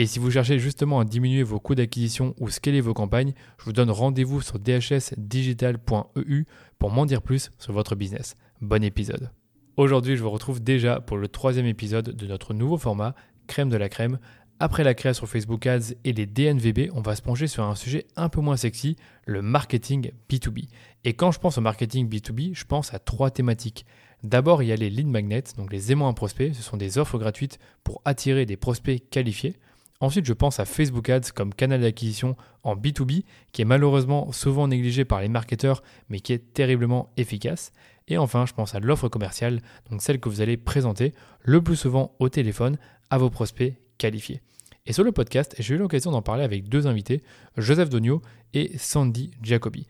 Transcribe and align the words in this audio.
Et 0.00 0.06
si 0.06 0.20
vous 0.20 0.30
cherchez 0.30 0.60
justement 0.60 1.00
à 1.00 1.04
diminuer 1.04 1.42
vos 1.42 1.58
coûts 1.58 1.74
d'acquisition 1.74 2.32
ou 2.38 2.50
scaler 2.50 2.80
vos 2.80 2.94
campagnes, 2.94 3.32
je 3.58 3.64
vous 3.64 3.72
donne 3.72 3.90
rendez-vous 3.90 4.40
sur 4.40 4.60
dhsdigital.eu 4.60 6.44
pour 6.78 6.90
m'en 6.92 7.04
dire 7.04 7.20
plus 7.20 7.50
sur 7.58 7.72
votre 7.72 7.96
business. 7.96 8.36
Bon 8.60 8.84
épisode. 8.84 9.32
Aujourd'hui, 9.76 10.16
je 10.16 10.22
vous 10.22 10.30
retrouve 10.30 10.62
déjà 10.62 11.00
pour 11.00 11.16
le 11.16 11.26
troisième 11.26 11.66
épisode 11.66 12.10
de 12.14 12.26
notre 12.28 12.54
nouveau 12.54 12.78
format, 12.78 13.16
Crème 13.48 13.70
de 13.70 13.76
la 13.76 13.88
crème. 13.88 14.20
Après 14.60 14.84
la 14.84 14.94
création 14.94 15.26
Facebook 15.26 15.66
Ads 15.66 15.94
et 16.04 16.12
les 16.12 16.26
DNVB, 16.26 16.92
on 16.94 17.00
va 17.00 17.16
se 17.16 17.22
pencher 17.22 17.48
sur 17.48 17.64
un 17.64 17.74
sujet 17.74 18.06
un 18.14 18.28
peu 18.28 18.40
moins 18.40 18.56
sexy, 18.56 18.94
le 19.26 19.42
marketing 19.42 20.12
B2B. 20.30 20.68
Et 21.02 21.14
quand 21.14 21.32
je 21.32 21.40
pense 21.40 21.58
au 21.58 21.60
marketing 21.60 22.08
B2B, 22.08 22.54
je 22.54 22.64
pense 22.64 22.94
à 22.94 23.00
trois 23.00 23.32
thématiques. 23.32 23.84
D'abord, 24.22 24.62
il 24.62 24.66
y 24.66 24.72
a 24.72 24.76
les 24.76 24.90
lead 24.90 25.08
magnets, 25.08 25.42
donc 25.56 25.72
les 25.72 25.90
aimants 25.90 26.08
à 26.08 26.12
prospects. 26.12 26.54
Ce 26.54 26.62
sont 26.62 26.76
des 26.76 26.98
offres 26.98 27.18
gratuites 27.18 27.58
pour 27.82 28.00
attirer 28.04 28.46
des 28.46 28.56
prospects 28.56 29.02
qualifiés. 29.10 29.56
Ensuite, 30.00 30.26
je 30.26 30.32
pense 30.32 30.60
à 30.60 30.64
Facebook 30.64 31.08
Ads 31.10 31.32
comme 31.34 31.52
canal 31.52 31.80
d'acquisition 31.80 32.36
en 32.62 32.76
B2B, 32.76 33.24
qui 33.52 33.62
est 33.62 33.64
malheureusement 33.64 34.30
souvent 34.30 34.68
négligé 34.68 35.04
par 35.04 35.20
les 35.20 35.28
marketeurs, 35.28 35.82
mais 36.08 36.20
qui 36.20 36.32
est 36.32 36.52
terriblement 36.54 37.10
efficace. 37.16 37.72
Et 38.06 38.16
enfin, 38.16 38.46
je 38.46 38.52
pense 38.52 38.74
à 38.74 38.80
l'offre 38.80 39.08
commerciale, 39.08 39.60
donc 39.90 40.00
celle 40.00 40.20
que 40.20 40.28
vous 40.28 40.40
allez 40.40 40.56
présenter 40.56 41.14
le 41.42 41.62
plus 41.62 41.76
souvent 41.76 42.14
au 42.20 42.28
téléphone 42.28 42.78
à 43.10 43.18
vos 43.18 43.28
prospects 43.28 43.74
qualifiés. 43.98 44.40
Et 44.86 44.92
sur 44.92 45.04
le 45.04 45.12
podcast, 45.12 45.54
j'ai 45.58 45.74
eu 45.74 45.78
l'occasion 45.78 46.12
d'en 46.12 46.22
parler 46.22 46.44
avec 46.44 46.68
deux 46.68 46.86
invités, 46.86 47.22
Joseph 47.56 47.90
Donio 47.90 48.22
et 48.54 48.78
Sandy 48.78 49.32
Jacobi. 49.42 49.86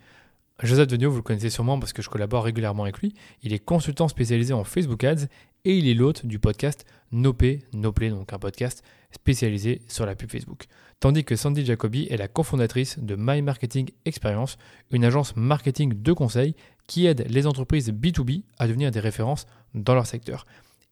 Joseph 0.62 0.88
Donio, 0.88 1.10
vous 1.10 1.18
le 1.18 1.22
connaissez 1.22 1.50
sûrement 1.50 1.78
parce 1.78 1.92
que 1.92 2.02
je 2.02 2.08
collabore 2.08 2.42
régulièrement 2.42 2.82
avec 2.82 2.98
lui. 2.98 3.14
Il 3.42 3.52
est 3.52 3.60
consultant 3.60 4.08
spécialisé 4.08 4.54
en 4.54 4.64
Facebook 4.64 5.04
Ads 5.04 5.26
et 5.64 5.76
il 5.76 5.86
est 5.86 5.94
l'hôte 5.94 6.26
du 6.26 6.40
podcast 6.40 6.84
Nopé, 7.12 7.60
Noplay, 7.74 8.10
donc 8.10 8.32
un 8.32 8.38
podcast 8.40 8.82
spécialisé 9.10 9.82
sur 9.88 10.06
la 10.06 10.14
pub 10.14 10.30
Facebook. 10.30 10.66
Tandis 11.00 11.24
que 11.24 11.36
Sandy 11.36 11.64
Jacobi 11.64 12.06
est 12.10 12.16
la 12.16 12.28
cofondatrice 12.28 12.98
de 12.98 13.16
My 13.16 13.42
Marketing 13.42 13.90
Experience, 14.04 14.58
une 14.90 15.04
agence 15.04 15.36
marketing 15.36 16.02
de 16.02 16.12
conseil 16.12 16.54
qui 16.86 17.06
aide 17.06 17.26
les 17.28 17.46
entreprises 17.46 17.92
B2B 17.92 18.42
à 18.58 18.66
devenir 18.66 18.90
des 18.90 19.00
références 19.00 19.46
dans 19.74 19.94
leur 19.94 20.06
secteur. 20.06 20.44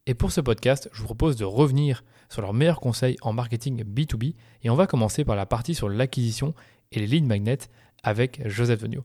Et 0.07 0.15
pour 0.15 0.31
ce 0.31 0.41
podcast, 0.41 0.89
je 0.93 1.01
vous 1.01 1.07
propose 1.07 1.37
de 1.37 1.45
revenir 1.45 2.05
sur 2.29 2.43
leurs 2.43 2.55
meilleurs 2.55 2.81
conseils 2.81 3.17
en 3.23 3.33
marketing 3.33 3.83
B2B 3.83 4.35
et 4.63 4.71
on 4.71 4.77
va 4.77 4.87
commencer 4.87 5.25
par 5.25 5.35
la 5.35 5.47
partie 5.47 5.75
sur 5.75 5.89
l'acquisition 5.89 6.55
et 6.93 7.01
les 7.01 7.07
lead 7.07 7.27
magnets 7.27 7.59
avec 8.03 8.41
Joseph 8.49 8.81
Venio. 8.81 9.05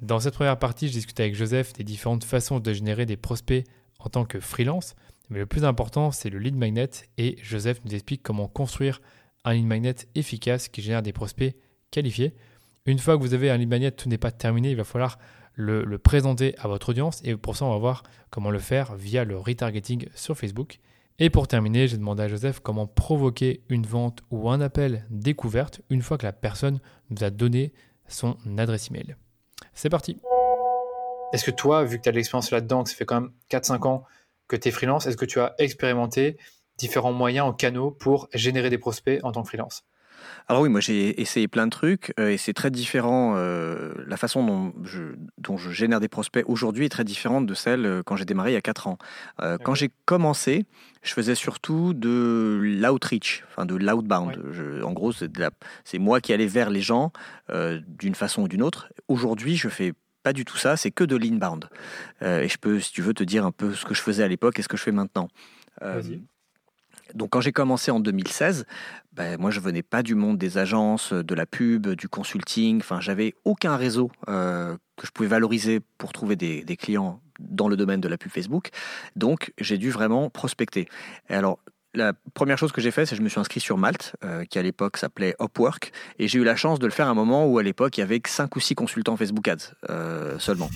Dans 0.00 0.18
cette 0.18 0.34
première 0.34 0.58
partie, 0.58 0.88
je 0.88 0.92
discute 0.92 1.20
avec 1.20 1.36
Joseph 1.36 1.72
des 1.74 1.84
différentes 1.84 2.24
façons 2.24 2.58
de 2.58 2.72
générer 2.72 3.06
des 3.06 3.16
prospects 3.16 3.64
en 4.00 4.08
tant 4.08 4.24
que 4.24 4.40
freelance, 4.40 4.96
mais 5.32 5.38
le 5.38 5.46
plus 5.46 5.64
important, 5.64 6.10
c'est 6.10 6.28
le 6.28 6.38
lead 6.38 6.56
magnet 6.56 6.90
et 7.16 7.38
Joseph 7.42 7.80
nous 7.86 7.94
explique 7.94 8.22
comment 8.22 8.48
construire 8.48 9.00
un 9.44 9.54
lead 9.54 9.64
magnet 9.64 9.94
efficace 10.14 10.68
qui 10.68 10.82
génère 10.82 11.02
des 11.02 11.14
prospects 11.14 11.56
qualifiés. 11.90 12.34
Une 12.84 12.98
fois 12.98 13.16
que 13.16 13.22
vous 13.22 13.32
avez 13.32 13.50
un 13.50 13.56
lead 13.56 13.68
magnet, 13.68 13.92
tout 13.92 14.10
n'est 14.10 14.18
pas 14.18 14.30
terminé, 14.30 14.70
il 14.70 14.76
va 14.76 14.84
falloir 14.84 15.18
le, 15.54 15.96
présenter 15.96 16.54
à 16.58 16.68
votre 16.68 16.90
audience 16.90 17.22
et 17.24 17.34
pour 17.34 17.56
ça, 17.56 17.64
on 17.64 17.70
va 17.70 17.78
voir 17.78 18.02
comment 18.28 18.50
le 18.50 18.58
faire 18.58 18.94
via 18.94 19.24
le 19.24 19.38
retargeting 19.38 20.06
sur 20.14 20.36
Facebook. 20.36 20.80
Et 21.18 21.30
pour 21.30 21.48
terminer, 21.48 21.88
j'ai 21.88 21.96
demandé 21.96 22.24
à 22.24 22.28
Joseph 22.28 22.60
comment 22.60 22.86
provoquer 22.86 23.62
une 23.70 23.86
vente 23.86 24.20
ou 24.30 24.50
un 24.50 24.60
appel 24.60 25.06
découverte 25.08 25.80
une 25.88 26.02
fois 26.02 26.18
que 26.18 26.26
la 26.26 26.32
personne 26.32 26.78
nous 27.08 27.24
a 27.24 27.30
donné 27.30 27.72
son 28.06 28.36
adresse 28.58 28.90
email. 28.90 29.16
C'est 29.72 29.88
parti. 29.88 30.18
Est-ce 31.32 31.44
que 31.46 31.50
toi, 31.50 31.84
vu 31.84 31.96
que 31.96 32.02
tu 32.02 32.08
as 32.10 32.12
de 32.12 32.16
l'expérience 32.16 32.50
là-dedans, 32.50 32.82
que 32.84 32.90
ça 32.90 32.96
fait 32.96 33.06
quand 33.06 33.22
même 33.22 33.30
4-5 33.50 33.88
ans 33.88 34.04
que 34.52 34.56
tu 34.62 34.68
es 34.68 34.70
freelance, 34.70 35.06
est-ce 35.06 35.16
que 35.16 35.24
tu 35.24 35.40
as 35.40 35.54
expérimenté 35.58 36.36
différents 36.76 37.12
moyens 37.12 37.46
en 37.46 37.52
canaux 37.52 37.90
pour 37.90 38.28
générer 38.34 38.68
des 38.70 38.78
prospects 38.78 39.18
en 39.22 39.32
tant 39.32 39.42
que 39.42 39.48
freelance? 39.48 39.84
Alors 40.46 40.62
oui, 40.62 40.68
moi 40.68 40.80
j'ai 40.80 41.20
essayé 41.20 41.48
plein 41.48 41.66
de 41.66 41.70
trucs 41.70 42.12
euh, 42.20 42.30
et 42.30 42.36
c'est 42.36 42.52
très 42.52 42.70
différent. 42.70 43.34
Euh, 43.36 43.94
la 44.06 44.16
façon 44.16 44.44
dont 44.44 44.72
je, 44.84 45.14
dont 45.38 45.56
je 45.56 45.70
génère 45.70 46.00
des 46.00 46.08
prospects 46.08 46.44
aujourd'hui 46.46 46.84
est 46.84 46.90
très 46.90 47.02
différente 47.04 47.46
de 47.46 47.54
celle 47.54 47.86
euh, 47.86 48.02
quand 48.04 48.16
j'ai 48.16 48.24
démarré 48.24 48.50
il 48.50 48.54
y 48.54 48.56
a 48.56 48.60
4 48.60 48.86
ans. 48.86 48.98
Quand 49.64 49.74
j'ai 49.74 49.90
commencé, 50.04 50.66
je 51.02 51.12
faisais 51.12 51.34
surtout 51.34 51.94
de 51.94 52.60
l'outreach, 52.62 53.44
enfin 53.48 53.66
de 53.66 53.74
l'outbound. 53.74 54.38
En 54.84 54.92
gros, 54.92 55.12
c'est 55.12 55.98
moi 55.98 56.20
qui 56.20 56.32
allais 56.32 56.46
vers 56.46 56.70
les 56.70 56.80
gens 56.82 57.12
d'une 57.48 58.14
façon 58.14 58.42
ou 58.42 58.48
d'une 58.48 58.62
autre. 58.62 58.92
Aujourd'hui, 59.08 59.56
je 59.56 59.68
fais 59.68 59.94
pas 60.22 60.32
du 60.32 60.44
tout 60.44 60.56
ça, 60.56 60.76
c'est 60.76 60.90
que 60.90 61.04
de 61.04 61.16
l'inbound. 61.16 61.68
et 62.20 62.48
je 62.48 62.58
peux, 62.58 62.80
si 62.80 62.92
tu 62.92 63.02
veux, 63.02 63.14
te 63.14 63.24
dire 63.24 63.44
un 63.44 63.52
peu 63.52 63.74
ce 63.74 63.84
que 63.84 63.94
je 63.94 64.00
faisais 64.00 64.22
à 64.22 64.28
l'époque 64.28 64.58
et 64.58 64.62
ce 64.62 64.68
que 64.68 64.76
je 64.76 64.82
fais 64.82 64.92
maintenant. 64.92 65.28
Donc 67.14 67.30
quand 67.30 67.40
j'ai 67.40 67.52
commencé 67.52 67.90
en 67.90 68.00
2016, 68.00 68.64
ben, 69.12 69.38
moi 69.38 69.50
je 69.50 69.60
venais 69.60 69.82
pas 69.82 70.02
du 70.02 70.14
monde 70.14 70.38
des 70.38 70.58
agences, 70.58 71.12
de 71.12 71.34
la 71.34 71.46
pub, 71.46 71.88
du 71.88 72.08
consulting. 72.08 72.78
Enfin, 72.78 73.00
j'avais 73.00 73.34
aucun 73.44 73.76
réseau 73.76 74.10
euh, 74.28 74.76
que 74.96 75.06
je 75.06 75.12
pouvais 75.12 75.28
valoriser 75.28 75.80
pour 75.98 76.12
trouver 76.12 76.36
des, 76.36 76.76
clients 76.76 77.20
dans 77.38 77.68
le 77.68 77.76
domaine 77.76 78.00
de 78.00 78.08
la 78.08 78.16
pub 78.16 78.30
Facebook. 78.30 78.70
Donc 79.16 79.52
j'ai 79.58 79.78
dû 79.78 79.90
vraiment 79.90 80.30
prospecter. 80.30 80.88
Et 81.28 81.34
alors 81.34 81.58
la 81.94 82.12
première 82.34 82.58
chose 82.58 82.72
que 82.72 82.80
j'ai 82.80 82.90
fait, 82.90 83.06
c'est 83.06 83.10
que 83.10 83.18
je 83.18 83.22
me 83.22 83.28
suis 83.28 83.40
inscrit 83.40 83.60
sur 83.60 83.76
Malte, 83.76 84.16
euh, 84.24 84.44
qui 84.44 84.58
à 84.58 84.62
l'époque 84.62 84.96
s'appelait 84.96 85.34
Upwork, 85.40 85.92
et 86.18 86.28
j'ai 86.28 86.38
eu 86.38 86.44
la 86.44 86.56
chance 86.56 86.78
de 86.78 86.86
le 86.86 86.92
faire 86.92 87.06
à 87.06 87.10
un 87.10 87.14
moment 87.14 87.46
où 87.46 87.58
à 87.58 87.62
l'époque 87.62 87.98
il 87.98 88.00
y 88.00 88.02
avait 88.02 88.20
que 88.20 88.30
5 88.30 88.54
ou 88.56 88.60
6 88.60 88.74
consultants 88.74 89.16
Facebook 89.16 89.46
Ads 89.46 89.74
euh, 89.90 90.38
seulement. 90.38 90.70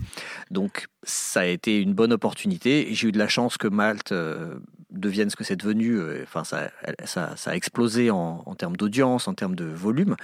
Donc 0.51 0.87
ça 1.03 1.41
a 1.41 1.45
été 1.47 1.81
une 1.81 1.95
bonne 1.95 2.13
opportunité, 2.13 2.91
et 2.91 2.95
j'ai 2.95 3.09
eu 3.09 3.13
de 3.13 3.19
la 3.19 3.29
chance 3.29 3.57
que 3.57 3.69
Malte 3.69 4.13
euh, 4.13 4.57
devienne 4.91 5.31
ce 5.31 5.37
que 5.37 5.45
c'est 5.45 5.57
devenu. 5.57 6.01
Enfin, 6.23 6.45
ça, 6.45 6.71
ça, 7.05 7.35
ça, 7.37 7.51
a 7.51 7.55
explosé 7.55 8.11
en, 8.11 8.43
en 8.45 8.55
termes 8.55 8.77
d'audience, 8.77 9.29
en 9.29 9.35
termes 9.35 9.57
de 9.57 9.65
volume, 9.65 10.17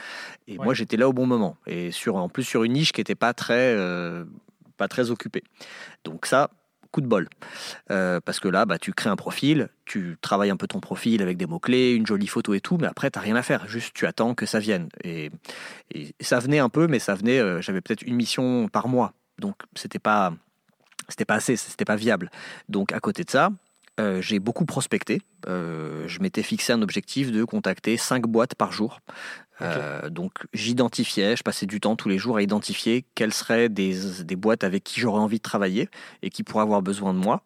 et 0.47 0.59
moi 0.59 0.75
j'étais 0.75 0.97
là 0.97 1.09
au 1.09 1.13
bon 1.13 1.27
moment, 1.27 1.57
et 1.67 1.91
sur, 1.91 2.17
en 2.17 2.29
plus 2.29 2.45
sur 2.45 2.65
une 2.65 2.75
niche 2.75 2.93
qui 2.93 3.01
n'était 3.01 3.15
pas 3.15 3.33
très, 3.33 3.77
pas 4.77 4.89
très 4.89 5.11
occupée. 5.11 5.43
Donc 6.05 6.27
ça, 6.27 6.51
coup 6.93 7.01
de 7.01 7.07
bol. 7.07 7.29
Euh, 7.91 8.21
parce 8.25 8.39
que 8.39 8.49
là, 8.49 8.65
bah, 8.65 8.79
tu 8.79 8.93
crées 8.93 9.11
un 9.11 9.17
profil, 9.17 9.69
tu 9.85 10.17
travailles 10.21 10.51
un 10.51 10.57
peu 10.57 10.69
ton 10.69 10.79
profil 10.79 11.23
avec 11.23 11.37
des 11.37 11.47
mots-clés, 11.47 11.95
une 11.95 12.07
jolie 12.07 12.29
photo 12.29 12.55
et 12.55 12.61
tout, 12.61 12.79
mais 12.81 12.87
après, 12.87 13.11
tu 13.11 13.19
n'as 13.19 13.25
rien 13.25 13.35
à 13.35 13.43
faire. 13.43 13.67
Juste, 13.67 13.93
tu 13.95 14.07
attends 14.07 14.35
que 14.35 14.47
ça 14.47 14.61
vienne. 14.61 14.89
Et, 15.03 15.31
ça 16.21 16.39
venait 16.39 16.61
un 16.61 16.69
peu, 16.69 16.87
mais 16.87 16.99
ça 16.99 17.15
venait, 17.15 17.41
euh, 17.41 17.61
j'avais 17.61 17.81
peut-être 17.81 18.03
une 18.03 18.15
mission 18.15 18.69
par 18.69 18.87
mois. 18.87 19.13
Donc, 19.39 19.57
c'était 19.75 19.99
pas, 19.99 20.33
c'était 21.09 21.25
pas 21.25 21.35
assez, 21.35 21.57
c'était 21.57 21.85
pas 21.85 21.97
viable. 21.97 22.31
Donc, 22.69 22.93
à 22.93 23.01
côté 23.01 23.25
de 23.25 23.31
ça, 23.31 23.51
euh, 24.01 24.21
j'ai 24.23 24.39
beaucoup 24.39 24.65
prospecté. 24.65 25.23
Je 25.47 26.19
m'étais 26.21 26.43
fixé 26.43 26.73
un 26.73 26.83
objectif 26.83 27.33
de 27.33 27.45
contacter 27.45 27.97
5 27.97 28.27
boîtes 28.27 28.55
par 28.55 28.73
jour. 28.73 29.01
Euh, 29.63 30.09
donc 30.09 30.33
j'identifiais, 30.55 31.37
je 31.37 31.43
passais 31.43 31.67
du 31.67 31.79
temps 31.79 31.95
tous 31.95 32.09
les 32.09 32.19
jours 32.19 32.37
à 32.37 32.43
identifier 32.43 33.05
quelles 33.15 33.33
seraient 33.33 33.69
des, 33.69 34.23
des 34.25 34.37
boîtes 34.37 34.65
avec 34.65 34.83
qui 34.83 35.01
j'aurais 35.01 35.21
envie 35.21 35.39
de 35.39 35.43
travailler 35.43 35.89
et 36.23 36.31
qui 36.31 36.43
pourraient 36.43 36.63
avoir 36.63 36.83
besoin 36.83 37.15
de 37.15 37.19
moi. 37.19 37.43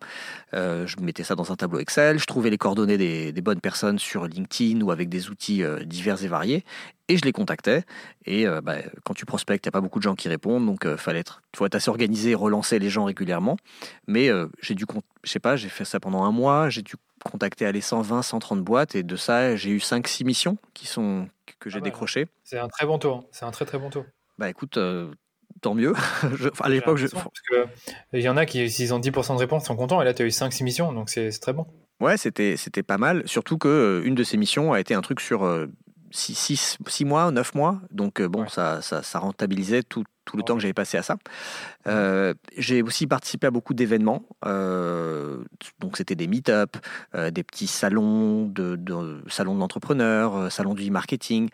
Euh, 0.55 0.87
je 0.87 0.97
mettais 1.01 1.25
ça 1.25 1.35
dans 1.35 1.53
un 1.53 1.57
tableau 1.57 1.79
Excel, 1.79 2.19
je 2.19 2.27
trouvais 2.27 2.51
les 2.51 2.59
coordonnées 2.59 2.97
des, 2.97 3.33
des 3.33 3.41
bonnes 3.41 3.61
personnes 3.61 3.99
sur 3.99 4.27
LinkedIn 4.27 4.81
ou 4.81 4.91
avec 4.91 5.09
des 5.09 5.29
outils 5.29 5.63
euh, 5.63 5.85
divers 5.85 6.23
et 6.23 6.29
variés 6.29 6.65
et 7.09 7.17
je 7.17 7.25
les 7.25 7.33
contactais. 7.33 7.85
Et 8.25 8.47
bah, 8.65 8.79
quand 9.05 9.15
tu 9.15 9.25
prospectes, 9.27 9.65
il 9.65 9.69
n'y 9.69 9.71
a 9.71 9.73
pas 9.73 9.81
beaucoup 9.81 10.01
de 10.01 10.03
gens 10.03 10.17
qui 10.17 10.29
répondent, 10.29 10.67
donc 10.67 10.81
il 10.85 10.97
fallait 10.97 11.21
être, 11.21 11.41
faut 11.55 11.65
être 11.65 11.77
assez 11.77 11.89
organisé, 11.89 12.35
relancer 12.35 12.81
les 12.81 12.91
gens 12.91 13.05
régulièrement. 13.05 13.57
Mais 14.09 14.29
j'ai 14.61 14.75
dû, 14.75 14.87
je 15.23 15.31
sais 15.31 15.39
pas, 15.39 15.55
j'ai 15.55 15.69
fait 15.69 15.85
ça 15.85 16.01
pendant 16.01 16.25
un 16.25 16.33
mois, 16.33 16.69
j'ai 16.69 16.83
dû 16.83 16.95
contacter 17.31 17.67
à 17.67 17.73
les 17.73 17.81
120, 17.81 18.23
130 18.23 18.63
boîtes 18.63 18.95
et 18.95 19.03
de 19.03 19.17
ça 19.17 19.57
j'ai 19.57 19.71
eu 19.71 19.79
5-6 19.79 20.25
missions 20.25 20.59
qui 20.75 20.87
sont 20.87 21.29
que 21.59 21.71
j'ai 21.71 21.79
ah 21.79 21.83
décroché. 21.83 22.27
C'est 22.45 22.59
un 22.59 22.69
très 22.69 22.87
bon 22.87 22.99
taux. 22.99 23.15
Hein. 23.15 23.25
C'est 23.33 23.45
un 23.45 23.51
très 23.51 23.65
très 23.65 23.79
bon 23.79 23.91
taux. 23.91 24.05
Bah 24.39 24.51
écoute, 24.51 24.77
euh, 24.77 25.11
tant 25.63 25.75
mieux. 25.75 25.95
à 26.61 26.69
l'époque, 26.69 26.99
je... 26.99 27.07
il 28.13 28.21
y 28.21 28.29
en 28.29 28.37
a 28.37 28.47
qui, 28.47 28.69
s'ils 28.71 28.93
ont 28.93 29.01
10% 29.01 29.35
de 29.35 29.39
réponse, 29.39 29.65
sont 29.65 29.77
contents, 29.77 30.03
et 30.03 30.05
là, 30.05 30.13
tu 30.13 30.23
as 30.23 30.27
eu 30.27 30.31
5-6 30.31 30.65
missions, 30.65 30.93
donc 30.93 31.09
c'est 31.09 31.31
très 31.41 31.53
bon. 31.53 31.67
Ouais, 32.01 32.19
c'était 32.19 32.83
pas 32.83 32.99
mal, 32.99 33.27
surtout 33.27 33.57
que 33.57 34.03
une 34.05 34.15
de 34.15 34.23
ces 34.23 34.37
missions 34.37 34.75
a 34.75 34.81
été 34.81 34.93
un 34.93 35.01
truc 35.01 35.21
sur 35.21 35.67
6, 36.11 36.79
6, 36.87 37.05
mois, 37.05 37.31
9 37.31 37.55
mois. 37.55 37.81
Donc, 37.91 38.21
euh, 38.21 38.29
bon, 38.29 38.47
ça, 38.49 38.83
ça, 38.83 39.19
rentabilisait 39.19 39.83
tout, 39.83 40.05
tout 40.27 40.37
le 40.37 40.43
temps 40.43 40.55
que 40.55 40.61
j'avais 40.61 40.75
passé 40.75 40.99
à 40.99 41.03
ça. 41.03 41.17
Euh, 41.87 42.35
j'ai 42.59 42.83
aussi 42.83 43.07
participé 43.07 43.47
à 43.47 43.51
beaucoup 43.51 43.73
d'événements. 43.73 44.23
Euh, 44.45 45.39
donc, 45.79 45.97
c'était 45.97 46.15
des 46.15 46.27
meet-up, 46.27 46.77
des 47.15 47.43
petits 47.43 47.67
salons 47.67 48.47
de, 48.47 48.77
de 48.77 49.23
salons 49.29 49.57
d'entrepreneurs, 49.57 50.53
salons 50.53 50.75
du 50.75 50.87
e-marketing. 50.87 51.49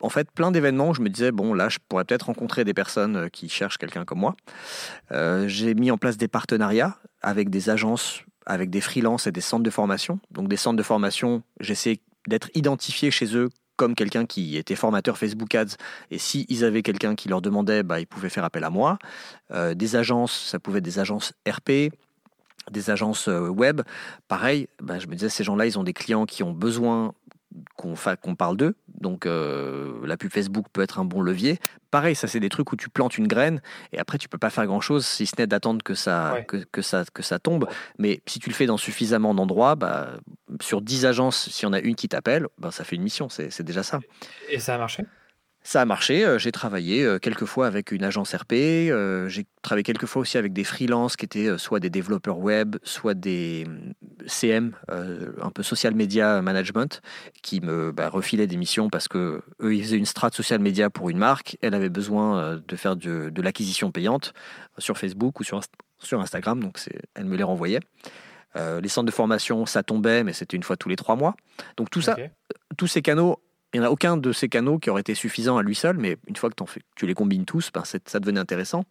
En 0.00 0.08
fait, 0.10 0.30
plein 0.30 0.50
d'événements 0.50 0.90
où 0.90 0.94
je 0.94 1.00
me 1.00 1.08
disais, 1.08 1.30
bon, 1.30 1.54
là, 1.54 1.68
je 1.68 1.78
pourrais 1.88 2.04
peut-être 2.04 2.24
rencontrer 2.24 2.64
des 2.64 2.74
personnes 2.74 3.30
qui 3.30 3.48
cherchent 3.48 3.78
quelqu'un 3.78 4.04
comme 4.04 4.18
moi. 4.18 4.36
j'ai 5.46 5.74
mis 5.74 5.90
en 5.90 5.96
place 5.96 6.18
des 6.18 6.28
partenariats 6.28 6.98
avec 7.22 7.48
des 7.48 7.70
agences 7.70 8.24
avec 8.46 8.70
des 8.70 8.80
freelances 8.80 9.26
et 9.26 9.32
des 9.32 9.40
centres 9.40 9.62
de 9.62 9.70
formation. 9.70 10.18
Donc 10.30 10.48
des 10.48 10.56
centres 10.56 10.76
de 10.76 10.82
formation, 10.82 11.42
j'essaie 11.60 12.00
d'être 12.26 12.50
identifié 12.54 13.10
chez 13.10 13.36
eux 13.36 13.50
comme 13.76 13.94
quelqu'un 13.94 14.26
qui 14.26 14.56
était 14.56 14.76
formateur 14.76 15.18
Facebook 15.18 15.54
Ads, 15.54 15.76
et 16.10 16.18
si 16.18 16.46
ils 16.48 16.64
avaient 16.64 16.82
quelqu'un 16.82 17.14
qui 17.14 17.28
leur 17.28 17.42
demandait, 17.42 17.82
bah, 17.82 18.00
ils 18.00 18.06
pouvaient 18.06 18.28
faire 18.28 18.44
appel 18.44 18.64
à 18.64 18.70
moi. 18.70 18.98
Euh, 19.52 19.74
des 19.74 19.96
agences, 19.96 20.32
ça 20.32 20.58
pouvait 20.58 20.78
être 20.78 20.84
des 20.84 20.98
agences 20.98 21.32
RP, 21.48 21.92
des 22.70 22.90
agences 22.90 23.28
euh, 23.28 23.48
web. 23.48 23.82
Pareil, 24.28 24.68
bah, 24.80 24.98
je 24.98 25.06
me 25.06 25.14
disais, 25.14 25.28
ces 25.28 25.44
gens-là, 25.44 25.66
ils 25.66 25.78
ont 25.78 25.84
des 25.84 25.92
clients 25.92 26.26
qui 26.26 26.42
ont 26.42 26.52
besoin 26.52 27.14
qu'on 27.76 28.34
parle 28.34 28.56
d'eux. 28.56 28.74
Donc 28.88 29.26
euh, 29.26 30.06
la 30.06 30.16
pub 30.16 30.30
Facebook 30.30 30.66
peut 30.72 30.82
être 30.82 30.98
un 30.98 31.04
bon 31.04 31.20
levier. 31.20 31.58
Pareil, 31.90 32.14
ça 32.14 32.26
c'est 32.26 32.40
des 32.40 32.48
trucs 32.48 32.72
où 32.72 32.76
tu 32.76 32.88
plantes 32.88 33.18
une 33.18 33.26
graine 33.26 33.60
et 33.92 33.98
après 33.98 34.18
tu 34.18 34.28
peux 34.28 34.38
pas 34.38 34.50
faire 34.50 34.66
grand 34.66 34.80
chose 34.80 35.04
si 35.04 35.26
ce 35.26 35.34
n'est 35.38 35.46
d'attendre 35.46 35.82
que 35.82 35.94
ça, 35.94 36.38
que, 36.46 36.82
ça, 36.82 37.04
que 37.12 37.22
ça 37.22 37.38
tombe. 37.38 37.68
Mais 37.98 38.22
si 38.26 38.38
tu 38.38 38.48
le 38.48 38.54
fais 38.54 38.66
dans 38.66 38.76
suffisamment 38.76 39.34
d'endroits, 39.34 39.74
bah, 39.74 40.10
sur 40.60 40.80
10 40.80 41.06
agences, 41.06 41.50
s'il 41.50 41.64
y 41.64 41.68
en 41.68 41.72
a 41.72 41.80
une 41.80 41.94
qui 41.94 42.08
t'appelle, 42.08 42.46
bah, 42.58 42.70
ça 42.70 42.84
fait 42.84 42.96
une 42.96 43.02
mission, 43.02 43.28
c'est 43.28 43.62
déjà 43.62 43.82
ça. 43.82 44.00
Et 44.48 44.58
ça 44.58 44.74
a 44.74 44.78
marché? 44.78 45.04
Ça 45.64 45.80
a 45.80 45.84
marché. 45.84 46.24
Euh, 46.24 46.38
j'ai 46.38 46.52
travaillé 46.52 47.04
euh, 47.04 47.18
quelques 47.18 47.44
fois 47.44 47.66
avec 47.66 47.92
une 47.92 48.04
agence 48.04 48.34
RP. 48.34 48.52
Euh, 48.52 49.28
j'ai 49.28 49.46
travaillé 49.62 49.84
quelques 49.84 50.06
fois 50.06 50.22
aussi 50.22 50.38
avec 50.38 50.52
des 50.52 50.64
freelances 50.64 51.16
qui 51.16 51.24
étaient 51.24 51.56
soit 51.56 51.80
des 51.80 51.90
développeurs 51.90 52.38
web, 52.38 52.76
soit 52.82 53.14
des 53.14 53.66
CM, 54.26 54.72
un 54.88 55.50
peu 55.50 55.62
social 55.62 55.94
media 55.94 56.42
management, 56.42 57.00
qui 57.42 57.60
me 57.60 57.92
bah, 57.92 58.08
refilaient 58.08 58.46
des 58.46 58.56
missions 58.56 58.90
parce 58.90 59.08
que 59.08 59.42
eux 59.60 59.74
ils 59.74 59.82
faisaient 59.82 59.98
une 59.98 60.06
strat 60.06 60.30
social 60.32 60.60
media 60.60 60.90
pour 60.90 61.10
une 61.10 61.18
marque. 61.18 61.56
Elle 61.62 61.74
avait 61.74 61.88
besoin 61.88 62.60
de 62.66 62.76
faire 62.76 62.96
de, 62.96 63.42
l'acquisition 63.42 63.92
payante 63.92 64.34
sur 64.78 64.98
Facebook 64.98 65.40
ou 65.40 65.44
sur, 65.44 65.60
sur 65.98 66.20
Instagram, 66.20 66.60
donc 66.60 66.78
elle 67.14 67.24
me 67.24 67.36
les 67.36 67.44
renvoyait. 67.44 67.80
les 68.56 68.88
centres 68.88 69.06
de 69.06 69.12
formation, 69.12 69.66
ça 69.66 69.82
tombait, 69.82 70.24
mais 70.24 70.32
c'était 70.32 70.56
une 70.56 70.62
fois 70.64 70.76
tous 70.76 70.88
les 70.88 70.96
trois 70.96 71.16
mois. 71.16 71.36
Donc 71.76 71.90
tout 71.90 72.02
ça, 72.02 72.16
tous 72.76 72.88
ces 72.88 73.02
canaux 73.02 73.41
il 73.72 73.80
n'y 73.80 73.86
en 73.86 73.88
a 73.88 73.90
aucun 73.90 74.16
de 74.16 74.32
ces 74.32 74.48
canaux 74.48 74.78
qui 74.78 74.90
aurait 74.90 75.00
été 75.00 75.14
suffisant 75.14 75.56
à 75.56 75.62
lui 75.62 75.74
seul, 75.74 75.96
mais 75.96 76.16
une 76.26 76.36
fois 76.36 76.50
que 76.50 76.64
tu 76.94 77.06
les 77.06 77.14
combines 77.14 77.44
tous, 77.44 77.70
ben 77.72 77.82
ça 77.84 78.20
devenait 78.20 78.40
intéressant. 78.40 78.84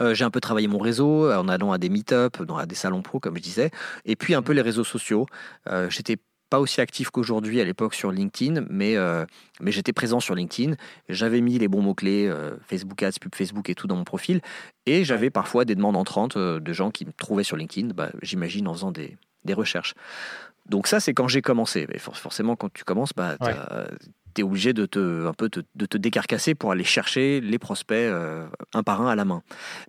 Euh, 0.00 0.14
j'ai 0.14 0.24
un 0.24 0.30
peu 0.30 0.40
travaillé 0.40 0.68
mon 0.68 0.78
réseau 0.78 1.30
en 1.32 1.48
allant 1.48 1.72
à 1.72 1.78
des 1.78 1.88
meet-up, 1.88 2.36
à 2.56 2.66
des 2.66 2.74
salons 2.74 3.02
pro, 3.02 3.20
comme 3.20 3.36
je 3.36 3.42
disais, 3.42 3.70
et 4.04 4.16
puis 4.16 4.34
un 4.34 4.42
peu 4.42 4.52
les 4.52 4.62
réseaux 4.62 4.84
sociaux. 4.84 5.26
Euh, 5.68 5.88
j'étais 5.90 6.16
pas 6.50 6.60
aussi 6.60 6.80
actif 6.80 7.10
qu'aujourd'hui 7.10 7.60
à 7.60 7.64
l'époque 7.64 7.94
sur 7.94 8.12
LinkedIn, 8.12 8.66
mais, 8.70 8.96
euh, 8.96 9.24
j'étais 9.64 9.92
présent 9.92 10.20
sur 10.20 10.34
LinkedIn. 10.34 10.74
J'avais 11.08 11.40
mis 11.40 11.58
les 11.58 11.66
bons 11.66 11.82
mots-clés, 11.82 12.32
Facebook 12.68 13.02
Ads, 13.02 13.18
pub 13.20 13.34
Facebook 13.34 13.68
et 13.68 13.74
tout 13.74 13.88
dans 13.88 13.96
mon 13.96 14.04
profil. 14.04 14.40
Et 14.84 15.04
j'avais 15.04 15.30
parfois 15.30 15.64
des 15.64 15.74
demandes 15.74 15.96
entrantes 15.96 16.38
de 16.38 16.72
gens 16.72 16.90
qui 16.90 17.04
me 17.04 17.12
trouvaient 17.12 17.42
sur 17.42 17.56
LinkedIn, 17.56 17.94
bah, 17.94 18.10
j'imagine 18.22 18.68
en 18.68 18.74
faisant 18.74 18.92
des 18.92 19.54
recherches. 19.54 19.94
Donc 20.68 20.86
ça, 20.86 21.00
c'est 21.00 21.14
quand 21.14 21.28
j'ai 21.28 21.42
commencé. 21.42 21.86
Mais 21.88 21.98
forcément, 21.98 22.56
quand 22.56 22.72
tu 22.72 22.84
commences, 22.84 23.12
bah, 23.14 23.36
tu 24.34 24.40
es 24.40 24.44
obligé 24.44 24.72
de 24.72 24.86
te, 24.86 25.26
un 25.26 25.32
peu 25.32 25.48
de 25.48 25.86
te 25.86 25.96
décarcasser 25.96 26.54
pour 26.54 26.72
aller 26.72 26.84
chercher 26.84 27.40
les 27.40 27.58
prospects 27.58 27.96
euh, 27.96 28.46
un 28.74 28.82
par 28.82 29.00
un 29.00 29.08
à 29.08 29.14
la 29.14 29.24
main. 29.24 29.42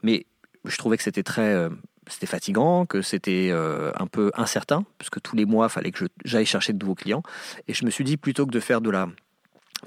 Mais 0.03 0.25
je 0.65 0.77
trouvais 0.77 0.97
que 0.97 1.03
c'était 1.03 1.24
très... 1.24 1.53
Euh, 1.53 1.69
c'était 2.09 2.25
fatigant, 2.25 2.85
que 2.85 3.01
c'était 3.01 3.50
euh, 3.51 3.91
un 4.00 4.07
peu 4.07 4.31
incertain, 4.35 4.85
parce 4.97 5.09
que 5.09 5.19
tous 5.19 5.35
les 5.35 5.44
mois, 5.44 5.65
il 5.65 5.69
fallait 5.69 5.91
que 5.91 6.06
j'aille 6.24 6.45
chercher 6.45 6.71
de 6.71 6.77
nouveaux 6.77 6.95
clients. 6.95 7.21
Et 7.68 7.73
je 7.73 7.83
me 7.83 7.89
suis 7.89 8.06
dit, 8.06 8.15
plutôt 8.15 8.45
que 8.45 8.51
de 8.51 8.62
faire 8.62 8.80
de 8.80 8.89
la 8.89 9.09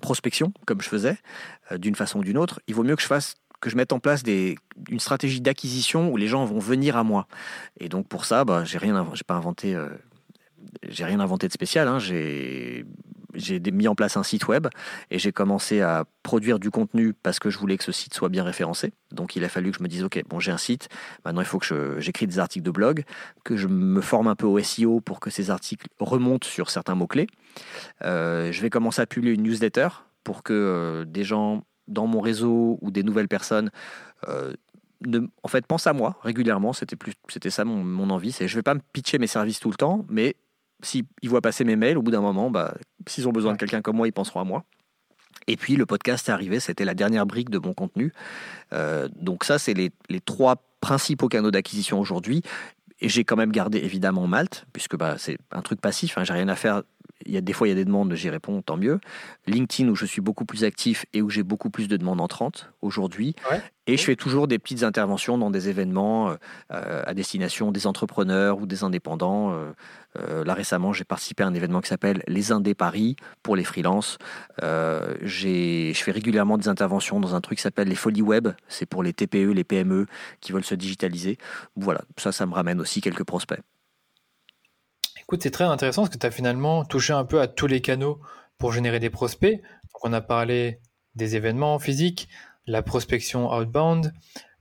prospection, 0.03 0.53
comme 0.67 0.83
je 0.83 0.89
faisais, 0.91 1.17
d'une 1.79 1.95
façon 1.95 2.19
ou 2.19 2.23
d'une 2.23 2.37
autre, 2.37 2.61
il 2.67 2.75
vaut 2.75 2.83
mieux 2.83 2.95
que 2.95 3.01
je 3.01 3.07
fasse 3.07 3.37
que 3.63 3.71
je 3.71 3.77
mette 3.77 3.93
en 3.93 4.01
place 4.01 4.23
des, 4.23 4.57
une 4.91 5.01
stratégie 5.01 5.41
d'acquisition 5.41 6.11
où 6.11 6.17
les 6.17 6.29
gens 6.29 6.45
vont 6.45 6.59
venir 6.59 6.97
à 6.97 7.05
moi. 7.05 7.27
Et 7.79 7.89
donc 7.89 8.07
pour 8.07 8.27
ça, 8.27 8.45
bah, 8.45 8.65
j'ai 8.65 8.79
rien, 8.79 9.07
j'ai 9.15 9.25
pas 9.25 9.35
inventé 9.35 9.77
j'ai 10.89 11.05
rien 11.05 11.21
inventé 11.21 11.49
de 11.49 11.53
spécial. 11.53 11.89
Hein. 11.89 11.99
J'ai 11.99 12.85
mis 13.73 13.89
en 13.89 13.95
place 13.95 14.17
un 14.17 14.23
site 14.23 14.49
web 14.49 14.67
et 15.11 15.19
j'ai 15.19 15.33
commencé 15.33 15.81
à 15.81 16.05
produire 16.23 16.59
du 16.59 16.71
contenu 16.71 17.13
parce 17.13 17.39
que 17.39 17.51
je 17.51 17.59
voulais 17.59 17.77
que 17.77 17.85
ce 17.85 17.93
site 17.93 18.15
soit 18.15 18.29
bien 18.29 18.45
référencé. 18.45 18.93
Donc 19.13 19.37
il 19.37 19.45
a 19.45 19.49
fallu 19.49 19.71
que 19.71 19.79
je 19.79 19.83
me 19.83 19.89
dise, 19.89 20.03
OK, 20.05 20.23
bon, 20.29 20.41
j'ai 20.41 20.53
un 20.53 20.59
site, 20.59 20.89
maintenant 21.25 21.41
il 21.41 21.47
faut 21.47 21.59
que 21.59 21.97
j'écris 21.99 22.27
des 22.27 22.39
articles 22.39 22.65
de 22.65 22.71
blog, 22.71 23.05
que 23.45 23.57
je 23.57 23.69
me 23.69 24.01
forme 24.01 24.29
un 24.29 24.37
peu 24.37 24.47
au 24.47 24.59
SEO 24.59 25.01
pour 25.01 25.21
que 25.21 25.31
ces 25.31 25.51
articles 25.51 25.87
remontent 25.99 26.47
sur 26.47 26.71
certains 26.71 26.95
mots-clés. 26.95 27.29
Euh, 28.05 28.53
je 28.53 28.61
vais 28.63 28.71
commencer 28.71 29.01
à 29.01 29.07
publier 29.07 29.35
une 29.35 29.43
newsletter 29.43 29.89
pour 30.25 30.43
que 30.43 30.53
euh, 30.53 31.05
des 31.05 31.25
gens 31.25 31.65
dans 31.89 32.07
mon 32.07 32.21
réseau 32.21 32.79
ou 32.83 32.91
des 32.91 33.03
nouvelles 33.03 33.29
personnes 33.29 33.71
euh, 34.29 34.55
en 35.43 35.49
fait, 35.49 35.67
pensent 35.67 35.87
à 35.87 35.93
moi 35.93 36.19
régulièrement. 36.23 36.73
C'était 36.73 36.97
plus, 36.97 37.13
c'était 37.29 37.51
ça 37.51 37.65
mon, 37.65 37.83
mon 37.83 38.11
envie. 38.11 38.33
C'est, 38.33 38.49
je 38.49 38.55
vais 38.57 38.63
pas 38.63 38.75
me 38.75 38.81
pitcher 38.93 39.19
mes 39.19 39.27
services 39.27 39.61
tout 39.61 39.71
le 39.71 39.77
temps, 39.77 40.05
mais 40.09 40.37
s'ils 40.83 41.05
voient 41.25 41.41
passer 41.41 41.65
mes 41.65 41.77
mails, 41.77 41.99
au 41.99 42.03
bout 42.03 42.11
d'un 42.11 42.21
moment, 42.21 42.51
bah, 42.51 42.75
s'ils 43.07 43.29
ont 43.29 43.33
besoin 43.33 43.53
de 43.53 43.59
quelqu'un 43.59 43.83
comme 43.83 43.97
moi, 43.97 44.09
ils 44.09 44.13
penseront 44.13 44.41
à 44.41 44.45
moi. 44.45 44.65
Et 45.47 45.57
puis 45.57 45.77
le 45.77 45.87
podcast 45.87 46.29
est 46.29 46.33
arrivé, 46.33 46.61
c'était 46.61 46.85
la 46.85 46.95
dernière 46.95 47.27
brique 47.27 47.51
de 47.51 47.59
mon 47.59 47.73
contenu. 47.73 48.13
Euh, 48.73 49.09
donc 49.17 49.45
ça, 49.45 49.59
c'est 49.59 49.75
les, 49.75 49.91
les, 50.09 50.21
trois 50.21 50.57
principaux 50.81 51.29
canaux 51.29 51.51
d'acquisition 51.51 51.99
aujourd'hui. 51.99 52.43
Et 53.01 53.09
j'ai 53.09 53.25
quand 53.25 53.37
même 53.37 53.53
gardé 53.53 53.79
évidemment 53.79 54.27
Malte, 54.27 54.67
puisque 54.73 54.97
bah, 54.97 55.17
c'est 55.19 55.39
un 55.51 55.63
truc 55.63 55.81
passif, 55.81 56.19
hein, 56.19 56.25
j'ai 56.25 56.35
rien 56.35 56.49
à 56.49 56.57
faire 56.57 56.83
il 57.27 57.33
y 57.33 57.37
a 57.37 57.41
des 57.41 57.53
fois, 57.53 57.67
il 57.67 57.71
y 57.71 57.73
a 57.73 57.77
des 57.77 57.85
demandes, 57.85 58.13
j'y 58.15 58.31
réponds, 58.31 58.63
tant 58.63 58.77
mieux. 58.77 59.01
LinkedIn, 59.47 59.89
où 59.91 59.95
je 59.95 60.07
suis 60.07 60.21
beaucoup 60.21 60.45
plus 60.45 60.65
actif 60.65 61.05
et 61.13 61.23
où 61.23 61.31
j'ai 61.31 61.43
beaucoup 61.43 61.71
plus 61.71 61.89
de 61.89 61.97
demandes 61.97 62.21
entrantes 62.21 62.73
aujourd'hui. 62.81 63.35
Et 63.87 63.97
je 63.97 64.05
fais 64.05 64.15
toujours 64.15 64.47
des 64.47 64.59
petites 64.59 64.85
interventions 64.85 65.37
dans 65.37 65.51
des 65.51 65.69
événements 65.69 66.37
euh, 66.73 67.03
à 67.05 67.13
destination 67.13 67.73
des 67.73 67.87
entrepreneurs 67.87 68.59
ou 68.59 68.67
des 68.67 68.85
indépendants. 68.85 69.53
Euh, 69.53 69.73
euh, 70.19 70.45
là, 70.45 70.55
récemment, 70.55 70.93
j'ai 70.93 71.05
participé 71.05 71.43
à 71.43 71.47
un 71.47 71.55
événement 71.55 71.81
qui 71.81 71.89
s'appelle 71.89 72.23
Les 72.29 72.53
Indés 72.53 72.75
Paris 72.75 73.17
pour 73.43 73.57
les 73.57 73.65
freelances. 73.65 74.19
je 74.63 75.93
fais 75.95 76.13
régulièrement 76.13 76.57
des 76.57 76.69
interventions 76.69 77.21
dans 77.21 77.35
un 77.35 77.41
truc 77.41 77.59
qui 77.59 77.63
s'appelle 77.63 77.89
les 77.89 77.97
Folies 77.97 78.23
Web. 78.23 78.49
C'est 78.69 78.87
pour 78.87 79.03
les 79.03 79.13
TPE, 79.13 79.53
les 79.53 79.65
PME 79.65 80.07
qui 80.41 80.53
veulent 80.53 80.65
se 80.65 80.75
digitaliser. 80.75 81.39
Voilà, 81.75 82.03
ça, 82.17 82.33
ça 82.33 82.47
me 82.47 82.55
ramène 82.55 82.81
aussi 82.81 83.01
quelques 83.01 83.25
prospects. 83.25 83.61
Écoute, 85.31 85.45
c'est 85.45 85.53
très 85.53 85.63
intéressant 85.63 86.03
parce 86.03 86.13
que 86.13 86.19
tu 86.19 86.27
as 86.27 86.33
finalement 86.33 86.85
touché 86.85 87.13
un 87.13 87.25
peu 87.25 87.41
à 87.41 87.47
tous 87.47 87.69
les 87.69 87.81
canaux 87.81 88.19
pour 88.59 88.73
générer 88.73 88.99
des 88.99 89.11
prospects. 89.11 89.63
Donc, 89.63 90.03
on 90.03 90.13
a 90.13 90.21
parlé 90.21 90.81
des 91.15 91.37
événements 91.37 91.79
physiques, 91.79 92.29
la 92.67 92.83
prospection 92.83 93.49
outbound, 93.55 94.13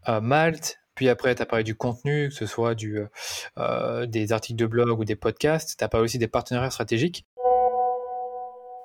euh, 0.07 0.21
Malte, 0.21 0.77
puis 0.93 1.09
après, 1.09 1.33
tu 1.33 1.41
as 1.41 1.47
parlé 1.47 1.63
du 1.63 1.73
contenu, 1.73 2.29
que 2.29 2.35
ce 2.35 2.45
soit 2.45 2.75
du, 2.75 2.99
euh, 3.57 4.05
des 4.05 4.31
articles 4.31 4.59
de 4.59 4.67
blog 4.67 4.99
ou 4.99 5.05
des 5.05 5.15
podcasts. 5.15 5.75
Tu 5.75 5.83
as 5.83 5.87
parlé 5.87 6.05
aussi 6.05 6.19
des 6.19 6.27
partenariats 6.27 6.69
stratégiques. 6.69 7.25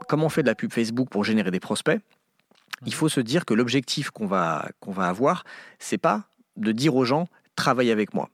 Comment 0.08 0.24
on 0.24 0.30
fait 0.30 0.40
de 0.42 0.48
la 0.48 0.54
pub 0.54 0.72
Facebook 0.72 1.10
pour 1.10 1.22
générer 1.22 1.50
des 1.50 1.60
prospects? 1.60 2.00
Il 2.86 2.94
faut 2.94 3.10
se 3.10 3.20
dire 3.20 3.44
que 3.44 3.52
l'objectif 3.52 4.08
qu'on 4.08 4.26
va, 4.26 4.70
qu'on 4.80 4.92
va 4.92 5.08
avoir, 5.08 5.44
c'est 5.78 5.98
pas 5.98 6.24
de 6.56 6.72
dire 6.72 6.96
aux 6.96 7.04
gens 7.04 7.28
travaille 7.56 7.90
avec 7.90 8.14
moi 8.14 8.30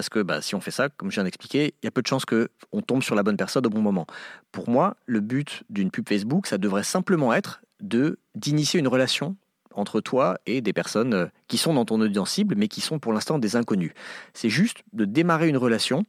parce 0.00 0.08
que 0.08 0.20
bah, 0.20 0.40
si 0.40 0.54
on 0.54 0.62
fait 0.62 0.70
ça, 0.70 0.88
comme 0.88 1.10
je 1.10 1.16
viens 1.16 1.24
d'expliquer, 1.24 1.74
il 1.82 1.84
y 1.84 1.86
a 1.86 1.90
peu 1.90 2.00
de 2.00 2.06
chances 2.06 2.24
qu'on 2.24 2.80
tombe 2.80 3.02
sur 3.02 3.14
la 3.14 3.22
bonne 3.22 3.36
personne 3.36 3.66
au 3.66 3.68
bon 3.68 3.82
moment. 3.82 4.06
Pour 4.50 4.70
moi, 4.70 4.96
le 5.04 5.20
but 5.20 5.62
d'une 5.68 5.90
pub 5.90 6.08
Facebook, 6.08 6.46
ça 6.46 6.56
devrait 6.56 6.84
simplement 6.84 7.34
être 7.34 7.60
de 7.82 8.18
d'initier 8.34 8.80
une 8.80 8.88
relation 8.88 9.36
entre 9.74 10.00
toi 10.00 10.38
et 10.46 10.62
des 10.62 10.72
personnes 10.72 11.12
euh, 11.12 11.26
qui 11.48 11.58
sont 11.58 11.74
dans 11.74 11.84
ton 11.84 12.00
audience 12.00 12.30
cible, 12.30 12.54
mais 12.56 12.66
qui 12.66 12.80
sont 12.80 12.98
pour 12.98 13.12
l'instant 13.12 13.38
des 13.38 13.56
inconnus. 13.56 13.92
C'est 14.32 14.48
juste 14.48 14.78
de 14.94 15.04
démarrer 15.04 15.50
une 15.50 15.58
relation 15.58 16.06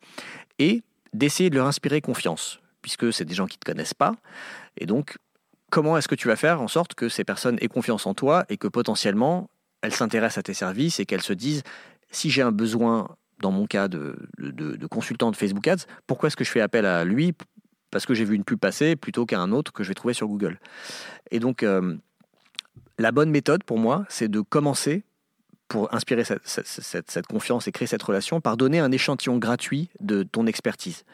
et 0.57 0.83
d'essayer 1.11 1.49
de 1.49 1.55
leur 1.55 1.67
inspirer 1.67 1.99
confiance, 1.99 2.61
puisque 2.81 3.11
c'est 3.11 3.25
des 3.25 3.35
gens 3.35 3.45
qui 3.45 3.57
ne 3.57 3.59
te 3.59 3.65
connaissent 3.65 3.93
pas. 3.93 4.15
Et 4.77 4.85
donc, 4.85 5.17
comment 5.69 5.97
est-ce 5.97 6.07
que 6.07 6.15
tu 6.15 6.29
vas 6.29 6.37
faire 6.37 6.61
en 6.61 6.69
sorte 6.69 6.95
que 6.95 7.09
ces 7.09 7.25
personnes 7.25 7.57
aient 7.59 7.67
confiance 7.67 8.05
en 8.05 8.13
toi 8.13 8.45
et 8.47 8.55
que 8.55 8.69
potentiellement, 8.69 9.49
elles 9.81 9.93
s'intéressent 9.93 10.37
à 10.37 10.43
tes 10.43 10.53
services 10.53 11.01
et 11.01 11.05
qu'elles 11.05 11.21
se 11.21 11.33
disent, 11.33 11.63
si 12.09 12.29
j'ai 12.29 12.41
un 12.41 12.53
besoin 12.53 13.17
dans 13.41 13.51
mon 13.51 13.65
cas 13.65 13.87
de, 13.87 14.15
de, 14.37 14.87
consultant 14.87 15.31
de 15.31 15.35
Facebook 15.35 15.67
Ads, 15.67 15.85
pourquoi 16.07 16.27
est-ce 16.27 16.35
que 16.35 16.43
je 16.43 16.51
fais 16.51 16.61
appel 16.61 16.85
à 16.85 17.03
lui? 17.03 17.33
Parce 17.91 18.05
que 18.05 18.13
j'ai 18.13 18.23
vu 18.23 18.35
une 18.35 18.43
pub 18.43 18.59
passer 18.59 18.95
plutôt 18.95 19.25
qu'à 19.25 19.39
un 19.39 19.51
autre 19.51 19.73
que 19.73 19.83
je 19.83 19.89
vais 19.89 19.93
trouver 19.93 20.13
sur 20.13 20.27
Google. 20.27 20.59
Et 21.29 21.39
donc, 21.39 21.63
euh, 21.63 21.97
la 22.97 23.11
bonne 23.11 23.29
méthode 23.29 23.63
pour 23.63 23.79
moi, 23.79 24.05
c'est 24.09 24.29
de 24.29 24.41
commencer 24.41 25.03
pour 25.71 25.93
inspirer 25.95 26.25
cette, 26.25 27.27
confiance 27.27 27.65
et 27.65 27.71
créer 27.71 27.87
cette 27.87 28.03
relation 28.03 28.41
par 28.41 28.57
donner 28.57 28.79
un 28.79 28.91
échantillon 28.91 29.37
gratuit 29.37 29.89
de 30.01 30.21
ton 30.23 30.45
expertise. 30.45 31.05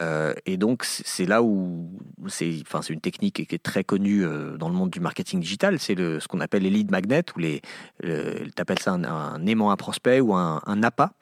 Euh, 0.00 0.32
et 0.46 0.56
donc, 0.56 0.84
c'est 0.84 1.26
là 1.26 1.42
où 1.42 1.90
c'est 2.26 2.62
enfin, 2.62 2.80
une 2.88 3.02
technique 3.02 3.46
qui 3.46 3.54
est 3.54 3.62
très 3.62 3.84
connue 3.84 4.24
euh, 4.24 4.56
dans 4.56 4.70
le 4.70 4.74
monde 4.74 4.88
du 4.88 5.00
marketing 5.00 5.40
digital. 5.40 5.78
C'est 5.78 5.94
ce 5.94 6.26
qu'on 6.26 6.40
appelle 6.40 6.62
les 6.62 6.70
lead 6.70 6.90
magnets, 6.90 7.26
ou 7.36 7.40
les, 7.40 7.60
tu 8.00 8.50
appelles 8.56 8.78
ça 8.78 8.92
un, 8.92 9.44
aimant 9.44 9.70
à 9.70 9.76
prospect 9.76 10.20
ou 10.20 10.32
un, 10.32 10.62
un 10.64 10.82
appât. 10.82 11.12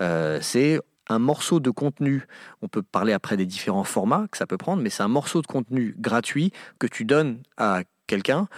Euh, 0.00 0.40
c'est 0.42 0.80
un 1.08 1.20
morceau 1.20 1.60
de 1.60 1.70
contenu, 1.70 2.26
on 2.60 2.66
peut 2.66 2.82
parler 2.82 3.12
après 3.12 3.36
des 3.36 3.46
différents 3.46 3.84
formats 3.84 4.26
que 4.32 4.36
ça 4.36 4.48
peut 4.48 4.58
prendre, 4.58 4.82
mais 4.82 4.90
c'est 4.90 5.04
un 5.04 5.08
morceau 5.08 5.42
de 5.42 5.46
contenu 5.46 5.94
gratuit 5.96 6.50
que 6.80 6.88
tu 6.88 7.04
donnes 7.04 7.38
à 7.56 7.82
quelqu'un 8.08 8.48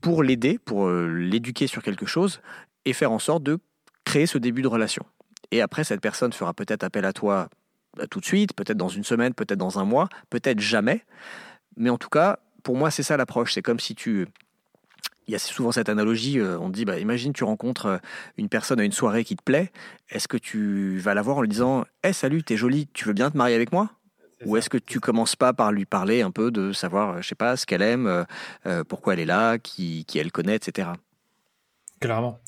pour 0.00 0.24
l'aider, 0.24 0.58
pour 0.58 0.90
l'éduquer 0.90 1.68
sur 1.68 1.82
quelque 1.84 2.06
chose 2.06 2.40
et 2.88 2.92
faire 2.94 3.12
en 3.12 3.18
sorte 3.18 3.42
de 3.42 3.58
créer 4.04 4.26
ce 4.26 4.38
début 4.38 4.62
de 4.62 4.68
relation. 4.68 5.04
Et 5.50 5.60
après, 5.60 5.84
cette 5.84 6.00
personne 6.00 6.32
fera 6.32 6.54
peut-être 6.54 6.84
appel 6.84 7.04
à 7.04 7.12
toi 7.12 7.48
bah, 7.96 8.06
tout 8.06 8.20
de 8.20 8.24
suite, 8.24 8.54
peut-être 8.54 8.76
dans 8.76 8.88
une 8.88 9.04
semaine, 9.04 9.34
peut-être 9.34 9.58
dans 9.58 9.78
un 9.78 9.84
mois, 9.84 10.08
peut-être 10.30 10.60
jamais. 10.60 11.04
Mais 11.76 11.90
en 11.90 11.98
tout 11.98 12.08
cas, 12.08 12.38
pour 12.62 12.76
moi, 12.76 12.90
c'est 12.90 13.02
ça 13.02 13.16
l'approche. 13.16 13.52
C'est 13.54 13.62
comme 13.62 13.80
si 13.80 13.94
tu... 13.94 14.26
Il 15.26 15.32
y 15.32 15.34
a 15.34 15.38
souvent 15.38 15.72
cette 15.72 15.90
analogie, 15.90 16.38
euh, 16.38 16.58
on 16.58 16.70
dit, 16.70 16.86
bah, 16.86 16.98
imagine 16.98 17.34
tu 17.34 17.44
rencontres 17.44 17.86
euh, 17.86 17.98
une 18.38 18.48
personne 18.48 18.80
à 18.80 18.84
une 18.84 18.92
soirée 18.92 19.24
qui 19.24 19.36
te 19.36 19.42
plaît, 19.42 19.70
est-ce 20.08 20.26
que 20.26 20.38
tu 20.38 20.98
vas 20.98 21.12
la 21.12 21.20
voir 21.20 21.36
en 21.36 21.42
lui 21.42 21.50
disant 21.50 21.82
Hé, 22.02 22.08
hey, 22.08 22.14
salut, 22.14 22.42
t'es 22.42 22.56
jolie, 22.56 22.88
tu 22.94 23.04
veux 23.04 23.12
bien 23.12 23.30
te 23.30 23.36
marier 23.36 23.54
avec 23.54 23.70
moi? 23.70 23.90
Ou 24.46 24.56
est-ce 24.56 24.70
que 24.70 24.78
tu 24.78 25.00
commences 25.00 25.36
pas 25.36 25.52
par 25.52 25.72
lui 25.72 25.84
parler 25.84 26.22
un 26.22 26.30
peu 26.30 26.50
de 26.50 26.72
savoir, 26.72 27.10
euh, 27.10 27.20
je 27.20 27.28
sais 27.28 27.34
pas, 27.34 27.56
ce 27.56 27.66
qu'elle 27.66 27.82
aime, 27.82 28.24
pourquoi 28.88 29.14
elle 29.14 29.20
est 29.20 29.26
là, 29.26 29.58
qui, 29.58 30.06
qui 30.06 30.18
elle 30.18 30.32
connaît, 30.32 30.56
etc. 30.56 30.88
Clairement. 32.00 32.38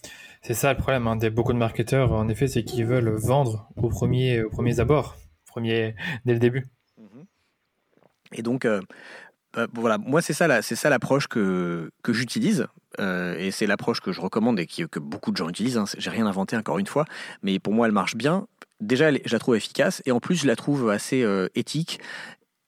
C'est 0.42 0.54
ça 0.54 0.72
le 0.72 0.78
problème 0.78 1.06
hein, 1.06 1.16
des 1.16 1.30
beaucoup 1.30 1.52
de 1.52 1.58
marketeurs, 1.58 2.12
en 2.12 2.28
effet, 2.28 2.48
c'est 2.48 2.64
qu'ils 2.64 2.86
veulent 2.86 3.10
vendre 3.10 3.68
au 3.76 3.88
premier, 3.88 4.42
au 4.42 4.48
premier 4.48 4.80
abord, 4.80 5.16
premier, 5.46 5.94
dès 6.24 6.32
le 6.32 6.38
début. 6.38 6.64
Mhm. 6.96 7.26
Et 8.32 8.42
donc, 8.42 8.64
euh, 8.64 8.80
bah, 9.52 9.66
voilà, 9.74 9.98
moi 9.98 10.22
c'est 10.22 10.32
ça, 10.32 10.62
c'est 10.62 10.76
ça 10.76 10.90
l'approche 10.90 11.26
que, 11.26 11.90
que 12.02 12.12
j'utilise. 12.12 12.66
Euh, 12.98 13.36
et 13.38 13.50
c'est 13.50 13.66
l'approche 13.66 14.00
que 14.00 14.12
je 14.12 14.20
recommande 14.20 14.58
et 14.58 14.66
que 14.66 14.98
beaucoup 14.98 15.30
de 15.30 15.36
gens 15.36 15.48
utilisent. 15.48 15.76
Hein. 15.76 15.84
J'ai 15.98 16.10
rien 16.10 16.26
inventé 16.26 16.56
encore 16.56 16.78
une 16.78 16.86
fois, 16.86 17.04
mais 17.42 17.58
pour 17.58 17.72
moi 17.72 17.86
elle 17.86 17.92
marche 17.92 18.16
bien. 18.16 18.46
Déjà, 18.80 19.12
je 19.12 19.32
la 19.32 19.38
trouve 19.38 19.56
efficace 19.56 20.02
et 20.06 20.12
en 20.12 20.20
plus 20.20 20.36
je 20.36 20.46
la 20.46 20.56
trouve 20.56 20.88
assez 20.90 21.22
euh, 21.22 21.48
éthique, 21.54 22.00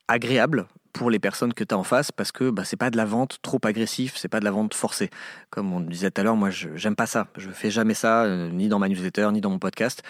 agréable 0.09 0.67
pour 0.93 1.11
les 1.11 1.19
personnes 1.19 1.55
que 1.55 1.65
tu 1.65 1.75
as 1.75 1.79
en 1.79 1.85
face 1.85 2.13
parce 2.13 2.33
que 2.33 2.51
bah, 2.51 2.65
c'est 2.65 2.77
pas 2.77 2.91
de 2.91 2.97
la 2.97 3.05
vente 3.05 3.39
trop 3.43 3.61
agressive, 3.65 4.13
c'est 4.17 4.29
pas 4.29 4.41
de 4.41 4.45
la 4.45 4.51
vente 4.51 4.75
forcée. 4.75 5.11
Comme 5.51 5.73
on 5.73 5.81
disait 5.81 6.11
tout 6.11 6.21
à 6.21 6.25
l'heure, 6.25 6.37
moi 6.37 6.51
je 6.51 6.69
j'aime 6.75 6.97
pas 6.97 7.07
ça. 7.07 7.29
Je 7.37 7.51
fais 7.51 7.71
jamais 7.71 7.95
ça, 7.95 8.25
euh, 8.25 8.51
ni 8.51 8.69
dans 8.69 8.79
ma 8.79 8.89
newsletter, 8.89 9.29
ni 9.33 9.41
dans 9.41 9.51
mon 9.51 9.59
podcast. 9.59 10.03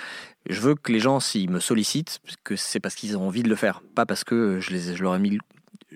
Je 0.48 0.60
veux 0.60 0.74
que 0.74 0.92
les 0.92 1.00
gens, 1.00 1.20
s'ils 1.20 1.50
me 1.50 1.60
sollicitent, 1.60 2.20
que 2.44 2.56
c'est 2.56 2.80
parce 2.80 2.94
qu'ils 2.94 3.16
ont 3.16 3.26
envie 3.26 3.42
de 3.42 3.48
le 3.48 3.56
faire, 3.56 3.82
pas 3.94 4.06
parce 4.06 4.24
que 4.24 4.58
je, 4.60 4.70
les, 4.70 4.96
je 4.96 5.02
leur 5.02 5.14
ai 5.14 5.18
mis 5.18 5.38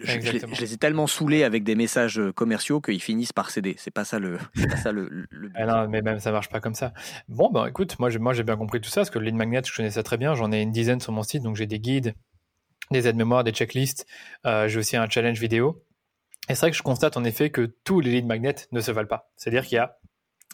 je, 0.03 0.61
les, 0.61 0.75
ai 0.75 0.77
tellement 0.77 1.07
saoulés 1.07 1.43
avec 1.43 1.65
des 1.65 1.75
messages 1.75 2.21
commerciaux 2.35 2.81
qu'ils 2.81 3.01
finissent 3.01 3.33
par 3.33 3.51
céder. 3.51 3.77
C'est 3.79 3.91
pas 3.91 4.05
ça 4.05 4.19
le, 4.19 4.39
pas 4.69 4.77
ça 4.77 4.93
le, 4.93 5.27
le 5.31 5.51
ah 5.55 5.67
non, 5.67 5.89
mais 5.89 6.03
même 6.03 6.21
ça 6.21 6.33
marche 6.33 6.49
pas 6.49 6.61
comme 6.61 6.75
ça. 6.75 6.93
Bon, 7.29 7.51
ben 7.51 7.67
écoute, 7.67 7.99
moi 7.99 8.11
j'ai, 8.11 8.19
moi 8.19 8.33
j'ai 8.35 8.43
bien 8.43 8.57
compris 8.57 8.81
tout 8.81 8.91
ça 8.91 9.01
parce 9.01 9.11
que 9.11 9.19
le 9.19 9.25
lead 9.25 9.35
magnet, 9.35 9.63
je 9.65 9.75
connais 9.75 9.91
ça 9.91 10.03
très 10.03 10.19
bien. 10.19 10.35
J'en 10.35 10.53
ai 10.53 10.61
une 10.61 10.73
dizaine 10.73 11.01
sur 11.01 11.13
mon 11.13 11.23
site, 11.23 11.43
donc 11.43 11.57
j'ai 11.57 11.67
des 11.67 11.79
guides, 11.79 12.15
des 12.91 13.09
aides-mémoires, 13.09 13.45
des 13.45 13.53
checklists. 13.53 14.07
Euh, 14.45 14.69
j'ai 14.69 14.79
aussi 14.79 14.97
un 14.97 15.09
challenge 15.09 15.41
vidéo. 15.41 15.83
Et 16.49 16.55
c'est 16.55 16.61
vrai 16.61 16.71
que 16.71 16.77
je 16.77 16.83
constate 16.83 17.17
en 17.17 17.25
effet 17.25 17.51
que 17.51 17.63
tous 17.85 18.01
les 18.01 18.11
lead 18.11 18.27
magnets 18.27 18.55
ne 18.73 18.81
se 18.81 18.91
valent 18.93 19.09
pas. 19.09 19.31
C'est-à-dire 19.37 19.65
qu'il 19.65 19.77
y 19.77 19.79
a, 19.79 19.99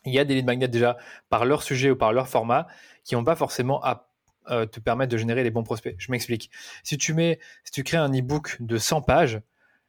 il 0.04 0.14
y 0.14 0.18
a 0.18 0.24
des 0.24 0.34
lead 0.34 0.46
magnets 0.46 0.68
déjà 0.68 0.96
par 1.28 1.44
leur 1.44 1.62
sujet 1.62 1.90
ou 1.90 1.96
par 1.96 2.12
leur 2.12 2.28
format 2.28 2.66
qui 3.04 3.14
n'ont 3.14 3.24
pas 3.24 3.36
forcément 3.36 3.82
à 3.84 4.08
euh, 4.50 4.66
te 4.66 4.80
permettre 4.80 5.12
de 5.12 5.16
générer 5.16 5.44
les 5.44 5.50
bons 5.50 5.62
prospects. 5.62 5.94
Je 5.98 6.10
m'explique. 6.10 6.50
Si 6.82 6.98
tu 6.98 7.14
mets, 7.14 7.38
si 7.64 7.72
tu 7.72 7.84
crées 7.84 7.98
un 7.98 8.12
e-book 8.12 8.56
de 8.60 8.78
100 8.78 9.02
pages, 9.02 9.40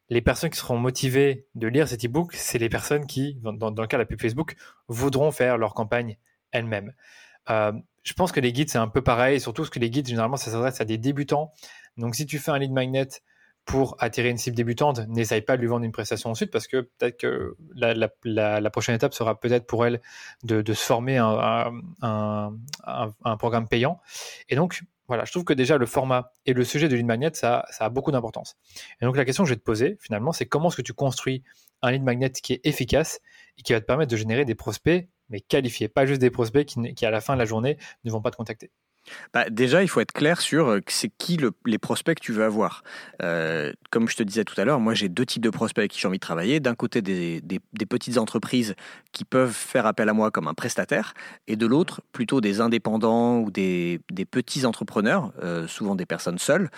les 0.10 0.22
personnes 0.22 0.50
qui 0.50 0.60
seront 0.60 0.78
motivées 0.78 1.48
de 1.56 1.68
lire 1.68 1.88
cet 1.88 2.06
e-book, 2.06 2.34
c'est 2.36 2.60
les 2.60 2.70
personnes 2.70 3.08
qui, 3.08 3.40
dans, 3.42 3.70
le 3.70 3.88
cas 3.88 3.98
de 3.98 4.02
la 4.02 4.06
pub 4.06 4.22
Facebook, 4.22 4.56
voudront 4.88 5.32
faire 5.32 5.58
leur 5.58 5.74
campagne 5.74 6.18
elles-mêmes. 6.52 6.94
Euh, 7.50 7.72
je 8.04 8.14
pense 8.14 8.32
que 8.32 8.40
les 8.40 8.54
guides, 8.54 8.70
c'est 8.70 8.78
un 8.78 8.88
peu 8.88 9.02
pareil, 9.02 9.40
surtout 9.40 9.64
parce 9.64 9.70
que 9.70 9.80
les 9.80 9.90
guides, 9.90 10.08
généralement, 10.08 10.38
ça 10.38 10.52
s'adresse 10.52 10.82
à 10.82 10.86
des 10.86 10.98
débutants 10.98 11.52
donc, 11.98 12.16
si 12.16 12.26
tu 12.26 12.40
fais 12.40 12.52
un 12.52 12.58
lead 12.58 12.72
magnet 12.72 13.08
pour 13.66 13.96
attirer 14.00 14.30
une 14.30 14.38
cible 14.38 14.58
débutante, 14.58 15.00
n'essaye 15.08 15.42
pas 15.42 15.56
de 15.56 15.62
lui 15.62 15.68
vendre 15.68 15.86
une 15.86 15.92
prestation 15.92 16.30
ensuite 16.30 16.52
parce 16.52 16.68
que 16.68 16.82
peut-être 16.82 17.18
que 17.18 17.56
la, 17.76 18.70
prochaine 18.70 18.96
étape 18.96 19.14
sera 19.14 19.40
peut-être 19.40 19.66
pour 19.66 19.86
elle 19.86 20.02
de, 20.44 20.74
se 20.74 20.84
former 20.84 21.18
un, 21.18 21.72
un, 22.02 23.38
programme 23.38 23.68
payant. 23.68 24.02
Et 24.50 24.56
donc, 24.56 24.84
voilà, 25.08 25.26
je 25.26 25.32
trouve 25.32 25.44
que 25.44 25.54
déjà 25.54 25.78
le 25.78 25.86
format 25.86 26.32
et 26.46 26.54
le 26.54 26.64
sujet 26.64 26.90
de 26.90 26.96
lead 26.96 27.06
magnet, 27.06 27.32
ça, 27.34 27.66
a 27.80 27.90
beaucoup 27.90 28.12
d'importance. 28.12 28.58
Et 29.02 29.06
donc, 29.06 29.16
la 29.16 29.26
question 29.26 29.44
que 29.44 29.50
je 29.50 29.54
vais 29.54 29.60
te 29.60 29.66
poser 29.66 29.98
finalement, 30.02 30.34
c'est 30.34 30.46
comment 30.46 30.68
est-ce 30.68 30.78
que 30.78 30.82
tu 30.82 30.94
construis 30.94 31.44
un 31.82 31.92
lead 31.92 32.04
magnet 32.04 32.32
qui 32.32 32.54
est 32.54 32.62
efficace 32.66 33.22
et 33.58 33.62
qui 33.62 33.74
va 33.74 33.80
te 33.80 33.86
permettre 33.86 34.12
de 34.12 34.18
générer 34.18 34.44
des 34.44 34.56
prospects, 34.56 35.08
mais 35.30 35.40
qualifiés, 35.40 35.88
pas 35.88 36.06
juste 36.06 36.22
des 36.22 36.32
prospects 36.32 36.66
qui 36.66 37.06
à 37.06 37.12
la 37.12 37.22
fin 37.22 37.34
de 37.34 37.40
la 37.40 37.46
journée 37.46 37.78
ne 38.04 38.12
vont 38.12 38.22
pas 38.22 38.32
te 38.32 38.38
contacter? 38.38 38.72
Bah, 39.34 39.50
déjà, 39.50 39.84
il 39.84 39.88
faut 39.88 40.00
être 40.00 40.12
clair 40.12 40.42
sur 40.42 40.68
euh, 40.68 40.80
c'est 40.88 41.12
qui 41.18 41.40
les 41.66 41.78
prospects 41.78 42.16
que 42.16 42.24
tu 42.24 42.32
veux 42.32 42.44
avoir. 42.44 42.84
Euh, 43.22 43.74
comme 43.90 44.08
je 44.08 44.16
te 44.16 44.24
disais 44.24 44.44
tout 44.44 44.60
à 44.60 44.66
l'heure, 44.66 44.80
moi 44.80 44.94
j'ai 44.94 45.10
deux 45.10 45.26
types 45.26 45.44
de 45.44 45.50
prospects 45.50 45.80
avec 45.80 45.92
qui 45.92 46.00
j'ai 46.00 46.08
envie 46.08 46.18
de 46.18 46.22
travailler. 46.22 46.60
D'un 46.60 46.76
côté, 46.76 47.02
des, 47.02 47.42
petites 47.90 48.18
entreprises 48.18 48.76
qui 49.12 49.26
peuvent 49.26 49.52
faire 49.52 49.86
appel 49.86 50.10
à 50.10 50.14
moi 50.14 50.32
comme 50.32 50.48
un 50.48 50.54
prestataire, 50.54 51.14
et 51.48 51.56
de 51.56 51.66
l'autre, 51.66 52.02
plutôt 52.12 52.42
des 52.42 52.62
indépendants 52.62 53.40
ou 53.40 53.52
des, 53.52 54.00
petits 54.32 54.66
entrepreneurs, 54.66 55.32
euh, 55.44 55.68
souvent 55.68 55.96
des 55.96 56.06
personnes 56.06 56.40
seules, 56.40 56.70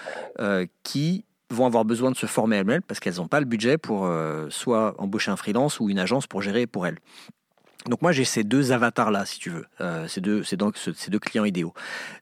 qui 0.83 1.25
vont 1.51 1.65
avoir 1.67 1.85
besoin 1.85 2.11
de 2.11 2.17
se 2.17 2.25
former 2.25 2.57
elles-mêmes 2.57 2.81
parce 2.81 2.99
qu'elles 2.99 3.17
n'ont 3.17 3.27
pas 3.27 3.39
le 3.39 3.45
budget 3.45 3.77
pour 3.77 4.09
soit 4.49 4.95
embaucher 4.97 5.31
un 5.31 5.35
freelance 5.35 5.79
ou 5.79 5.89
une 5.89 5.99
agence 5.99 6.27
pour 6.27 6.41
gérer 6.41 6.65
pour 6.67 6.87
elles. 6.87 6.97
Donc 7.87 8.01
moi 8.01 8.11
j'ai 8.11 8.25
ces 8.25 8.43
deux 8.43 8.71
avatars 8.71 9.11
là 9.11 9.25
si 9.25 9.39
tu 9.39 9.49
veux, 9.51 9.65
euh, 9.79 10.07
ces 10.07 10.21
deux 10.21 10.43
c'est 10.43 10.57
donc 10.57 10.77
ces 10.77 11.11
deux 11.11 11.19
clients 11.19 11.45
idéaux. 11.45 11.73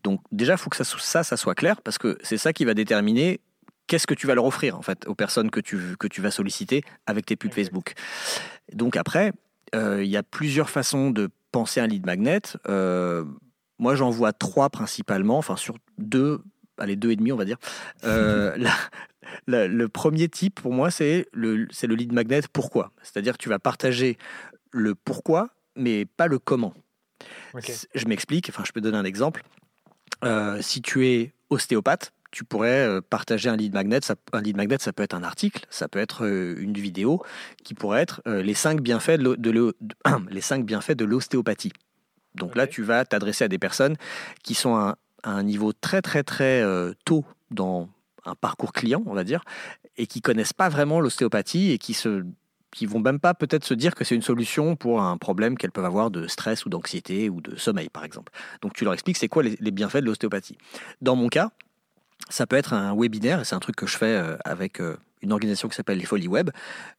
Donc 0.04 0.22
déjà 0.32 0.54
il 0.54 0.58
faut 0.58 0.70
que 0.70 0.76
ça, 0.76 0.84
ça 0.84 1.24
ça 1.24 1.38
soit 1.38 1.56
clair 1.56 1.82
parce 1.82 1.98
que 1.98 2.18
c'est 2.22 2.38
ça 2.38 2.52
qui 2.52 2.66
va 2.66 2.74
déterminer 2.74 3.40
qu'est-ce 3.88 4.08
que 4.08 4.14
tu 4.14 4.28
vas 4.28 4.36
leur 4.36 4.46
offrir 4.46 4.78
en 4.78 4.82
fait 4.82 5.08
aux 5.08 5.16
personnes 5.16 5.50
que 5.50 5.62
tu 5.62 5.96
que 5.98 6.08
tu 6.08 6.22
vas 6.22 6.32
solliciter 6.32 6.84
avec 7.06 7.26
tes 7.26 7.36
pubs 7.36 7.54
Facebook. 7.54 7.94
Donc 8.74 8.98
après 8.98 9.32
euh, 9.74 10.04
il 10.04 10.10
y 10.10 10.18
a 10.18 10.24
plusieurs 10.24 10.70
façons 10.70 11.12
de 11.12 11.30
penser 11.52 11.80
un 11.80 11.88
lead 11.88 12.06
magnet. 12.06 12.42
Euh, 12.68 13.24
moi 13.80 13.96
j'en 13.96 14.10
vois 14.10 14.34
trois 14.34 14.70
principalement, 14.70 15.38
enfin 15.38 15.56
sur 15.56 15.78
deux, 15.98 16.42
allez 16.78 16.98
deux 16.98 17.12
et 17.12 17.16
demi 17.16 17.32
on 17.32 17.38
va 17.38 17.46
dire. 17.46 17.58
le 19.48 19.88
premier 19.88 20.28
type 20.28 20.60
pour 20.62 20.74
moi 20.74 20.92
c'est 20.92 21.26
le 21.32 21.68
c'est 21.72 21.88
le 21.88 21.96
lead 21.96 22.12
magnet 22.12 22.42
pourquoi, 22.52 22.92
c'est-à-dire 23.02 23.34
que 23.38 23.44
tu 23.44 23.50
vas 23.50 23.60
partager 23.60 24.18
le 24.74 24.96
pourquoi, 24.96 25.50
mais 25.76 26.06
pas 26.06 26.28
le 26.28 26.40
comment. 26.40 26.74
Je 27.96 28.06
m'explique, 28.08 28.50
enfin 28.50 28.64
je 28.66 28.72
peux 28.72 28.82
donner 28.82 28.98
un 28.98 29.06
exemple. 29.06 29.44
Euh, 30.24 30.62
si 30.62 30.82
tu 30.82 31.08
es 31.08 31.34
ostéopathe, 31.50 32.12
tu 32.32 32.44
pourrais 32.44 32.88
euh, 32.88 33.02
partager 33.02 33.50
un 33.50 33.56
lead 33.56 33.74
magnet. 33.74 34.00
un 34.34 34.42
lead 34.42 34.58
magnet, 34.58 34.78
ça 34.80 34.92
peut 34.92 35.04
être 35.04 35.14
un 35.14 35.24
article, 35.24 35.66
ça 35.70 35.88
peut 35.88 36.00
être 36.00 36.26
euh, 36.26 36.56
une 36.60 36.74
vidéo 36.74 37.22
qui 37.64 37.76
pourrait 37.76 38.02
être 38.02 38.22
les 38.26 38.56
cinq 38.56 38.82
bienfaits 38.82 39.20
de, 39.20 39.76
les 40.30 40.42
cinq 40.42 40.66
bienfaits 40.66 40.94
de 40.94 41.06
l'ostéopathie. 41.06 41.72
Donc 42.36 42.56
là, 42.56 42.66
tu 42.66 42.82
vas 42.82 43.06
t'adresser 43.06 43.44
à 43.44 43.48
des 43.48 43.60
personnes 43.60 43.96
qui 44.44 44.56
sont 44.56 44.76
à, 44.76 44.98
un 45.24 45.44
niveau 45.44 45.72
très 45.72 46.02
très 46.02 46.24
très 46.24 46.62
tôt 47.06 47.24
dans 47.50 47.88
un 48.26 48.36
parcours 48.36 48.74
client, 48.74 49.02
on 49.06 49.14
va 49.14 49.24
dire, 49.24 49.42
et 49.96 50.06
qui 50.06 50.20
connaissent 50.20 50.52
pas 50.52 50.68
vraiment 50.68 51.00
l'ostéopathie 51.00 51.72
et 51.72 51.78
qui 51.78 51.94
se 51.94 52.26
qui 52.74 52.86
vont 52.86 53.00
même 53.00 53.20
pas 53.20 53.34
peut-être 53.34 53.64
se 53.64 53.74
dire 53.74 53.96
que 53.96 54.04
c'est 54.04 54.16
une 54.16 54.22
solution 54.22 54.76
pour 54.76 55.02
un 55.02 55.18
problème 55.18 55.58
qu'elles 55.58 55.72
peuvent 55.72 55.86
avoir 55.86 56.12
de 56.12 56.28
stress 56.28 56.66
ou 56.66 56.70
d'anxiété 56.70 57.30
ou 57.30 57.40
de 57.40 57.56
sommeil, 57.56 57.90
par 57.90 58.04
exemple. 58.04 58.34
Donc 58.62 58.74
tu 58.74 58.84
leur 58.84 58.94
expliques 58.94 59.18
c'est 59.18 59.30
quoi 59.30 59.44
les, 59.44 59.72
bienfaits 59.72 59.98
de 59.98 60.06
l'ostéopathie. 60.06 60.58
Dans 61.02 61.16
mon 61.16 61.30
cas, 61.30 61.52
ça 62.30 62.48
peut 62.48 62.56
être 62.56 62.74
un 62.74 62.96
webinaire, 62.96 63.42
et 63.42 63.46
c'est 63.46 63.56
un 63.56 63.60
truc 63.60 63.76
que 63.76 63.86
je 63.86 63.98
fais 63.98 64.06
euh, 64.06 64.38
avec 64.44 64.82
euh, 64.82 64.98
une 65.22 65.32
organisation 65.32 65.70
qui 65.70 65.76
s'appelle 65.76 66.00
les 66.00 66.06
Folies 66.06 66.28
Web. 66.28 66.50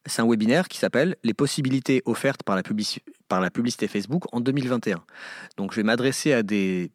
C'est 0.05 0.21
un 0.21 0.27
webinaire 0.27 0.67
qui 0.67 0.77
s'appelle 0.77 1.17
Les 1.23 1.33
possibilités 1.33 2.01
offertes 2.05 2.43
par 2.43 2.55
la, 2.55 2.63
publicité 3.49 3.87
Facebook 3.87 4.23
en 4.33 4.39
2021. 4.39 5.03
Donc 5.57 5.71
je 5.71 5.77
vais 5.77 5.83
m'adresser 5.83 6.31
à 6.31 6.41
des, 6.41 6.91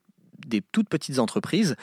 des 0.46 0.62
toutes 0.72 0.88
petites 0.88 1.18
entreprises 1.18 1.76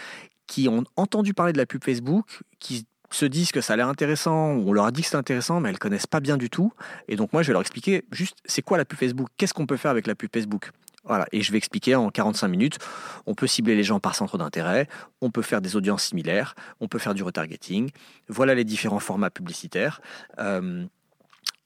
qui 0.48 0.68
ont 0.68 0.84
entendu 0.96 1.34
parler 1.34 1.54
de 1.54 1.58
la 1.58 1.66
pub 1.66 1.84
Facebook, 1.84 2.42
qui 2.60 2.88
se 3.10 3.26
disent 3.26 3.52
que 3.52 3.62
ça 3.62 3.74
a 3.74 3.76
l'air 3.76 3.88
intéressant, 3.88 4.52
on 4.52 4.74
leur 4.74 4.86
a 4.86 4.92
dit 4.92 5.02
que 5.02 5.08
c'est 5.08 5.16
intéressant, 5.16 5.60
mais 5.60 5.70
elles 5.70 5.80
connaissent 5.80 6.08
pas 6.08 6.20
bien 6.20 6.38
du 6.38 6.50
tout. 6.50 6.74
Et 7.08 7.16
donc 7.16 7.34
moi, 7.34 7.42
je 7.42 7.48
vais 7.48 7.54
leur 7.54 7.62
expliquer 7.62 8.04
juste 8.12 8.38
c'est 8.46 8.62
quoi 8.62 8.78
la 8.78 8.86
pub 8.86 9.00
Facebook, 9.00 9.30
qu'est-ce 9.38 9.54
qu'on 9.54 9.66
peut 9.66 9.78
faire 9.78 9.92
avec 9.92 10.08
la 10.08 10.16
pub 10.16 10.30
Facebook? 10.34 10.72
Voilà, 11.06 11.26
et 11.32 11.42
je 11.42 11.52
vais 11.54 11.58
expliquer 11.58 11.96
en 11.96 12.10
45 12.10 12.50
minutes. 12.50 12.80
On 13.26 13.34
peut 13.34 13.48
cibler 13.48 13.76
les 13.76 13.84
gens 13.84 14.02
par 14.02 14.14
centre 14.14 14.38
d'intérêt, 14.38 14.90
on 15.22 15.32
peut 15.32 15.42
faire 15.42 15.62
des 15.62 15.78
audiences 15.78 16.04
similaires, 16.04 16.54
on 16.82 16.90
peut 16.90 17.00
faire 17.00 17.14
du 17.14 17.24
retargeting. 17.24 17.92
Voilà 18.28 18.56
les 18.56 18.66
différents 18.66 19.00
formats 19.00 19.30
publicitaires. 19.30 20.02
Euh, 20.40 20.86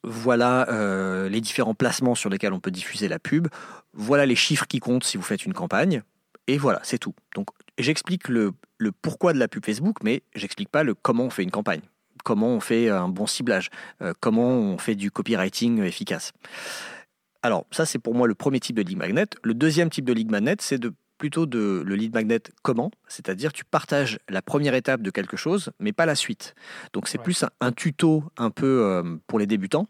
voilà 0.04 0.68
euh, 0.70 1.30
les 1.30 1.42
différents 1.42 1.76
placements 1.76 2.16
sur 2.16 2.30
lesquels 2.30 2.54
on 2.54 2.60
peut 2.60 2.72
diffuser 2.72 3.08
la 3.08 3.20
pub, 3.20 3.48
voilà 3.94 4.26
les 4.26 4.36
chiffres 4.36 4.66
qui 4.66 4.80
comptent 4.80 5.04
si 5.04 5.18
vous 5.18 5.24
faites 5.24 5.46
une 5.46 5.54
campagne, 5.54 6.02
et 6.48 6.58
voilà, 6.58 6.80
c'est 6.84 6.98
tout. 6.98 7.14
Donc 7.36 7.48
j'explique 7.78 8.28
le, 8.28 8.54
le, 8.82 8.92
pourquoi 8.92 9.34
de 9.34 9.40
la 9.40 9.48
pub 9.48 9.64
Facebook, 9.64 9.98
mais 10.04 10.24
j'explique 10.34 10.70
pas 10.70 10.84
le 10.84 10.96
comment 10.96 11.26
on 11.26 11.30
fait 11.30 11.44
une 11.44 11.52
campagne, 11.52 11.82
comment 12.24 12.48
on 12.48 12.60
fait 12.60 12.90
un 12.90 13.08
bon 13.08 13.28
ciblage, 13.28 13.70
euh, 14.02 14.14
comment 14.20 14.50
on 14.50 14.78
fait 14.78 14.96
du 14.96 15.12
copywriting 15.12 15.84
efficace. 15.84 16.34
Alors 17.44 17.66
ça 17.72 17.86
c'est 17.86 18.00
pour 18.00 18.16
moi 18.16 18.28
le 18.28 18.36
premier 18.36 18.60
type 18.60 18.76
de 18.76 18.82
lead 18.82 18.98
magnet. 18.98 19.28
Le 19.44 19.54
deuxième 19.54 19.90
type 19.90 20.06
de 20.06 20.14
lead 20.14 20.32
magnet, 20.32 20.56
c'est 20.60 20.80
de 20.80 20.94
plutôt 21.20 21.46
de 21.46 21.84
le 21.86 21.96
lead 21.96 22.16
magnet 22.16 22.42
comment, 22.64 22.90
c'est-à-dire 23.08 23.54
tu 23.54 23.64
partages 23.64 24.18
la 24.28 24.42
première 24.42 24.74
étape 24.74 25.04
de 25.04 25.12
quelque 25.12 25.38
chose, 25.38 25.72
mais 25.80 25.94
pas 25.94 26.08
la 26.08 26.16
suite. 26.16 26.56
Donc 26.94 27.08
c'est 27.08 27.20
plus 27.20 27.46
un, 27.60 27.72
tuto 27.72 28.24
un 28.38 28.50
peu 28.50 28.84
euh, 28.84 29.18
pour 29.28 29.38
les 29.38 29.46
débutants. 29.46 29.88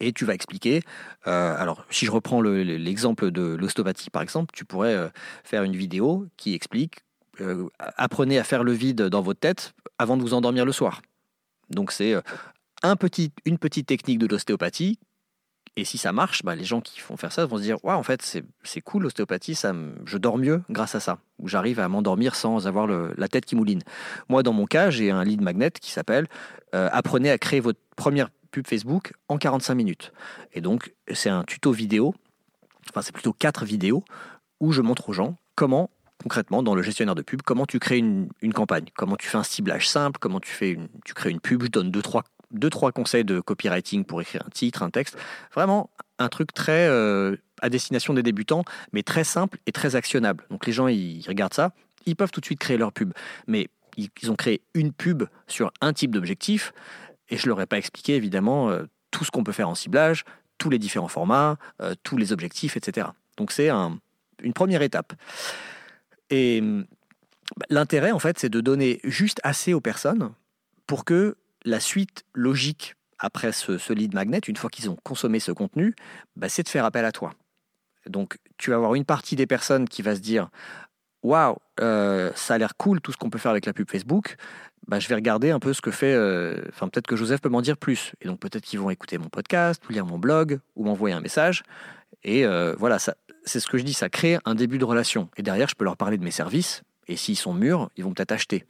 Et 0.00 0.12
tu 0.12 0.24
vas 0.24 0.32
expliquer. 0.32 0.82
Euh, 1.26 1.56
alors, 1.58 1.84
si 1.90 2.06
je 2.06 2.12
reprends 2.12 2.40
l'exemple 2.40 3.32
de 3.32 3.56
l'ostéopathie, 3.56 4.10
par 4.10 4.22
exemple, 4.22 4.54
tu 4.54 4.64
pourrais 4.64 4.94
euh, 4.94 5.08
faire 5.42 5.64
une 5.64 5.74
vidéo 5.74 6.26
qui 6.36 6.54
explique 6.54 7.00
apprenez 7.78 8.38
à 8.38 8.44
faire 8.44 8.64
le 8.64 8.72
vide 8.72 9.02
dans 9.02 9.22
votre 9.22 9.40
tête 9.40 9.74
avant 9.98 10.16
de 10.16 10.22
vous 10.22 10.34
endormir 10.34 10.64
le 10.64 10.72
soir. 10.72 11.02
Donc, 11.70 11.92
c'est 11.92 12.14
un 12.82 12.96
petit, 12.96 13.32
une 13.44 13.58
petite 13.58 13.86
technique 13.86 14.18
de 14.18 14.26
l'ostéopathie 14.26 14.98
et 15.78 15.84
si 15.84 15.96
ça 15.96 16.12
marche, 16.12 16.42
bah, 16.42 16.56
les 16.56 16.64
gens 16.64 16.80
qui 16.80 16.98
font 16.98 17.16
faire 17.16 17.30
ça 17.30 17.46
vont 17.46 17.56
se 17.56 17.62
dire 17.62 17.76
ouais, 17.84 17.92
en 17.92 18.02
fait, 18.02 18.20
c'est 18.64 18.80
cool 18.80 19.04
l'ostéopathie, 19.04 19.54
ça 19.54 19.72
je 20.06 20.18
dors 20.18 20.36
mieux 20.36 20.60
grâce 20.70 20.96
à 20.96 21.00
ça. 21.00 21.18
Ou 21.38 21.46
j'arrive 21.46 21.78
à 21.78 21.88
m'endormir 21.88 22.34
sans 22.34 22.66
avoir 22.66 22.88
la 22.88 23.28
tête 23.28 23.44
qui 23.44 23.54
mouline. 23.54 23.82
Moi, 24.28 24.42
dans 24.42 24.52
mon 24.52 24.66
cas, 24.66 24.90
j'ai 24.90 25.12
un 25.12 25.22
lead 25.22 25.40
magnet 25.40 25.70
qui 25.70 25.92
s'appelle 25.92 26.26
euh, 26.74 26.88
Apprenez 26.92 27.30
à 27.30 27.38
créer 27.38 27.60
votre 27.60 27.78
première 27.94 28.28
pub 28.50 28.66
Facebook 28.66 29.12
en 29.28 29.38
45 29.38 29.76
minutes. 29.76 30.12
Et 30.52 30.60
donc, 30.60 30.92
c'est 31.12 31.30
un 31.30 31.44
tuto 31.44 31.70
vidéo, 31.70 32.12
enfin, 32.90 33.00
c'est 33.00 33.12
plutôt 33.12 33.32
quatre 33.32 33.64
vidéos 33.64 34.02
où 34.58 34.72
je 34.72 34.82
montre 34.82 35.08
aux 35.10 35.12
gens 35.12 35.36
comment 35.54 35.90
concrètement 36.22 36.62
dans 36.62 36.74
le 36.74 36.82
gestionnaire 36.82 37.14
de 37.14 37.22
pub, 37.22 37.42
comment 37.42 37.66
tu 37.66 37.78
crées 37.78 37.98
une, 37.98 38.28
campagne, 38.54 38.86
comment 38.96 39.16
tu 39.16 39.28
fais 39.28 39.38
un 39.38 39.44
ciblage 39.44 39.88
simple, 39.88 40.18
comment 40.18 40.40
tu, 40.40 40.50
fais 40.50 40.70
une, 40.70 40.88
tu 41.04 41.14
crées 41.14 41.30
une 41.30 41.40
pub, 41.40 41.62
je 41.62 41.68
donne 41.68 41.90
deux, 41.90 42.02
trois 42.02 42.24
deux, 42.50 42.70
trois 42.70 42.92
conseils 42.92 43.24
de 43.24 43.40
copywriting 43.40 44.04
pour 44.04 44.22
écrire 44.22 44.42
un 44.46 44.50
titre, 44.50 44.82
un 44.82 44.90
texte. 44.90 45.18
Vraiment 45.54 45.90
un 46.18 46.28
truc 46.28 46.52
très 46.52 46.88
euh, 46.88 47.36
à 47.60 47.68
destination 47.68 48.14
des 48.14 48.22
débutants, 48.22 48.64
mais 48.92 49.02
très 49.02 49.24
simple 49.24 49.58
et 49.66 49.72
très 49.72 49.96
actionnable. 49.96 50.46
Donc 50.50 50.66
les 50.66 50.72
gens, 50.72 50.88
ils 50.88 51.22
regardent 51.28 51.54
ça, 51.54 51.72
ils 52.06 52.16
peuvent 52.16 52.30
tout 52.30 52.40
de 52.40 52.46
suite 52.46 52.58
créer 52.58 52.78
leur 52.78 52.92
pub. 52.92 53.12
Mais 53.46 53.68
ils 53.96 54.30
ont 54.30 54.36
créé 54.36 54.62
une 54.74 54.92
pub 54.92 55.24
sur 55.46 55.72
un 55.80 55.92
type 55.92 56.12
d'objectif, 56.12 56.72
et 57.28 57.36
je 57.36 57.44
ne 57.44 57.48
leur 57.48 57.60
ai 57.60 57.66
pas 57.66 57.78
expliqué 57.78 58.14
évidemment 58.14 58.70
euh, 58.70 58.84
tout 59.10 59.24
ce 59.24 59.30
qu'on 59.30 59.44
peut 59.44 59.52
faire 59.52 59.68
en 59.68 59.74
ciblage, 59.74 60.24
tous 60.56 60.70
les 60.70 60.78
différents 60.78 61.08
formats, 61.08 61.56
euh, 61.82 61.94
tous 62.02 62.16
les 62.16 62.32
objectifs, 62.32 62.76
etc. 62.76 63.08
Donc 63.36 63.52
c'est 63.52 63.70
une 63.70 64.52
première 64.54 64.82
étape. 64.82 65.12
Et 66.30 66.60
bah, 66.60 67.66
l'intérêt, 67.70 68.12
en 68.12 68.18
fait, 68.18 68.38
c'est 68.38 68.48
de 68.48 68.60
donner 68.60 69.00
juste 69.04 69.40
assez 69.44 69.74
aux 69.74 69.80
personnes 69.80 70.30
pour 70.86 71.04
que 71.04 71.36
la 71.64 71.80
suite 71.80 72.24
logique 72.34 72.94
après 73.18 73.52
ce, 73.52 73.92
lead 73.92 74.14
magnet, 74.14 74.38
une 74.38 74.56
fois 74.56 74.70
qu'ils 74.70 74.90
ont 74.90 74.96
consommé 75.02 75.40
ce 75.40 75.52
contenu, 75.52 75.94
bah, 76.36 76.48
c'est 76.48 76.62
de 76.62 76.68
faire 76.68 76.84
appel 76.84 77.04
à 77.04 77.12
toi. 77.12 77.34
Donc, 78.06 78.38
tu 78.56 78.70
vas 78.70 78.76
avoir 78.76 78.94
une 78.94 79.04
partie 79.04 79.36
des 79.36 79.46
personnes 79.46 79.88
qui 79.88 80.02
va 80.02 80.14
se 80.14 80.20
dire 80.20 80.50
Waouh, 81.22 81.56
euh, 81.80 82.30
ça 82.36 82.54
a 82.54 82.58
l'air 82.58 82.76
cool 82.76 83.00
tout 83.00 83.12
ce 83.12 83.16
qu'on 83.16 83.28
peut 83.28 83.38
faire 83.38 83.50
avec 83.50 83.66
la 83.66 83.72
pub 83.72 83.90
Facebook. 83.90 84.36
Bah, 84.86 85.00
je 85.00 85.08
vais 85.08 85.16
regarder 85.16 85.50
un 85.50 85.58
peu 85.58 85.72
ce 85.72 85.80
que 85.80 85.90
fait. 85.90 86.14
Euh, 86.14 86.62
enfin, 86.68 86.88
peut-être 86.88 87.06
que 87.06 87.16
Joseph 87.16 87.40
peut 87.40 87.48
m'en 87.48 87.60
dire 87.60 87.76
plus. 87.76 88.12
Et 88.20 88.28
donc, 88.28 88.38
peut-être 88.38 88.64
qu'ils 88.64 88.78
vont 88.78 88.90
écouter 88.90 89.18
mon 89.18 89.28
podcast, 89.28 89.82
ou 89.88 89.92
lire 89.92 90.06
mon 90.06 90.18
blog, 90.18 90.60
ou 90.76 90.84
m'envoyer 90.84 91.14
un 91.14 91.20
message. 91.20 91.64
Et 92.22 92.46
euh, 92.46 92.74
voilà, 92.78 92.98
c'est 93.44 93.60
ce 93.60 93.66
que 93.66 93.78
je 93.78 93.82
dis, 93.82 93.94
ça 93.94 94.08
crée 94.08 94.38
un 94.44 94.54
début 94.54 94.78
de 94.78 94.84
relation. 94.84 95.28
Et 95.36 95.42
derrière, 95.42 95.68
je 95.68 95.74
peux 95.74 95.84
leur 95.84 95.96
parler 95.96 96.18
de 96.18 96.24
mes 96.24 96.30
services. 96.30 96.82
Et 97.06 97.16
s'ils 97.16 97.36
sont 97.36 97.54
mûrs, 97.54 97.90
ils 97.96 98.04
vont 98.04 98.12
peut-être 98.12 98.32
acheter 98.32 98.66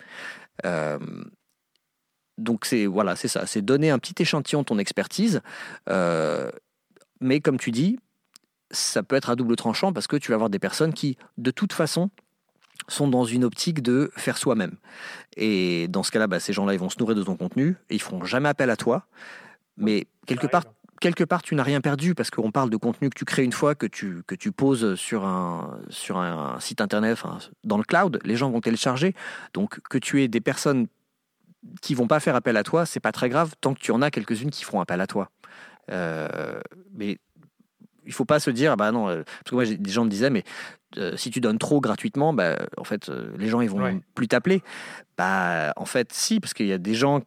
donc 2.39 2.65
c'est 2.65 2.87
voilà, 2.87 3.17
c'est 3.17 3.29
ça, 3.29 3.47
c'est 3.47 3.63
donner 3.63 3.91
un 3.91 3.99
petit 3.99 4.15
échantillon 4.23 4.61
de 4.61 4.67
ton 4.67 4.79
expertise. 4.79 5.43
Euh, 5.91 6.51
mais 7.21 7.41
comme 7.41 7.59
tu 7.59 7.71
dis, 7.71 7.99
ça 8.71 9.03
peut 9.03 9.17
être 9.17 9.31
à 9.31 9.37
double 9.37 9.57
tranchant 9.57 9.93
parce 9.93 10.07
que 10.07 10.17
tu 10.17 10.31
vas 10.31 10.37
avoir 10.37 10.51
des 10.51 10.59
personnes 10.59 10.95
qui, 10.95 11.19
de 11.37 11.51
toute 11.51 11.73
façon, 11.73 12.11
sont 12.87 13.09
dans 13.09 13.25
une 13.25 13.45
optique 13.45 13.83
de 13.83 14.11
faire 14.17 14.39
soi-même. 14.39 14.77
Et 15.37 15.89
dans 15.89 16.03
ce 16.03 16.13
cas-là, 16.13 16.29
bah, 16.29 16.41
ces 16.41 16.53
gens-là, 16.53 16.75
ils 16.75 16.79
vont 16.79 16.91
se 16.91 16.99
nourrir 16.99 17.17
de 17.17 17.23
ton 17.23 17.37
contenu 17.37 17.77
et 17.91 17.97
ils 17.97 18.03
feront 18.03 18.25
jamais 18.25 18.49
appel 18.49 18.71
à 18.71 18.77
toi. 18.77 19.07
Mais 19.77 20.07
quelque 20.27 20.47
part, 20.47 20.65
quelque 21.01 21.25
part, 21.25 21.43
tu 21.43 21.55
n'as 21.55 21.63
rien 21.63 21.81
perdu 21.81 22.15
parce 22.15 22.31
qu'on 22.31 22.51
parle 22.51 22.71
de 22.71 22.77
contenu 22.77 23.11
que 23.11 23.19
tu 23.19 23.25
crées 23.25 23.45
une 23.45 23.53
fois, 23.53 23.75
que 23.75 23.87
tu, 23.87 24.23
que 24.27 24.35
tu 24.35 24.53
poses 24.53 24.95
sur 24.95 25.25
un, 25.25 25.79
sur 25.89 26.19
un 26.19 26.59
site 26.61 26.81
internet, 26.81 27.19
dans 27.65 27.79
le 27.79 27.85
cloud, 27.85 28.21
les 28.25 28.37
gens 28.37 28.51
vont 28.51 28.61
télécharger. 28.61 29.15
Donc 29.55 29.81
que 29.89 29.99
tu 29.99 30.23
aies 30.23 30.29
des 30.29 30.41
personnes 30.41 30.87
qui 31.83 31.95
vont 31.95 32.07
pas 32.07 32.21
faire 32.21 32.35
appel 32.35 32.57
à 32.57 32.63
toi, 32.63 32.87
c'est 32.87 33.01
pas 33.01 33.13
très 33.13 33.29
grave 33.29 33.55
tant 33.61 33.75
que 33.75 33.81
tu 33.81 33.91
en 33.91 34.03
as 34.03 34.11
quelques-unes 34.11 34.51
qui 34.51 34.65
feront 34.65 34.81
appel 34.81 35.01
à 35.01 35.07
toi. 35.07 35.31
Euh, 35.91 36.61
mais 36.95 37.19
il 38.07 38.13
faut 38.13 38.25
pas 38.25 38.41
se 38.41 38.51
dire, 38.51 38.77
bah 38.77 38.93
non, 38.93 39.09
euh, 39.09 39.23
parce 39.25 39.51
que 39.51 39.55
moi 39.55 39.65
des 39.67 39.91
gens 39.91 40.05
me 40.05 40.11
disaient, 40.11 40.31
mais 40.31 40.45
euh, 40.97 41.17
si 41.17 41.31
tu 41.31 41.41
donnes 41.41 41.59
trop 41.59 41.81
gratuitement, 41.81 42.33
bah, 42.33 42.59
en 42.77 42.85
fait, 42.85 43.11
les 43.37 43.49
gens 43.49 43.61
ils 43.61 43.71
vont 43.71 44.01
plus 44.15 44.29
t'appeler. 44.29 44.63
Bah, 45.17 45.73
en 45.77 45.85
fait, 45.85 46.13
si, 46.13 46.41
parce 46.41 46.55
qu'il 46.55 46.67
y 46.67 46.73
a 46.73 46.79
des 46.79 46.95
gens 46.95 47.23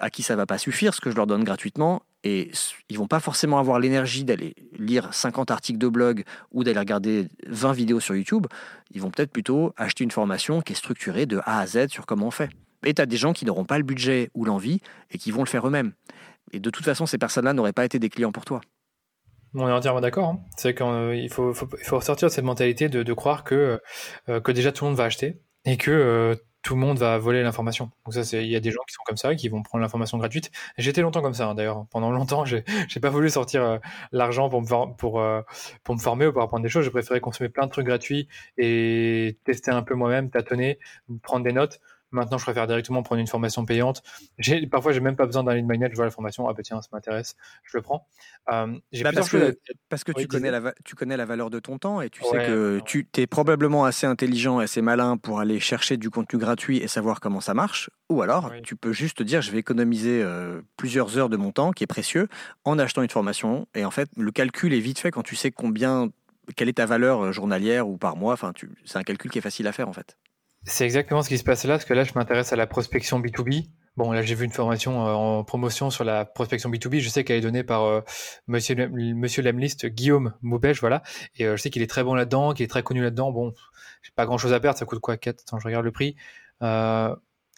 à 0.00 0.10
qui 0.10 0.22
ça 0.22 0.36
va 0.36 0.46
pas 0.46 0.58
suffire 0.58 0.94
ce 0.94 1.00
que 1.00 1.10
je 1.10 1.16
leur 1.16 1.26
donne 1.26 1.44
gratuitement 1.44 2.02
et 2.24 2.50
ils 2.88 2.98
vont 2.98 3.06
pas 3.06 3.20
forcément 3.20 3.58
avoir 3.58 3.78
l'énergie 3.78 4.24
d'aller 4.24 4.54
lire 4.78 5.12
50 5.12 5.50
articles 5.50 5.78
de 5.78 5.88
blog 5.88 6.24
ou 6.52 6.64
d'aller 6.64 6.78
regarder 6.78 7.28
20 7.46 7.72
vidéos 7.72 8.00
sur 8.00 8.14
YouTube. 8.14 8.46
Ils 8.90 9.00
vont 9.00 9.10
peut-être 9.10 9.30
plutôt 9.30 9.72
acheter 9.76 10.04
une 10.04 10.10
formation 10.10 10.60
qui 10.60 10.72
est 10.72 10.76
structurée 10.76 11.26
de 11.26 11.40
A 11.44 11.60
à 11.60 11.66
Z 11.66 11.88
sur 11.88 12.06
comment 12.06 12.26
on 12.26 12.30
fait. 12.30 12.50
Et 12.84 12.94
tu 12.94 13.02
as 13.02 13.06
des 13.06 13.16
gens 13.16 13.32
qui 13.32 13.44
n'auront 13.44 13.64
pas 13.64 13.78
le 13.78 13.84
budget 13.84 14.30
ou 14.34 14.44
l'envie 14.44 14.80
et 15.10 15.18
qui 15.18 15.30
vont 15.30 15.42
le 15.42 15.48
faire 15.48 15.66
eux-mêmes. 15.66 15.92
Et 16.52 16.60
de 16.60 16.70
toute 16.70 16.84
façon, 16.84 17.06
ces 17.06 17.18
personnes-là 17.18 17.52
n'auraient 17.52 17.72
pas 17.72 17.84
été 17.84 17.98
des 17.98 18.08
clients 18.08 18.32
pour 18.32 18.44
toi. 18.44 18.60
On 19.54 19.68
est 19.68 19.72
entièrement 19.72 20.00
d'accord. 20.00 20.28
Hein. 20.28 20.40
C'est 20.56 20.74
qu'il 20.74 20.86
euh, 20.86 21.28
faut, 21.28 21.52
faut, 21.54 22.00
sortir 22.00 22.28
de 22.28 22.32
cette 22.32 22.44
mentalité 22.44 22.88
de, 22.88 23.12
croire 23.12 23.44
que, 23.44 23.80
euh, 24.28 24.40
que 24.40 24.52
déjà 24.52 24.72
tout 24.72 24.84
le 24.84 24.90
monde 24.90 24.98
va 24.98 25.04
acheter 25.04 25.40
et 25.64 25.76
que 25.76 25.90
euh, 25.90 26.34
tout 26.62 26.74
le 26.74 26.80
monde 26.80 26.98
va 26.98 27.18
voler 27.18 27.42
l'information. 27.42 27.90
Donc 28.04 28.14
ça, 28.14 28.38
il 28.38 28.48
y 28.48 28.56
a 28.56 28.60
des 28.60 28.70
gens 28.70 28.80
qui 28.86 28.94
sont 28.94 29.02
comme 29.06 29.16
ça, 29.16 29.34
qui 29.34 29.48
vont 29.48 29.62
prendre 29.62 29.82
l'information 29.82 30.18
gratuite. 30.18 30.50
J'étais 30.78 31.00
longtemps 31.02 31.22
comme 31.22 31.34
ça, 31.34 31.46
hein, 31.46 31.54
d'ailleurs. 31.54 31.86
Pendant 31.90 32.10
longtemps, 32.10 32.44
j'ai, 32.46 32.64
j'ai 32.88 33.00
pas 33.00 33.10
voulu 33.10 33.30
sortir 33.30 33.80
l'argent 34.12 34.48
pour 34.48 34.62
me 34.62 34.94
pour 34.96 35.22
pour 35.84 35.94
me 35.94 36.00
former 36.00 36.26
ou 36.26 36.32
pour 36.32 36.42
apprendre 36.42 36.62
des 36.62 36.68
choses. 36.68 36.84
J'ai 36.84 36.90
préféré 36.90 37.20
consommer 37.20 37.48
plein 37.48 37.66
de 37.66 37.70
trucs 37.70 37.86
gratuits 37.86 38.28
et 38.58 39.38
tester 39.44 39.70
un 39.70 39.82
peu 39.82 39.94
moi-même, 39.94 40.30
tâtonner, 40.30 40.78
prendre 41.22 41.44
des 41.44 41.52
notes 41.52 41.80
Maintenant, 42.12 42.38
je 42.38 42.44
préfère 42.44 42.66
directement 42.66 43.02
prendre 43.02 43.20
une 43.20 43.26
formation 43.26 43.64
payante. 43.64 44.02
J'ai, 44.38 44.66
parfois, 44.66 44.92
j'ai 44.92 45.00
même 45.00 45.16
pas 45.16 45.26
besoin 45.26 45.44
d'un 45.44 45.54
lead 45.54 45.66
magnet. 45.66 45.88
Je 45.90 45.96
vois 45.96 46.04
la 46.04 46.10
formation, 46.10 46.48
ah 46.48 46.52
bah 46.52 46.62
tiens, 46.62 46.82
ça 46.82 46.88
m'intéresse, 46.92 47.36
je 47.64 47.76
le 47.76 47.82
prends. 47.82 48.06
Euh, 48.52 48.74
j'ai 48.92 49.04
bah, 49.04 49.10
parce, 49.14 49.28
que, 49.28 49.58
parce 49.88 50.04
que 50.04 50.12
tu 50.12 50.26
connais, 50.26 50.50
la, 50.50 50.74
tu 50.84 50.94
connais 50.94 51.16
la 51.16 51.24
valeur 51.24 51.50
de 51.50 51.58
ton 51.60 51.78
temps 51.78 52.00
et 52.00 52.10
tu 52.10 52.22
sais 52.24 52.46
que 52.46 52.80
tu 52.84 53.06
es 53.16 53.26
probablement 53.26 53.84
assez 53.84 54.06
intelligent 54.06 54.60
et 54.60 54.64
assez 54.64 54.82
malin 54.82 55.16
pour 55.16 55.40
aller 55.40 55.60
chercher 55.60 55.96
du 55.96 56.10
contenu 56.10 56.38
gratuit 56.38 56.78
et 56.78 56.88
savoir 56.88 57.20
comment 57.20 57.40
ça 57.40 57.54
marche. 57.54 57.90
Ou 58.08 58.22
alors, 58.22 58.50
tu 58.62 58.76
peux 58.76 58.92
juste 58.92 59.18
te 59.18 59.22
dire, 59.22 59.42
je 59.42 59.50
vais 59.52 59.58
économiser 59.58 60.22
euh, 60.22 60.62
plusieurs 60.76 61.16
heures 61.16 61.28
de 61.28 61.36
mon 61.36 61.52
temps, 61.52 61.70
qui 61.72 61.84
est 61.84 61.86
précieux, 61.86 62.28
en 62.64 62.78
achetant 62.78 63.02
une 63.02 63.10
formation. 63.10 63.68
Et 63.74 63.84
en 63.84 63.90
fait, 63.90 64.08
le 64.16 64.30
calcul 64.32 64.74
est 64.74 64.80
vite 64.80 64.98
fait 64.98 65.10
quand 65.10 65.22
tu 65.22 65.36
sais 65.36 65.50
combien, 65.50 66.08
quelle 66.56 66.68
est 66.68 66.74
ta 66.74 66.86
valeur 66.86 67.26
euh, 67.26 67.32
journalière 67.32 67.88
ou 67.88 67.96
par 67.96 68.16
mois. 68.16 68.32
Enfin, 68.32 68.52
c'est 68.84 68.98
un 68.98 69.02
calcul 69.02 69.30
qui 69.30 69.38
est 69.38 69.42
facile 69.42 69.66
à 69.66 69.72
faire 69.72 69.88
en 69.88 69.92
fait. 69.92 70.16
C'est 70.64 70.84
exactement 70.84 71.22
ce 71.22 71.28
qui 71.28 71.38
se 71.38 71.44
passe 71.44 71.64
là, 71.64 71.74
parce 71.74 71.86
que 71.86 71.94
là, 71.94 72.04
je 72.04 72.12
m'intéresse 72.14 72.52
à 72.52 72.56
la 72.56 72.66
prospection 72.66 73.18
B2B. 73.20 73.70
Bon, 73.96 74.12
là, 74.12 74.22
j'ai 74.22 74.34
vu 74.34 74.44
une 74.44 74.52
formation 74.52 75.06
euh, 75.06 75.12
en 75.12 75.42
promotion 75.42 75.90
sur 75.90 76.04
la 76.04 76.24
prospection 76.24 76.70
B2B. 76.70 77.00
Je 77.00 77.08
sais 77.08 77.24
qu'elle 77.24 77.38
est 77.38 77.40
donnée 77.40 77.64
par 77.64 77.84
euh, 77.84 78.02
monsieur, 78.46 78.74
Lemlist, 78.74 79.86
Guillaume 79.86 80.34
Moubèche, 80.42 80.80
voilà. 80.80 81.02
Et 81.36 81.46
euh, 81.46 81.56
je 81.56 81.62
sais 81.62 81.70
qu'il 81.70 81.82
est 81.82 81.86
très 81.86 82.04
bon 82.04 82.14
là-dedans, 82.14 82.52
qu'il 82.52 82.64
est 82.64 82.68
très 82.68 82.82
connu 82.82 83.02
là-dedans. 83.02 83.32
Bon, 83.32 83.54
j'ai 84.02 84.12
pas 84.14 84.26
grand-chose 84.26 84.52
à 84.52 84.60
perdre. 84.60 84.78
Ça 84.78 84.84
coûte 84.84 85.00
quoi 85.00 85.16
4 85.16 85.40
Attends, 85.40 85.58
je 85.58 85.66
regarde 85.66 85.84
le 85.84 85.92
prix. 85.92 86.16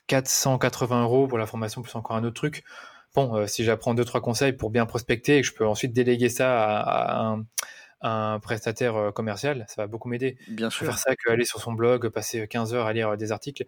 480 0.06 1.02
euros 1.02 1.26
pour 1.26 1.38
la 1.38 1.46
formation, 1.46 1.82
plus 1.82 1.94
encore 1.96 2.16
un 2.16 2.24
autre 2.24 2.34
truc. 2.34 2.64
Bon, 3.14 3.46
si 3.46 3.64
j'apprends 3.64 3.94
deux 3.94 4.04
trois 4.04 4.20
conseils 4.20 4.52
pour 4.52 4.70
bien 4.70 4.86
prospecter 4.86 5.38
et 5.38 5.40
que 5.42 5.46
je 5.46 5.52
peux 5.52 5.66
ensuite 5.66 5.92
déléguer 5.92 6.28
ça 6.28 6.80
à 6.80 7.24
un 7.26 7.44
un 8.02 8.40
prestataire 8.40 8.96
euh, 8.96 9.10
commercial, 9.10 9.64
ça 9.68 9.82
va 9.82 9.86
beaucoup 9.86 10.08
m'aider. 10.08 10.36
Bien 10.48 10.70
sûr. 10.70 10.86
Faire 10.86 10.98
ça 10.98 11.14
qu'aller 11.16 11.44
sur 11.44 11.60
son 11.60 11.72
blog, 11.72 12.08
passer 12.08 12.46
15 12.46 12.74
heures 12.74 12.86
à 12.86 12.92
lire 12.92 13.10
euh, 13.10 13.16
des 13.16 13.32
articles. 13.32 13.64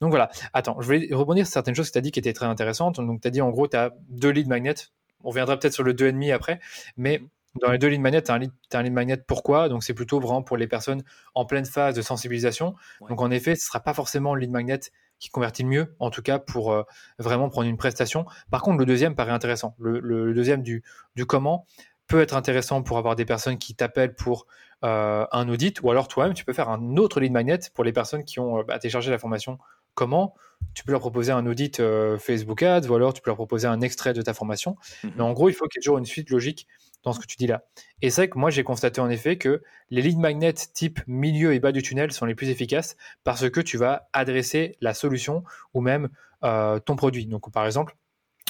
Donc 0.00 0.10
voilà. 0.10 0.30
Attends, 0.52 0.80
je 0.80 0.88
vais 0.88 1.08
rebondir 1.12 1.46
sur 1.46 1.52
certaines 1.52 1.74
choses 1.74 1.88
que 1.88 1.92
tu 1.92 1.98
as 1.98 2.02
dit 2.02 2.10
qui 2.10 2.18
étaient 2.18 2.32
très 2.32 2.46
intéressantes. 2.46 2.96
Donc 2.96 3.20
tu 3.20 3.28
as 3.28 3.30
dit 3.30 3.40
en 3.40 3.50
gros, 3.50 3.68
tu 3.68 3.76
as 3.76 3.92
deux 4.08 4.30
lead 4.30 4.48
magnets. 4.48 4.74
On 5.22 5.30
viendra 5.30 5.58
peut-être 5.58 5.72
sur 5.72 5.84
le 5.84 5.92
2,5 5.92 6.32
après. 6.32 6.60
Mais 6.96 7.18
mhm. 7.18 7.28
dans 7.62 7.70
les 7.70 7.78
deux 7.78 7.88
lead 7.88 8.00
magnets, 8.00 8.22
tu 8.22 8.30
as, 8.30 8.34
un 8.34 8.82
lead 8.82 8.92
magnet 8.92 9.16
pourquoi? 9.16 9.68
Donc 9.68 9.84
c'est 9.84 9.94
plutôt 9.94 10.20
vraiment 10.20 10.42
pour 10.42 10.56
les 10.56 10.66
personnes 10.66 11.02
en 11.34 11.44
pleine 11.44 11.64
phase 11.66 11.94
de 11.94 12.02
sensibilisation. 12.02 12.74
Donc 13.08 13.20
en 13.20 13.30
effet, 13.30 13.54
ce 13.54 13.62
ne 13.62 13.66
sera 13.66 13.80
pas 13.80 13.94
forcément 13.94 14.34
le 14.34 14.40
lead 14.40 14.50
magnet 14.50 14.80
qui 15.18 15.30
convertit 15.30 15.62
le 15.62 15.68
mieux, 15.68 15.96
en 16.00 16.10
tout 16.10 16.22
cas 16.22 16.38
pour 16.38 16.72
euh, 16.72 16.82
vraiment 17.18 17.48
prendre 17.48 17.68
une 17.68 17.76
prestation. 17.76 18.26
Par 18.50 18.62
contre, 18.62 18.78
le 18.78 18.86
deuxième 18.86 19.14
paraît 19.14 19.32
intéressant. 19.32 19.74
Le, 19.78 20.34
deuxième 20.34 20.62
du, 20.62 20.82
du, 21.14 21.24
comment 21.24 21.66
peut 22.06 22.20
être 22.20 22.34
intéressant 22.36 22.82
pour 22.82 22.98
avoir 22.98 23.16
des 23.16 23.24
personnes 23.24 23.58
qui 23.58 23.74
t'appellent 23.74 24.14
pour 24.14 24.46
euh, 24.84 25.26
un 25.32 25.48
audit, 25.48 25.80
ou 25.82 25.90
alors 25.90 26.08
toi-même, 26.08 26.34
tu 26.34 26.44
peux 26.44 26.52
faire 26.52 26.68
un 26.68 26.96
autre 26.96 27.20
lead 27.20 27.32
magnet 27.32 27.58
pour 27.74 27.84
les 27.84 27.92
personnes 27.92 28.24
qui 28.24 28.40
ont 28.40 28.62
bah, 28.62 28.78
téléchargé 28.78 29.10
la 29.10 29.18
formation 29.18 29.58
comment? 29.94 30.34
Tu 30.74 30.84
peux 30.84 30.92
leur 30.92 31.00
proposer 31.00 31.32
un 31.32 31.46
audit 31.46 31.80
Facebook 32.18 32.62
Ads, 32.62 32.88
ou 32.88 32.94
alors 32.94 33.14
tu 33.14 33.22
peux 33.22 33.30
leur 33.30 33.36
proposer 33.36 33.66
un 33.66 33.80
extrait 33.80 34.12
de 34.12 34.22
ta 34.22 34.34
formation. 34.34 34.76
Mmh 35.02 35.08
Mais 35.16 35.22
en 35.22 35.32
gros, 35.32 35.48
il 35.48 35.52
faut 35.52 35.66
qu'il 35.66 35.78
y 35.78 35.80
ait 35.80 35.84
toujours 35.84 35.98
une 35.98 36.04
suite 36.04 36.30
logique 36.30 36.66
dans 37.04 37.12
ce 37.12 37.20
que 37.20 37.26
tu 37.26 37.36
dis 37.36 37.46
là. 37.46 37.64
Et 38.02 38.10
c'est 38.10 38.22
vrai 38.22 38.28
que 38.28 38.38
moi, 38.38 38.50
j'ai 38.50 38.64
constaté 38.64 39.00
en 39.00 39.10
effet 39.10 39.36
que 39.36 39.62
les 39.90 40.02
lead 40.02 40.18
magnets 40.18 40.54
type 40.54 41.00
milieu 41.06 41.54
et 41.54 41.60
bas 41.60 41.70
du 41.70 41.82
tunnel 41.82 42.12
sont 42.12 42.24
les 42.24 42.34
plus 42.34 42.48
efficaces 42.48 42.96
parce 43.22 43.48
que 43.50 43.60
tu 43.60 43.76
vas 43.76 44.08
adresser 44.12 44.76
la 44.80 44.94
solution 44.94 45.44
ou 45.74 45.80
même 45.80 46.08
euh, 46.42 46.80
ton 46.80 46.96
produit. 46.96 47.26
Donc, 47.26 47.52
par 47.52 47.66
exemple, 47.66 47.96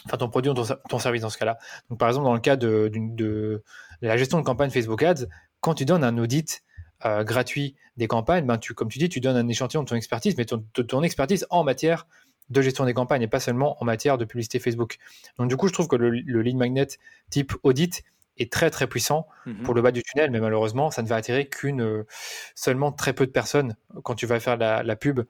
enfin 0.06 0.16
ton 0.16 0.28
produit 0.28 0.50
ou 0.50 0.54
ton, 0.54 0.98
service 0.98 1.22
dans 1.22 1.30
ce 1.30 1.38
cas-là. 1.38 1.58
Donc, 1.88 1.98
par 1.98 2.08
exemple, 2.08 2.24
dans 2.24 2.34
le 2.34 2.40
cas 2.40 2.56
de, 2.56 3.62
la 4.00 4.16
gestion 4.16 4.38
de 4.38 4.44
campagne 4.44 4.70
Facebook 4.70 5.02
Ads, 5.02 5.26
quand 5.60 5.74
tu 5.74 5.84
donnes 5.84 6.04
un 6.04 6.18
audit 6.18 6.62
euh, 7.04 7.24
gratuit 7.24 7.76
des 7.96 8.06
campagnes, 8.06 8.46
ben 8.46 8.58
comme 8.74 8.88
tu 8.88 8.98
dis, 8.98 9.08
tu 9.08 9.20
donnes 9.20 9.36
un 9.36 9.48
échantillon 9.48 9.82
de 9.82 9.88
ton 9.88 9.96
expertise, 9.96 10.36
mais 10.36 10.44
ton, 10.44 10.64
de 10.74 10.82
ton 10.82 11.02
expertise 11.02 11.46
en 11.50 11.64
matière 11.64 12.06
de 12.50 12.60
gestion 12.60 12.84
des 12.84 12.92
campagnes 12.92 13.22
et 13.22 13.28
pas 13.28 13.40
seulement 13.40 13.82
en 13.82 13.86
matière 13.86 14.18
de 14.18 14.24
publicité 14.24 14.58
Facebook. 14.58 14.98
Donc 15.38 15.48
du 15.48 15.56
coup, 15.56 15.68
je 15.68 15.72
trouve 15.72 15.88
que 15.88 15.96
le, 15.96 16.10
le 16.10 16.42
lead 16.42 16.56
magnet 16.56 16.86
type 17.30 17.54
audit, 17.62 18.04
est 18.36 18.52
très 18.52 18.70
très 18.70 18.86
puissant 18.86 19.26
mmh 19.46 19.62
pour 19.62 19.74
le 19.74 19.82
bas 19.82 19.92
du 19.92 20.02
tunnel, 20.02 20.30
mais 20.30 20.40
malheureusement, 20.40 20.90
ça 20.90 21.02
ne 21.02 21.08
va 21.08 21.16
attirer 21.16 21.48
qu'une 21.48 21.82
euh, 21.82 22.06
seulement 22.54 22.92
très 22.92 23.12
peu 23.12 23.26
de 23.26 23.30
personnes 23.30 23.76
quand 24.02 24.14
tu 24.14 24.26
vas 24.26 24.40
faire 24.40 24.56
la, 24.56 24.96
pub, 24.96 25.20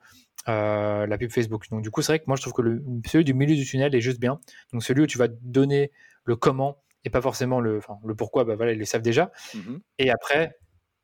euh, 0.47 1.05
la 1.05 1.17
pub 1.17 1.31
Facebook. 1.31 1.69
Donc 1.69 1.81
du 1.81 1.91
coup, 1.91 2.01
c'est 2.01 2.13
vrai 2.13 2.19
que 2.19 2.25
moi 2.27 2.35
je 2.35 2.41
trouve 2.41 2.53
que 2.53 2.61
le, 2.61 2.83
celui 3.05 3.23
du 3.23 3.33
milieu 3.33 3.55
du 3.55 3.65
tunnel 3.65 3.93
est 3.93 4.01
juste 4.01 4.19
bien. 4.19 4.39
Donc 4.73 4.83
celui 4.83 5.03
où 5.03 5.07
tu 5.07 5.17
vas 5.17 5.27
donner 5.27 5.91
le 6.23 6.35
comment 6.35 6.81
et 7.03 7.09
pas 7.09 7.21
forcément 7.21 7.59
le, 7.59 7.79
le 8.05 8.15
pourquoi, 8.15 8.45
bah 8.45 8.55
voilà, 8.55 8.71
ils 8.71 8.79
le 8.79 8.85
savent 8.85 9.03
déjà. 9.03 9.31
Mmh 9.53 9.77
et 9.99 10.09
après, 10.09 10.57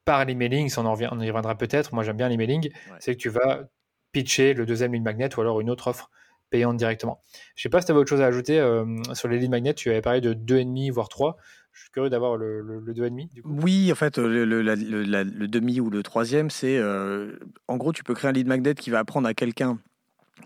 par 0.05 0.25
l'emailing, 0.25 0.71
on, 0.77 0.85
en 0.85 0.93
on 0.93 1.19
y 1.21 1.27
reviendra 1.29 1.55
peut-être, 1.55 1.93
moi 1.93 2.03
j'aime 2.03 2.17
bien 2.17 2.27
l'emailing, 2.27 2.69
c'est 2.99 3.13
que 3.13 3.19
tu 3.19 3.29
vas 3.29 3.69
pitcher 4.11 4.53
le 4.53 4.65
deuxième 4.65 4.93
lead 4.93 5.03
magnet 5.03 5.29
ou 5.37 5.41
alors 5.41 5.61
une 5.61 5.69
autre 5.69 5.87
offre 5.87 6.09
payante 6.49 6.77
directement. 6.77 7.23
Je 7.55 7.63
sais 7.63 7.69
pas 7.69 7.79
si 7.81 7.85
tu 7.85 7.91
avais 7.91 8.01
autre 8.01 8.09
chose 8.09 8.21
à 8.21 8.25
ajouter 8.25 8.59
euh, 8.59 8.85
sur 9.13 9.27
les 9.27 9.39
lead 9.39 9.49
magnets, 9.49 9.73
tu 9.73 9.89
avais 9.89 10.01
parlé 10.01 10.21
de 10.21 10.33
2,5 10.33 10.91
voire 10.91 11.09
3. 11.09 11.37
Je 11.73 11.81
suis 11.81 11.91
curieux 11.91 12.09
d'avoir 12.09 12.37
le, 12.37 12.61
le, 12.61 12.79
le 12.79 12.93
2,5. 12.93 13.41
Oui, 13.45 13.91
en 13.91 13.95
fait, 13.95 14.17
le, 14.17 14.45
le, 14.45 15.47
demi 15.47 15.79
ou 15.79 15.89
le 15.89 16.03
troisième, 16.03 16.49
c'est 16.49 16.77
euh, 16.77 17.37
en 17.67 17.77
gros, 17.77 17.93
tu 17.93 18.03
peux 18.03 18.13
créer 18.13 18.29
un 18.29 18.33
lead 18.33 18.47
magnet 18.47 18.75
qui 18.75 18.89
va 18.89 18.99
apprendre 18.99 19.27
à 19.27 19.33
quelqu'un 19.33 19.79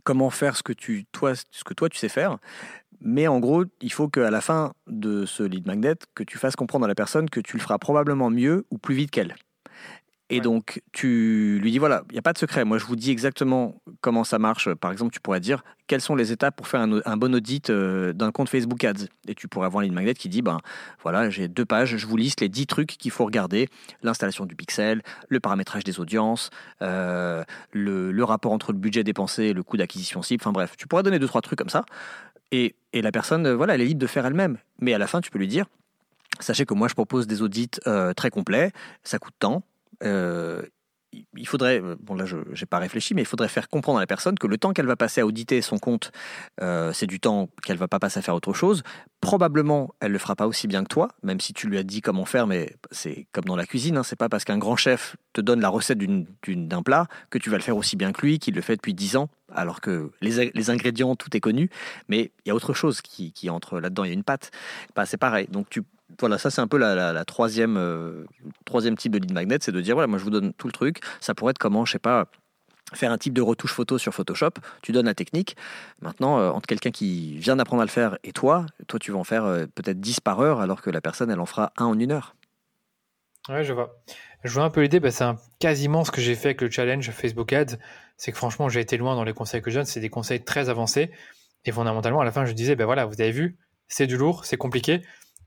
comment 0.03 0.29
faire 0.29 0.55
ce 0.55 0.63
que, 0.63 0.73
toi, 1.11 1.33
ce 1.35 1.63
que 1.63 1.73
toi 1.73 1.89
tu 1.89 1.97
sais 1.97 2.09
faire. 2.09 2.37
Mais 3.01 3.27
en 3.27 3.39
gros, 3.39 3.65
il 3.81 3.91
faut 3.91 4.07
qu'à 4.07 4.31
la 4.31 4.41
fin 4.41 4.73
de 4.87 5.25
ce 5.25 5.43
lead 5.43 5.67
magnet, 5.67 5.95
que 6.13 6.23
tu 6.23 6.37
fasses 6.37 6.55
comprendre 6.55 6.85
à 6.85 6.87
la 6.87 6.95
personne 6.95 7.29
que 7.29 7.39
tu 7.39 7.57
le 7.57 7.61
feras 7.61 7.77
probablement 7.77 8.29
mieux 8.29 8.65
ou 8.71 8.77
plus 8.77 8.95
vite 8.95 9.11
qu'elle. 9.11 9.35
Et 10.31 10.41
donc, 10.41 10.81
tu 10.91 11.59
lui 11.61 11.69
dis 11.71 11.77
voilà, 11.77 12.03
il 12.09 12.13
n'y 12.13 12.19
a 12.19 12.23
pas 12.23 12.33
de 12.33 12.39
secret. 12.39 12.65
Moi, 12.65 12.79
je 12.79 12.85
vous 12.85 12.95
dis 12.95 13.11
exactement 13.11 13.79
comment 14.01 14.23
ça 14.23 14.39
marche. 14.39 14.73
Par 14.73 14.91
exemple, 14.91 15.13
tu 15.13 15.19
pourrais 15.19 15.39
dire 15.39 15.63
quelles 15.85 16.01
sont 16.01 16.15
les 16.15 16.31
étapes 16.31 16.55
pour 16.55 16.67
faire 16.67 16.81
un, 16.81 17.17
bon 17.17 17.35
audit 17.35 17.69
euh, 17.69 18.11
d'un 18.11 18.31
compte 18.31 18.49
Facebook 18.49 18.83
Ads? 18.83 19.05
Et 19.27 19.35
tu 19.35 19.47
pourrais 19.47 19.67
avoir 19.67 19.83
une 19.83 19.89
ligne 19.89 19.95
magnet 19.95 20.15
qui 20.15 20.27
dit 20.27 20.41
ben 20.41 20.61
voilà, 21.03 21.29
j'ai 21.29 21.47
deux 21.47 21.65
pages, 21.65 21.97
je 21.97 22.07
vous 22.07 22.17
liste 22.17 22.41
les 22.41 22.49
dix 22.49 22.65
trucs 22.65 22.97
qu'il 22.97 23.11
faut 23.11 23.23
regarder 23.23 23.69
l'installation 24.01 24.45
du 24.45 24.55
pixel, 24.55 25.03
le 25.29 25.39
paramétrage 25.39 25.83
des 25.83 25.99
audiences, 25.99 26.49
euh, 26.81 27.43
le, 27.71 28.23
rapport 28.23 28.51
entre 28.51 28.71
le 28.71 28.79
budget 28.79 29.03
dépensé 29.03 29.43
et 29.43 29.53
le 29.53 29.61
coût 29.61 29.77
d'acquisition 29.77 30.23
cible. 30.23 30.41
Enfin 30.41 30.51
bref, 30.51 30.73
tu 30.75 30.87
pourrais 30.87 31.03
donner 31.03 31.19
deux, 31.19 31.27
trois 31.27 31.41
trucs 31.41 31.59
comme 31.59 31.69
ça. 31.69 31.85
Et, 32.51 32.75
et 32.93 33.03
la 33.03 33.11
personne, 33.11 33.47
voilà, 33.51 33.75
elle 33.75 33.81
est 33.81 33.85
libre 33.85 34.01
de 34.01 34.07
faire 34.07 34.25
elle-même. 34.25 34.57
Mais 34.79 34.95
à 34.95 34.97
la 34.97 35.05
fin, 35.05 35.21
tu 35.21 35.29
peux 35.29 35.37
lui 35.37 35.47
dire 35.47 35.67
Sachez 36.39 36.65
que 36.65 36.73
moi, 36.73 36.87
je 36.87 36.93
propose 36.93 37.27
des 37.27 37.41
audits 37.41 37.69
euh, 37.87 38.13
très 38.13 38.29
complets, 38.29 38.71
ça 39.03 39.19
coûte 39.19 39.35
tant, 39.39 39.55
euh, 39.57 39.61
il 41.37 41.47
faudrait, 41.47 41.81
bon 41.99 42.15
là 42.15 42.25
je 42.25 42.37
n'ai 42.37 42.65
pas 42.69 42.79
réfléchi, 42.79 43.13
mais 43.13 43.21
il 43.21 43.27
faudrait 43.27 43.47
faire 43.47 43.69
comprendre 43.69 43.97
à 43.99 44.01
la 44.01 44.07
personne 44.07 44.37
que 44.37 44.47
le 44.47 44.57
temps 44.57 44.73
qu'elle 44.73 44.85
va 44.85 44.95
passer 44.95 45.21
à 45.21 45.25
auditer 45.25 45.61
son 45.61 45.77
compte, 45.77 46.11
euh, 46.61 46.91
c'est 46.93 47.07
du 47.07 47.19
temps 47.19 47.49
qu'elle 47.63 47.77
va 47.77 47.87
pas 47.87 47.99
passer 47.99 48.19
à 48.19 48.21
faire 48.21 48.35
autre 48.35 48.53
chose. 48.53 48.83
Probablement, 49.21 49.93
elle 49.99 50.11
le 50.11 50.17
fera 50.17 50.35
pas 50.35 50.47
aussi 50.47 50.67
bien 50.67 50.83
que 50.83 50.89
toi, 50.89 51.09
même 51.23 51.39
si 51.39 51.53
tu 51.53 51.67
lui 51.67 51.77
as 51.77 51.83
dit 51.83 52.01
comment 52.01 52.25
faire, 52.25 52.47
mais 52.47 52.75
c'est 52.91 53.27
comme 53.31 53.45
dans 53.45 53.55
la 53.55 53.65
cuisine, 53.65 53.97
hein, 53.97 54.03
c'est 54.03 54.15
pas 54.15 54.29
parce 54.29 54.45
qu'un 54.45 54.57
grand 54.57 54.75
chef 54.75 55.15
te 55.33 55.41
donne 55.41 55.61
la 55.61 55.69
recette 55.69 55.99
d'un 56.47 56.83
plat 56.83 57.07
que 57.29 57.37
tu 57.37 57.49
vas 57.49 57.57
le 57.57 57.63
faire 57.63 57.77
aussi 57.77 57.95
bien 57.95 58.11
que 58.11 58.21
lui, 58.21 58.39
qu'il 58.39 58.55
le 58.55 58.61
fait 58.61 58.75
depuis 58.75 58.93
10 58.93 59.17
ans, 59.17 59.29
alors 59.53 59.81
que 59.81 60.11
les, 60.21 60.51
les 60.53 60.69
ingrédients, 60.69 61.15
tout 61.15 61.35
est 61.35 61.39
connu, 61.39 61.69
mais 62.07 62.31
il 62.45 62.49
y 62.49 62.51
a 62.51 62.55
autre 62.55 62.73
chose 62.73 63.01
qui, 63.01 63.31
qui 63.31 63.49
entre 63.49 63.79
là-dedans, 63.79 64.03
il 64.03 64.07
y 64.07 64.11
a 64.11 64.13
une 64.13 64.23
pâte. 64.23 64.51
Bah, 64.95 65.05
c'est 65.05 65.17
pareil, 65.17 65.47
donc 65.49 65.69
tu 65.69 65.81
voilà, 66.19 66.37
ça 66.37 66.49
c'est 66.49 66.61
un 66.61 66.67
peu 66.67 66.77
la, 66.77 67.25
troisième, 67.25 67.77
euh, 67.77 68.25
troisième 68.65 68.95
type 68.97 69.11
de 69.11 69.19
lead 69.19 69.33
magnet, 69.33 69.57
c'est 69.61 69.71
de 69.71 69.81
dire 69.81 69.95
voilà, 69.95 70.07
moi 70.07 70.19
je 70.19 70.23
vous 70.23 70.29
donne 70.29 70.53
tout 70.53 70.67
le 70.67 70.73
truc. 70.73 70.99
Ça 71.19 71.33
pourrait 71.33 71.51
être 71.51 71.57
comment, 71.57 71.85
je 71.85 71.93
sais 71.93 71.99
pas, 71.99 72.27
faire 72.93 73.11
un 73.11 73.17
type 73.17 73.33
de 73.33 73.41
retouche 73.41 73.73
photo 73.73 73.97
sur 73.97 74.13
Photoshop. 74.13 74.51
Tu 74.81 74.91
donnes 74.91 75.07
la 75.07 75.15
technique. 75.15 75.55
Maintenant, 76.01 76.39
euh, 76.39 76.49
entre 76.49 76.67
quelqu'un 76.67 76.91
qui 76.91 77.37
vient 77.37 77.55
d'apprendre 77.55 77.81
à 77.81 77.85
le 77.85 77.91
faire 77.91 78.17
et 78.23 78.31
toi, 78.31 78.65
toi 78.87 78.99
tu 78.99 79.11
vas 79.11 79.19
en 79.19 79.23
faire 79.23 79.45
euh, 79.45 79.65
peut-être 79.65 79.99
10 79.99 80.19
par 80.19 80.39
heure, 80.39 80.61
alors 80.61 80.81
que 80.81 80.89
la 80.89 81.01
personne 81.01 81.31
elle 81.31 81.39
en 81.39 81.45
fera 81.45 81.73
un 81.77 81.85
en 81.85 81.99
une 81.99 82.11
heure. 82.11 82.35
Ouais, 83.49 83.63
je 83.63 83.73
vois. 83.73 84.01
Je 84.43 84.53
vois 84.53 84.63
un 84.63 84.69
peu 84.69 84.81
l'idée, 84.81 84.99
bah, 84.99 85.11
c'est 85.11 85.25
quasiment 85.59 86.03
ce 86.03 86.11
que 86.11 86.21
j'ai 86.21 86.35
fait 86.35 86.49
avec 86.49 86.61
le 86.61 86.69
challenge 86.69 87.09
Facebook 87.11 87.51
Ads. 87.53 87.77
C'est 88.17 88.31
que 88.31 88.37
franchement, 88.37 88.69
j'ai 88.69 88.79
été 88.79 88.97
loin 88.97 89.15
dans 89.15 89.23
les 89.23 89.33
conseils 89.33 89.61
que 89.61 89.69
je 89.69 89.77
donne. 89.77 89.85
C'est 89.85 89.99
des 89.99 90.09
conseils 90.09 90.43
très 90.43 90.69
avancés. 90.69 91.11
Et 91.65 91.71
fondamentalement, 91.71 92.21
à 92.21 92.25
la 92.25 92.31
fin, 92.31 92.45
je 92.45 92.53
disais, 92.53 92.75
ben 92.75 92.85
voilà, 92.85 93.05
vous 93.05 93.19
avez 93.19 93.31
vu, 93.31 93.57
c'est 93.87 94.07
du 94.07 94.17
lourd, 94.17 94.45
c'est 94.45 94.57
compliqué. 94.57 95.01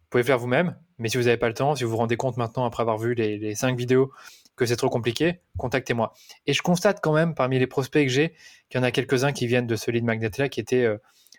Vous 0.09 0.13
pouvez 0.13 0.25
faire 0.25 0.39
vous-même, 0.39 0.75
mais 0.97 1.11
si 1.11 1.19
vous 1.19 1.25
n'avez 1.25 1.37
pas 1.37 1.49
le 1.49 1.55
temps, 1.55 1.77
si 1.77 1.85
vous 1.85 1.91
vous 1.91 1.99
rendez 1.99 2.17
compte 2.17 2.39
maintenant, 2.39 2.65
après 2.65 2.81
avoir 2.81 2.97
vu 2.97 3.13
les, 3.13 3.37
les 3.37 3.55
cinq 3.55 3.77
vidéos, 3.77 4.11
que 4.57 4.65
c'est 4.65 4.77
trop 4.77 4.89
compliqué, 4.89 5.41
contactez-moi. 5.59 6.15
Et 6.47 6.55
je 6.55 6.63
constate 6.63 7.01
quand 7.03 7.13
même, 7.13 7.35
parmi 7.35 7.59
les 7.59 7.67
prospects 7.67 8.05
que 8.07 8.11
j'ai, 8.11 8.35
qu'il 8.71 8.79
y 8.79 8.81
en 8.81 8.85
a 8.85 8.91
quelques-uns 8.91 9.33
qui 9.33 9.47
viennent 9.47 9.67
de 9.67 9.77
ce 9.77 9.91
lead 9.91 10.05
magnet-là 10.05 10.49
qui 10.49 10.61
étaient 10.61 10.85
euh, 10.85 10.97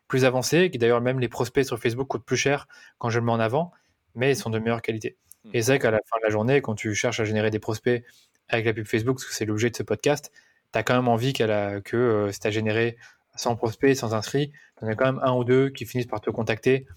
plus 0.07 0.23
avancés, 0.23 0.69
qui 0.69 0.77
d'ailleurs 0.77 1.01
même 1.01 1.19
les 1.19 1.27
prospects 1.27 1.65
sur 1.65 1.79
Facebook 1.79 2.07
coûtent 2.07 2.25
plus 2.25 2.37
cher 2.37 2.67
quand 2.99 3.09
je 3.09 3.19
le 3.19 3.25
mets 3.25 3.31
en 3.31 3.39
avant, 3.39 3.71
mais 4.13 4.33
ils 4.33 4.35
sont 4.35 4.51
de 4.51 4.59
meilleure 4.59 4.83
qualité. 4.83 5.17
Hmm. 5.45 5.49
Et 5.53 5.61
c'est 5.61 5.71
vrai 5.71 5.79
qu'à 5.79 5.91
la 5.91 5.99
fin 6.05 6.17
de 6.19 6.23
la 6.23 6.29
journée, 6.29 6.61
quand 6.61 6.75
tu 6.75 6.93
cherches 6.93 7.19
à 7.19 7.25
générer 7.25 7.49
des 7.49 7.59
prospects 7.59 8.03
avec 8.47 8.65
la 8.65 8.73
pub 8.73 8.85
Facebook, 8.85 9.17
parce 9.17 9.25
que 9.25 9.33
c'est 9.33 9.45
l'objet 9.45 9.71
de 9.71 9.75
ce 9.75 9.83
podcast, 9.83 10.31
tu 10.71 10.79
as 10.79 10.83
quand 10.83 10.95
même 10.95 11.07
envie 11.07 11.33
qu'elle 11.33 11.51
a, 11.51 11.81
que 11.81 11.97
euh, 11.97 12.31
si 12.31 12.39
tu 12.39 12.47
as 12.47 12.51
généré 12.51 12.97
100 13.35 13.55
prospects, 13.55 13.95
sans 13.95 14.13
inscrits, 14.13 14.51
tu 14.77 14.85
en 14.85 14.87
as 14.87 14.95
quand 14.95 15.05
même 15.05 15.21
un 15.23 15.33
ou 15.33 15.43
deux 15.43 15.69
qui 15.69 15.85
finissent 15.85 16.07
par 16.07 16.21
te 16.21 16.29
contacter 16.29 16.87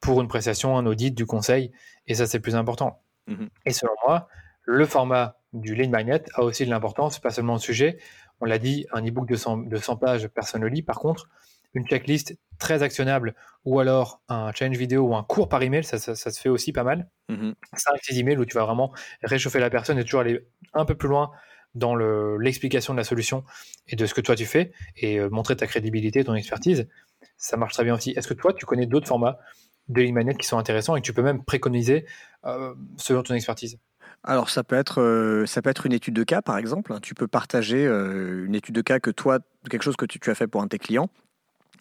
pour 0.00 0.20
une 0.20 0.28
prestation, 0.28 0.76
un 0.76 0.86
audit, 0.86 1.14
du 1.14 1.26
conseil. 1.26 1.72
Et 2.06 2.14
ça, 2.14 2.26
c'est 2.26 2.38
le 2.38 2.42
plus 2.42 2.56
important. 2.56 3.02
Mhm. 3.26 3.48
Et 3.66 3.72
selon 3.72 3.92
moi, 4.06 4.28
le 4.64 4.84
format 4.86 5.38
du 5.52 5.74
lead 5.74 5.90
magnet 5.90 6.24
a 6.34 6.42
aussi 6.42 6.64
de 6.64 6.70
l'importance, 6.70 7.18
pas 7.18 7.30
seulement 7.30 7.54
le 7.54 7.58
sujet. 7.58 7.98
On 8.40 8.44
l'a 8.44 8.58
dit, 8.58 8.86
un 8.92 9.04
e-book 9.04 9.28
de 9.28 9.34
100, 9.34 9.58
de 9.58 9.76
100 9.76 9.96
pages, 9.96 10.28
personne 10.28 10.62
ne 10.62 10.66
lit. 10.66 10.82
Par 10.82 10.98
contre, 10.98 11.28
une 11.74 11.86
checklist 11.86 12.36
très 12.58 12.82
actionnable 12.82 13.34
ou 13.64 13.78
alors 13.78 14.22
un 14.28 14.52
challenge 14.52 14.76
vidéo 14.76 15.02
ou 15.02 15.14
un 15.14 15.22
cours 15.22 15.48
par 15.48 15.62
email, 15.62 15.84
ça, 15.84 15.98
ça, 15.98 16.14
se 16.14 16.40
fait 16.40 16.48
aussi 16.48 16.72
pas 16.72 16.84
mal. 16.84 17.08
Mmh. 17.28 17.52
5-6 17.74 18.18
emails 18.18 18.38
où 18.38 18.44
tu 18.44 18.54
vas 18.54 18.64
vraiment 18.64 18.92
réchauffer 19.22 19.58
la 19.58 19.70
personne 19.70 19.98
et 19.98 20.04
toujours 20.04 20.20
aller 20.20 20.46
un 20.74 20.84
peu 20.84 20.94
plus 20.94 21.08
loin 21.08 21.30
dans 21.74 21.94
l'explication 21.94 22.94
de 22.94 22.98
la 22.98 23.04
solution 23.04 23.44
et 23.86 23.96
de 23.96 24.06
ce 24.06 24.14
que 24.14 24.20
toi 24.20 24.34
tu 24.34 24.46
fais 24.46 24.72
et 24.96 25.18
euh, 25.18 25.28
montrer 25.28 25.56
ta 25.56 25.66
crédibilité, 25.66 26.24
ton 26.24 26.34
expertise. 26.34 26.88
Ça 27.36 27.56
marche 27.56 27.74
très 27.74 27.84
bien 27.84 27.94
aussi. 27.94 28.10
Est-ce 28.16 28.26
que 28.26 28.34
toi, 28.34 28.52
tu 28.52 28.66
connais 28.66 28.86
d'autres 28.86 29.06
formats 29.06 29.38
de 29.88 30.00
ligne 30.02 30.34
qui 30.34 30.46
sont 30.46 30.58
intéressants 30.58 30.96
et 30.96 31.00
que 31.00 31.06
tu 31.06 31.12
peux 31.12 31.22
même 31.22 31.42
préconiser 31.42 32.06
euh, 32.44 32.74
selon 32.96 33.22
ton 33.22 33.34
expertise 33.34 33.78
alors 34.24 34.50
ça 34.50 34.64
peut 34.64 34.74
être 34.74 35.00
euh, 35.00 35.46
ça 35.46 35.62
peut 35.62 35.70
être 35.70 35.86
une 35.86 35.92
étude 35.92 36.14
de 36.14 36.24
cas 36.24 36.42
par 36.42 36.58
exemple. 36.58 36.92
Tu 37.00 37.14
peux 37.14 37.28
partager 37.28 37.86
euh, 37.86 38.46
une 38.46 38.56
étude 38.56 38.74
de 38.74 38.82
cas 38.82 38.98
que 38.98 39.12
toi 39.12 39.38
quelque 39.70 39.84
chose 39.84 39.94
que 39.94 40.06
tu, 40.06 40.18
as 40.28 40.34
fait 40.34 40.48
pour 40.48 40.60
un 40.60 40.64
de 40.64 40.70
tes 40.70 40.78
clients 40.78 41.08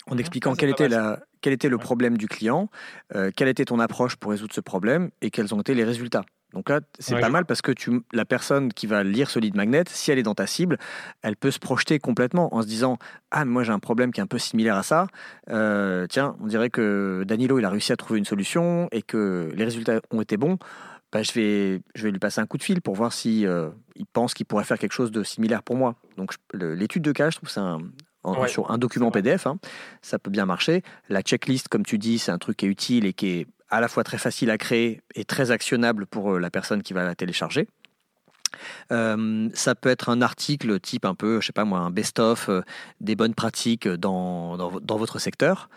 en 0.07 0.13
mhm. 0.13 0.19
expliquant 0.19 0.53
quel 0.53 0.69
était 0.69 0.87
la 0.87 1.19
quel 1.41 1.51
était 1.51 1.67
le 1.67 1.79
problème 1.79 2.15
du 2.15 2.27
client, 2.27 2.69
quelle 3.35 3.47
était 3.47 3.65
ton 3.65 3.79
approche 3.79 4.17
pour 4.17 4.31
résoudre 4.31 4.53
ce 4.53 4.61
problème 4.61 5.09
et 5.21 5.31
quels 5.31 5.53
ont 5.55 5.61
été 5.61 5.73
les 5.73 5.83
résultats. 5.83 6.25
Donc 6.53 6.69
là, 6.69 6.79
c'est 6.97 7.19
pas 7.19 7.29
mal 7.29 7.45
parce 7.45 7.61
que 7.61 7.71
tu, 7.71 8.01
la 8.13 8.25
personne 8.25 8.71
qui 8.71 8.87
va 8.87 9.03
lire 9.03 9.29
ce 9.29 9.37
lead 9.37 9.55
magnet, 9.55 9.83
si 9.87 10.11
elle 10.11 10.17
est 10.17 10.23
dans 10.23 10.33
ta 10.33 10.47
cible, 10.47 10.77
elle 11.21 11.35
peut 11.35 11.51
se 11.51 11.59
projeter 11.59 11.99
complètement 11.99 12.55
en 12.55 12.61
se 12.61 12.67
disant 12.67 12.97
Ah, 13.31 13.43
moi 13.43 13.63
j'ai 13.63 13.73
un 13.73 13.79
problème 13.79 14.11
qui 14.11 14.21
est 14.21 14.23
un 14.23 14.27
peu 14.27 14.39
similaire 14.39 14.77
à 14.77 14.83
ça. 14.83 15.07
Euh, 15.49 16.07
tiens, 16.07 16.35
on 16.41 16.47
dirait 16.47 16.69
que 16.69 17.23
Danilo, 17.27 17.59
il 17.59 17.65
a 17.65 17.69
réussi 17.69 17.91
à 17.91 17.97
trouver 17.97 18.19
une 18.19 18.25
solution 18.25 18.87
et 18.91 19.01
que 19.01 19.51
les 19.55 19.65
résultats 19.65 19.99
ont 20.11 20.21
été 20.21 20.37
bons. 20.37 20.57
Bah, 21.11 21.23
je, 21.23 21.31
vais, 21.33 21.81
je 21.95 22.03
vais 22.03 22.11
lui 22.11 22.19
passer 22.19 22.41
un 22.41 22.45
coup 22.45 22.57
de 22.57 22.63
fil 22.63 22.81
pour 22.81 22.95
voir 22.95 23.13
si 23.13 23.45
euh, 23.45 23.69
il 23.95 24.05
pense 24.05 24.33
qu'il 24.33 24.45
pourrait 24.45 24.65
faire 24.65 24.79
quelque 24.79 24.93
chose 24.93 25.11
de 25.11 25.23
similaire 25.23 25.63
pour 25.63 25.75
moi. 25.75 25.95
Donc 26.17 26.33
l'étude 26.53 27.03
de 27.03 27.11
cas, 27.11 27.29
je 27.29 27.37
trouve 27.37 27.49
c'est 27.49 27.59
un, 27.59 27.79
sur 28.47 28.71
un 28.71 28.77
document 28.77 29.11
PDF, 29.11 29.47
hein, 29.47 29.57
ça 30.01 30.19
peut 30.19 30.31
bien 30.31 30.45
marcher. 30.45 30.83
La 31.09 31.21
checklist, 31.21 31.67
comme 31.69 31.85
tu 31.85 31.97
dis, 31.97 32.19
c'est 32.19 32.31
un 32.31 32.37
truc 32.37 32.57
qui 32.57 32.65
est 32.65 32.69
utile 32.69 33.05
et 33.05 33.13
qui 33.13 33.27
est 33.27 33.47
à 33.69 33.81
la 33.81 33.87
fois 33.87 34.03
très 34.03 34.17
facile 34.17 34.49
à 34.49 34.57
créer 34.57 35.01
et 35.15 35.25
très 35.25 35.51
actionnable 35.51 36.05
pour 36.05 36.33
euh, 36.33 36.39
la 36.39 36.49
personne 36.49 36.83
qui 36.83 36.93
va 36.93 37.03
la 37.03 37.15
télécharger. 37.15 37.67
ça 38.89 39.75
peut 39.75 39.89
être 39.89 40.09
un 40.09 40.21
article 40.21 40.79
type 40.79 41.05
un 41.05 41.15
peu, 41.15 41.41
je 41.41 41.47
sais 41.47 41.53
pas 41.53 41.65
moi, 41.65 41.79
un 41.79 41.91
best-of 41.91 42.49
des 43.01 43.15
bonnes 43.15 43.35
pratiques 43.35 43.87
dans, 43.87 44.55
votre 44.97 45.19
secteur. 45.19 45.69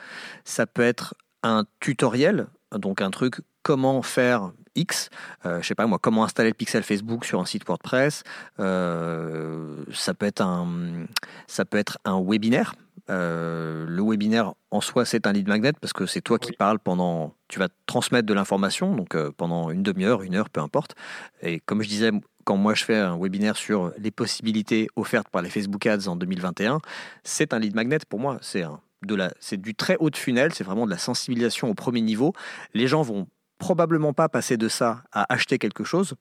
Ça 0.44 0.66
peut 0.66 0.82
être 0.82 1.14
un 1.42 1.64
tutoriel, 1.80 2.46
donc 2.72 3.02
un 3.02 3.10
truc 3.10 3.40
comment 3.62 4.02
faire 4.02 4.52
X, 4.74 5.10
euh, 5.44 5.60
je 5.60 5.66
sais 5.66 5.74
pas 5.74 5.86
moi, 5.86 5.98
comment 6.00 6.24
installer 6.24 6.50
le 6.50 6.54
pixel 6.54 6.82
Facebook 6.82 7.24
sur 7.24 7.40
un 7.40 7.44
site 7.44 7.66
WordPress. 7.66 8.22
Euh, 8.60 9.84
ça 9.92 10.14
peut 10.14 10.26
être 10.26 10.40
un, 10.40 11.06
ça 11.46 11.64
peut 11.64 11.78
être 11.78 11.98
un 12.04 12.20
webinaire. 12.20 12.74
Euh, 13.10 13.86
le 13.88 14.02
webinaire 14.02 14.54
en 14.70 14.80
soi, 14.80 15.04
c'est 15.04 15.26
un 15.26 15.32
lead 15.32 15.48
magnet 15.48 15.72
parce 15.80 15.92
que 15.92 16.06
c'est 16.06 16.20
toi 16.20 16.38
qui 16.38 16.52
parles 16.52 16.78
pendant, 16.78 17.34
tu 17.48 17.58
vas 17.58 17.68
transmettre 17.86 18.26
de 18.26 18.34
l'information, 18.34 18.94
donc 18.94 19.16
pendant 19.32 19.70
une 19.70 19.82
demi-heure, 19.82 20.22
une 20.22 20.36
heure, 20.36 20.48
peu 20.48 20.60
importe. 20.60 20.94
Et 21.42 21.60
comme 21.60 21.82
je 21.82 21.88
disais, 21.88 22.12
quand 22.44 22.56
moi 22.56 22.74
je 22.74 22.84
fais 22.84 22.96
un 22.96 23.18
webinaire 23.18 23.56
sur 23.56 23.92
les 23.98 24.10
possibilités 24.10 24.88
offertes 24.96 25.28
par 25.28 25.42
les 25.42 25.50
Facebook 25.50 25.84
Ads 25.86 26.08
en 26.08 26.16
2021, 26.16 26.78
c'est 27.24 27.52
un 27.52 27.58
lead 27.58 27.74
magnet 27.74 27.98
pour 28.08 28.20
moi. 28.20 28.38
C'est 28.42 28.64
de 29.02 29.14
la, 29.14 29.32
c'est 29.40 29.60
du 29.60 29.74
très 29.74 29.96
haut 29.98 30.10
de 30.10 30.16
funnel, 30.16 30.52
c'est 30.52 30.64
vraiment 30.64 30.86
de 30.86 30.90
la 30.90 30.98
sensibilisation 30.98 31.68
au 31.70 31.74
premier 31.74 32.00
niveau. 32.00 32.32
Les 32.74 32.86
gens 32.86 33.02
vont 33.02 33.26
probablement 33.58 34.12
pas 34.12 34.28
passer 34.28 34.56
de 34.56 34.68
ça 34.68 35.02
à 35.12 35.32
acheter 35.32 35.58
quelque 35.58 35.84
chose. 35.84 36.14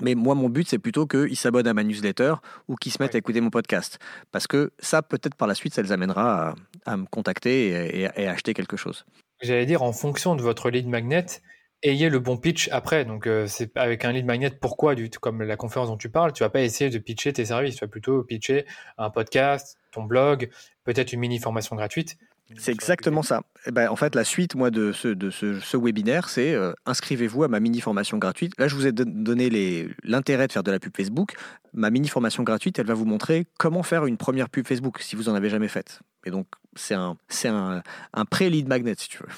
Mais 0.00 0.14
moi, 0.14 0.34
mon 0.34 0.48
but, 0.48 0.68
c'est 0.68 0.78
plutôt 0.78 1.06
qu'ils 1.06 1.36
s'abonnent 1.36 1.66
à 1.66 1.74
ma 1.74 1.84
newsletter 1.84 2.34
ou 2.68 2.76
qu'ils 2.76 2.92
se 2.92 3.02
mettent 3.02 3.14
à 3.14 3.18
écouter 3.18 3.40
mon 3.40 3.50
podcast. 3.50 3.98
Parce 4.30 4.46
que 4.46 4.72
ça, 4.78 5.02
peut-être 5.02 5.34
par 5.34 5.48
la 5.48 5.54
suite, 5.54 5.74
ça 5.74 5.82
les 5.82 5.92
amènera 5.92 6.54
à, 6.86 6.96
me 6.96 7.06
contacter 7.06 8.00
et, 8.00 8.26
à 8.26 8.30
acheter 8.30 8.54
quelque 8.54 8.76
chose. 8.76 9.04
J'allais 9.42 9.66
dire, 9.66 9.82
en 9.82 9.92
fonction 9.92 10.34
de 10.34 10.42
votre 10.42 10.70
lead 10.70 10.88
magnet, 10.88 11.26
ayez 11.82 12.08
le 12.08 12.20
bon 12.20 12.36
pitch 12.36 12.68
après. 12.70 13.04
Donc, 13.04 13.26
euh, 13.26 13.46
c'est 13.46 13.76
avec 13.76 14.04
un 14.04 14.12
lead 14.12 14.24
magnet, 14.24 14.50
pourquoi, 14.50 14.94
du, 14.94 15.10
comme 15.10 15.42
la 15.42 15.56
conférence 15.56 15.88
dont 15.88 15.96
tu 15.96 16.08
parles, 16.08 16.32
tu 16.32 16.42
vas 16.42 16.50
pas 16.50 16.62
essayer 16.62 16.90
de 16.90 16.98
pitcher 16.98 17.32
tes 17.32 17.44
services, 17.44 17.76
tu 17.76 17.84
vas 17.84 17.88
plutôt 17.88 18.22
pitcher 18.22 18.64
un 18.98 19.10
podcast, 19.10 19.78
ton 19.90 20.04
blog, 20.04 20.48
peut-être 20.84 21.12
une 21.12 21.20
mini 21.20 21.38
formation 21.38 21.76
gratuite. 21.76 22.16
C'est 22.58 22.72
exactement 22.72 23.22
ça. 23.22 23.42
Eh 23.66 23.70
ben, 23.70 23.88
en 23.88 23.96
fait, 23.96 24.14
la 24.14 24.24
suite, 24.24 24.54
moi, 24.54 24.70
de 24.70 24.92
ce, 24.92 25.08
de 25.08 25.30
ce, 25.30 25.76
webinaire, 25.76 26.28
c'est 26.28 26.52
euh, 26.52 26.72
inscrivez-vous 26.86 27.44
à 27.44 27.48
ma 27.48 27.60
mini 27.60 27.80
formation 27.80 28.18
gratuite. 28.18 28.52
Là, 28.58 28.68
je 28.68 28.74
vous 28.74 28.86
ai 28.86 28.92
donné 28.92 29.88
l'intérêt 30.04 30.46
de 30.46 30.52
faire 30.52 30.62
de 30.62 30.70
la 30.70 30.78
pub 30.78 30.96
Facebook. 30.96 31.34
Ma 31.72 31.90
mini 31.90 32.08
formation 32.08 32.42
gratuite, 32.42 32.78
elle 32.78 32.86
va 32.86 32.94
vous 32.94 33.04
montrer 33.04 33.46
comment 33.58 33.82
faire 33.82 34.06
une 34.06 34.16
première 34.16 34.48
pub 34.48 34.66
Facebook 34.66 35.00
si 35.00 35.16
vous 35.16 35.28
en 35.28 35.34
avez 35.34 35.48
jamais 35.48 35.68
faite. 35.68 36.00
Et 36.24 36.30
donc, 36.30 36.46
c'est 36.74 36.94
un, 36.94 37.16
un, 37.44 37.82
un 38.12 38.24
pré-lead 38.24 38.68
magnet, 38.68 38.94
si 38.96 39.08
tu 39.08 39.18
veux. 39.18 39.28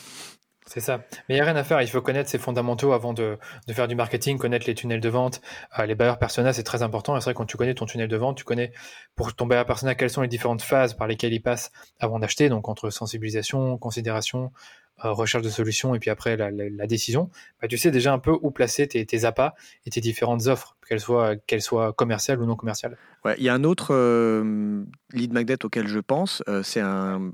C'est 0.66 0.80
ça. 0.80 1.04
Mais 1.28 1.34
il 1.34 1.34
n'y 1.34 1.40
a 1.40 1.44
rien 1.44 1.56
à 1.56 1.64
faire. 1.64 1.82
Il 1.82 1.88
faut 1.88 2.00
connaître 2.00 2.30
ses 2.30 2.38
fondamentaux 2.38 2.94
avant 2.94 3.12
de, 3.12 3.38
faire 3.68 3.86
du 3.86 3.94
marketing, 3.94 4.38
connaître 4.38 4.66
les 4.66 4.74
tunnels 4.74 5.00
de 5.00 5.08
vente. 5.10 5.42
Euh, 5.78 5.84
les 5.84 5.94
bailleurs 5.94 6.18
persona, 6.18 6.54
c'est 6.54 6.62
très 6.62 6.82
important. 6.82 7.16
Et 7.16 7.20
c'est 7.20 7.24
vrai, 7.24 7.34
quand 7.34 7.44
tu 7.44 7.58
connais 7.58 7.74
ton 7.74 7.84
tunnel 7.84 8.08
de 8.08 8.16
vente, 8.16 8.38
tu 8.38 8.44
connais 8.44 8.72
pour 9.14 9.34
ton 9.34 9.46
bailleur 9.46 9.66
persona 9.66 9.94
quelles 9.94 10.10
sont 10.10 10.22
les 10.22 10.28
différentes 10.28 10.62
phases 10.62 10.94
par 10.94 11.06
lesquelles 11.06 11.34
il 11.34 11.42
passe 11.42 11.70
avant 12.00 12.18
d'acheter. 12.18 12.48
Donc, 12.48 12.68
entre 12.68 12.88
sensibilisation, 12.88 13.76
considération, 13.76 14.52
recherche 14.98 15.42
de 15.42 15.50
solutions 15.50 15.94
et 15.94 15.98
puis 15.98 16.10
après 16.10 16.36
la, 16.36 16.86
décision, 16.86 17.30
bah, 17.60 17.68
tu 17.68 17.76
sais 17.76 17.90
déjà 17.90 18.12
un 18.12 18.18
peu 18.18 18.36
où 18.42 18.50
placer 18.50 18.86
tes, 18.86 19.04
tes 19.04 19.24
appâts 19.24 19.54
et 19.86 19.90
tes 19.90 20.00
différentes 20.00 20.46
offres, 20.46 20.76
qu'elles 20.88 21.00
soient, 21.00 21.36
qu'elles 21.36 21.62
soient 21.62 21.92
commerciales 21.92 22.40
ou 22.40 22.46
non 22.46 22.56
commerciales. 22.56 22.96
Ouais, 23.24 23.34
il 23.38 23.44
y 23.44 23.48
a 23.48 23.54
un 23.54 23.64
autre 23.64 23.94
euh, 23.94 24.84
lead 25.12 25.32
magnet 25.32 25.64
auquel 25.64 25.88
je 25.88 25.98
pense, 25.98 26.42
euh, 26.48 26.62
c'est 26.62 26.80
un 26.80 27.32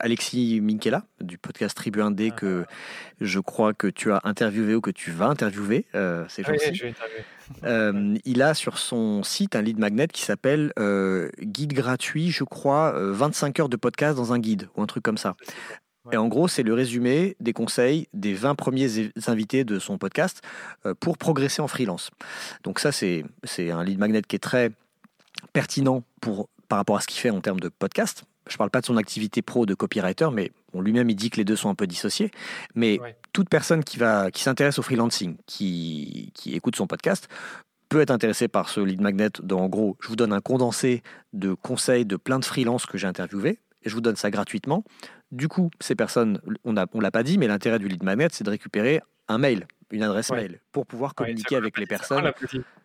Alexis 0.00 0.60
Minkela 0.60 1.04
du 1.20 1.38
podcast 1.38 1.76
Tribu 1.76 2.00
1D 2.00 2.30
ah. 2.32 2.34
que 2.34 2.64
je 3.20 3.40
crois 3.40 3.74
que 3.74 3.86
tu 3.86 4.12
as 4.12 4.20
interviewé 4.24 4.74
ou 4.74 4.80
que 4.80 4.90
tu 4.90 5.10
vas 5.10 5.26
interviewer 5.26 5.86
ces 6.28 6.42
jours-ci. 6.42 6.94
il 8.24 8.42
a 8.42 8.54
sur 8.54 8.78
son 8.78 9.22
site 9.22 9.54
un 9.54 9.62
lead 9.62 9.78
magnet 9.78 10.08
qui 10.08 10.22
s'appelle 10.22 10.72
Guide 11.40 11.74
gratuit, 11.74 12.30
je 12.30 12.44
crois, 12.44 12.92
25 12.96 13.60
heures 13.60 13.68
de 13.68 13.76
podcast 13.76 14.16
dans 14.16 14.32
un 14.32 14.38
guide 14.38 14.68
ou 14.76 14.82
un 14.82 14.86
truc 14.86 15.04
comme 15.04 15.18
ça. 15.18 15.36
Et 16.12 16.16
en 16.16 16.28
gros, 16.28 16.48
c'est 16.48 16.62
le 16.62 16.74
résumé 16.74 17.36
des 17.40 17.52
conseils 17.52 18.08
des 18.12 18.34
20 18.34 18.54
premiers 18.54 19.10
invités 19.26 19.64
de 19.64 19.78
son 19.78 19.98
podcast 19.98 20.42
euh, 20.86 20.94
pour 20.98 21.18
progresser 21.18 21.62
en 21.62 21.68
freelance. 21.68 22.10
Donc 22.64 22.78
ça, 22.78 22.92
c'est 22.92 23.24
un 23.58 23.84
lead 23.84 23.98
magnet 23.98 24.22
qui 24.22 24.36
est 24.36 24.40
très 24.40 24.70
pertinent 25.52 26.02
pour, 26.20 26.48
par 26.68 26.78
rapport 26.78 26.96
à 26.96 27.00
ce 27.00 27.06
qu'il 27.06 27.20
fait 27.20 27.30
en 27.30 27.40
termes 27.40 27.60
de 27.60 27.68
podcast. 27.68 28.24
Je 28.48 28.54
ne 28.54 28.58
parle 28.58 28.70
pas 28.70 28.80
de 28.80 28.86
son 28.86 28.96
activité 28.96 29.42
pro 29.42 29.66
de 29.66 29.74
copywriter, 29.74 30.28
mais 30.32 30.52
lui-même, 30.74 31.10
il 31.10 31.16
dit 31.16 31.30
que 31.30 31.36
les 31.36 31.44
deux 31.44 31.56
sont 31.56 31.68
un 31.68 31.74
peu 31.74 31.86
dissociés. 31.86 32.30
Mais 32.74 32.98
toute 33.32 33.48
personne 33.48 33.84
qui, 33.84 33.98
va, 33.98 34.30
qui 34.30 34.42
s'intéresse 34.42 34.78
au 34.78 34.82
freelancing, 34.82 35.36
qui, 35.46 36.30
qui 36.34 36.54
écoute 36.54 36.76
son 36.76 36.86
podcast, 36.86 37.28
peut 37.88 38.00
être 38.00 38.10
intéressé 38.10 38.48
par 38.48 38.68
ce 38.68 38.80
lead 38.80 39.00
magnet. 39.00 39.30
Donc, 39.42 39.60
en 39.60 39.68
gros, 39.68 39.96
je 40.00 40.08
vous 40.08 40.16
donne 40.16 40.32
un 40.32 40.40
condensé 40.40 41.02
de 41.32 41.54
conseils 41.54 42.04
de 42.04 42.16
plein 42.16 42.38
de 42.38 42.44
freelances 42.44 42.86
que 42.86 42.98
j'ai 42.98 43.06
interviewés 43.06 43.58
et 43.82 43.88
je 43.88 43.94
vous 43.94 44.00
donne 44.00 44.16
ça 44.16 44.30
gratuitement. 44.30 44.84
Du 45.30 45.48
coup, 45.48 45.70
ces 45.80 45.94
personnes, 45.94 46.40
on 46.64 46.72
ne 46.72 46.84
on 46.92 47.00
l'a 47.00 47.10
pas 47.10 47.22
dit, 47.22 47.38
mais 47.38 47.46
l'intérêt 47.46 47.78
du 47.78 47.88
lead 47.88 48.02
magnet, 48.02 48.28
c'est 48.32 48.44
de 48.44 48.50
récupérer 48.50 49.00
un 49.28 49.38
mail, 49.38 49.66
une 49.90 50.02
adresse 50.02 50.30
mail, 50.30 50.60
pour 50.72 50.86
pouvoir 50.86 51.14
communiquer 51.14 51.56
avec 51.56 51.78
les 51.78 51.86
personnes. 51.86 52.32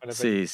C'est 0.10 0.46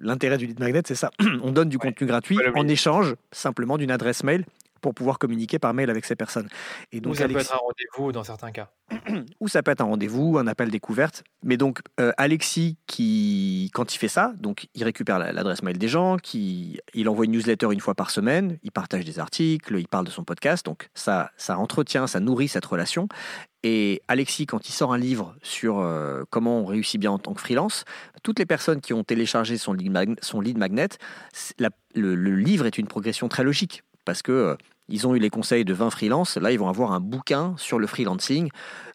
l'intérêt 0.00 0.38
du 0.38 0.46
lead 0.46 0.58
magnet, 0.58 0.82
c'est 0.86 0.94
ça. 0.94 1.10
on 1.42 1.52
donne 1.52 1.68
du 1.68 1.78
contenu 1.78 2.06
gratuit 2.06 2.38
en 2.54 2.66
échange 2.66 3.14
simplement 3.30 3.76
d'une 3.76 3.90
adresse 3.90 4.24
mail 4.24 4.44
pour 4.80 4.94
pouvoir 4.94 5.18
communiquer 5.18 5.58
par 5.58 5.74
mail 5.74 5.90
avec 5.90 6.04
ces 6.04 6.16
personnes. 6.16 6.48
Et 6.92 7.00
donc, 7.00 7.12
Ou 7.12 7.16
ça 7.16 7.28
peut 7.28 7.38
être 7.38 7.54
un 7.54 7.58
rendez-vous 7.58 8.12
dans 8.12 8.24
certains 8.24 8.50
cas. 8.50 8.70
Ou 9.40 9.48
ça 9.48 9.62
peut 9.62 9.70
être 9.70 9.80
un 9.80 9.86
rendez-vous, 9.86 10.38
un 10.38 10.46
appel 10.46 10.70
découverte. 10.70 11.24
Mais 11.42 11.56
donc, 11.56 11.80
euh, 12.00 12.12
Alexis, 12.16 12.76
qui, 12.86 13.70
quand 13.74 13.94
il 13.94 13.98
fait 13.98 14.08
ça, 14.08 14.32
donc 14.38 14.68
il 14.74 14.84
récupère 14.84 15.18
l'adresse 15.18 15.62
mail 15.62 15.78
des 15.78 15.88
gens, 15.88 16.16
qui, 16.16 16.80
il 16.94 17.08
envoie 17.08 17.24
une 17.24 17.32
newsletter 17.32 17.68
une 17.70 17.80
fois 17.80 17.94
par 17.94 18.10
semaine, 18.10 18.58
il 18.62 18.72
partage 18.72 19.04
des 19.04 19.18
articles, 19.18 19.78
il 19.78 19.88
parle 19.88 20.06
de 20.06 20.10
son 20.10 20.24
podcast. 20.24 20.64
Donc, 20.64 20.88
ça, 20.94 21.30
ça 21.36 21.58
entretient, 21.58 22.06
ça 22.06 22.20
nourrit 22.20 22.48
cette 22.48 22.64
relation. 22.64 23.08
Et 23.64 24.02
Alexis, 24.06 24.46
quand 24.46 24.68
il 24.68 24.72
sort 24.72 24.92
un 24.92 24.98
livre 24.98 25.34
sur 25.42 25.80
euh, 25.80 26.22
comment 26.30 26.60
on 26.60 26.64
réussit 26.64 27.00
bien 27.00 27.10
en 27.10 27.18
tant 27.18 27.34
que 27.34 27.40
freelance, 27.40 27.84
toutes 28.22 28.38
les 28.38 28.46
personnes 28.46 28.80
qui 28.80 28.92
ont 28.92 29.02
téléchargé 29.02 29.58
son 29.58 29.72
lead, 29.72 30.16
son 30.22 30.40
lead 30.40 30.58
magnet, 30.58 30.88
le, 31.58 32.14
le 32.14 32.36
livre 32.36 32.66
est 32.66 32.78
une 32.78 32.86
progression 32.86 33.28
très 33.28 33.42
logique 33.42 33.82
parce 34.08 34.22
que 34.22 34.32
euh, 34.32 34.56
ils 34.88 35.06
ont 35.06 35.14
eu 35.14 35.18
les 35.18 35.28
conseils 35.28 35.66
de 35.66 35.74
20 35.74 35.90
freelances. 35.90 36.38
Là, 36.38 36.50
ils 36.50 36.58
vont 36.58 36.70
avoir 36.70 36.92
un 36.92 36.98
bouquin 36.98 37.54
sur 37.58 37.78
le 37.78 37.86
freelancing 37.86 38.48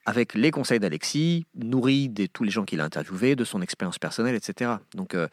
avec 0.08 0.34
les 0.34 0.50
conseils 0.50 0.80
d'Alexis, 0.80 1.46
nourri 1.54 2.10
de 2.10 2.26
tous 2.26 2.44
les 2.44 2.50
gens 2.50 2.66
qu'il 2.66 2.82
a 2.82 2.84
interviewés, 2.84 3.36
de 3.36 3.44
son 3.44 3.62
expérience 3.62 4.00
personnelle, 4.00 4.34
etc. 4.34 4.72
Donc, 4.96 5.14
euh, 5.14 5.28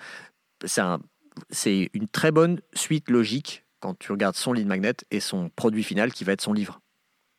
c'est 1.49 1.91
une 1.95 2.09
très 2.09 2.31
bonne 2.31 2.61
suite 2.75 3.09
logique 3.09 3.65
quand 3.81 3.99
tu 3.99 4.13
regardes 4.13 4.37
son 4.37 4.53
lead 4.53 4.67
magnet 4.67 4.97
et 5.11 5.19
son 5.19 5.49
produit 5.49 5.83
final 5.83 6.13
qui 6.13 6.25
va 6.25 6.33
être 6.33 6.43
son 6.43 6.53
livre. 6.53 6.83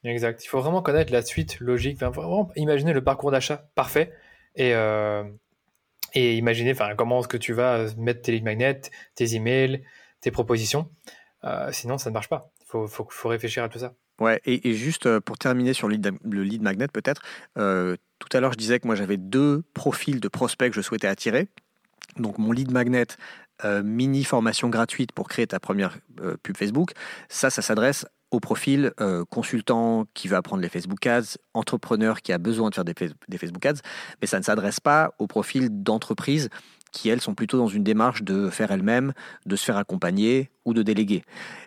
Exact. 0.03 0.43
Il 0.43 0.47
faut 0.47 0.61
vraiment 0.61 0.81
connaître 0.81 1.13
la 1.13 1.21
suite 1.21 1.59
logique. 1.59 1.99
vraiment 1.99 2.49
imaginer 2.55 2.91
le 2.91 3.03
parcours 3.03 3.29
d'achat 3.29 3.69
parfait 3.75 4.13
et, 4.55 4.73
euh, 4.73 5.25
imaginer 6.15 6.73
comment 6.97 7.19
est-ce 7.19 7.27
que 7.27 7.37
tu 7.37 7.53
vas 7.53 7.85
mettre 7.97 8.23
tes 8.23 8.31
lead 8.31 8.43
magnets, 8.43 8.81
tes 9.13 9.35
emails, 9.35 9.83
tes 10.21 10.31
propositions. 10.31 10.89
Euh, 11.43 11.69
sinon, 11.71 11.97
ça 11.97 12.09
ne 12.09 12.13
marche 12.13 12.29
pas. 12.29 12.51
Il 12.73 12.87
faut, 12.87 13.29
réfléchir 13.29 13.63
à 13.63 13.69
tout 13.69 13.79
ça. 13.79 13.93
Ouais, 14.19 14.41
et, 14.45 14.73
juste 14.73 15.07
euh, 15.07 15.19
pour 15.19 15.37
terminer 15.37 15.73
sur 15.73 15.87
le 15.87 15.95
lead, 15.95 16.61
magnet, 16.61 16.87
peut-être, 16.87 17.21
euh, 17.57 17.95
tout 18.19 18.29
à 18.33 18.39
l'heure, 18.39 18.53
je 18.53 18.57
disais 18.57 18.79
que 18.79 18.87
moi, 18.87 18.95
j'avais 18.95 19.17
deux 19.17 19.63
profils 19.73 20.19
de 20.19 20.27
prospects 20.27 20.69
que 20.69 20.75
je 20.75 20.81
souhaitais 20.81 21.07
attirer. 21.07 21.47
Donc, 22.17 22.37
mon 22.37 22.51
lead 22.51 22.71
magnet, 22.71 23.07
mini 23.83 24.23
formation 24.23 24.69
gratuite 24.69 25.11
pour 25.11 25.29
créer 25.29 25.45
ta 25.45 25.59
première 25.59 25.99
pub 26.41 26.57
Facebook, 26.57 26.93
ça, 27.29 27.51
ça 27.51 27.61
s'adresse 27.61 28.07
au 28.31 28.39
profil 28.39 28.91
consultant 29.29 30.07
qui 30.15 30.27
veut 30.27 30.35
apprendre 30.35 30.63
les 30.63 30.69
Facebook 30.69 31.05
Ads, 31.05 31.37
entrepreneur 31.53 32.21
qui 32.21 32.33
a 32.33 32.39
besoin 32.39 32.69
de 32.69 32.75
faire 32.75 32.83
des 32.83 33.37
Facebook 33.37 33.65
Ads, 33.65 33.81
mais 34.19 34.27
ça 34.27 34.39
ne 34.39 34.43
s'adresse 34.43 34.79
pas 34.79 35.13
au 35.19 35.27
profil 35.27 35.83
d'entreprise 35.83 36.49
qui, 36.91 37.09
elles, 37.09 37.21
sont 37.21 37.35
plutôt 37.35 37.57
dans 37.57 37.67
une 37.67 37.83
démarche 37.83 38.23
de 38.23 38.49
faire 38.49 38.71
elles-mêmes, 38.71 39.13
de 39.45 39.55
se 39.55 39.65
faire 39.65 39.77
accompagner 39.77 40.49
ou 40.65 40.73
de 40.73 40.83
déléguer. 40.83 41.23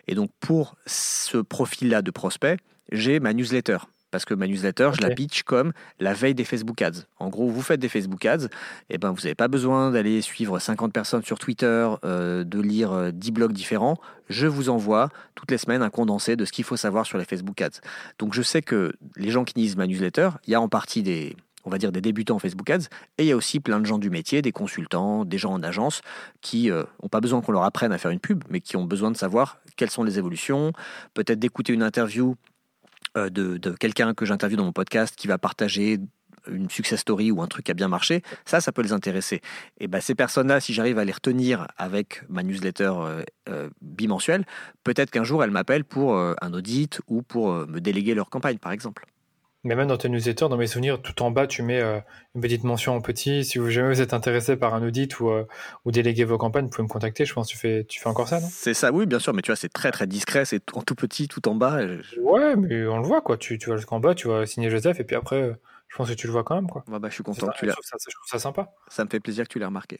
Et 0.07 0.15
donc, 0.15 0.29
pour 0.39 0.75
ce 0.85 1.37
profil-là 1.37 2.01
de 2.01 2.11
prospect, 2.11 2.57
j'ai 2.91 3.19
ma 3.19 3.33
newsletter. 3.33 3.77
Parce 4.11 4.23
que 4.23 4.33
ma 4.33 4.47
newsletter, 4.47 4.91
je 4.93 5.01
la 5.01 5.13
pitch 5.13 5.43
comme 5.43 5.73
la 5.99 6.13
veille 6.13 6.35
des 6.35 6.45
Facebook 6.45 6.81
Ads. 6.81 7.01
En 7.17 7.27
gros, 7.27 7.49
vous 7.49 7.61
faites 7.61 7.81
des 7.81 7.89
Facebook 7.89 8.25
Ads, 8.25 8.45
et 8.45 8.49
eh 8.91 8.97
ben, 8.97 9.11
vous 9.11 9.23
n'avez 9.23 9.35
pas 9.35 9.49
besoin 9.49 9.91
d'aller 9.91 10.21
suivre 10.21 10.57
50 10.57 10.93
personnes 10.93 11.23
sur 11.23 11.37
Twitter, 11.37 11.89
euh, 12.05 12.45
de 12.45 12.61
lire 12.61 13.11
10 13.11 13.27
euh, 13.27 13.33
blogs 13.33 13.51
différents. 13.51 13.97
Je 14.29 14.47
vous 14.47 14.69
envoie 14.69 15.09
toutes 15.33 15.51
les 15.51 15.57
semaines 15.57 15.81
un 15.81 15.89
condensé 15.89 16.37
de 16.37 16.45
ce 16.45 16.53
qu'il 16.53 16.63
faut 16.63 16.77
savoir 16.77 17.05
sur 17.05 17.17
les 17.17 17.25
Facebook 17.25 17.59
Ads. 17.61 17.81
Donc 18.17 18.33
je 18.33 18.41
sais 18.41 18.61
que 18.61 18.93
les 19.17 19.31
gens 19.31 19.43
qui 19.43 19.59
lisent 19.59 19.75
ma 19.75 19.85
newsletter, 19.85 20.29
il 20.47 20.51
y 20.51 20.55
a 20.55 20.61
en 20.61 20.69
partie 20.69 21.03
des, 21.03 21.35
on 21.65 21.69
va 21.69 21.77
dire, 21.77 21.91
des 21.91 22.01
débutants 22.01 22.35
en 22.35 22.39
Facebook 22.39 22.69
Ads. 22.69 22.87
Et 23.17 23.23
il 23.23 23.25
y 23.25 23.31
a 23.31 23.35
aussi 23.35 23.59
plein 23.59 23.79
de 23.79 23.85
gens 23.85 23.97
du 23.97 24.09
métier, 24.09 24.41
des 24.41 24.51
consultants, 24.51 25.25
des 25.25 25.37
gens 25.37 25.53
en 25.53 25.63
agence, 25.63 26.01
qui 26.41 26.69
n'ont 26.69 26.75
euh, 26.75 27.09
pas 27.09 27.19
besoin 27.19 27.41
qu'on 27.41 27.51
leur 27.51 27.63
apprenne 27.63 27.91
à 27.91 27.97
faire 27.97 28.11
une 28.11 28.19
pub, 28.19 28.43
mais 28.49 28.61
qui 28.61 28.77
ont 28.77 28.85
besoin 28.85 29.11
de 29.11 29.17
savoir 29.17 29.59
quelles 29.75 29.89
sont 29.89 30.03
les 30.03 30.17
évolutions, 30.17 30.71
peut-être 31.13 31.39
d'écouter 31.39 31.73
une 31.73 31.83
interview 31.83 32.35
euh, 33.17 33.29
de, 33.29 33.57
quelqu'un 33.71 34.13
que 34.13 34.25
j'interviewe 34.25 34.57
dans 34.57 34.65
mon 34.65 34.73
podcast 34.73 35.15
qui 35.15 35.27
va 35.27 35.37
partager 35.37 35.99
une 36.47 36.69
success 36.69 36.99
story 36.99 37.31
ou 37.31 37.41
un 37.41 37.47
truc 37.47 37.65
qui 37.65 37.71
a 37.71 37.73
bien 37.73 37.87
marché, 37.87 38.21
ça, 38.45 38.61
ça 38.61 38.71
peut 38.71 38.83
les 38.83 38.93
intéresser. 38.93 39.41
Et 39.79 39.87
ben, 39.87 39.99
ces 39.99 40.13
personnes-là, 40.13 40.59
si 40.59 40.73
j'arrive 40.75 40.99
à 40.99 41.05
les 41.05 41.11
retenir 41.11 41.67
avec 41.75 42.21
ma 42.29 42.43
newsletter 42.43 42.93
bimensuelle, 43.81 44.45
peut-être 44.83 45.09
qu'un 45.09 45.23
jour, 45.23 45.43
elles 45.43 45.49
m'appellent 45.49 45.85
pour 45.85 46.15
un 46.15 46.53
audit 46.53 47.01
ou 47.07 47.23
pour 47.23 47.51
me 47.51 47.79
déléguer 47.79 48.13
leur 48.13 48.29
campagne, 48.29 48.59
par 48.59 48.73
exemple. 48.73 49.07
Mais 49.65 49.75
même 49.75 49.87
dans 49.87 49.97
tes 49.97 50.09
newsletters, 50.09 50.47
dans 50.47 50.57
mes 50.57 50.67
souvenirs, 50.67 51.01
tout 51.01 51.23
en 51.23 51.31
bas, 51.31 51.47
tu 51.47 51.63
mets 51.63 51.81
euh, 51.81 51.99
une 52.35 52.41
petite 52.41 52.63
mention 52.63 52.95
en 52.95 53.01
petit. 53.01 53.43
Si 53.43 53.57
vous 53.57 53.71
jamais 53.71 53.89
vous 53.89 53.99
êtes 53.99 54.13
intéressé 54.13 54.55
par 54.55 54.75
un 54.75 54.85
audit 54.85 55.19
ou, 55.19 55.29
euh, 55.29 55.47
ou 55.85 55.91
déléguer 55.91 56.23
vos 56.23 56.37
campagnes, 56.37 56.65
vous 56.65 56.69
pouvez 56.69 56.83
me 56.83 56.87
contacter. 56.87 57.25
Je 57.25 57.33
pense 57.33 57.47
que 57.47 57.53
tu 57.53 57.57
fais, 57.57 57.83
tu 57.83 57.99
fais 57.99 58.07
encore 58.07 58.27
ça, 58.27 58.39
non? 58.39 58.47
C'est 58.47 58.75
ça, 58.75 58.91
oui, 58.91 59.07
bien 59.07 59.17
sûr. 59.17 59.33
Mais 59.33 59.41
tu 59.41 59.49
vois, 59.49 59.55
c'est 59.55 59.73
très 59.73 59.91
très 59.91 60.05
discret. 60.05 60.45
C'est 60.45 60.61
en 60.75 60.83
tout 60.83 60.93
petit, 60.93 61.27
tout 61.27 61.49
en 61.49 61.55
bas. 61.55 61.79
Ouais, 62.21 62.55
mais 62.55 62.85
on 62.85 62.99
le 62.99 63.07
voit, 63.07 63.21
quoi. 63.21 63.37
Tu, 63.37 63.57
tu 63.57 63.71
vas 63.71 63.77
jusqu'en 63.77 63.99
bas, 63.99 64.13
tu 64.13 64.27
vas 64.27 64.45
signer 64.45 64.69
Joseph, 64.69 64.99
et 64.99 65.03
puis 65.03 65.15
après, 65.15 65.41
euh, 65.41 65.55
je 65.87 65.97
pense 65.97 66.09
que 66.09 66.13
tu 66.13 66.27
le 66.27 66.33
vois 66.33 66.43
quand 66.43 66.55
même, 66.55 66.69
quoi. 66.69 66.83
bah, 66.87 66.99
je 67.09 67.15
suis 67.15 67.23
content 67.23 67.47
que 67.47 67.57
tu 67.57 67.65
l'aies. 67.65 67.71
Je, 67.71 67.97
je, 67.97 68.15
trouve 68.15 68.27
ça 68.29 68.37
sympa. 68.37 68.71
Ça 68.89 69.03
me 69.03 69.09
fait 69.09 69.19
plaisir 69.19 69.47
que 69.47 69.51
tu 69.51 69.57
l'aies 69.57 69.65
remarqué. 69.65 69.99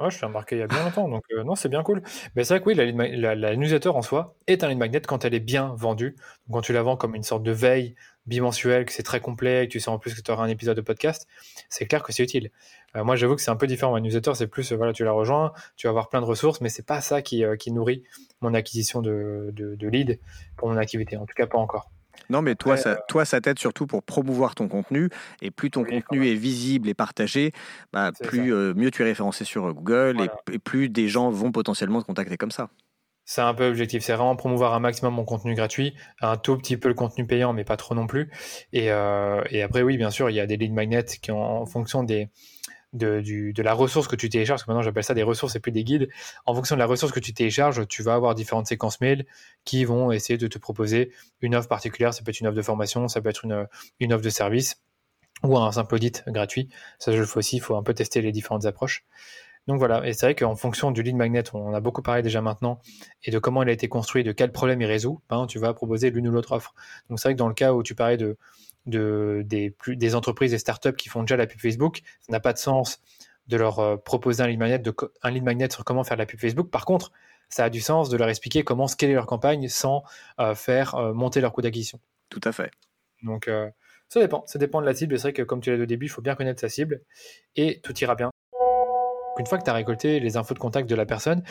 Ouais, 0.00 0.10
je 0.10 0.18
l'ai 0.18 0.26
remarqué 0.26 0.56
il 0.56 0.60
y 0.60 0.62
a 0.62 0.66
bien 0.66 0.82
longtemps, 0.82 1.08
donc 1.08 1.24
non, 1.44 1.54
c'est 1.54 1.68
bien 1.68 1.82
cool. 1.82 2.02
Mais 2.34 2.42
c'est 2.42 2.54
vrai 2.54 2.60
que 2.74 2.80
oui, 2.80 3.18
la, 3.20 3.34
la, 3.34 3.56
newsletter 3.56 3.90
en 3.90 4.02
soi 4.02 4.34
est 4.46 4.64
un 4.64 4.68
lead 4.68 4.78
magnet 4.78 5.00
quand 5.02 5.26
elle 5.26 5.34
est 5.34 5.40
bien 5.40 5.74
vendue. 5.76 6.16
quand 6.50 6.62
tu 6.62 6.72
la 6.72 6.82
vends 6.82 6.96
comme 6.96 7.14
une 7.14 7.22
sorte 7.22 7.44
de 7.44 7.52
veille 7.52 7.94
bimensuel, 8.26 8.84
que 8.84 8.92
c'est 8.92 9.02
très 9.02 9.20
complet, 9.20 9.66
que 9.66 9.72
tu 9.72 9.80
sais 9.80 9.90
en 9.90 9.98
plus 9.98 10.14
que 10.14 10.20
tu 10.20 10.30
auras 10.30 10.44
un 10.44 10.48
épisode 10.48 10.76
de 10.76 10.82
podcast, 10.82 11.26
c'est 11.68 11.86
clair 11.86 12.02
que 12.02 12.12
c'est 12.12 12.22
utile. 12.22 12.50
Euh, 12.96 13.04
moi, 13.04 13.16
j'avoue 13.16 13.36
que 13.36 13.42
c'est 13.42 13.50
un 13.50 13.56
peu 13.56 13.66
différent. 13.66 13.92
Ma 13.92 14.00
newsletter, 14.00 14.32
c'est 14.34 14.46
plus, 14.46 14.72
voilà, 14.72 14.92
tu 14.92 15.04
la 15.04 15.12
rejoins, 15.12 15.52
tu 15.76 15.86
vas 15.86 15.90
avoir 15.90 16.08
plein 16.08 16.20
de 16.20 16.26
ressources, 16.26 16.60
mais 16.60 16.68
c'est 16.68 16.86
pas 16.86 17.00
ça 17.00 17.22
qui, 17.22 17.44
euh, 17.44 17.56
qui, 17.56 17.72
nourrit 17.72 18.02
mon 18.40 18.54
acquisition 18.54 19.02
de, 19.02 19.50
de, 19.52 19.74
de 19.74 19.88
lead 19.88 20.18
pour 20.56 20.68
mon 20.68 20.76
activité. 20.76 21.16
En 21.16 21.26
tout 21.26 21.34
cas, 21.34 21.46
pas 21.46 21.58
encore. 21.58 21.90
Non, 22.30 22.40
mais 22.40 22.54
toi, 22.54 22.76
ça, 22.76 22.90
euh, 22.90 22.96
toi, 23.08 23.24
ça 23.24 23.40
t'aide 23.40 23.58
surtout 23.58 23.86
pour 23.86 24.02
promouvoir 24.02 24.54
ton 24.54 24.68
contenu. 24.68 25.10
Et 25.42 25.50
plus 25.50 25.70
ton 25.70 25.84
contenu 25.84 26.28
est 26.28 26.34
visible 26.34 26.88
et 26.88 26.94
partagé, 26.94 27.52
bah, 27.92 28.12
plus 28.22 28.52
mieux 28.52 28.90
tu 28.90 29.02
es 29.02 29.04
référencé 29.04 29.44
sur 29.44 29.74
Google 29.74 30.20
et, 30.20 30.54
et, 30.54 30.58
plus 30.58 30.88
des 30.88 31.08
gens 31.08 31.30
vont 31.30 31.52
potentiellement 31.52 32.00
te 32.00 32.06
contacter 32.06 32.36
comme 32.36 32.52
ça. 32.52 32.70
C'est 33.24 33.40
un 33.40 33.54
peu 33.54 33.68
l'objectif, 33.68 34.02
c'est 34.02 34.12
vraiment 34.14 34.36
promouvoir 34.36 34.74
un 34.74 34.80
maximum 34.80 35.14
mon 35.14 35.24
contenu 35.24 35.54
gratuit, 35.54 35.94
un 36.20 36.36
tout 36.36 36.58
petit 36.58 36.76
peu 36.76 36.88
le 36.88 36.94
contenu 36.94 37.26
payant, 37.26 37.54
mais 37.54 37.64
pas 37.64 37.76
trop 37.76 37.94
non 37.94 38.06
plus. 38.06 38.30
Et, 38.72 38.90
euh, 38.90 39.42
après, 39.64 39.82
oui, 39.82 39.96
bien 39.96 40.10
sûr, 40.10 40.28
il 40.28 40.36
y 40.36 40.40
a 40.40 40.46
des 40.46 40.56
lead 40.56 40.72
magnets 40.72 41.04
qui, 41.04 41.30
en 41.30 41.64
fonction 41.64 42.04
de, 42.04 42.28
la 42.92 43.72
ressource 43.72 44.08
que 44.08 44.16
tu 44.16 44.28
télécharges, 44.28 44.58
parce 44.58 44.64
que 44.64 44.70
maintenant 44.70 44.82
j'appelle 44.82 45.04
ça 45.04 45.14
des 45.14 45.22
ressources 45.22 45.56
et 45.56 45.60
plus 45.60 45.72
des 45.72 45.84
guides, 45.84 46.08
en 46.44 46.54
fonction 46.54 46.76
de 46.76 46.80
la 46.80 46.86
ressource 46.86 47.12
que 47.12 47.20
tu 47.20 47.32
télécharges, 47.32 47.86
tu 47.88 48.02
vas 48.02 48.14
avoir 48.14 48.34
différentes 48.34 48.66
séquences 48.66 49.00
mail 49.00 49.24
qui 49.64 49.84
vont 49.86 50.12
essayer 50.12 50.36
de 50.36 50.46
te 50.46 50.58
proposer 50.58 51.10
une 51.40 51.54
offre 51.54 51.68
particulière. 51.68 52.12
Ça 52.12 52.22
peut 52.22 52.30
être 52.30 52.40
une 52.40 52.46
offre 52.46 52.56
de 52.56 52.62
formation, 52.62 53.08
ça 53.08 53.22
peut 53.22 53.30
être 53.30 53.44
une, 53.44 53.66
une 54.00 54.12
offre 54.12 54.22
de 54.22 54.30
service 54.30 54.82
ou 55.42 55.58
un 55.58 55.72
simple 55.72 55.94
audit 55.94 56.24
gratuit. 56.26 56.68
Ça, 56.98 57.12
je 57.12 57.18
le 57.18 57.26
fais 57.26 57.38
aussi, 57.38 57.56
il 57.56 57.60
faut 57.60 57.76
un 57.76 57.82
peu 57.82 57.94
tester 57.94 58.20
les 58.20 58.32
différentes 58.32 58.66
approches. 58.66 59.04
Donc 59.66 59.78
voilà, 59.78 60.06
et 60.06 60.12
c'est 60.12 60.26
vrai 60.26 60.34
qu'en 60.34 60.56
fonction 60.56 60.90
du 60.90 61.02
lead 61.02 61.16
magnet, 61.16 61.42
on 61.54 61.72
a 61.72 61.80
beaucoup 61.80 62.02
parlé 62.02 62.20
déjà 62.20 62.42
maintenant, 62.42 62.80
et 63.22 63.30
de 63.30 63.38
comment 63.38 63.62
il 63.62 63.68
a 63.70 63.72
été 63.72 63.88
construit, 63.88 64.22
de 64.22 64.32
quel 64.32 64.52
problème 64.52 64.82
il 64.82 64.86
résout, 64.86 65.22
ben, 65.30 65.46
tu 65.46 65.58
vas 65.58 65.72
proposer 65.72 66.10
l'une 66.10 66.28
ou 66.28 66.30
l'autre 66.30 66.52
offre. 66.52 66.74
Donc 67.08 67.18
c'est 67.18 67.28
vrai 67.28 67.34
que 67.34 67.38
dans 67.38 67.48
le 67.48 67.54
cas 67.54 67.72
où 67.72 67.82
tu 67.82 67.94
parlais 67.94 68.18
de, 68.18 68.36
de 68.84 69.42
des, 69.46 69.70
plus, 69.70 69.96
des 69.96 70.14
entreprises 70.14 70.52
et 70.52 70.58
startups 70.58 70.94
qui 70.96 71.08
font 71.08 71.22
déjà 71.22 71.36
la 71.36 71.46
pub 71.46 71.60
Facebook, 71.60 72.02
ça 72.20 72.32
n'a 72.32 72.40
pas 72.40 72.52
de 72.52 72.58
sens 72.58 73.00
de 73.46 73.56
leur 73.56 73.78
euh, 73.78 73.96
proposer 73.96 74.42
un 74.42 74.48
lead 74.48 74.58
magnet, 74.58 74.78
de, 74.78 74.94
un 75.22 75.30
lead 75.30 75.44
magnet 75.44 75.70
sur 75.70 75.84
comment 75.84 76.04
faire 76.04 76.18
la 76.18 76.26
pub 76.26 76.40
Facebook. 76.40 76.70
Par 76.70 76.84
contre, 76.84 77.10
ça 77.48 77.64
a 77.64 77.70
du 77.70 77.80
sens 77.80 78.10
de 78.10 78.16
leur 78.18 78.28
expliquer 78.28 78.64
comment 78.64 78.86
scaler 78.86 79.14
leur 79.14 79.26
campagne 79.26 79.68
sans 79.68 80.02
euh, 80.40 80.54
faire 80.54 80.94
euh, 80.94 81.14
monter 81.14 81.40
leur 81.40 81.52
coût 81.52 81.62
d'acquisition. 81.62 82.00
Tout 82.28 82.40
à 82.44 82.52
fait. 82.52 82.70
Donc 83.22 83.48
ça 84.08 84.20
dépend, 84.20 84.44
ça 84.46 84.58
dépend 84.58 84.82
de 84.82 84.86
la 84.86 84.94
cible. 84.94 85.18
C'est 85.18 85.22
vrai 85.22 85.32
que 85.32 85.42
comme 85.42 85.60
tu 85.60 85.70
l'as 85.70 85.76
dit 85.76 85.82
au 85.84 85.86
début, 85.86 86.06
il 86.06 86.10
faut 86.10 86.20
bien 86.20 86.34
connaître 86.34 86.60
sa 86.60 86.68
cible 86.68 87.00
et 87.56 87.80
tout 87.80 87.98
ira 88.00 88.14
bien 88.14 88.30
une 89.38 89.46
fois 89.46 89.58
que 89.58 89.64
tu 89.64 89.70
as 89.70 89.74
récolté 89.74 90.20
les 90.20 90.36
infos 90.36 90.54
de 90.54 90.58
contact 90.58 90.88
de 90.88 90.94
la 90.94 91.06
personne, 91.06 91.42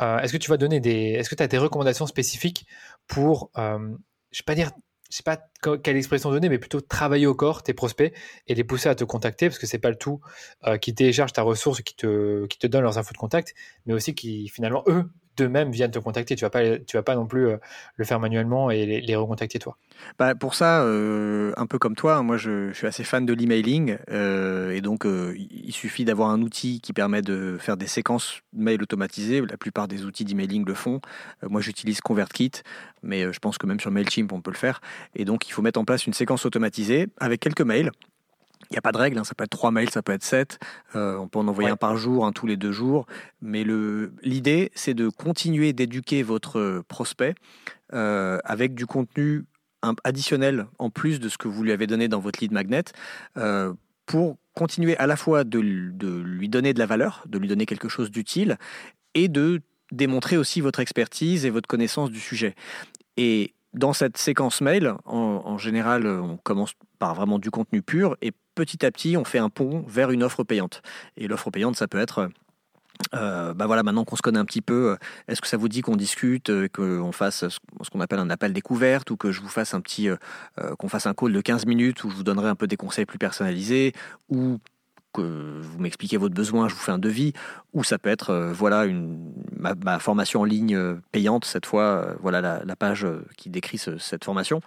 euh, 0.00 0.18
est-ce 0.18 0.32
que 0.32 0.38
tu 0.38 0.50
vas 0.50 0.56
donner 0.56 0.80
des. 0.80 1.20
As 1.38 1.46
des 1.46 1.58
recommandations 1.58 2.06
spécifiques 2.06 2.66
pour, 3.06 3.50
euh, 3.58 3.78
je 3.78 3.84
ne 3.84 3.96
sais 4.32 4.42
pas 4.44 4.54
dire, 4.54 4.70
je 5.10 5.16
sais 5.16 5.22
pas 5.22 5.38
quelle 5.82 5.96
expression 5.96 6.30
donner, 6.30 6.48
mais 6.48 6.58
plutôt 6.58 6.80
travailler 6.80 7.26
au 7.26 7.34
corps 7.34 7.62
tes 7.62 7.74
prospects 7.74 8.14
et 8.46 8.54
les 8.54 8.64
pousser 8.64 8.88
à 8.88 8.94
te 8.94 9.04
contacter, 9.04 9.48
parce 9.48 9.58
que 9.58 9.66
c'est 9.66 9.78
pas 9.78 9.90
le 9.90 9.96
tout 9.96 10.20
euh, 10.66 10.76
qui 10.76 10.94
télécharge 10.94 11.32
ta 11.32 11.42
ressource, 11.42 11.82
qui 11.82 11.96
te, 11.96 12.46
qui 12.46 12.58
te 12.58 12.66
donne 12.66 12.82
leurs 12.82 12.98
infos 12.98 13.12
de 13.12 13.18
contact, 13.18 13.54
mais 13.86 13.94
aussi 13.94 14.14
qui 14.14 14.48
finalement, 14.48 14.84
eux, 14.86 15.10
d'eux-mêmes 15.38 15.70
viennent 15.70 15.90
te 15.90 15.98
contacter. 15.98 16.36
Tu 16.36 16.44
vas 16.44 16.50
pas, 16.50 16.78
tu 16.78 16.96
vas 16.96 17.02
pas 17.02 17.14
non 17.14 17.26
plus 17.26 17.48
euh, 17.48 17.56
le 17.96 18.04
faire 18.04 18.20
manuellement 18.20 18.70
et 18.70 19.00
les, 19.00 19.16
recontacter 19.16 19.58
toi. 19.58 19.76
Bah 20.18 20.34
pour 20.34 20.54
ça, 20.54 20.82
euh, 20.82 21.52
un 21.56 21.66
peu 21.66 21.78
comme 21.78 21.96
toi, 21.96 22.22
moi 22.22 22.36
je, 22.36 22.72
suis 22.72 22.86
assez 22.86 23.04
fan 23.04 23.26
de 23.26 23.32
l'emailing 23.32 23.98
euh, 24.10 24.70
et 24.70 24.80
donc 24.80 25.04
il 25.06 25.72
suffit 25.72 26.04
d'avoir 26.04 26.30
un 26.30 26.40
outil 26.42 26.80
qui 26.80 26.92
permet 26.92 27.22
de 27.22 27.56
faire 27.58 27.76
des 27.76 27.86
séquences 27.86 28.40
mail 28.52 28.82
automatisées. 28.82 29.40
La 29.40 29.56
plupart 29.56 29.88
des 29.88 30.04
outils 30.04 30.24
d'emailing 30.24 30.64
le 30.66 30.74
font. 30.74 31.00
moi 31.42 31.60
j'utilise 31.60 32.00
ConvertKit, 32.00 32.62
mais 33.02 33.32
je 33.32 33.38
pense 33.38 33.58
que 33.58 33.66
même 33.66 33.80
sur 33.80 33.90
Mailchimp 33.90 34.32
on 34.32 34.40
peut 34.40 34.52
le 34.52 34.56
faire. 34.56 34.80
Et 35.16 35.24
donc 35.24 35.48
il 35.48 35.52
faut 35.52 35.62
mettre 35.62 35.80
en 35.80 35.84
place 35.84 36.06
une 36.06 36.14
séquence 36.14 36.46
automatisée 36.46 37.08
avec 37.18 37.40
quelques 37.40 37.62
mails 37.62 37.90
il 38.70 38.74
n'y 38.74 38.78
a 38.78 38.82
pas 38.82 38.92
de 38.92 38.98
règle, 38.98 39.18
hein. 39.18 39.24
ça 39.24 39.34
peut 39.34 39.44
être 39.44 39.50
trois 39.50 39.70
mails, 39.70 39.90
ça 39.90 40.02
peut 40.02 40.12
être 40.12 40.24
sept. 40.24 40.58
Euh, 40.94 41.16
on 41.16 41.28
peut 41.28 41.38
en 41.38 41.48
envoyer 41.48 41.70
un 41.70 41.76
par 41.76 41.96
jour, 41.96 42.26
un 42.26 42.32
tous 42.32 42.46
les 42.46 42.56
deux 42.56 42.72
jours. 42.72 43.06
Mais 43.40 43.64
l'idée, 44.22 44.70
c'est 44.74 44.94
de 44.94 45.08
continuer 45.08 45.72
d'éduquer 45.72 46.22
votre 46.22 46.82
prospect 46.88 47.34
euh, 47.94 48.38
avec 48.44 48.74
du 48.74 48.86
contenu 48.86 49.44
additionnel 50.04 50.66
en 50.78 50.90
plus 50.90 51.20
de 51.20 51.28
ce 51.28 51.38
que 51.38 51.48
vous 51.48 51.62
lui 51.62 51.72
avez 51.72 51.86
donné 51.86 52.08
dans 52.08 52.20
votre 52.20 52.40
lead 52.40 52.52
magnet 52.52 52.84
euh, 53.36 53.72
pour 54.06 54.36
continuer 54.54 54.96
à 54.96 55.06
la 55.06 55.16
fois 55.16 55.44
de, 55.44 55.60
de, 55.60 56.20
lui 56.20 56.48
donner 56.48 56.74
de 56.74 56.78
la 56.78 56.86
valeur, 56.86 57.24
de 57.26 57.38
lui 57.38 57.48
donner 57.48 57.64
quelque 57.64 57.88
chose 57.88 58.10
d'utile 58.10 58.58
et 59.14 59.28
de 59.28 59.60
démontrer 59.92 60.36
aussi 60.36 60.60
votre 60.60 60.80
expertise 60.80 61.46
et 61.46 61.50
votre 61.50 61.68
connaissance 61.68 62.10
du 62.10 62.20
sujet. 62.20 62.54
Et 63.16 63.54
dans 63.78 63.92
cette 63.92 64.18
séquence 64.18 64.60
mail, 64.60 64.94
en, 65.04 65.56
général, 65.56 66.06
on 66.06 66.36
commence 66.36 66.72
par 66.98 67.14
vraiment 67.14 67.38
du 67.38 67.50
contenu 67.50 67.80
pur 67.80 68.16
et 68.22 68.32
petit 68.54 68.84
à 68.84 68.90
petit, 68.90 69.16
on 69.16 69.24
fait 69.24 69.38
un 69.38 69.50
pont 69.50 69.84
vers 69.86 70.10
une 70.10 70.24
offre 70.24 70.42
payante. 70.42 70.82
Et 71.16 71.28
l'offre 71.28 71.50
payante, 71.50 71.76
ça 71.76 71.86
peut 71.86 71.98
être 71.98 72.28
euh, 73.14 73.54
bah 73.54 73.66
voilà, 73.66 73.84
maintenant 73.84 74.04
qu'on 74.04 74.16
se 74.16 74.22
connaît 74.22 74.40
un 74.40 74.44
petit 74.44 74.60
peu, 74.60 74.96
est-ce 75.28 75.40
que 75.40 75.46
ça 75.46 75.56
vous 75.56 75.68
dit 75.68 75.82
qu'on 75.82 75.94
discute, 75.94 76.50
euh, 76.50 76.68
qu'on 76.68 77.12
fasse 77.12 77.48
ce 77.48 77.90
qu'on 77.90 78.00
appelle 78.00 78.18
un 78.18 78.28
appel 78.28 78.52
découverte 78.52 79.12
ou 79.12 79.16
que 79.16 79.30
je 79.30 79.40
vous 79.40 79.48
fasse 79.48 79.72
un 79.72 79.80
petit, 79.80 80.08
euh, 80.08 80.16
qu'on 80.78 80.88
fasse 80.88 81.06
un 81.06 81.14
call 81.14 81.32
de 81.32 81.40
15 81.40 81.66
minutes 81.66 82.02
où 82.02 82.10
je 82.10 82.16
vous 82.16 82.24
donnerai 82.24 82.48
un 82.48 82.56
peu 82.56 82.66
des 82.66 82.76
conseils 82.76 83.06
plus 83.06 83.18
personnalisés 83.18 83.92
ou 84.28 84.58
que 85.12 85.60
vous 85.60 85.78
m'expliquez 85.78 86.16
votre 86.16 86.34
besoin, 86.34 86.68
je 86.68 86.74
vous 86.74 86.80
fais 86.80 86.92
un 86.92 86.98
devis, 86.98 87.32
ou 87.72 87.84
ça 87.84 87.98
peut 87.98 88.10
être 88.10 88.30
euh, 88.30 88.52
voilà 88.52 88.84
une, 88.84 89.32
ma, 89.56 89.98
formation 89.98 90.42
en 90.42 90.44
ligne 90.44 90.76
euh, 90.76 90.96
payante, 91.12 91.44
cette 91.44 91.66
fois, 91.66 91.82
euh, 91.82 92.14
voilà 92.20 92.62
la, 92.64 92.76
page 92.76 93.06
qui 93.36 93.50
décrit 93.50 93.78
cette 93.78 94.24
formation. 94.24 94.60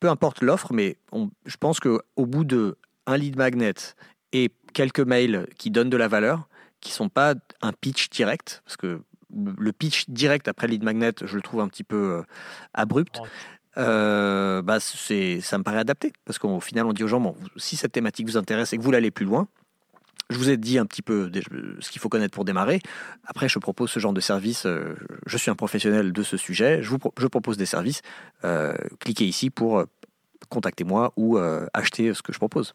Peu 0.00 0.08
importe 0.08 0.42
l'offre, 0.42 0.72
mais 0.72 0.96
je 1.46 1.56
pense 1.56 1.80
qu'au 1.80 2.00
bout 2.16 2.44
de 2.44 2.76
un 3.06 3.16
lead 3.16 3.36
magnet 3.36 3.74
et 4.32 4.50
quelques 4.72 5.00
mails 5.00 5.46
qui 5.56 5.70
donnent 5.70 5.90
de 5.90 5.96
la 5.96 6.08
valeur, 6.08 6.48
qui 6.80 6.90
sont 6.90 7.08
pas 7.08 7.34
un 7.62 7.72
pitch 7.72 8.10
direct, 8.10 8.62
parce 8.64 8.76
que 8.76 9.00
le 9.30 9.72
pitch 9.72 10.08
direct 10.08 10.48
après 10.48 10.66
lead 10.66 10.82
magnet, 10.82 11.12
je 11.22 11.36
le 11.36 11.42
trouve 11.42 11.60
un 11.60 11.68
petit 11.68 11.84
peu 11.84 12.22
abrupt. 12.74 13.20
bah 13.76 14.78
c'est, 14.80 15.40
ça 15.40 15.58
me 15.58 15.62
paraît 15.62 15.78
adapté 15.78 16.12
parce 16.24 16.38
qu'au 16.38 16.60
final, 16.60 16.86
on 16.86 16.92
dit 16.92 17.04
aux 17.04 17.08
gens 17.08 17.20
bon, 17.20 17.36
si 17.56 17.76
cette 17.76 17.92
thématique 17.92 18.26
vous 18.26 18.36
intéresse 18.36 18.72
et 18.72 18.78
que 18.78 18.82
vous 18.82 18.90
l'allez 18.90 19.10
plus 19.10 19.26
loin, 19.26 19.48
je 20.30 20.38
vous 20.38 20.50
ai 20.50 20.56
dit 20.56 20.78
un 20.78 20.86
petit 20.86 21.02
peu 21.02 21.30
ce 21.80 21.90
qu'il 21.90 22.00
faut 22.00 22.08
connaître 22.08 22.34
pour 22.34 22.44
démarrer. 22.44 22.80
Après, 23.26 23.48
je 23.48 23.58
propose 23.58 23.90
ce 23.90 24.00
genre 24.00 24.12
de 24.12 24.20
service. 24.20 24.66
Euh, 24.66 24.94
je 25.26 25.36
suis 25.36 25.50
un 25.50 25.54
professionnel 25.54 26.12
de 26.12 26.22
ce 26.22 26.36
sujet. 26.36 26.82
Je 26.82 26.90
vous 26.90 26.98
je 27.18 27.26
propose 27.26 27.56
des 27.56 27.66
services. 27.66 28.02
Euh, 28.44 28.74
cliquez 29.00 29.26
ici 29.26 29.50
pour 29.50 29.78
euh, 29.78 29.84
contacter 30.48 30.84
moi 30.84 31.12
ou 31.16 31.38
acheter 31.72 32.14
ce 32.14 32.22
que 32.22 32.32
je 32.32 32.38
propose. 32.38 32.74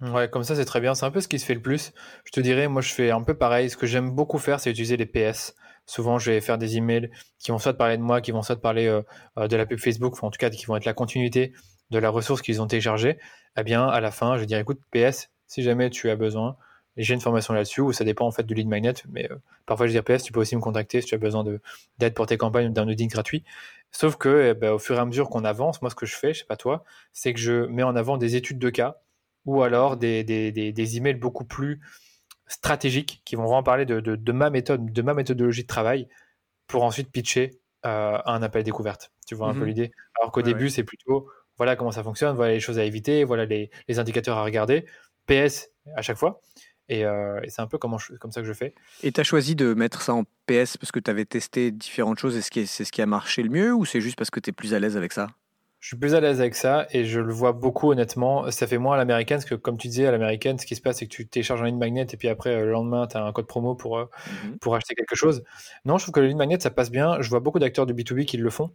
Ouais, 0.00 0.30
comme 0.30 0.44
ça, 0.44 0.54
c'est 0.54 0.64
très 0.64 0.80
bien. 0.80 0.94
C'est 0.94 1.06
un 1.06 1.10
peu 1.10 1.20
ce 1.20 1.28
qui 1.28 1.38
se 1.38 1.44
fait 1.44 1.54
le 1.54 1.62
plus. 1.62 1.92
Je 2.24 2.30
te 2.30 2.40
dirais, 2.40 2.68
moi, 2.68 2.82
je 2.82 2.92
fais 2.92 3.10
un 3.10 3.22
peu 3.22 3.34
pareil. 3.34 3.70
Ce 3.70 3.76
que 3.76 3.86
j'aime 3.86 4.10
beaucoup 4.10 4.38
faire, 4.38 4.60
c'est 4.60 4.70
utiliser 4.70 4.96
les 4.96 5.06
PS. 5.06 5.54
Souvent, 5.86 6.18
je 6.18 6.30
vais 6.30 6.40
faire 6.40 6.58
des 6.58 6.76
emails 6.76 7.10
qui 7.38 7.50
vont 7.50 7.58
soit 7.58 7.72
parler 7.74 7.96
de 7.96 8.02
moi, 8.02 8.20
qui 8.20 8.30
vont 8.30 8.42
soit 8.42 8.60
parler 8.60 8.86
de 9.36 9.56
la 9.56 9.66
pub 9.66 9.78
Facebook, 9.78 10.22
en 10.22 10.30
tout 10.30 10.38
cas, 10.38 10.50
qui 10.50 10.66
vont 10.66 10.76
être 10.76 10.84
la 10.84 10.94
continuité 10.94 11.52
de 11.90 11.98
la 11.98 12.10
ressource 12.10 12.42
qu'ils 12.42 12.60
ont 12.60 12.66
téléchargée. 12.66 13.18
Eh 13.56 13.64
bien, 13.64 13.88
à 13.88 14.00
la 14.00 14.10
fin, 14.10 14.36
je 14.36 14.40
vais 14.40 14.46
dire, 14.46 14.58
écoute, 14.58 14.80
PS, 14.92 15.30
si 15.46 15.62
jamais 15.62 15.90
tu 15.90 16.10
as 16.10 16.16
besoin, 16.16 16.56
j'ai 17.02 17.14
une 17.14 17.20
formation 17.20 17.54
là-dessus 17.54 17.80
où 17.80 17.92
ça 17.92 18.04
dépend 18.04 18.26
en 18.26 18.30
fait 18.30 18.44
du 18.44 18.54
lead 18.54 18.68
magnet, 18.68 18.94
mais 19.08 19.30
euh, 19.30 19.36
parfois 19.66 19.86
je 19.86 19.92
dis 19.92 20.02
PS, 20.02 20.22
tu 20.22 20.32
peux 20.32 20.40
aussi 20.40 20.56
me 20.56 20.60
contacter 20.60 21.00
si 21.00 21.08
tu 21.08 21.14
as 21.14 21.18
besoin 21.18 21.44
d'aide 21.98 22.14
pour 22.14 22.26
tes 22.26 22.36
campagnes 22.36 22.68
ou 22.68 22.72
d'un 22.72 22.88
audit 22.88 23.06
gratuit. 23.06 23.44
Sauf 23.90 24.16
que 24.16 24.50
eh 24.50 24.54
ben, 24.54 24.72
au 24.72 24.78
fur 24.78 24.96
et 24.96 24.98
à 24.98 25.04
mesure 25.04 25.30
qu'on 25.30 25.44
avance, 25.44 25.80
moi 25.80 25.90
ce 25.90 25.94
que 25.94 26.06
je 26.06 26.14
fais, 26.14 26.34
je 26.34 26.40
sais 26.40 26.46
pas 26.46 26.56
toi, 26.56 26.84
c'est 27.12 27.32
que 27.32 27.40
je 27.40 27.66
mets 27.66 27.82
en 27.82 27.96
avant 27.96 28.18
des 28.18 28.36
études 28.36 28.58
de 28.58 28.70
cas 28.70 29.00
ou 29.46 29.62
alors 29.62 29.96
des, 29.96 30.24
des, 30.24 30.52
des, 30.52 30.96
emails 30.96 31.14
beaucoup 31.14 31.44
plus 31.44 31.80
stratégiques 32.48 33.22
qui 33.24 33.34
vont 33.36 33.44
vraiment 33.44 33.62
parler 33.62 33.86
de, 33.86 34.00
de, 34.00 34.32
ma 34.32 34.50
méthode, 34.50 34.92
de 34.92 35.02
ma 35.02 35.14
méthodologie 35.14 35.62
de 35.62 35.68
travail 35.68 36.08
pour 36.66 36.84
ensuite 36.84 37.10
pitcher 37.10 37.58
euh, 37.86 38.18
un 38.26 38.42
appel 38.42 38.62
découverte. 38.62 39.10
Tu 39.26 39.34
vois 39.34 39.48
un 39.48 39.54
peu 39.54 39.60
mhm. 39.60 39.66
l'idée? 39.66 39.90
Alors 40.18 40.32
qu'au 40.32 40.42
début, 40.42 40.68
c'est 40.68 40.84
plutôt 40.84 41.28
voilà 41.56 41.76
comment 41.76 41.90
ça 41.90 42.02
fonctionne, 42.02 42.36
voilà 42.36 42.52
les 42.52 42.60
choses 42.60 42.78
à 42.78 42.84
éviter, 42.84 43.24
voilà 43.24 43.44
les, 43.44 43.70
indicateurs 43.88 44.36
à 44.36 44.44
regarder. 44.44 44.86
PS 45.26 45.70
à 45.96 46.02
chaque 46.02 46.16
fois. 46.16 46.40
Et, 46.88 47.04
c'est 47.48 47.60
un 47.60 47.66
peu 47.66 47.78
comme 47.78 47.98
ça 47.98 48.40
que 48.40 48.46
je 48.46 48.52
fais. 48.52 48.74
Et 49.02 49.12
tu 49.12 49.20
as 49.20 49.24
choisi 49.24 49.54
de 49.54 49.74
mettre 49.74 50.02
ça 50.02 50.14
en 50.14 50.24
PS 50.46 50.76
parce 50.76 50.90
que 50.92 51.00
tu 51.00 51.10
avais 51.10 51.24
testé 51.24 51.70
différentes 51.70 52.18
choses 52.18 52.36
et 52.36 52.42
c'est 52.42 52.84
ce 52.84 52.92
qui 52.92 53.02
a 53.02 53.06
marché 53.06 53.42
le 53.42 53.50
mieux 53.50 53.74
ou 53.74 53.84
c'est 53.84 54.00
juste 54.00 54.16
parce 54.16 54.30
que 54.30 54.40
tu 54.40 54.50
es 54.50 54.52
plus 54.52 54.74
à 54.74 54.78
l'aise 54.78 54.96
avec 54.96 55.12
ça? 55.12 55.28
Je 55.80 55.86
suis 55.86 55.96
plus 55.96 56.14
à 56.14 56.20
l'aise 56.20 56.40
avec 56.40 56.56
ça 56.56 56.88
et 56.90 57.04
je 57.04 57.20
le 57.20 57.32
vois 57.32 57.52
beaucoup 57.52 57.92
honnêtement. 57.92 58.50
Ça 58.50 58.66
fait 58.66 58.78
moins 58.78 58.94
à 58.94 58.98
l'américaine 58.98 59.38
parce 59.38 59.48
que 59.48 59.54
comme 59.54 59.78
tu 59.78 59.86
disais 59.86 60.06
à 60.06 60.10
l'américaine, 60.10 60.58
ce 60.58 60.66
qui 60.66 60.74
se 60.74 60.80
passe 60.80 60.98
c'est 60.98 61.06
que 61.06 61.14
tu 61.14 61.28
télécharges 61.28 61.62
un 61.62 61.66
lead 61.66 61.76
magnet 61.76 62.06
et 62.12 62.16
puis 62.16 62.28
après 62.28 62.50
euh, 62.50 62.64
le 62.64 62.72
lendemain 62.72 63.06
tu 63.06 63.16
as 63.16 63.22
un 63.22 63.32
code 63.32 63.46
promo 63.46 63.76
pour, 63.76 63.96
euh, 63.96 64.06
mhm. 64.44 64.58
pour 64.58 64.74
acheter 64.74 64.96
quelque 64.96 65.14
chose. 65.14 65.44
Non, 65.84 65.96
je 65.96 66.04
trouve 66.04 66.14
que 66.14 66.20
le 66.20 66.26
lead 66.26 66.36
magnet 66.36 66.58
ça 66.58 66.70
passe 66.70 66.90
bien. 66.90 67.20
Je 67.20 67.30
vois 67.30 67.38
beaucoup 67.38 67.60
d'acteurs 67.60 67.86
de 67.86 67.92
B2B 67.92 68.24
qui 68.24 68.38
le 68.38 68.50
font, 68.50 68.72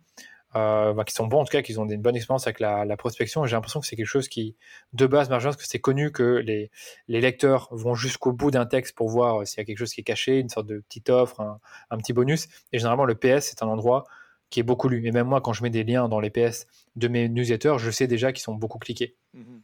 euh, 0.56 1.04
qui 1.04 1.14
sont 1.14 1.28
bons 1.28 1.42
en 1.42 1.46
tout 1.46 1.52
cas, 1.52 1.62
qui 1.62 1.78
ont 1.78 1.86
une 1.86 2.02
bonne 2.02 2.16
expérience 2.16 2.48
avec 2.48 2.60
la, 2.60 2.98
prospection. 2.98 3.46
J'ai 3.46 3.56
l'impression 3.56 3.80
que 3.80 3.88
c'est 3.88 3.96
quelque 3.96 4.06
chose 4.06 4.28
qui 4.28 4.56
de 4.94 5.08
base 5.08 5.30
marche 5.30 5.44
parce 5.44 5.58
que 5.58 5.66
c'est 5.66 5.80
connu 5.80 6.12
que 6.12 6.42
les, 6.46 6.72
les 7.08 7.22
lecteurs 7.22 7.68
vont 7.72 7.96
jusqu'au 7.96 8.32
bout 8.32 8.52
d'un 8.52 8.66
texte 8.66 8.96
pour 8.96 9.10
voir 9.10 9.46
s'il 9.48 9.58
y 9.58 9.62
a 9.62 9.66
quelque 9.66 9.80
chose 9.80 9.94
qui 9.94 10.02
est 10.02 10.06
caché, 10.06 10.40
une 10.40 10.50
sorte 10.50 10.68
de 10.68 10.80
petite 10.80 11.10
offre, 11.10 11.42
un, 11.42 11.60
un 11.90 11.98
petit 11.98 12.14
bonus. 12.14 12.48
Et 12.72 12.78
généralement 12.78 13.06
le 13.06 13.16
PS 13.16 13.42
c'est 13.42 13.64
un 13.64 13.68
endroit 13.68 14.06
qui 14.54 14.60
est 14.60 14.64
beaucoup 14.64 14.88
lu. 14.88 15.08
Et 15.08 15.12
même 15.12 15.26
moi, 15.26 15.42
quand 15.42 15.52
je 15.52 15.64
mets 15.64 15.72
des 15.72 15.84
liens 15.84 16.08
dans 16.08 16.20
les 16.20 16.30
PS 16.30 16.68
de 16.96 17.08
mes 17.08 17.28
newsletters, 17.28 17.78
je 17.80 17.90
sais 17.90 18.06
déjà 18.06 18.32
qu'ils 18.32 18.44
sont 18.44 18.54
beaucoup 18.54 18.78
cliqués. 18.78 19.16
Mhm. 19.34 19.64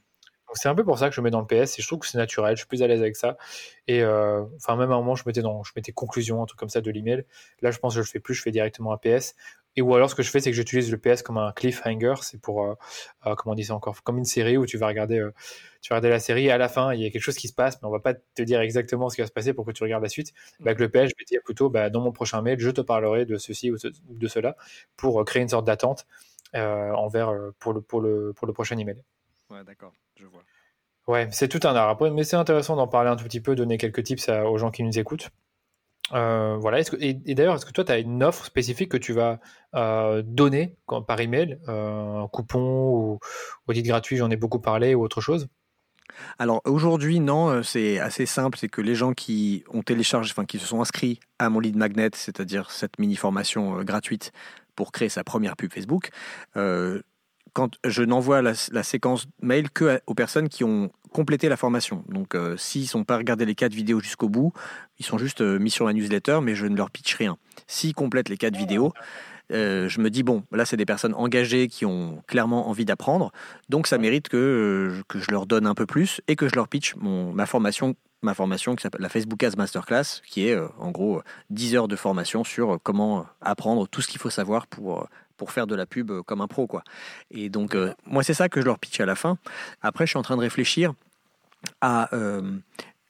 Donc 0.49 0.57
c'est 0.57 0.67
un 0.67 0.73
peu 0.73 0.83
pour 0.83 0.97
ça 0.97 1.09
que 1.09 1.15
je 1.15 1.21
mets 1.21 1.29
dans 1.29 1.41
le 1.41 1.45
PS 1.45 1.77
et 1.77 1.83
je 1.83 1.87
trouve 1.87 1.99
que 1.99 2.07
c'est 2.07 2.17
naturel, 2.17 2.55
je 2.55 2.61
suis 2.61 2.67
plus 2.67 2.81
à 2.81 2.87
l'aise 2.87 3.01
avec 3.01 3.15
ça. 3.15 3.37
Et 3.87 4.01
euh, 4.01 4.43
enfin, 4.55 4.75
même 4.77 4.91
à 4.91 4.95
un 4.95 4.97
moment, 4.97 5.13
je 5.13 5.21
mettais, 5.27 5.43
dans, 5.43 5.61
je 5.61 5.73
mettais 5.75 5.91
conclusion, 5.91 6.41
un 6.41 6.47
truc 6.47 6.59
comme 6.59 6.69
ça 6.69 6.81
de 6.81 6.89
l'email. 6.89 7.23
Là, 7.61 7.69
je 7.69 7.77
pense 7.77 7.93
que 7.93 8.01
je 8.01 8.07
le 8.07 8.11
fais 8.11 8.19
plus, 8.19 8.33
je 8.33 8.41
fais 8.41 8.49
directement 8.49 8.91
un 8.91 8.97
PS. 8.97 9.35
Et 9.79 9.81
ou 9.81 9.95
alors, 9.95 10.09
ce 10.09 10.15
que 10.15 10.23
je 10.23 10.29
fais, 10.29 10.41
c'est 10.41 10.49
que 10.49 10.57
j'utilise 10.57 10.91
le 10.91 10.97
PS 10.97 11.21
comme 11.21 11.37
un 11.37 11.53
cliffhanger. 11.53 12.15
C'est 12.21 12.41
pour, 12.41 12.65
euh, 12.65 12.73
euh, 13.25 13.33
comment 13.35 13.53
on 13.53 13.55
dit 13.55 13.63
ça 13.63 13.75
encore, 13.75 14.03
comme 14.03 14.17
une 14.17 14.25
série 14.25 14.57
où 14.57 14.65
tu 14.65 14.77
vas 14.77 14.87
regarder, 14.87 15.19
euh, 15.19 15.33
tu 15.81 15.87
vas 15.87 15.95
regarder 15.95 16.09
la 16.09 16.19
série 16.19 16.47
et 16.47 16.51
à 16.51 16.57
la 16.57 16.67
fin, 16.67 16.93
il 16.93 17.01
y 17.01 17.05
a 17.05 17.09
quelque 17.09 17.21
chose 17.21 17.37
qui 17.37 17.47
se 17.47 17.53
passe, 17.53 17.81
mais 17.81 17.87
on 17.87 17.91
va 17.91 18.01
pas 18.01 18.13
te 18.13 18.41
dire 18.41 18.59
exactement 18.59 19.07
ce 19.07 19.15
qui 19.15 19.21
va 19.21 19.27
se 19.27 19.31
passer 19.31 19.53
pour 19.53 19.65
que 19.65 19.71
tu 19.71 19.81
regardes 19.81 20.03
la 20.03 20.09
suite. 20.09 20.33
Mmh. 20.59 20.67
avec 20.67 20.79
le 20.81 20.89
PS, 20.89 20.95
je 20.95 21.15
vais 21.17 21.25
dire 21.25 21.39
plutôt, 21.45 21.69
bah, 21.69 21.89
dans 21.89 22.01
mon 22.01 22.11
prochain 22.11 22.41
mail, 22.41 22.59
je 22.59 22.69
te 22.71 22.81
parlerai 22.81 23.25
de 23.25 23.37
ceci 23.37 23.71
ou 23.71 23.77
de 23.77 24.27
cela 24.27 24.57
pour 24.97 25.23
créer 25.23 25.43
une 25.43 25.47
sorte 25.49 25.65
d'attente 25.65 26.07
envers 26.53 27.33
pour 27.59 27.71
le, 27.71 27.79
pour 27.79 28.01
le, 28.01 28.33
pour 28.33 28.47
le 28.47 28.51
prochain 28.53 28.77
email. 28.77 29.01
Ouais, 29.49 29.63
d'accord, 29.63 29.93
je 30.17 30.25
vois. 30.25 30.43
Ouais, 31.07 31.29
c'est 31.31 31.47
tout 31.47 31.65
un 31.65 31.73
art. 31.73 31.97
mais 32.11 32.25
c'est 32.25 32.35
intéressant 32.35 32.75
d'en 32.75 32.89
parler 32.89 33.09
un 33.09 33.15
tout 33.15 33.23
petit 33.23 33.39
peu, 33.39 33.55
donner 33.55 33.77
quelques 33.77 34.03
tips 34.03 34.27
aux 34.27 34.57
gens 34.57 34.71
qui 34.71 34.83
nous 34.83 34.99
écoutent. 34.99 35.29
Euh, 36.13 36.57
voilà. 36.57 36.79
Et, 36.99 37.13
d'ailleurs, 37.13 37.55
est-ce 37.55 37.65
que 37.65 37.71
toi, 37.71 37.83
tu 37.83 37.91
as 37.91 37.99
une 37.99 38.23
offre 38.23 38.45
spécifique 38.45 38.89
que 38.89 38.97
tu 38.97 39.13
vas 39.13 39.39
euh, 39.75 40.21
donner 40.25 40.75
par 41.07 41.19
email, 41.19 41.59
euh, 41.67 42.23
un 42.23 42.27
coupon 42.27 42.89
ou 42.89 43.19
audit 43.67 43.85
gratuit, 43.85 44.17
j'en 44.17 44.29
ai 44.29 44.35
beaucoup 44.35 44.59
parlé, 44.59 44.95
ou 44.95 45.03
autre 45.03 45.21
chose? 45.21 45.47
Alors 46.39 46.61
aujourd'hui, 46.65 47.19
non, 47.19 47.61
c'est 47.61 47.99
assez 47.99 48.25
simple, 48.25 48.57
c'est 48.57 48.67
que 48.67 48.81
les 48.81 48.95
gens 48.95 49.13
qui 49.13 49.63
ont 49.71 49.83
téléchargé, 49.83 50.31
enfin 50.31 50.43
qui 50.43 50.57
se 50.57 50.65
sont 50.65 50.81
inscrits 50.81 51.19
à 51.37 51.49
mon 51.49 51.59
lead 51.59 51.77
magnet, 51.77 52.09
c'est-à-dire 52.13 52.71
cette 52.71 52.97
mini 52.97 53.15
formation 53.15 53.83
gratuite 53.83 54.31
pour 54.75 54.91
créer 54.91 55.09
sa 55.09 55.23
première 55.23 55.55
pub 55.55 55.71
Facebook, 55.71 56.09
quand 57.53 57.77
je 57.85 58.03
n'envoie 58.03 58.41
la, 58.41 58.53
séquence 58.83 59.27
mail 59.41 59.69
que 59.69 59.99
aux 60.07 60.13
personnes 60.13 60.49
qui 60.49 60.63
ont 60.63 60.91
complété 61.11 61.49
la 61.49 61.57
formation. 61.57 62.03
Donc, 62.07 62.35
euh, 62.35 62.55
s'ils 62.57 62.87
sont 62.87 63.03
pas 63.03 63.17
regardé 63.17 63.45
les 63.45 63.55
quatre 63.55 63.73
vidéos 63.73 63.99
jusqu'au 63.99 64.29
bout, 64.29 64.53
ils 64.99 65.05
sont 65.05 65.17
juste 65.17 65.41
euh, 65.41 65.57
mis 65.57 65.71
sur 65.71 65.85
ma 65.85 65.93
newsletter, 65.93 66.39
mais 66.41 66.55
je 66.55 66.67
ne 66.67 66.75
leur 66.75 66.91
pitch 66.91 67.15
rien. 67.15 67.37
S'ils 67.67 67.95
complètent 67.95 68.29
les 68.29 68.37
quatre 68.37 68.55
vidéos, 68.55 68.93
euh, 69.51 69.89
je 69.89 69.99
me 69.99 70.09
dis 70.09 70.21
bon, 70.21 70.43
là 70.51 70.65
c'est 70.65 70.77
des 70.77 70.85
personnes 70.85 71.15
engagées 71.15 71.67
qui 71.67 71.85
ont 71.85 72.21
clairement 72.27 72.69
envie 72.69 72.85
d'apprendre, 72.85 73.31
donc 73.67 73.87
ça 73.87 73.97
mérite 73.97 74.29
que, 74.29 75.01
que 75.07 75.19
je 75.19 75.31
leur 75.31 75.47
donne 75.47 75.65
un 75.65 75.73
peu 75.73 75.87
plus 75.87 76.21
et 76.27 76.35
que 76.35 76.47
je 76.47 76.55
leur 76.55 76.67
pitch 76.67 76.95
mon, 76.95 77.33
ma 77.33 77.47
formation 77.47 77.95
ma 78.21 78.33
formation 78.33 78.75
qui 78.75 78.83
s'appelle 78.83 79.01
la 79.01 79.09
Facebook 79.09 79.43
Ads 79.43 79.55
Masterclass, 79.57 80.21
qui 80.25 80.47
est 80.47 80.57
en 80.77 80.91
gros 80.91 81.21
10 81.49 81.75
heures 81.75 81.87
de 81.87 81.95
formation 81.95 82.43
sur 82.43 82.79
comment 82.83 83.25
apprendre 83.41 83.87
tout 83.87 84.01
ce 84.01 84.07
qu'il 84.07 84.19
faut 84.19 84.29
savoir 84.29 84.67
pour 84.67 85.07
pour 85.39 85.51
faire 85.51 85.65
de 85.65 85.73
la 85.73 85.87
pub 85.87 86.11
euh, 86.11 86.21
comme 86.21 86.41
un 86.41 86.47
pro. 86.47 86.67
Quoi. 86.67 86.83
Et 87.31 87.49
donc, 87.49 87.73
euh, 87.73 87.93
moi, 88.05 88.21
c'est 88.21 88.35
ça 88.35 88.49
que 88.49 88.61
je 88.61 88.65
leur 88.65 88.77
pitch 88.77 88.99
à 88.99 89.07
la 89.07 89.15
fin. 89.15 89.39
Après, 89.81 90.05
je 90.05 90.11
suis 90.11 90.19
en 90.19 90.21
train 90.21 90.35
de 90.35 90.41
réfléchir 90.41 90.93
à, 91.81 92.13
euh, 92.13 92.59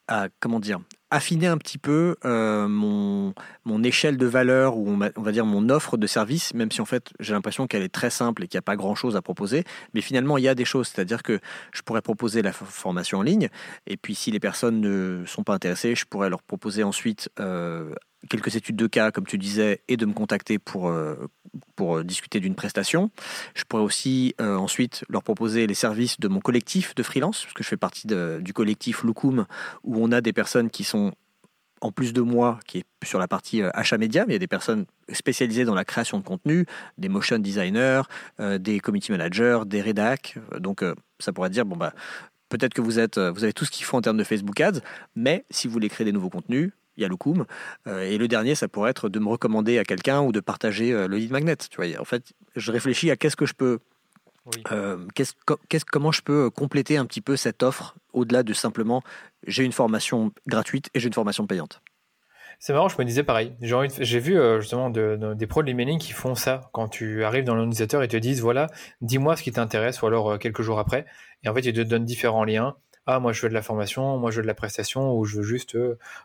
à 0.10 0.28
comment 0.40 0.60
dire, 0.60 0.80
affiner 1.12 1.48
un 1.48 1.58
petit 1.58 1.78
peu 1.78 2.16
mon, 2.24 3.34
mon 3.64 3.84
échelle 3.84 4.18
de 4.18 4.26
valeur 4.26 4.76
ou 4.76 4.90
on 4.90 5.22
va 5.22 5.32
dire 5.32 5.46
mon 5.46 5.70
offre 5.70 5.98
de 5.98 6.08
service, 6.08 6.54
même 6.54 6.72
si 6.72 6.82
en 6.82 6.86
fait 6.86 7.12
j'ai 7.20 7.34
l'impression 7.34 7.68
qu'elle 7.68 7.84
est 7.84 7.94
très 7.94 8.10
simple 8.10 8.44
et 8.44 8.48
qu'il 8.48 8.58
n'y 8.58 8.60
a 8.60 8.64
pas 8.64 8.76
grand 8.76 8.96
chose 8.96 9.16
à 9.16 9.22
proposer. 9.22 9.64
Mais 9.94 10.02
finalement, 10.02 10.38
il 10.38 10.44
y 10.44 10.48
a 10.48 10.56
des 10.56 10.66
choses, 10.66 10.88
c'est-à-dire 10.88 11.24
que 11.24 11.40
je 11.72 11.82
pourrais 11.84 12.02
proposer 12.02 12.42
la 12.42 12.52
formation 12.52 13.20
en 13.20 13.22
ligne 13.22 13.50
et 13.88 13.98
puis 13.98 14.16
si 14.16 14.32
les 14.32 14.40
personnes 14.40 14.82
ne 14.82 15.24
sont 15.26 15.44
pas 15.44 15.54
intéressées, 15.54 15.96
je 15.96 16.06
pourrais 16.06 16.30
leur 16.30 16.44
proposer 16.44 16.84
ensuite 16.84 17.30
quelques 18.28 18.56
études 18.56 18.76
de 18.76 18.88
cas, 18.88 19.12
comme 19.12 19.26
tu 19.26 19.38
disais, 19.38 19.82
et 19.88 19.98
de 19.98 20.06
me 20.06 20.14
contacter 20.14 20.60
pour, 20.60 20.90
euh, 20.90 21.16
pour 21.76 21.98
euh, 21.98 22.04
discuter 22.04 22.40
d'une 22.40 22.56
prestation. 22.56 23.12
Je 23.56 23.64
pourrais 23.64 23.84
aussi 23.84 24.36
euh, 24.42 24.56
ensuite 24.56 25.06
leur 25.10 25.24
proposer 25.24 25.68
les 25.68 25.74
services 25.74 26.20
de 26.20 26.28
mon 26.28 26.40
collectif 26.40 26.96
de 26.96 27.04
freelance, 27.04 27.44
parce 27.44 27.54
que 27.54 27.64
je 27.64 27.70
fais 27.70 27.78
partie 27.78 28.08
du 28.08 28.54
collectif 28.54 29.04
Lukum, 29.04 29.46
où 29.84 30.04
on 30.04 30.12
a 30.12 30.22
des 30.22 30.34
personnes 30.34 30.70
qui 30.70 30.84
sont 30.84 31.14
en 31.82 31.94
plus 31.94 32.12
de 32.12 32.22
moi, 32.22 32.60
qui 32.68 32.80
est 32.80 32.86
sur 33.06 33.20
la 33.20 33.30
partie 33.30 33.62
achat 33.74 33.98
média, 33.98 34.26
mais 34.26 34.34
il 34.34 34.36
y 34.36 34.36
a 34.36 34.40
des 34.40 34.48
personnes 34.48 34.86
spécialisées 35.14 35.64
dans 35.64 35.76
la 35.76 35.86
création 35.86 36.18
de 36.18 36.24
contenu, 36.24 36.66
des 36.98 37.08
motion 37.08 37.40
designers, 37.40 38.02
des 38.60 38.82
community 38.82 39.14
managers, 39.14 39.62
des 39.66 39.80
rédacs. 39.80 40.36
Donc 40.58 40.84
ça 41.20 41.32
pourrait 41.32 41.50
dire, 41.50 41.66
bon 41.66 41.78
bah, 41.78 41.94
peut-être 42.50 42.74
que 42.74 42.82
vous, 42.82 43.00
êtes, 43.00 43.18
vous 43.18 43.46
avez 43.46 43.54
tout 43.54 43.64
ce 43.64 43.72
qu'il 43.72 43.86
faut 43.86 43.96
en 43.96 44.02
termes 44.02 44.18
de 44.18 44.26
Facebook 44.26 44.60
Ads, 44.60 44.82
mais 45.16 45.46
si 45.52 45.68
vous 45.68 45.74
voulez 45.74 45.88
créer 45.88 46.04
des 46.04 46.12
nouveaux 46.12 46.30
contenus, 46.30 46.72
il 47.00 47.04
y 47.04 47.06
a 47.06 47.08
Loukoum. 47.08 47.46
Euh, 47.88 48.02
et 48.02 48.18
le 48.18 48.28
dernier, 48.28 48.56
ça 48.56 48.68
pourrait 48.68 48.92
être 48.92 49.10
de 49.10 49.20
me 49.20 49.28
recommander 49.28 49.80
à 49.80 49.84
quelqu'un 49.84 50.22
ou 50.22 50.32
de 50.32 50.40
partager 50.40 50.92
euh, 50.92 51.08
le 51.08 51.18
lead 51.18 51.32
magnet. 51.32 51.56
Tu 51.56 51.78
vois, 51.78 52.00
en 52.00 52.06
fait, 52.06 52.34
je 52.56 52.72
réfléchis 52.72 53.10
à 53.10 53.16
qu'est-ce 53.16 53.36
que 53.36 53.46
je 53.46 53.54
peux, 53.54 53.80
euh, 54.72 54.98
comment 55.92 56.12
je 56.12 56.22
peux 56.22 56.50
compléter 56.50 56.98
un 56.98 57.06
petit 57.06 57.22
peu 57.22 57.36
cette 57.36 57.64
offre 57.64 57.96
au-delà 58.14 58.44
de 58.44 58.54
simplement 58.54 59.02
j'ai 59.48 59.64
une 59.64 59.72
formation 59.72 60.32
gratuite 60.48 60.90
et 60.94 61.00
j'ai 61.00 61.08
une 61.08 61.14
formation 61.14 61.48
payante. 61.48 61.82
C'est 62.62 62.74
marrant, 62.74 62.90
je 62.90 62.98
me 63.00 63.06
disais 63.06 63.24
pareil. 63.24 63.56
J'ai 63.62 64.20
vu 64.20 64.38
justement 64.60 64.90
des 64.90 65.48
pros 65.48 65.62
de 65.62 65.68
l'emailing 65.68 65.98
qui 65.98 66.12
font 66.12 66.36
ça. 66.36 66.70
Quand 66.74 66.90
tu 66.90 67.24
arrives 67.24 67.46
dans 67.46 67.56
l'organisateur, 67.56 68.04
ils 68.04 68.10
te 68.10 68.18
disent 68.18 68.42
voilà, 68.42 68.68
dis-moi 69.00 69.38
ce 69.38 69.44
qui 69.44 69.54
t'intéresse, 69.54 70.02
ou 70.02 70.08
alors 70.08 70.38
quelques 70.40 70.62
jours 70.62 70.78
après. 70.78 71.06
Et 71.44 71.48
en 71.48 71.54
fait, 71.54 71.62
ils 71.62 71.72
te 71.72 71.80
donnent 71.80 72.04
différents 72.04 72.44
liens 72.44 72.76
ah 73.12 73.20
moi 73.20 73.34
je 73.34 73.42
veux 73.42 73.50
de 73.50 73.56
la 73.56 73.64
formation, 73.64 74.20
moi 74.20 74.30
je 74.30 74.38
veux 74.38 74.44
de 74.44 74.48
la 74.48 74.54
prestation 74.54 75.18
ou 75.18 75.26
je 75.26 75.38
veux 75.38 75.44
juste 75.44 75.76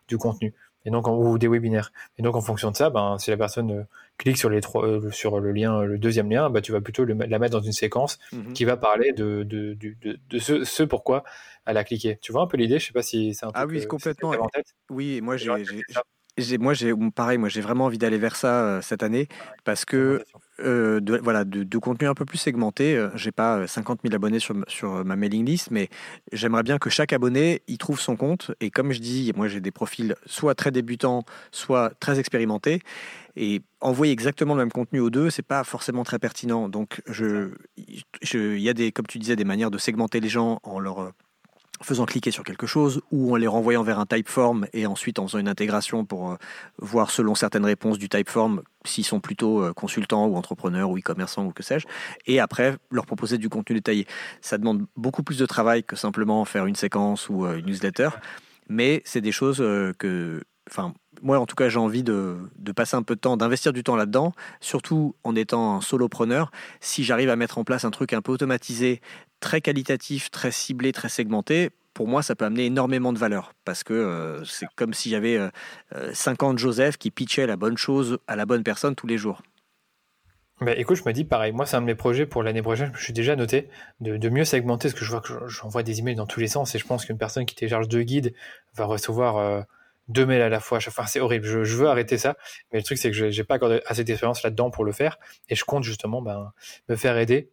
du 0.06 0.18
contenu. 0.18 0.52
Et 0.84 0.90
donc 0.90 1.08
ou 1.08 1.38
des 1.38 1.48
webinaires. 1.48 1.92
Et 2.18 2.22
donc 2.22 2.36
en 2.36 2.40
fonction 2.40 2.70
de 2.70 2.76
ça, 2.76 2.90
ben 2.90 3.16
si 3.18 3.30
la 3.30 3.36
personne 3.36 3.70
euh, 3.70 3.82
clique 4.18 4.36
sur 4.36 4.50
les 4.50 4.60
trois 4.60 4.84
euh, 4.84 5.10
sur 5.10 5.40
le 5.40 5.52
lien 5.52 5.82
le 5.82 5.98
deuxième 5.98 6.30
lien, 6.30 6.50
ben, 6.50 6.60
tu 6.60 6.72
vas 6.72 6.80
plutôt 6.80 7.04
la 7.04 7.38
mettre 7.38 7.52
dans 7.52 7.62
une 7.62 7.72
séquence 7.72 8.18
mhm. 8.32 8.52
qui 8.52 8.64
va 8.64 8.76
parler 8.76 9.12
de 9.12 9.42
de, 9.44 9.74
de, 9.74 10.18
de, 10.28 10.38
ce, 10.38 10.64
ce, 10.64 10.82
pourquoi 10.82 11.24
elle 11.66 11.78
a 11.78 11.84
cliqué. 11.84 12.18
Tu 12.20 12.32
vois 12.32 12.42
un 12.42 12.46
peu 12.46 12.56
l'idée? 12.56 12.78
Je 12.78 12.86
sais 12.86 12.92
pas 12.92 13.02
si 13.02 13.34
c'est 13.34 13.46
un 13.46 13.50
Ah 13.54 13.66
oui, 13.66 13.86
complètement. 13.86 14.34
Oui, 14.90 15.20
moi 15.20 15.36
j'ai 15.36 15.50
moi, 16.58 16.74
j'ai 16.74 16.92
pareil, 17.14 17.38
moi 17.38 17.48
j'ai 17.48 17.60
vraiment 17.60 17.86
envie 17.86 17.98
d'aller 17.98 18.18
vers 18.18 18.36
ça 18.36 18.64
euh, 18.64 18.82
cette 18.82 19.02
année 19.02 19.28
parce 19.64 19.84
que 19.84 20.24
euh, 20.60 21.00
de, 21.00 21.18
voilà, 21.18 21.44
de, 21.44 21.78
contenu 21.78 22.06
un 22.08 22.14
peu 22.14 22.24
plus 22.24 22.38
segmenté. 22.38 22.96
Euh, 22.96 23.10
j'ai 23.14 23.32
pas 23.32 23.66
50 23.66 24.00
000 24.02 24.14
abonnés 24.14 24.38
sur, 24.38 24.54
sur 24.68 25.04
ma 25.04 25.16
mailing 25.16 25.44
list, 25.44 25.70
mais 25.70 25.88
j'aimerais 26.32 26.62
bien 26.62 26.78
que 26.78 26.90
chaque 26.90 27.12
abonné 27.12 27.62
y 27.68 27.78
trouve 27.78 28.00
son 28.00 28.16
compte. 28.16 28.52
Et 28.60 28.70
comme 28.70 28.92
je 28.92 29.00
dis, 29.00 29.32
moi 29.36 29.48
j'ai 29.48 29.60
des 29.60 29.70
profils 29.70 30.14
soit 30.26 30.54
très 30.54 30.70
débutants, 30.70 31.24
soit 31.50 31.92
très 32.00 32.18
expérimentés. 32.18 32.80
Et 33.36 33.62
envoyer 33.80 34.12
exactement 34.12 34.54
le 34.54 34.60
même 34.60 34.70
contenu 34.70 35.00
aux 35.00 35.10
deux, 35.10 35.28
c'est 35.28 35.42
pas 35.42 35.64
forcément 35.64 36.04
très 36.04 36.20
pertinent. 36.20 36.68
Donc, 36.68 37.02
je, 37.08 37.50
il 37.76 38.60
y 38.60 38.68
a 38.68 38.74
des, 38.74 38.92
comme 38.92 39.06
tu 39.08 39.18
disais, 39.18 39.34
des 39.34 39.44
manières 39.44 39.72
de 39.72 39.78
segmenter 39.78 40.20
les 40.20 40.28
gens 40.28 40.60
en 40.62 40.78
leur 40.78 41.12
faisant 41.84 42.06
cliquer 42.06 42.30
sur 42.30 42.44
quelque 42.44 42.66
chose 42.66 43.02
ou 43.12 43.32
en 43.32 43.36
les 43.36 43.46
renvoyant 43.46 43.82
vers 43.82 43.98
un 43.98 44.06
typeform 44.06 44.66
et 44.72 44.86
ensuite 44.86 45.18
en 45.18 45.26
faisant 45.26 45.38
une 45.38 45.48
intégration 45.48 46.04
pour 46.04 46.32
euh, 46.32 46.36
voir 46.78 47.10
selon 47.10 47.34
certaines 47.34 47.64
réponses 47.64 47.98
du 47.98 48.08
typeform 48.08 48.62
s'ils 48.84 49.04
sont 49.04 49.20
plutôt 49.20 49.62
euh, 49.62 49.72
consultants 49.72 50.26
ou 50.26 50.36
entrepreneurs 50.36 50.90
ou 50.90 50.98
e-commerçants 50.98 51.44
ou 51.46 51.52
que 51.52 51.62
sais-je 51.62 51.86
et 52.26 52.40
après 52.40 52.76
leur 52.90 53.06
proposer 53.06 53.38
du 53.38 53.48
contenu 53.48 53.76
détaillé. 53.76 54.06
Ça 54.40 54.58
demande 54.58 54.86
beaucoup 54.96 55.22
plus 55.22 55.38
de 55.38 55.46
travail 55.46 55.84
que 55.84 55.96
simplement 55.96 56.44
faire 56.44 56.66
une 56.66 56.76
séquence 56.76 57.28
ou 57.28 57.44
euh, 57.44 57.58
une 57.58 57.66
newsletter 57.66 58.08
mais 58.68 59.02
c'est 59.04 59.20
des 59.20 59.32
choses 59.32 59.58
que 59.98 60.42
enfin 60.70 60.94
moi 61.22 61.38
en 61.38 61.46
tout 61.46 61.56
cas 61.56 61.68
j'ai 61.68 61.78
envie 61.78 62.02
de, 62.02 62.36
passer 62.74 62.96
un 62.96 63.02
peu 63.02 63.14
de 63.14 63.20
temps, 63.20 63.36
d'investir 63.36 63.72
du 63.72 63.82
temps 63.82 63.96
là-dedans, 63.96 64.32
surtout 64.60 65.14
en 65.24 65.36
étant 65.36 65.76
un 65.76 65.80
solopreneur. 65.80 66.50
Si 66.80 67.04
j'arrive 67.04 67.30
à 67.30 67.36
mettre 67.36 67.58
en 67.58 67.64
place 67.64 67.84
un 67.84 67.90
truc 67.90 68.12
un 68.12 68.22
peu 68.22 68.32
automatisé, 68.32 69.00
très 69.40 69.60
qualitatif, 69.60 70.30
très 70.30 70.50
ciblé, 70.50 70.92
très 70.92 71.08
segmenté, 71.08 71.70
pour 71.92 72.08
moi, 72.08 72.22
ça 72.22 72.34
peut 72.34 72.44
amener 72.44 72.66
énormément 72.66 73.12
de 73.12 73.18
valeur 73.18 73.52
parce 73.64 73.84
que 73.84 73.94
euh, 73.94 74.44
c'est 74.44 74.66
comme 74.74 74.94
si 74.94 75.10
j'avais 75.10 75.38
50 76.12 76.50
euh, 76.50 76.54
euh, 76.54 76.58
Joseph 76.58 76.96
qui 76.96 77.10
pitchait 77.10 77.46
la 77.46 77.56
bonne 77.56 77.78
chose 77.78 78.18
à 78.26 78.34
la 78.34 78.46
bonne 78.46 78.64
personne 78.64 78.96
tous 78.96 79.06
les 79.06 79.16
jours. 79.16 79.42
Bah, 80.60 80.72
écoute, 80.76 80.96
je 80.96 81.02
me 81.04 81.12
dis 81.12 81.24
pareil, 81.24 81.52
moi 81.52 81.66
c'est 81.66 81.76
un 81.76 81.80
de 81.80 81.86
mes 81.86 81.96
projets 81.96 82.26
pour 82.26 82.44
l'année 82.44 82.62
prochaine, 82.62 82.92
je 82.94 83.02
suis 83.02 83.12
déjà 83.12 83.34
noté, 83.34 83.68
de, 84.00 84.28
mieux 84.28 84.44
segmenter, 84.44 84.88
parce 84.88 84.98
que 84.98 85.04
je 85.04 85.10
vois 85.10 85.20
que 85.20 85.48
j'envoie 85.48 85.82
des 85.82 85.98
emails 85.98 86.14
dans 86.14 86.26
tous 86.26 86.38
les 86.38 86.46
sens, 86.46 86.74
et 86.74 86.78
je 86.78 86.86
pense 86.86 87.04
qu'une 87.04 87.18
personne 87.18 87.44
qui 87.44 87.56
télécharge 87.56 87.88
deux 87.88 88.02
guides 88.02 88.34
va 88.74 88.84
recevoir 88.84 89.36
euh, 89.36 89.62
deux 90.08 90.26
mails 90.26 90.42
à 90.42 90.48
la 90.48 90.60
fois. 90.60 90.78
Enfin, 90.78 91.06
c'est 91.06 91.20
horrible, 91.20 91.46
je, 91.46 91.76
veux 91.76 91.88
arrêter 91.88 92.18
ça, 92.18 92.36
mais 92.72 92.78
le 92.78 92.84
truc 92.84 92.98
c'est 92.98 93.10
que 93.10 93.30
j'ai 93.30 93.44
pas 93.44 93.56
encore 93.56 93.72
assez 93.86 94.04
d'expérience 94.04 94.42
là-dedans 94.42 94.70
pour 94.70 94.84
le 94.84 94.92
faire, 94.92 95.18
et 95.48 95.54
je 95.54 95.64
compte 95.64 95.84
justement 95.84 96.22
ben, 96.22 96.52
me 96.88 96.96
faire 96.96 97.16
aider 97.18 97.50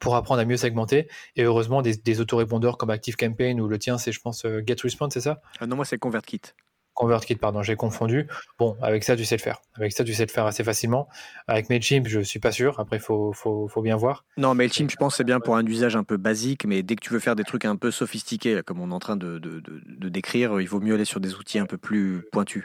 pour 0.00 0.16
apprendre 0.16 0.40
à 0.40 0.44
mieux 0.44 0.56
segmenter, 0.56 1.08
et 1.36 1.44
heureusement 1.44 1.82
des, 1.82 2.20
autorépondeurs 2.20 2.76
comme 2.76 2.90
ActiveCampaign 2.90 3.60
ou 3.60 3.68
le 3.68 3.78
tien 3.78 3.98
c'est 3.98 4.12
je 4.12 4.20
pense 4.20 4.44
euh, 4.44 4.62
GetResponse, 4.66 5.14
c'est 5.14 5.20
ça? 5.20 5.40
Ah 5.60 5.66
Non, 5.66 5.76
moi 5.76 5.84
c'est 5.84 5.98
ConvertKit. 5.98 6.42
ConvertKit, 6.96 7.36
pardon, 7.36 7.62
j'ai 7.62 7.76
confondu. 7.76 8.26
Bon, 8.58 8.76
avec 8.82 9.04
ça, 9.04 9.16
tu 9.16 9.24
sais 9.24 9.36
le 9.36 9.42
faire. 9.42 9.60
Avec 9.74 9.92
ça, 9.92 10.02
tu 10.02 10.14
sais 10.14 10.24
le 10.24 10.30
faire 10.30 10.46
assez 10.46 10.64
facilement. 10.64 11.08
Avec 11.46 11.68
Mailchimp, 11.68 12.08
je 12.08 12.20
suis 12.20 12.40
pas 12.40 12.50
sûr. 12.50 12.80
Après, 12.80 12.96
il 12.96 13.02
faut, 13.02 13.32
faut, 13.32 13.68
faut, 13.68 13.82
bien 13.82 13.96
voir. 13.96 14.24
Non, 14.38 14.54
Mailchimp, 14.54 14.90
je 14.90 14.96
pense 14.96 15.16
c'est 15.16 15.24
bien 15.24 15.38
pour 15.38 15.56
un 15.56 15.64
usage 15.64 15.94
un 15.94 16.04
peu 16.04 16.16
basique, 16.16 16.64
mais 16.64 16.82
dès 16.82 16.96
que 16.96 17.02
tu 17.02 17.12
veux 17.12 17.20
faire 17.20 17.36
des 17.36 17.44
trucs 17.44 17.66
un 17.66 17.76
peu 17.76 17.90
sophistiqués, 17.90 18.62
comme 18.64 18.80
on 18.80 18.90
est 18.90 18.94
en 18.94 18.98
train 18.98 19.16
de, 19.16 19.38
de, 19.38 19.60
de, 19.60 20.08
décrire, 20.08 20.60
il 20.60 20.66
vaut 20.66 20.80
mieux 20.80 20.94
aller 20.94 21.04
sur 21.04 21.20
des 21.20 21.34
outils 21.34 21.58
un 21.58 21.66
peu 21.66 21.76
plus 21.76 22.24
pointus. 22.32 22.64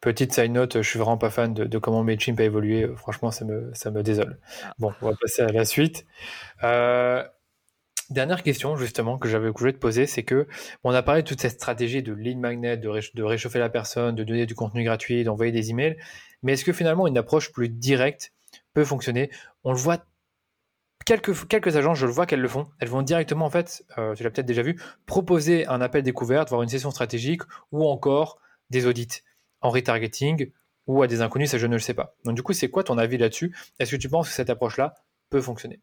Petite 0.00 0.32
side 0.32 0.52
note, 0.52 0.76
je 0.82 0.88
suis 0.88 0.98
vraiment 0.98 1.18
pas 1.18 1.30
fan 1.30 1.52
de, 1.52 1.78
comment 1.78 2.04
Mailchimp 2.04 2.38
a 2.38 2.44
évolué. 2.44 2.88
Franchement, 2.96 3.32
ça 3.32 3.44
me, 3.44 3.70
ça 3.74 3.90
me 3.90 4.02
désole. 4.04 4.38
Ah. 4.62 4.72
Bon, 4.78 4.92
on 5.02 5.10
va 5.10 5.16
passer 5.20 5.42
à 5.42 5.48
la 5.48 5.64
suite. 5.64 6.06
Euh, 6.62 7.24
Dernière 8.10 8.44
question 8.44 8.76
justement 8.76 9.18
que 9.18 9.28
j'avais 9.28 9.50
voulu 9.50 9.72
te 9.72 9.78
poser, 9.78 10.06
c'est 10.06 10.22
que 10.22 10.46
on 10.84 10.92
a 10.92 11.02
parlé 11.02 11.22
de 11.22 11.26
toute 11.26 11.40
cette 11.40 11.54
stratégie 11.54 12.04
de 12.04 12.12
lead 12.12 12.38
magnet, 12.38 12.76
de, 12.76 13.22
réchauffer 13.22 13.58
la 13.58 13.68
personne, 13.68 14.14
de 14.14 14.22
donner 14.22 14.46
du 14.46 14.54
contenu 14.54 14.84
gratuit, 14.84 15.24
d'envoyer 15.24 15.50
des 15.50 15.70
emails, 15.70 15.96
mais 16.42 16.52
est-ce 16.52 16.64
que 16.64 16.72
finalement 16.72 17.08
une 17.08 17.18
approche 17.18 17.50
plus 17.50 17.68
directe 17.68 18.32
peut 18.74 18.84
fonctionner? 18.84 19.28
On 19.64 19.72
le 19.72 19.78
voit 19.78 20.04
quelques, 21.04 21.48
quelques 21.48 21.76
agences, 21.76 21.98
je 21.98 22.06
le 22.06 22.12
vois 22.12 22.26
qu'elles 22.26 22.40
le 22.40 22.48
font. 22.48 22.68
Elles 22.78 22.88
vont 22.88 23.02
directement, 23.02 23.46
en 23.46 23.50
fait, 23.50 23.84
euh, 23.98 24.14
tu 24.14 24.22
l'as 24.22 24.30
peut-être 24.30 24.46
déjà 24.46 24.62
vu, 24.62 24.80
proposer 25.06 25.66
un 25.66 25.80
appel 25.80 26.04
découverte, 26.04 26.48
voire 26.50 26.62
une 26.62 26.68
session 26.68 26.92
stratégique, 26.92 27.42
ou 27.72 27.84
encore 27.88 28.38
des 28.70 28.86
audits 28.86 29.22
en 29.62 29.70
retargeting 29.70 30.52
ou 30.86 31.02
à 31.02 31.08
des 31.08 31.20
inconnus, 31.20 31.50
ça 31.50 31.58
je 31.58 31.66
ne 31.66 31.72
le 31.72 31.80
sais 31.80 31.94
pas. 31.94 32.14
Donc 32.24 32.36
du 32.36 32.42
coup, 32.42 32.52
c'est 32.52 32.70
quoi 32.70 32.84
ton 32.84 32.98
avis 32.98 33.18
là-dessus? 33.18 33.54
Est-ce 33.78 33.90
que 33.90 33.96
tu 33.96 34.08
penses 34.08 34.28
que 34.28 34.34
cette 34.34 34.50
approche-là 34.50 34.94
peut 35.30 35.40
fonctionner? 35.40 35.80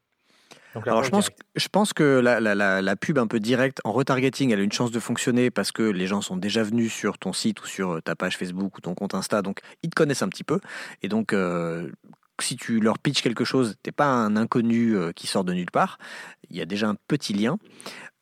Alors 0.86 1.04
je 1.04 1.10
pense, 1.10 1.30
je 1.56 1.68
pense 1.68 1.94
que 1.94 2.20
la, 2.20 2.40
la, 2.40 2.82
la, 2.82 2.96
pub 2.96 3.18
un 3.18 3.28
peu 3.28 3.40
directe 3.40 3.80
en 3.84 3.92
retargeting, 3.92 4.52
elle 4.52 4.60
a 4.60 4.64
une 4.64 4.72
chance 4.72 4.92
de 4.92 5.00
fonctionner 5.00 5.52
parce 5.52 5.72
que 5.72 5.84
les 5.84 6.08
gens 6.08 6.22
sont 6.22 6.38
déjà 6.38 6.64
venus 6.64 6.92
sur 6.92 7.18
ton 7.18 7.34
site 7.34 7.62
ou 7.62 7.66
sur 7.66 7.92
euh, 7.92 8.02
ta 8.02 8.16
page 8.16 8.38
Facebook 8.38 8.78
ou 8.78 8.82
ton 8.82 8.96
compte 8.96 9.14
Insta, 9.14 9.42
donc 9.42 9.60
ils 9.84 9.90
te 9.90 9.96
connaissent 9.96 10.22
un 10.22 10.30
petit 10.30 10.44
peu. 10.44 10.60
Et 11.02 11.10
donc, 11.10 11.34
euh, 11.34 11.92
si 12.40 12.56
tu 12.56 12.80
leur 12.80 12.98
pitches 13.00 13.22
quelque 13.22 13.46
chose, 13.46 13.76
t'es 13.84 13.92
pas 13.92 14.08
un 14.08 14.36
inconnu 14.36 14.96
euh, 14.96 15.12
qui 15.12 15.28
sort 15.28 15.44
de 15.44 15.54
nulle 15.54 15.72
part. 15.72 15.98
Il 16.50 16.58
y 16.58 16.62
a 16.62 16.66
déjà 16.66 16.88
un 16.88 16.96
petit 17.08 17.34
lien. 17.34 17.58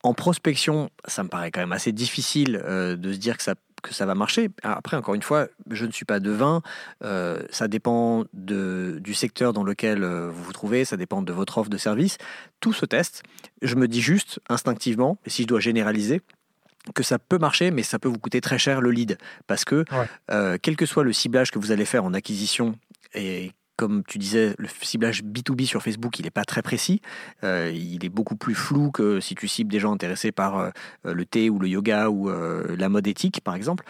En 0.04 0.14
prospection, 0.14 0.90
ça 1.06 1.24
me 1.24 1.30
paraît 1.30 1.52
quand 1.52 1.60
même 1.60 1.72
assez 1.72 1.92
difficile 1.92 2.54
de 2.54 3.14
se 3.14 3.18
dire 3.20 3.38
que 3.38 3.44
ça 3.44 3.54
que 3.82 3.94
ça 3.94 4.06
va 4.06 4.16
marcher. 4.16 4.50
Après, 4.64 4.98
encore 4.98 5.16
une 5.16 5.22
fois, 5.22 5.48
je 5.70 5.86
ne 5.86 5.92
suis 5.92 6.06
pas 6.06 6.20
devin. 6.20 6.62
Euh, 7.04 7.42
ça 7.50 7.68
dépend 7.68 8.26
de, 8.34 9.00
du 9.02 9.14
secteur 9.14 9.54
dans 9.54 9.64
lequel 9.64 10.04
euh, 10.04 10.30
vous 10.30 10.44
vous 10.44 10.54
trouvez, 10.54 10.86
ça 10.86 10.98
dépend 10.98 11.22
de 11.22 11.34
votre 11.34 11.58
offre 11.58 11.70
de 11.70 11.78
service. 11.78 12.18
Tout 12.60 12.74
se 12.74 12.86
teste. 12.86 13.24
Je 13.62 13.76
me 13.76 13.88
dis 13.88 14.02
juste 14.02 14.40
instinctivement, 14.50 15.18
et 15.26 15.30
si 15.30 15.44
je 15.44 15.48
dois 15.48 15.60
généraliser, 15.60 16.22
que 16.96 17.04
ça 17.04 17.20
peut 17.20 17.38
marcher, 17.38 17.72
mais 17.72 17.84
ça 17.84 18.00
peut 18.00 18.10
vous 18.10 18.20
coûter 18.20 18.42
très 18.42 18.58
cher 18.58 18.82
le 18.82 18.92
lead. 18.92 19.18
Parce 19.48 19.66
que, 19.66 19.86
euh, 20.32 20.58
quel 20.62 20.76
que 20.76 20.86
soit 20.86 21.04
le 21.04 21.14
ciblage 21.14 21.52
que 21.52 21.60
vous 21.60 21.72
allez 21.72 21.86
faire 21.86 22.04
en 22.04 22.14
acquisition 22.14 22.76
et 23.14 23.52
comme 23.82 24.04
tu 24.04 24.20
disais, 24.20 24.54
le 24.60 24.68
ciblage 24.84 25.24
B2B 25.24 25.66
sur 25.66 25.82
Facebook, 25.82 26.20
il 26.20 26.26
n'est 26.26 26.30
pas 26.30 26.44
très 26.44 26.62
précis. 26.62 27.02
Euh, 27.44 27.72
il 27.74 28.06
est 28.06 28.10
beaucoup 28.10 28.36
plus 28.36 28.54
flou 28.54 28.92
que 28.92 29.20
si 29.20 29.34
tu 29.34 29.48
cibles 29.48 29.72
des 29.72 29.80
gens 29.80 29.92
intéressés 29.92 30.32
par 30.32 30.60
euh, 30.60 30.70
le 31.04 31.26
thé 31.26 31.50
ou 31.50 31.58
le 31.58 31.68
yoga 31.68 32.12
ou 32.12 32.30
euh, 32.30 32.76
la 32.78 32.90
mode 32.90 33.08
éthique, 33.08 33.42
par 33.42 33.56
exemple. 33.56 33.84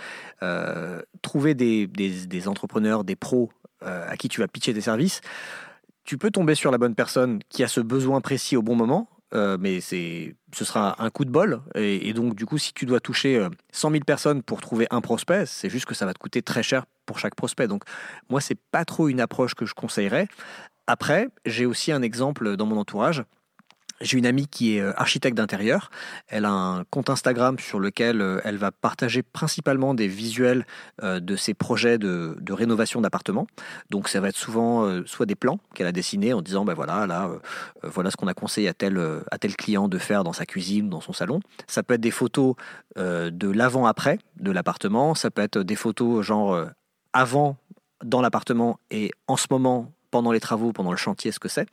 trouver 1.21 1.55
des, 1.55 2.47
entrepreneurs, 2.47 3.03
des 3.03 3.17
pros 3.17 3.51
à 3.81 4.15
qui 4.15 4.29
tu 4.29 4.39
vas 4.39 4.47
pitcher 4.47 4.73
tes 4.73 4.79
services, 4.79 5.19
tu 6.05 6.17
peux 6.17 6.31
tomber 6.31 6.55
sur 6.55 6.71
la 6.71 6.77
bonne 6.77 6.95
personne 6.95 7.39
qui 7.49 7.61
a 7.61 7.67
ce 7.67 7.81
besoin 7.81 8.21
précis 8.21 8.55
au 8.55 8.61
bon 8.61 8.77
moment. 8.77 9.09
Mais 9.33 9.81
c'est, 9.81 10.35
ce 10.53 10.65
sera 10.65 11.01
un 11.03 11.09
coup 11.09 11.25
de 11.25 11.29
bol. 11.31 11.61
Et, 11.75 12.13
donc, 12.13 12.35
du 12.35 12.45
coup, 12.45 12.57
si 12.57 12.73
tu 12.73 12.85
dois 12.85 12.99
toucher 12.99 13.47
100 13.71 13.91
000 13.91 14.03
personnes 14.03 14.43
pour 14.43 14.61
trouver 14.61 14.87
un 14.91 15.01
prospect, 15.01 15.45
c'est 15.45 15.69
juste 15.69 15.85
que 15.85 15.95
ça 15.95 16.05
va 16.05 16.13
te 16.13 16.19
coûter 16.19 16.41
très 16.41 16.63
cher 16.63 16.85
pour 17.05 17.19
chaque 17.19 17.35
prospect. 17.35 17.67
Donc 17.67 17.83
moi, 18.29 18.41
c'est 18.41 18.59
pas 18.71 18.85
trop 18.85 19.09
une 19.09 19.21
approche 19.21 19.53
que 19.53 19.65
je 19.65 19.73
conseillerais. 19.73 20.27
Après, 20.87 21.29
j'ai 21.45 21.65
aussi 21.65 21.91
un 21.91 22.01
exemple 22.01 22.57
dans 22.57 22.65
mon 22.65 22.77
entourage. 22.77 23.23
J'ai 24.01 24.17
une 24.17 24.25
amie 24.25 24.47
qui 24.47 24.77
est 24.77 24.81
euh, 24.81 24.93
architecte 24.97 25.37
d'intérieur. 25.37 25.91
Elle 26.27 26.45
a 26.45 26.51
un 26.51 26.83
compte 26.85 27.09
Instagram 27.09 27.59
sur 27.59 27.79
lequel 27.79 28.21
euh, 28.21 28.41
elle 28.43 28.57
va 28.57 28.71
partager 28.71 29.21
principalement 29.21 29.93
des 29.93 30.07
visuels 30.07 30.65
euh, 31.03 31.19
de 31.19 31.35
ses 31.35 31.53
projets 31.53 31.97
de, 31.97 32.35
rénovation 32.51 32.99
d'appartements. 32.99 33.47
Donc 33.89 34.09
ça 34.09 34.19
va 34.19 34.29
être 34.29 34.35
souvent 34.35 35.05
soit 35.05 35.25
des 35.25 35.35
plans 35.35 35.59
qu'elle 35.73 35.87
a 35.87 35.91
dessinés 35.93 36.33
en 36.33 36.41
disant 36.41 36.65
ben 36.65 36.73
voilà 36.73 37.07
là 37.07 37.31
voilà 37.81 38.11
ce 38.11 38.17
qu'on 38.17 38.27
a 38.27 38.33
conseillé 38.33 38.67
à 38.67 38.73
tel 38.73 38.99
à 39.31 39.37
tel 39.37 39.55
client 39.55 39.87
de 39.87 39.97
faire 39.97 40.25
dans 40.25 40.33
sa 40.33 40.45
cuisine, 40.45 40.89
dans 40.89 40.99
son 40.99 41.13
salon. 41.13 41.39
Ça 41.67 41.81
peut 41.81 41.93
être 41.93 42.01
des 42.01 42.11
photos 42.11 42.55
de 42.97 43.49
l'avant-après 43.49 44.19
de 44.37 44.51
l'appartement. 44.51 45.15
Ça 45.15 45.31
peut 45.31 45.41
être 45.41 45.59
des 45.59 45.75
photos 45.75 46.25
genre 46.25 46.67
avant 47.13 47.55
dans 48.03 48.21
l'appartement 48.21 48.79
et 48.89 49.11
en 49.27 49.37
ce 49.37 49.47
moment 49.49 49.93
pendant 50.11 50.33
les 50.33 50.41
travaux, 50.41 50.73
pendant 50.73 50.91
le 50.91 50.97
chantier, 50.97 51.31
ce 51.31 51.39
que 51.39 51.47
c'est. 51.47 51.67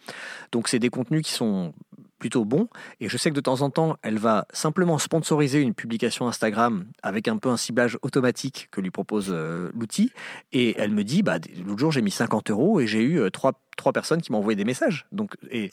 Donc 0.53 0.69
c'est 0.69 0.79
des 0.79 0.91
contenus 0.91 1.23
qui 1.23 1.33
sont 1.33 1.75
plutôt 2.19 2.45
bons. 2.45 2.69
Et 3.01 3.09
je 3.09 3.17
sais 3.17 3.31
que 3.31 3.35
de 3.35 3.41
temps 3.41 3.63
en 3.63 3.71
temps, 3.71 3.97
elle 4.03 4.19
va 4.19 4.47
simplement 4.53 4.99
sponsoriser 4.99 5.61
une 5.61 5.75
publication 5.75 6.29
Instagram 6.29 6.87
avec 7.03 7.29
un 7.29 7.39
peu 7.39 7.49
un 7.49 7.57
ciblage 7.57 7.99
automatique 8.03 8.69
que 8.71 8.81
lui 8.81 8.91
propose 8.91 9.29
euh, 9.31 9.71
l'outil. 9.75 10.13
Et 10.53 10.79
elle 10.79 10.91
me 10.91 11.05
dit, 11.05 11.23
bah, 11.23 11.39
l'autre 11.65 11.79
jour, 11.79 11.93
j'ai 11.93 12.03
mis 12.03 12.11
50 12.11 12.51
euros 12.51 12.81
et 12.81 12.87
j'ai 12.87 13.03
eu 13.03 13.21
euh, 13.21 13.31
trois, 13.31 13.53
trois 13.77 13.93
personnes 13.93 14.21
qui 14.21 14.33
m'ont 14.33 14.39
envoyé 14.39 14.57
des 14.57 14.65
messages. 14.65 15.07
Donc, 15.13 15.37
et, 15.51 15.71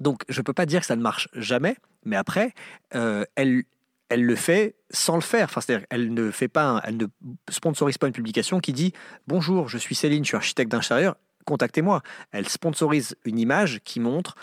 donc 0.00 0.22
je 0.28 0.40
ne 0.40 0.42
peux 0.42 0.52
pas 0.52 0.66
dire 0.66 0.80
que 0.80 0.86
ça 0.86 0.96
ne 0.96 1.02
marche 1.02 1.28
jamais, 1.34 1.76
mais 2.04 2.16
après, 2.16 2.52
euh, 2.94 3.24
elle, 3.34 3.64
elle 4.08 4.24
le 4.24 4.36
fait 4.36 4.76
sans 4.90 5.16
le 5.16 5.22
faire. 5.22 5.44
Enfin, 5.44 5.60
c'est-à-dire, 5.60 5.86
elle 5.90 6.12
ne 6.12 6.30
fait 6.30 6.48
pas, 6.48 6.80
elle 6.84 6.96
ne 6.96 7.06
sponsorise 7.48 7.98
pas 7.98 8.06
une 8.06 8.12
publication 8.12 8.60
qui 8.60 8.72
dit 8.72 8.92
bonjour, 9.26 9.68
je 9.68 9.78
suis 9.78 9.94
Céline, 9.94 10.24
je 10.24 10.28
suis 10.28 10.36
architecte 10.36 10.70
d'intérieur, 10.70 11.16
contactez-moi. 11.44 12.02
Elle 12.32 12.48
sponsorise 12.48 13.16
une 13.24 13.38
image 13.38 13.80
qui 13.84 14.00
montre, 14.00 14.36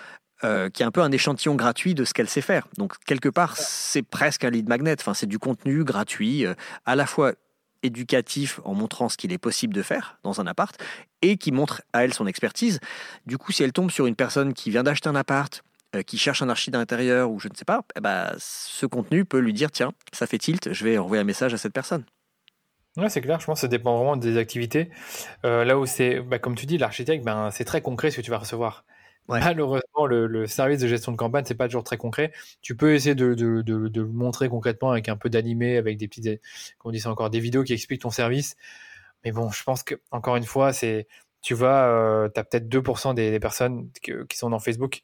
euh, 0.44 0.70
qui 0.70 0.84
est 0.84 0.86
un 0.86 0.92
peu 0.92 1.02
un 1.02 1.12
échantillon 1.12 1.56
gratuit 1.56 1.96
de 1.96 2.04
ce 2.04 2.14
qu'elle 2.14 2.28
sait 2.28 2.42
faire. 2.42 2.68
Donc 2.78 2.96
quelque 3.06 3.30
part, 3.30 3.56
c'est 3.56 4.02
presque 4.02 4.44
un 4.44 4.50
lead 4.50 4.68
magnet. 4.68 4.96
Enfin, 5.00 5.14
c'est 5.14 5.26
du 5.26 5.40
contenu 5.40 5.86
gratuit, 5.86 6.46
euh, 6.46 6.54
à 6.86 6.98
la 6.98 7.06
fois 7.06 7.34
éducatif 7.82 8.60
en 8.66 8.74
montrant 8.74 9.08
ce 9.08 9.16
qu'il 9.16 9.32
est 9.32 9.38
possible 9.38 9.74
de 9.74 9.82
faire 9.82 10.18
dans 10.24 10.42
un 10.42 10.48
appart 10.48 10.78
et 11.22 11.38
qui 11.38 11.54
montre 11.54 11.82
à 11.94 12.04
elle 12.04 12.14
son 12.14 12.28
expertise. 12.28 12.82
Du 13.26 13.38
coup, 13.38 13.54
si 13.54 13.64
elle 13.64 13.72
tombe 13.72 13.90
sur 13.90 14.06
une 14.06 14.16
personne 14.16 14.54
qui 14.54 14.70
vient 14.70 14.84
d'acheter 14.84 15.08
un 15.08 15.16
appart, 15.16 15.64
euh, 15.96 16.02
qui 16.02 16.18
cherche 16.18 16.42
un 16.42 16.50
archi 16.50 16.72
d'intérieur 16.72 17.32
ou 17.32 17.40
je 17.40 17.48
ne 17.48 17.56
sais 17.56 17.66
pas, 17.66 17.82
eh 17.96 18.02
ben, 18.02 18.34
ce 18.38 18.86
contenu 18.86 19.24
peut 19.24 19.40
lui 19.40 19.54
dire 19.54 19.72
tiens, 19.72 19.94
ça 20.12 20.28
fait 20.28 20.40
tilt, 20.40 20.74
je 20.74 20.84
vais 20.84 20.98
envoyer 20.98 21.22
un 21.22 21.26
message 21.26 21.54
à 21.54 21.58
cette 21.58 21.74
personne. 21.74 22.04
Ouais, 22.98 23.10
c'est 23.10 23.22
clair, 23.22 23.40
je 23.40 23.46
pense 23.46 23.60
que 23.60 23.62
ça 23.62 23.68
dépend 23.70 23.96
vraiment 23.96 24.18
des 24.18 24.38
activités. 24.38 24.92
Là 25.44 25.80
où 25.80 25.86
c'est, 25.86 26.20
bah, 26.20 26.38
comme 26.38 26.56
tu 26.56 26.66
dis, 26.66 26.78
l'architecte, 26.78 27.24
ben, 27.24 27.50
c'est 27.50 27.66
très 27.66 27.82
concret 27.82 28.12
ce 28.12 28.18
que 28.18 28.22
tu 28.22 28.30
vas 28.30 28.38
recevoir. 28.38 28.84
Malheureusement, 29.30 30.06
le, 30.06 30.48
service 30.48 30.80
de 30.80 30.88
gestion 30.88 31.12
de 31.12 31.18
campagne, 31.18 31.44
c'est 31.46 31.56
pas 31.56 31.68
toujours 31.68 31.84
très 31.84 31.98
concret. 31.98 32.32
Tu 32.62 32.76
peux 32.76 32.94
essayer 32.94 33.16
de, 33.16 33.26
le 33.26 34.08
montrer 34.08 34.50
concrètement 34.50 34.92
avec 34.92 35.10
un 35.10 35.18
peu 35.18 35.30
d'animé, 35.30 35.78
avec 35.78 35.98
des 35.98 36.08
petites, 36.08 36.24
dit, 36.26 37.00
c'est 37.00 37.08
encore 37.08 37.30
des 37.30 37.40
vidéos 37.40 37.64
qui 37.64 37.74
expliquent 37.74 38.02
ton 38.02 38.10
service. 38.12 38.56
Mais 39.24 39.32
bon, 39.32 39.50
je 39.52 39.64
pense 39.64 39.84
que 39.84 39.96
encore 40.12 40.36
une 40.36 40.44
fois, 40.44 40.74
c'est, 40.74 41.08
tu 41.42 41.54
vas, 41.54 41.88
euh, 41.88 42.30
tu 42.34 42.40
as 42.40 42.44
peut-être 42.44 42.68
2% 42.68 43.14
des, 43.14 43.32
des 43.32 43.40
personnes 43.40 43.90
qui 44.02 44.38
sont 44.38 44.50
dans 44.50 44.60
Facebook 44.60 45.04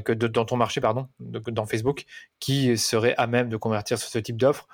que 0.00 0.12
dans 0.12 0.44
ton 0.44 0.56
marché 0.56 0.80
pardon, 0.80 1.08
dans 1.18 1.66
Facebook, 1.66 2.04
qui 2.38 2.76
serait 2.78 3.14
à 3.16 3.26
même 3.26 3.48
de 3.48 3.56
convertir 3.56 3.98
sur 3.98 4.08
ce 4.08 4.18
type 4.18 4.36
d'offre. 4.36 4.68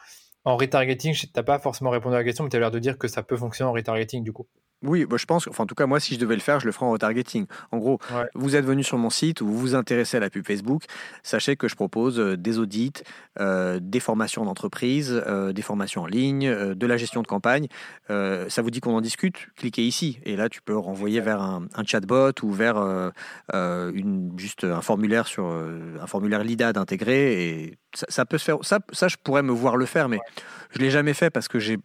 En 0.45 0.57
retargeting, 0.57 1.15
tu 1.15 1.27
n'as 1.35 1.43
pas 1.43 1.59
forcément 1.59 1.91
répondu 1.91 2.15
à 2.15 2.19
la 2.19 2.25
question, 2.25 2.45
mais 2.45 2.51
tu 2.51 2.57
as 2.57 2.61
l'air 2.61 2.71
de 2.71 2.79
dire 2.79 2.99
que 2.99 3.09
ça 3.09 3.23
peut 3.23 3.37
fonctionner 3.37 3.71
en 3.71 3.73
retargeting 3.73 4.23
du 4.23 4.33
coup. 4.33 4.47
Oui, 4.87 5.05
bah, 5.05 5.17
je 5.19 5.27
pense, 5.27 5.49
enfin, 5.49 5.65
en 5.65 5.67
tout 5.67 5.75
cas, 5.75 5.87
moi, 5.87 6.01
si 6.01 6.15
je 6.15 6.21
devais 6.21 6.35
le 6.35 6.41
faire, 6.41 6.61
je 6.61 6.67
le 6.67 6.73
ferais 6.73 6.87
en 6.87 6.93
retargeting. 6.93 7.47
En 7.73 7.79
gros, 7.79 7.99
vous 8.35 8.57
êtes 8.57 8.65
venu 8.65 8.85
sur 8.85 8.99
mon 8.99 9.11
site 9.11 9.41
ou 9.41 9.47
vous 9.47 9.59
vous 9.59 9.75
intéressez 9.75 10.17
à 10.17 10.21
la 10.21 10.31
pub 10.31 10.47
Facebook, 10.47 10.85
sachez 11.23 11.57
que 11.57 11.69
je 11.69 11.75
propose 11.75 12.21
euh, 12.21 12.37
des 12.37 12.59
audits, 12.59 12.93
euh, 13.41 13.79
des 13.83 14.01
formations 14.01 14.45
d'entreprise, 14.45 15.23
euh, 15.27 15.53
des 15.53 15.63
formations 15.63 16.03
en 16.03 16.07
ligne, 16.07 16.75
de 16.75 16.87
la 16.87 16.97
gestion 16.97 17.23
de 17.23 17.27
campagne. 17.27 17.67
ça 18.09 18.63
vous 18.63 18.71
dit 18.71 18.81
qu'on 18.81 18.95
en 18.95 19.01
discute? 19.01 19.49
Cliquez 19.57 19.83
ici. 19.83 20.21
Et 20.25 20.37
là, 20.37 20.49
tu 20.49 20.63
peux 20.63 20.77
renvoyer 20.77 21.21
vers 21.21 21.41
un, 21.41 21.67
chatbot 21.85 22.33
ou 22.43 22.53
vers 22.53 22.77
une, 23.53 24.33
juste 24.37 24.65
un 24.65 24.83
formulaire 24.83 25.27
sur 25.27 25.47
un 25.47 26.07
formulaire 26.07 26.45
LIDA 26.45 26.69
intégré 26.77 27.43
et 27.43 27.79
ça, 28.09 28.25
peut 28.25 28.39
se 28.39 28.45
faire. 28.45 28.59
Ça, 28.63 28.81
ça, 28.93 29.09
je 29.09 29.17
pourrais 29.23 29.43
me 29.43 29.53
voir 29.53 29.77
le 29.77 29.87
faire, 29.87 30.09
mais 30.09 30.19
je 30.71 30.79
l'ai 30.79 30.91
jamais 30.91 31.15
fait 31.15 31.31
parce 31.31 31.49
que 31.49 31.59
j'ai 31.59 31.79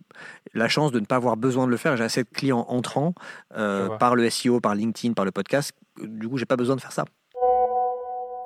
la 0.53 0.67
chance 0.67 0.91
de 0.91 0.99
ne 0.99 1.05
pas 1.05 1.15
avoir 1.15 1.37
besoin 1.37 1.65
de 1.65 1.71
le 1.71 1.77
faire. 1.77 1.97
J'ai 1.97 2.03
assez 2.03 2.23
de 2.23 2.29
clients 2.29 2.65
entrants 2.67 3.13
euh, 3.57 3.89
par 3.97 4.15
le 4.15 4.29
SEO, 4.29 4.59
par 4.59 4.75
LinkedIn, 4.75 5.13
par 5.13 5.25
le 5.25 5.31
podcast. 5.31 5.73
Du 6.01 6.27
coup, 6.27 6.37
j'ai 6.37 6.45
pas 6.45 6.57
besoin 6.57 6.75
de 6.75 6.81
faire 6.81 6.91
ça. 6.91 7.05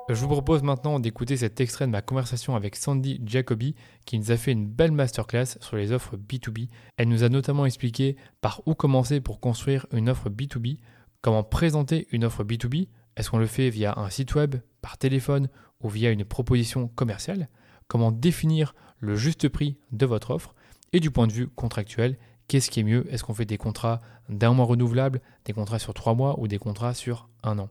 Je 0.08 0.14
vous 0.14 0.28
propose 0.28 0.62
maintenant 0.62 1.00
d'écouter 1.00 1.36
cet 1.36 1.60
extrait 1.60 1.84
de 1.86 1.90
ma 1.90 2.00
conversation 2.00 2.54
avec 2.54 2.76
Sandy 2.76 3.20
Jacobi 3.26 3.74
qui 4.04 4.20
nous 4.20 4.30
a 4.30 4.36
fait 4.36 4.52
une 4.52 4.68
belle 4.68 4.92
masterclass 4.92 5.58
sur 5.60 5.76
les 5.76 5.90
offres 5.90 6.16
B2B. 6.16 6.68
Elle 6.96 7.08
nous 7.08 7.24
a 7.24 7.28
notamment 7.28 7.66
expliqué 7.66 8.16
par 8.40 8.62
où 8.66 8.74
commencer 8.74 9.20
pour 9.20 9.40
construire 9.40 9.84
une 9.92 10.08
offre 10.08 10.30
B2B, 10.30 10.78
comment 11.22 11.42
présenter 11.42 12.06
une 12.12 12.24
offre 12.24 12.44
B2B, 12.44 12.86
est-ce 13.16 13.30
qu'on 13.30 13.38
le 13.38 13.46
fait 13.46 13.68
via 13.68 13.98
un 13.98 14.08
site 14.08 14.36
web, 14.36 14.56
par 14.80 14.96
téléphone 14.96 15.48
ou 15.80 15.88
via 15.88 16.12
une 16.12 16.24
proposition 16.24 16.86
commerciale, 16.86 17.48
comment 17.88 18.12
définir 18.12 18.74
le 18.98 19.16
juste 19.16 19.48
prix 19.48 19.76
de 19.92 20.06
votre 20.06 20.30
offre 20.30 20.54
et 20.92 21.00
du 21.00 21.10
point 21.10 21.26
de 21.26 21.32
vue 21.32 21.48
contractuel, 21.48 22.16
qu'est-ce 22.48 22.70
qui 22.70 22.80
est 22.80 22.84
mieux? 22.84 23.06
Est-ce 23.12 23.24
qu'on 23.24 23.34
fait 23.34 23.44
des 23.44 23.58
contrats 23.58 24.00
d'un 24.28 24.52
mois 24.52 24.66
renouvelables, 24.66 25.20
des 25.44 25.52
contrats 25.52 25.78
sur 25.78 25.94
trois 25.94 26.14
mois 26.14 26.38
ou 26.38 26.48
des 26.48 26.58
contrats 26.58 26.94
sur 26.94 27.28
un 27.42 27.58
an? 27.58 27.68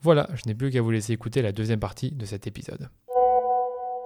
Voilà, 0.00 0.28
je 0.34 0.42
n'ai 0.46 0.54
plus 0.54 0.70
qu'à 0.70 0.80
vous 0.80 0.90
laisser 0.90 1.12
écouter 1.12 1.42
la 1.42 1.52
deuxième 1.52 1.80
partie 1.80 2.12
de 2.12 2.24
cet 2.24 2.46
épisode. 2.46 2.88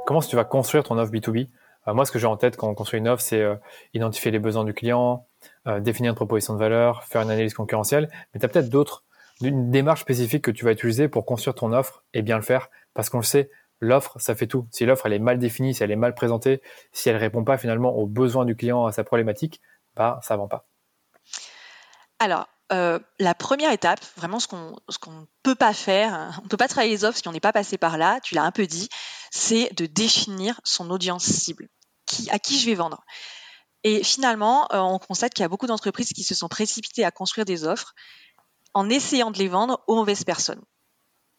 Comment 0.07 0.21
tu 0.21 0.37
vas 0.37 0.45
construire 0.45 0.85
ton 0.85 0.99
offre 0.99 1.13
B2B 1.13 1.49
euh, 1.87 1.95
Moi, 1.95 2.05
ce 2.05 2.13
que 2.13 2.19
j'ai 2.19 2.27
en 2.27 2.37
tête 2.37 2.57
quand 2.57 2.69
on 2.69 2.75
construit 2.75 2.99
une 2.99 3.09
offre, 3.09 3.23
c'est 3.23 3.41
euh, 3.41 3.57
identifier 3.95 4.31
les 4.31 4.39
besoins 4.39 4.65
du 4.65 4.73
client, 4.73 5.27
euh, 5.67 5.81
définir 5.81 6.11
une 6.11 6.17
proposition 6.17 6.55
de 6.55 6.59
valeur, 6.59 7.05
faire 7.05 7.23
une 7.23 7.31
analyse 7.31 7.55
concurrentielle. 7.55 8.11
Mais 8.33 8.41
tu 8.41 8.47
as 8.47 8.49
peut-être 8.49 8.69
d'autres, 8.69 9.05
une 9.43 9.71
démarche 9.71 10.01
spécifique 10.01 10.43
que 10.43 10.51
tu 10.51 10.65
vas 10.65 10.73
utiliser 10.73 11.09
pour 11.09 11.27
construire 11.27 11.55
ton 11.55 11.73
offre 11.73 12.05
et 12.15 12.23
bien 12.23 12.37
le 12.37 12.43
faire. 12.43 12.71
Parce 12.95 13.11
qu'on 13.11 13.19
le 13.19 13.25
sait, 13.25 13.51
l'offre, 13.83 14.19
ça 14.19 14.35
fait 14.35 14.47
tout. 14.47 14.67
Si 14.71 14.87
l'offre, 14.87 15.07
elle 15.07 15.13
est 15.13 15.19
mal 15.19 15.39
définie, 15.39 15.75
si 15.75 15.83
elle 15.83 15.91
est 15.91 15.97
mal 15.97 16.15
présentée, 16.15 16.63
si 16.93 17.09
elle 17.09 17.17
répond 17.17 17.45
pas 17.45 17.59
finalement 17.59 17.95
aux 17.95 18.07
besoins 18.07 18.47
du 18.47 18.57
client, 18.57 18.87
à 18.87 18.93
sa 18.93 19.05
problématique, 19.05 19.61
bah, 19.97 20.21
ça 20.23 20.37
vend 20.37 20.49
pas. 20.49 20.67
Alors, 22.21 22.47
euh, 22.73 23.01
la 23.19 23.35
première 23.35 23.73
étape, 23.73 24.01
vraiment 24.17 24.39
ce 24.39 24.47
qu'on 24.47 24.71
ne 24.71 25.25
peut 25.43 25.57
pas 25.57 25.75
faire, 25.75 26.39
on 26.41 26.45
ne 26.45 26.49
peut 26.49 26.57
pas 26.57 26.69
travailler 26.69 26.93
les 26.93 27.05
offres 27.05 27.19
si 27.19 27.27
on 27.27 27.33
n'est 27.33 27.41
pas 27.41 27.53
passé 27.53 27.77
par 27.77 27.99
là, 27.99 28.21
tu 28.23 28.37
l'as 28.37 28.45
un 28.45 28.53
peu 28.53 28.67
dit, 28.67 28.89
c'est 29.33 29.75
de 29.75 29.87
définir 29.87 30.61
son 30.63 30.89
audience 30.91 31.25
cible, 31.25 31.69
qui, 32.07 32.31
à 32.31 32.39
qui 32.39 32.59
je 32.59 32.67
vais 32.67 32.77
vendre. 32.77 33.03
Et 33.83 34.05
finalement, 34.05 34.69
euh, 34.73 34.79
on 34.79 35.01
constate 35.01 35.35
qu'il 35.35 35.43
y 35.43 35.45
a 35.45 35.49
beaucoup 35.49 35.67
d'entreprises 35.67 36.13
qui 36.13 36.23
se 36.23 36.37
sont 36.37 36.49
précipitées 36.49 37.05
à 37.05 37.11
construire 37.11 37.45
des 37.45 37.65
offres 37.65 37.95
en 38.75 38.89
essayant 38.89 39.33
de 39.33 39.39
les 39.39 39.49
vendre 39.49 39.83
aux 39.89 39.97
mauvaises 39.97 40.25
personnes. 40.25 40.63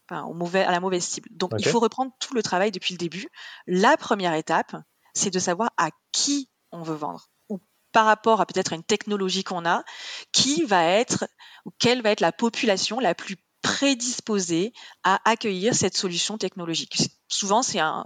Enfin, 0.09 0.23
au 0.23 0.33
mauvais, 0.33 0.63
à 0.63 0.71
la 0.71 0.79
mauvaise 0.79 1.03
cible. 1.03 1.29
Donc, 1.31 1.51
il 1.57 1.65
faut 1.65 1.79
reprendre 1.79 2.11
tout 2.19 2.33
le 2.33 2.43
travail 2.43 2.71
depuis 2.71 2.93
le 2.93 2.97
début. 2.97 3.27
La 3.67 3.95
première 3.95 4.33
étape, 4.33 4.75
c'est 5.13 5.31
de 5.31 5.39
savoir 5.39 5.71
à 5.77 5.89
qui 6.11 6.49
on 6.71 6.83
veut 6.83 6.95
vendre 6.95 7.29
par 7.93 8.05
rapport 8.05 8.41
à 8.41 8.45
peut-être 8.45 8.73
une 8.73 8.83
technologie 8.83 9.45
qu'on 9.45 9.65
a, 9.65 9.83
qui 10.33 10.63
va 10.65 10.83
être, 10.83 11.25
ou 11.65 11.71
quelle 11.79 12.01
va 12.01 12.09
être 12.09 12.19
la 12.19 12.33
population 12.33 12.99
la 12.99 13.15
plus 13.15 13.37
prédisposée 13.61 14.73
à 15.03 15.21
accueillir 15.29 15.73
cette 15.73 15.95
solution 15.95 16.37
technologique. 16.37 16.97
Souvent, 17.29 17.61
c'est 17.61 17.79
un, 17.79 18.03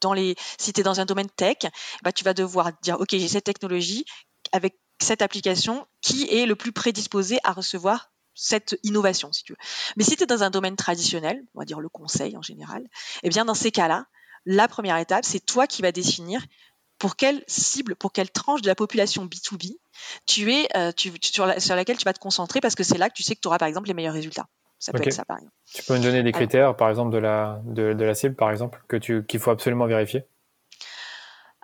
dans 0.00 0.14
les, 0.14 0.34
si 0.58 0.72
tu 0.72 0.80
es 0.80 0.82
dans 0.82 0.98
un 0.98 1.04
domaine 1.04 1.30
tech, 1.30 1.58
bah, 2.02 2.12
tu 2.12 2.24
vas 2.24 2.34
devoir 2.34 2.72
dire, 2.82 2.98
OK, 2.98 3.10
j'ai 3.12 3.28
cette 3.28 3.44
technologie 3.44 4.04
avec 4.50 4.80
cette 5.00 5.22
application, 5.22 5.86
qui 6.00 6.28
est 6.34 6.46
le 6.46 6.56
plus 6.56 6.72
prédisposé 6.72 7.38
à 7.44 7.52
recevoir 7.52 8.10
cette 8.34 8.78
innovation, 8.82 9.32
si 9.32 9.44
tu 9.44 9.52
veux. 9.52 9.58
Mais 9.96 10.04
si 10.04 10.16
tu 10.16 10.22
es 10.22 10.26
dans 10.26 10.42
un 10.42 10.50
domaine 10.50 10.76
traditionnel, 10.76 11.42
on 11.54 11.60
va 11.60 11.64
dire 11.64 11.80
le 11.80 11.88
conseil 11.88 12.36
en 12.36 12.42
général, 12.42 12.84
eh 13.22 13.28
bien, 13.28 13.44
dans 13.44 13.54
ces 13.54 13.70
cas-là, 13.70 14.06
la 14.46 14.68
première 14.68 14.96
étape, 14.96 15.24
c'est 15.24 15.44
toi 15.44 15.66
qui 15.66 15.82
vas 15.82 15.92
définir 15.92 16.42
pour 16.98 17.16
quelle 17.16 17.42
cible, 17.46 17.96
pour 17.96 18.12
quelle 18.12 18.30
tranche 18.30 18.62
de 18.62 18.68
la 18.68 18.74
population 18.74 19.24
B2B 19.24 19.78
tu 20.26 20.52
es, 20.52 20.68
euh, 20.76 20.92
sur, 21.22 21.46
laquelle 21.46 21.96
tu 21.96 22.04
vas 22.04 22.12
te 22.12 22.18
concentrer 22.18 22.60
parce 22.60 22.74
que 22.74 22.84
c'est 22.84 22.98
là 22.98 23.08
que 23.08 23.14
tu 23.14 23.22
sais 23.22 23.34
que 23.34 23.40
tu 23.40 23.48
auras 23.48 23.58
par 23.58 23.68
exemple 23.68 23.88
les 23.88 23.94
meilleurs 23.94 24.14
résultats. 24.14 24.46
Ça 24.78 24.92
peut 24.92 25.02
être 25.02 25.12
ça 25.12 25.24
par 25.24 25.38
exemple. 25.38 25.54
Tu 25.74 25.82
peux 25.82 25.94
me 25.94 26.02
donner 26.02 26.22
des 26.22 26.32
critères, 26.32 26.74
par 26.76 26.88
exemple, 26.88 27.12
de 27.12 27.18
la, 27.18 27.60
de, 27.64 27.82
la 27.82 28.14
cible, 28.14 28.34
par 28.34 28.50
exemple, 28.50 28.82
que 28.88 28.96
tu, 28.96 29.24
qu'il 29.26 29.40
faut 29.40 29.50
absolument 29.50 29.86
vérifier? 29.86 30.24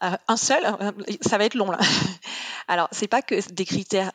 Euh, 0.03 0.17
un 0.29 0.37
seul, 0.37 0.65
euh, 0.65 0.93
ça 1.23 1.39
va 1.39 1.45
être 1.45 1.55
long 1.55 1.71
là. 1.71 1.79
Alors, 2.69 2.89
c'est 2.93 3.09
pas 3.09 3.23
que 3.23 3.37
des 3.53 3.65
critères. 3.65 4.13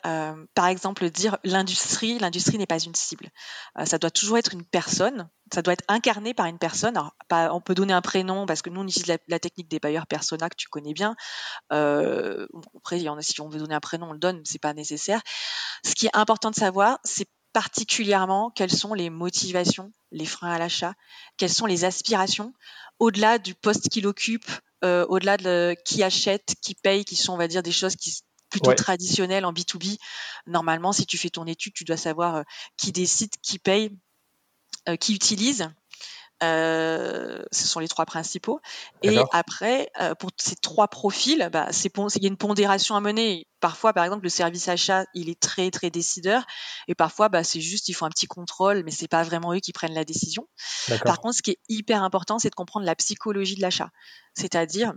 par 0.53 0.67
exemple, 0.67 1.09
dire 1.09 1.37
l'industrie, 1.43 2.19
l'industrie 2.19 2.57
n'est 2.57 2.65
pas 2.65 2.79
une 2.79 2.95
cible. 2.95 3.29
ça 3.85 3.97
doit 3.97 4.11
toujours 4.11 4.37
être 4.37 4.53
une 4.53 4.65
personne 4.65 5.29
ça 5.53 5.61
doit 5.61 5.73
être 5.73 5.83
incarné 5.87 6.33
par 6.33 6.45
une 6.45 6.57
personne. 6.57 6.97
Alors, 6.97 7.55
on 7.55 7.61
peut 7.61 7.75
donner 7.75 7.93
un 7.93 8.01
prénom 8.01 8.45
parce 8.45 8.61
que 8.61 8.69
nous 8.69 8.81
on 8.81 8.87
utilise 8.87 9.17
la, 9.27 9.39
technique 9.39 9.67
des 9.67 9.79
bailleurs 9.79 10.07
persona 10.07 10.49
que 10.49 10.55
tu 10.55 10.69
connais 10.69 10.93
bien. 10.93 11.15
Euh, 11.73 12.47
après, 12.77 12.99
si 13.21 13.41
on 13.41 13.49
veut 13.49 13.59
donner 13.59 13.75
un 13.75 13.79
prénom, 13.79 14.09
on 14.09 14.13
le 14.13 14.19
donne, 14.19 14.41
c'est 14.45 14.61
pas 14.61 14.73
nécessaire. 14.73 15.21
Ce 15.85 15.93
qui 15.93 16.05
est 16.07 16.15
important 16.15 16.51
de 16.51 16.55
savoir, 16.55 16.99
c'est 17.03 17.27
particulièrement 17.53 18.49
quelles 18.49 18.71
sont 18.71 18.93
les 18.93 19.09
motivations, 19.09 19.91
les 20.11 20.25
freins 20.25 20.51
à 20.51 20.57
l'achat, 20.57 20.93
quelles 21.35 21.53
sont 21.53 21.65
les 21.65 21.83
aspirations, 21.83 22.53
au-delà 22.99 23.37
du 23.37 23.53
poste 23.53 23.89
qu'il 23.89 24.07
occupe, 24.07 24.49
euh, 24.83 25.05
au-delà 25.07 25.37
de 25.37 25.75
qui 25.85 26.03
achète, 26.03 26.55
qui 26.61 26.75
paye, 26.75 27.05
qui 27.05 27.15
sont, 27.15 27.33
on 27.33 27.37
va 27.37 27.47
dire, 27.47 27.63
des 27.63 27.71
choses 27.71 27.95
qui 27.95 28.21
plutôt 28.51 28.73
traditionnelles 28.73 29.45
en 29.45 29.53
B2B. 29.53 29.97
Normalement, 30.45 30.91
si 30.91 31.05
tu 31.05 31.17
fais 31.17 31.29
ton 31.29 31.47
étude, 31.47 31.73
tu 31.73 31.85
dois 31.85 31.97
savoir 31.97 32.35
euh, 32.35 32.43
qui 32.77 32.91
décide, 32.91 33.31
qui 33.41 33.57
paye, 33.57 33.97
euh, 34.87 34.95
qui 34.97 35.15
utilisent. 35.15 35.69
Euh, 36.43 37.43
ce 37.51 37.67
sont 37.67 37.79
les 37.79 37.87
trois 37.87 38.05
principaux. 38.05 38.61
Et 39.03 39.19
après, 39.31 39.91
euh, 39.99 40.15
pour 40.15 40.31
ces 40.37 40.55
trois 40.55 40.87
profils, 40.87 41.49
bah, 41.51 41.67
c'est 41.71 41.91
il 42.15 42.23
y 42.23 42.25
a 42.25 42.29
une 42.29 42.37
pondération 42.37 42.95
à 42.95 43.01
mener. 43.01 43.47
Parfois, 43.59 43.93
par 43.93 44.03
exemple, 44.03 44.23
le 44.23 44.29
service 44.29 44.67
achat, 44.67 45.05
il 45.13 45.29
est 45.29 45.39
très 45.39 45.69
très 45.69 45.91
décideur, 45.91 46.43
et 46.87 46.95
parfois, 46.95 47.29
bah, 47.29 47.43
c'est 47.43 47.61
juste, 47.61 47.89
ils 47.89 47.93
font 47.93 48.07
un 48.07 48.09
petit 48.09 48.25
contrôle, 48.25 48.83
mais 48.83 48.91
c'est 48.91 49.07
pas 49.07 49.21
vraiment 49.21 49.53
eux 49.53 49.59
qui 49.59 49.71
prennent 49.71 49.93
la 49.93 50.05
décision. 50.05 50.47
Par 51.05 51.19
contre, 51.19 51.35
ce 51.35 51.41
qui 51.43 51.51
est 51.51 51.59
hyper 51.69 52.01
important, 52.01 52.39
c'est 52.39 52.49
de 52.49 52.55
comprendre 52.55 52.87
la 52.87 52.95
psychologie 52.95 53.55
de 53.55 53.61
l'achat, 53.61 53.89
c'est-à-dire 54.33 54.93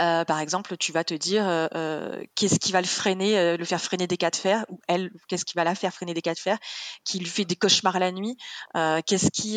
euh, 0.00 0.24
par 0.24 0.40
exemple, 0.40 0.76
tu 0.76 0.92
vas 0.92 1.04
te 1.04 1.14
dire 1.14 1.46
euh, 1.46 1.66
euh, 1.74 2.24
qu'est-ce 2.34 2.58
qui 2.58 2.72
va 2.72 2.80
le 2.80 2.86
freiner, 2.86 3.56
le 3.56 3.64
faire 3.64 3.80
freiner 3.80 4.06
des 4.06 4.16
cas 4.16 4.30
de 4.30 4.36
fer, 4.36 4.64
ou 4.68 4.80
elle, 4.88 5.10
qu'est-ce 5.28 5.44
qui 5.44 5.54
va 5.56 5.64
la 5.64 5.74
faire 5.74 5.92
freiner 5.92 6.14
des 6.14 6.22
cas 6.22 6.34
de 6.34 6.38
fer, 6.38 6.58
qui 7.04 7.18
lui 7.18 7.26
fait 7.26 7.44
des 7.44 7.56
cauchemars 7.56 7.98
la 7.98 8.12
nuit, 8.12 8.36
qu'est-ce 8.74 9.30
qui, 9.30 9.56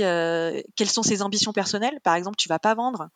quelles 0.75 0.89
sont 0.89 1.03
ses 1.03 1.21
ambitions 1.21 1.53
personnelles? 1.53 1.99
Par 2.03 2.15
exemple, 2.15 2.35
tu 2.37 2.49
vas 2.49 2.59
pas 2.59 2.75
vendre 2.75 3.09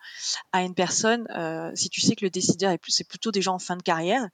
à 0.54 0.62
une 0.62 0.74
personne 0.74 1.28
si 1.76 1.90
tu 1.90 2.02
sais 2.02 2.16
que 2.16 2.26
le 2.26 2.30
décideur 2.30 2.72
est 2.72 2.80
c'est 2.88 3.08
plutôt 3.08 3.32
des 3.32 3.42
gens 3.42 3.56
en 3.56 3.60
fin 3.60 3.76
de 3.76 3.84
carrière. 3.84 4.26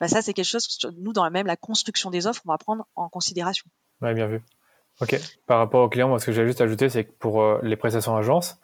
Bah 0.00 0.08
ça, 0.08 0.22
c'est 0.22 0.32
quelque 0.32 0.46
chose 0.46 0.66
que 0.66 0.88
nous, 0.98 1.12
dans 1.12 1.24
la 1.24 1.30
même 1.30 1.46
la 1.46 1.56
construction 1.56 2.10
des 2.10 2.26
offres, 2.26 2.42
on 2.46 2.50
va 2.50 2.58
prendre 2.58 2.86
en 2.96 3.08
considération. 3.08 3.66
Ouais, 4.00 4.14
bien 4.14 4.26
vu. 4.26 4.42
Ok. 5.00 5.16
Par 5.46 5.58
rapport 5.58 5.82
aux 5.82 5.88
clients, 5.88 6.08
moi, 6.08 6.18
ce 6.18 6.26
que 6.26 6.32
j'ai 6.32 6.46
juste 6.46 6.60
ajouté, 6.60 6.88
c'est 6.88 7.04
que 7.04 7.12
pour 7.12 7.58
les 7.62 7.76
prestations 7.76 8.16
agences, 8.16 8.58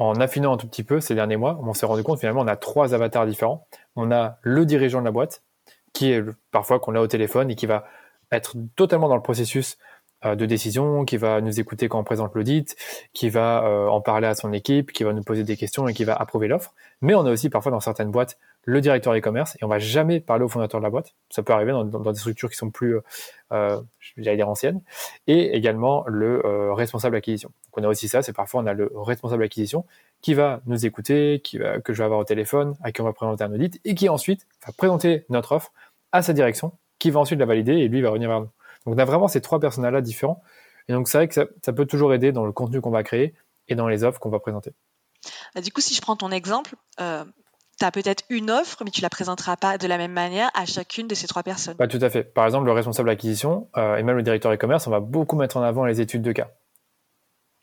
en 0.00 0.14
affinant 0.14 0.54
un 0.54 0.56
tout 0.56 0.66
petit 0.66 0.82
peu 0.82 0.98
ces 0.98 1.14
derniers 1.14 1.36
mois, 1.36 1.60
on 1.62 1.74
s'est 1.74 1.86
rendu 1.86 2.02
compte 2.02 2.18
finalement 2.18 2.40
on 2.40 2.46
a 2.46 2.56
trois 2.56 2.94
avatars 2.94 3.26
différents. 3.26 3.66
On 3.96 4.10
a 4.10 4.38
le 4.42 4.64
dirigeant 4.64 5.00
de 5.00 5.04
la 5.04 5.10
boîte, 5.10 5.42
qui 5.92 6.10
est 6.10 6.24
parfois 6.50 6.80
qu'on 6.80 6.94
a 6.94 7.00
au 7.00 7.06
téléphone 7.06 7.50
et 7.50 7.54
qui 7.54 7.66
va 7.66 7.84
être 8.32 8.56
totalement 8.76 9.08
dans 9.08 9.16
le 9.16 9.22
processus 9.22 9.76
euh, 10.24 10.36
de 10.36 10.46
décision, 10.46 11.04
qui 11.04 11.18
va 11.18 11.42
nous 11.42 11.60
écouter 11.60 11.88
quand 11.88 11.98
on 11.98 12.04
présente 12.04 12.34
l'audit, 12.34 12.76
qui 13.12 13.28
va 13.28 13.62
euh, 13.64 13.88
en 13.88 14.00
parler 14.00 14.26
à 14.26 14.34
son 14.34 14.54
équipe, 14.54 14.90
qui 14.92 15.04
va 15.04 15.12
nous 15.12 15.22
poser 15.22 15.44
des 15.44 15.58
questions 15.58 15.86
et 15.86 15.92
qui 15.92 16.04
va 16.04 16.14
approuver 16.14 16.48
l'offre. 16.48 16.74
Mais 17.02 17.14
on 17.14 17.24
a 17.24 17.30
aussi 17.30 17.48
parfois 17.48 17.72
dans 17.72 17.80
certaines 17.80 18.10
boîtes 18.10 18.38
le 18.64 18.80
directeur 18.80 19.14
e-commerce 19.14 19.56
et 19.60 19.64
on 19.64 19.68
va 19.68 19.78
jamais 19.78 20.20
parler 20.20 20.44
au 20.44 20.48
fondateur 20.48 20.80
de 20.80 20.84
la 20.84 20.90
boîte. 20.90 21.14
Ça 21.30 21.42
peut 21.42 21.52
arriver 21.52 21.72
dans, 21.72 21.84
des 21.84 22.18
structures 22.18 22.50
qui 22.50 22.56
sont 22.56 22.70
plus, 22.70 22.96
euh, 22.96 23.00
euh 23.52 23.80
j'allais 24.18 24.36
dire 24.36 24.48
anciennes. 24.48 24.82
Et 25.26 25.56
également 25.56 26.04
le 26.06 26.44
euh, 26.44 26.74
responsable 26.74 27.16
acquisition. 27.16 27.48
Donc 27.48 27.78
on 27.78 27.84
a 27.84 27.88
aussi 27.88 28.08
ça, 28.08 28.22
c'est 28.22 28.34
parfois 28.34 28.62
on 28.62 28.66
a 28.66 28.74
le 28.74 28.90
responsable 28.94 29.42
acquisition 29.44 29.86
qui 30.20 30.34
va 30.34 30.60
nous 30.66 30.84
écouter, 30.84 31.40
qui 31.42 31.58
va, 31.58 31.80
que 31.80 31.94
je 31.94 31.98
vais 31.98 32.04
avoir 32.04 32.20
au 32.20 32.24
téléphone, 32.24 32.74
à 32.82 32.92
qui 32.92 33.00
on 33.00 33.04
va 33.04 33.14
présenter 33.14 33.44
un 33.44 33.52
audit 33.52 33.80
et 33.84 33.94
qui 33.94 34.08
ensuite 34.10 34.46
va 34.66 34.72
présenter 34.76 35.24
notre 35.30 35.52
offre 35.52 35.72
à 36.12 36.22
sa 36.22 36.34
direction, 36.34 36.72
qui 36.98 37.10
va 37.10 37.20
ensuite 37.20 37.38
la 37.38 37.46
valider 37.46 37.72
et 37.72 37.88
lui 37.88 38.02
va 38.02 38.10
revenir 38.10 38.28
vers 38.28 38.40
nous. 38.40 38.50
Donc 38.84 38.94
on 38.96 38.98
a 38.98 39.04
vraiment 39.06 39.28
ces 39.28 39.40
trois 39.40 39.58
personnages-là 39.60 40.02
différents. 40.02 40.42
Et 40.88 40.92
donc 40.92 41.08
c'est 41.08 41.18
vrai 41.18 41.28
que 41.28 41.34
ça 41.34 41.72
peut 41.72 41.86
toujours 41.86 42.12
aider 42.12 42.32
dans 42.32 42.44
le 42.44 42.52
contenu 42.52 42.80
qu'on 42.80 42.90
va 42.90 43.02
créer 43.02 43.34
et 43.68 43.74
dans 43.74 43.88
les 43.88 44.04
offres 44.04 44.20
qu'on 44.20 44.30
va 44.30 44.40
présenter. 44.40 44.72
Ah, 45.54 45.60
du 45.60 45.72
coup, 45.72 45.80
si 45.80 45.94
je 45.94 46.00
prends 46.00 46.16
ton 46.16 46.30
exemple, 46.30 46.74
euh, 47.00 47.24
tu 47.78 47.84
as 47.84 47.90
peut-être 47.90 48.24
une 48.28 48.50
offre, 48.50 48.82
mais 48.84 48.90
tu 48.90 49.00
la 49.00 49.10
présenteras 49.10 49.56
pas 49.56 49.78
de 49.78 49.86
la 49.86 49.98
même 49.98 50.12
manière 50.12 50.50
à 50.54 50.66
chacune 50.66 51.08
de 51.08 51.14
ces 51.14 51.26
trois 51.26 51.42
personnes. 51.42 51.76
Pas 51.76 51.88
tout 51.88 51.98
à 52.02 52.10
fait. 52.10 52.22
Par 52.22 52.44
exemple, 52.44 52.66
le 52.66 52.72
responsable 52.72 53.08
d'acquisition 53.08 53.68
euh, 53.76 53.96
et 53.96 54.02
même 54.02 54.16
le 54.16 54.22
directeur 54.22 54.52
e-commerce, 54.52 54.86
on 54.86 54.90
va 54.90 55.00
beaucoup 55.00 55.36
mettre 55.36 55.56
en 55.56 55.62
avant 55.62 55.84
les 55.84 56.00
études 56.00 56.22
de 56.22 56.32
cas. 56.32 56.48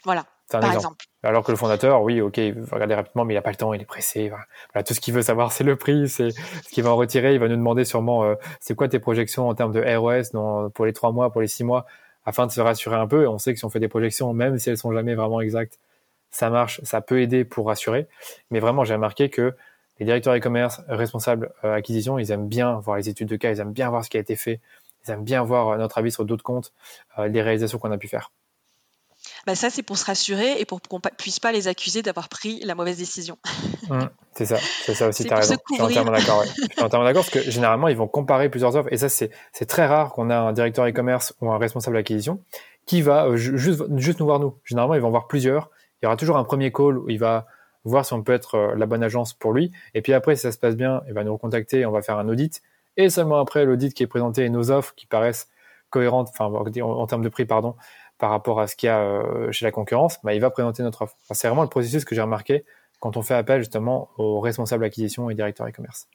Voilà. 0.03 0.25
par 0.49 0.73
exemple. 0.73 1.05
Alors 1.23 1.43
que 1.43 1.51
le 1.51 1.57
fondateur, 1.57 2.01
oui, 2.01 2.21
ok, 2.21 2.37
il 2.37 2.53
va 2.53 2.75
regarder 2.75 2.95
rapidement, 2.95 3.25
mais 3.25 3.33
il 3.33 3.37
n'a 3.37 3.41
pas 3.41 3.49
le 3.49 3.57
temps, 3.57 3.73
il 3.73 3.81
est 3.81 3.85
pressé. 3.85 4.29
Voilà, 4.29 4.83
tout 4.83 4.93
ce 4.93 5.01
qu'il 5.01 5.13
veut 5.13 5.21
savoir, 5.21 5.51
c'est 5.51 5.63
le 5.63 5.75
prix, 5.75 6.07
c'est 6.07 6.31
ce 6.31 6.69
qu'il 6.69 6.83
va 6.83 6.91
en 6.91 6.95
retirer. 6.95 7.33
Il 7.33 7.39
va 7.39 7.47
nous 7.47 7.55
demander 7.55 7.83
sûrement, 7.83 8.23
euh, 8.23 8.35
c'est 8.59 8.75
quoi 8.75 8.87
tes 8.87 8.99
projections 8.99 9.49
en 9.49 9.55
termes 9.55 9.73
de 9.73 9.81
ROS 9.81 10.31
dans, 10.33 10.69
pour 10.69 10.85
les 10.85 10.93
trois 10.93 11.11
mois, 11.11 11.31
pour 11.31 11.41
les 11.41 11.47
six 11.47 11.63
mois, 11.63 11.85
afin 12.25 12.47
de 12.47 12.51
se 12.51 12.61
rassurer 12.61 12.95
un 12.95 13.07
peu. 13.07 13.23
Et 13.23 13.27
on 13.27 13.37
sait 13.37 13.53
que 13.53 13.59
si 13.59 13.65
on 13.65 13.69
fait 13.69 13.79
des 13.79 13.87
projections, 13.89 14.33
même 14.33 14.57
si 14.57 14.69
elles 14.69 14.77
sont 14.77 14.93
jamais 14.93 15.15
vraiment 15.15 15.41
exactes, 15.41 15.79
ça 16.37 16.51
marche, 16.51 16.81
ça 16.83 17.01
peut 17.01 17.19
aider 17.19 17.45
pour 17.45 17.65
rassurer. 17.65 18.07
Mais 18.51 18.59
vraiment, 18.59 18.83
j'ai 18.83 18.93
remarqué 18.93 19.31
que 19.31 19.55
les 19.99 20.05
directeurs 20.05 20.35
e-commerce, 20.35 20.81
responsables 20.87 21.51
euh, 21.63 21.73
acquisition, 21.73 22.19
ils 22.19 22.29
aiment 22.29 22.47
bien 22.47 22.79
voir 22.79 22.97
les 22.97 23.09
études 23.09 23.27
de 23.27 23.37
cas, 23.37 23.51
ils 23.51 23.59
aiment 23.59 23.73
bien 23.73 23.89
voir 23.89 24.05
ce 24.05 24.09
qui 24.11 24.17
a 24.17 24.19
été 24.19 24.35
fait, 24.35 24.59
ils 25.03 25.11
aiment 25.11 25.23
bien 25.23 25.41
voir 25.41 25.69
euh, 25.69 25.77
notre 25.77 25.97
avis 25.97 26.11
sur 26.11 26.25
d'autres 26.25 26.43
comptes, 26.43 26.73
euh, 27.17 27.27
les 27.27 27.41
réalisations 27.41 27.79
qu'on 27.79 27.91
a 27.91 27.97
pu 27.97 28.07
faire. 28.07 28.31
Bah 29.47 29.55
ça, 29.55 29.71
c'est 29.71 29.81
pour 29.81 29.97
se 29.97 30.05
rassurer 30.05 30.61
et 30.61 30.65
pour 30.65 30.79
qu'on 30.79 30.97
ne 30.97 31.09
puisse 31.17 31.39
pas 31.39 31.51
les 31.51 31.67
accuser 31.67 32.03
d'avoir 32.03 32.29
pris 32.29 32.59
la 32.63 32.75
mauvaise 32.75 32.99
décision. 32.99 33.39
Mmh, 33.89 34.01
c'est 34.33 34.45
ça, 34.45 34.57
c'est 34.57 34.93
ça 34.93 35.07
aussi, 35.07 35.25
tu 35.25 35.33
as 35.33 35.37
raison. 35.37 35.55
Je 35.71 35.73
suis 35.73 35.83
entièrement 35.83 36.11
d'accord. 36.11 36.43
Je 36.43 36.51
suis 36.51 36.83
entièrement 36.83 37.05
d'accord 37.05 37.25
parce 37.25 37.31
que 37.31 37.49
généralement, 37.49 37.87
ils 37.87 37.97
vont 37.97 38.07
comparer 38.07 38.49
plusieurs 38.49 38.75
offres 38.75 38.93
et 38.93 38.97
ça, 38.97 39.09
c'est 39.09 39.65
très 39.65 39.87
rare 39.87 40.11
qu'on 40.13 40.29
a 40.29 40.37
un 40.37 40.53
directeur 40.53 40.85
e-commerce 40.85 41.33
ou 41.41 41.49
un 41.51 41.57
responsable 41.57 41.95
d'acquisition 41.95 42.43
qui 42.85 43.01
va 43.01 43.35
juste, 43.35 43.83
juste 43.97 44.19
nous 44.19 44.27
voir 44.27 44.39
nous. 44.39 44.55
Généralement, 44.63 44.93
ils 44.93 45.01
vont 45.01 45.09
voir 45.09 45.27
plusieurs. 45.27 45.71
Il 46.01 46.05
y 46.05 46.07
aura 46.07 46.15
toujours 46.15 46.37
un 46.37 46.43
premier 46.43 46.71
call 46.71 46.97
où 46.97 47.09
il 47.09 47.19
va 47.19 47.47
voir 47.83 48.05
si 48.05 48.13
on 48.13 48.21
peut 48.21 48.33
être 48.33 48.55
euh, 48.55 48.75
la 48.75 48.85
bonne 48.85 49.03
agence 49.03 49.33
pour 49.33 49.53
lui. 49.53 49.71
Et 49.93 50.01
puis 50.01 50.13
après, 50.13 50.35
si 50.35 50.43
ça 50.43 50.51
se 50.51 50.57
passe 50.57 50.75
bien, 50.75 51.01
il 51.07 51.13
va 51.13 51.23
nous 51.23 51.33
recontacter, 51.33 51.85
on 51.85 51.91
va 51.91 52.01
faire 52.01 52.17
un 52.17 52.27
audit. 52.27 52.61
Et 52.97 53.09
seulement 53.09 53.39
après 53.39 53.65
l'audit 53.65 53.93
qui 53.93 54.03
est 54.03 54.07
présenté 54.07 54.45
et 54.45 54.49
nos 54.49 54.71
offres 54.71 54.93
qui 54.95 55.05
paraissent 55.05 55.49
cohérentes, 55.89 56.29
enfin 56.29 56.45
en, 56.45 57.07
termes 57.07 57.23
de 57.23 57.29
prix, 57.29 57.45
pardon, 57.45 57.75
par 58.17 58.29
rapport 58.29 58.59
à 58.59 58.67
ce 58.67 58.75
qu'il 58.75 58.87
y 58.87 58.89
a 58.89 58.99
euh, 58.99 59.51
chez 59.51 59.65
la 59.65 59.71
concurrence, 59.71 60.19
bah, 60.23 60.33
il 60.33 60.41
va 60.41 60.49
présenter 60.49 60.83
notre 60.83 61.03
offre. 61.03 61.15
c'est 61.31 61.47
vraiment 61.47 61.61
le 61.61 61.69
processus 61.69 62.03
que 62.03 62.15
j'ai 62.15 62.21
remarqué 62.21 62.65
quand 62.99 63.17
on 63.17 63.21
fait 63.21 63.35
appel 63.35 63.61
justement 63.61 64.09
aux 64.17 64.39
responsables 64.39 64.83
acquisition 64.83 65.29
et 65.29 65.35
directeurs 65.35 65.67
e-commerce. 65.67 66.07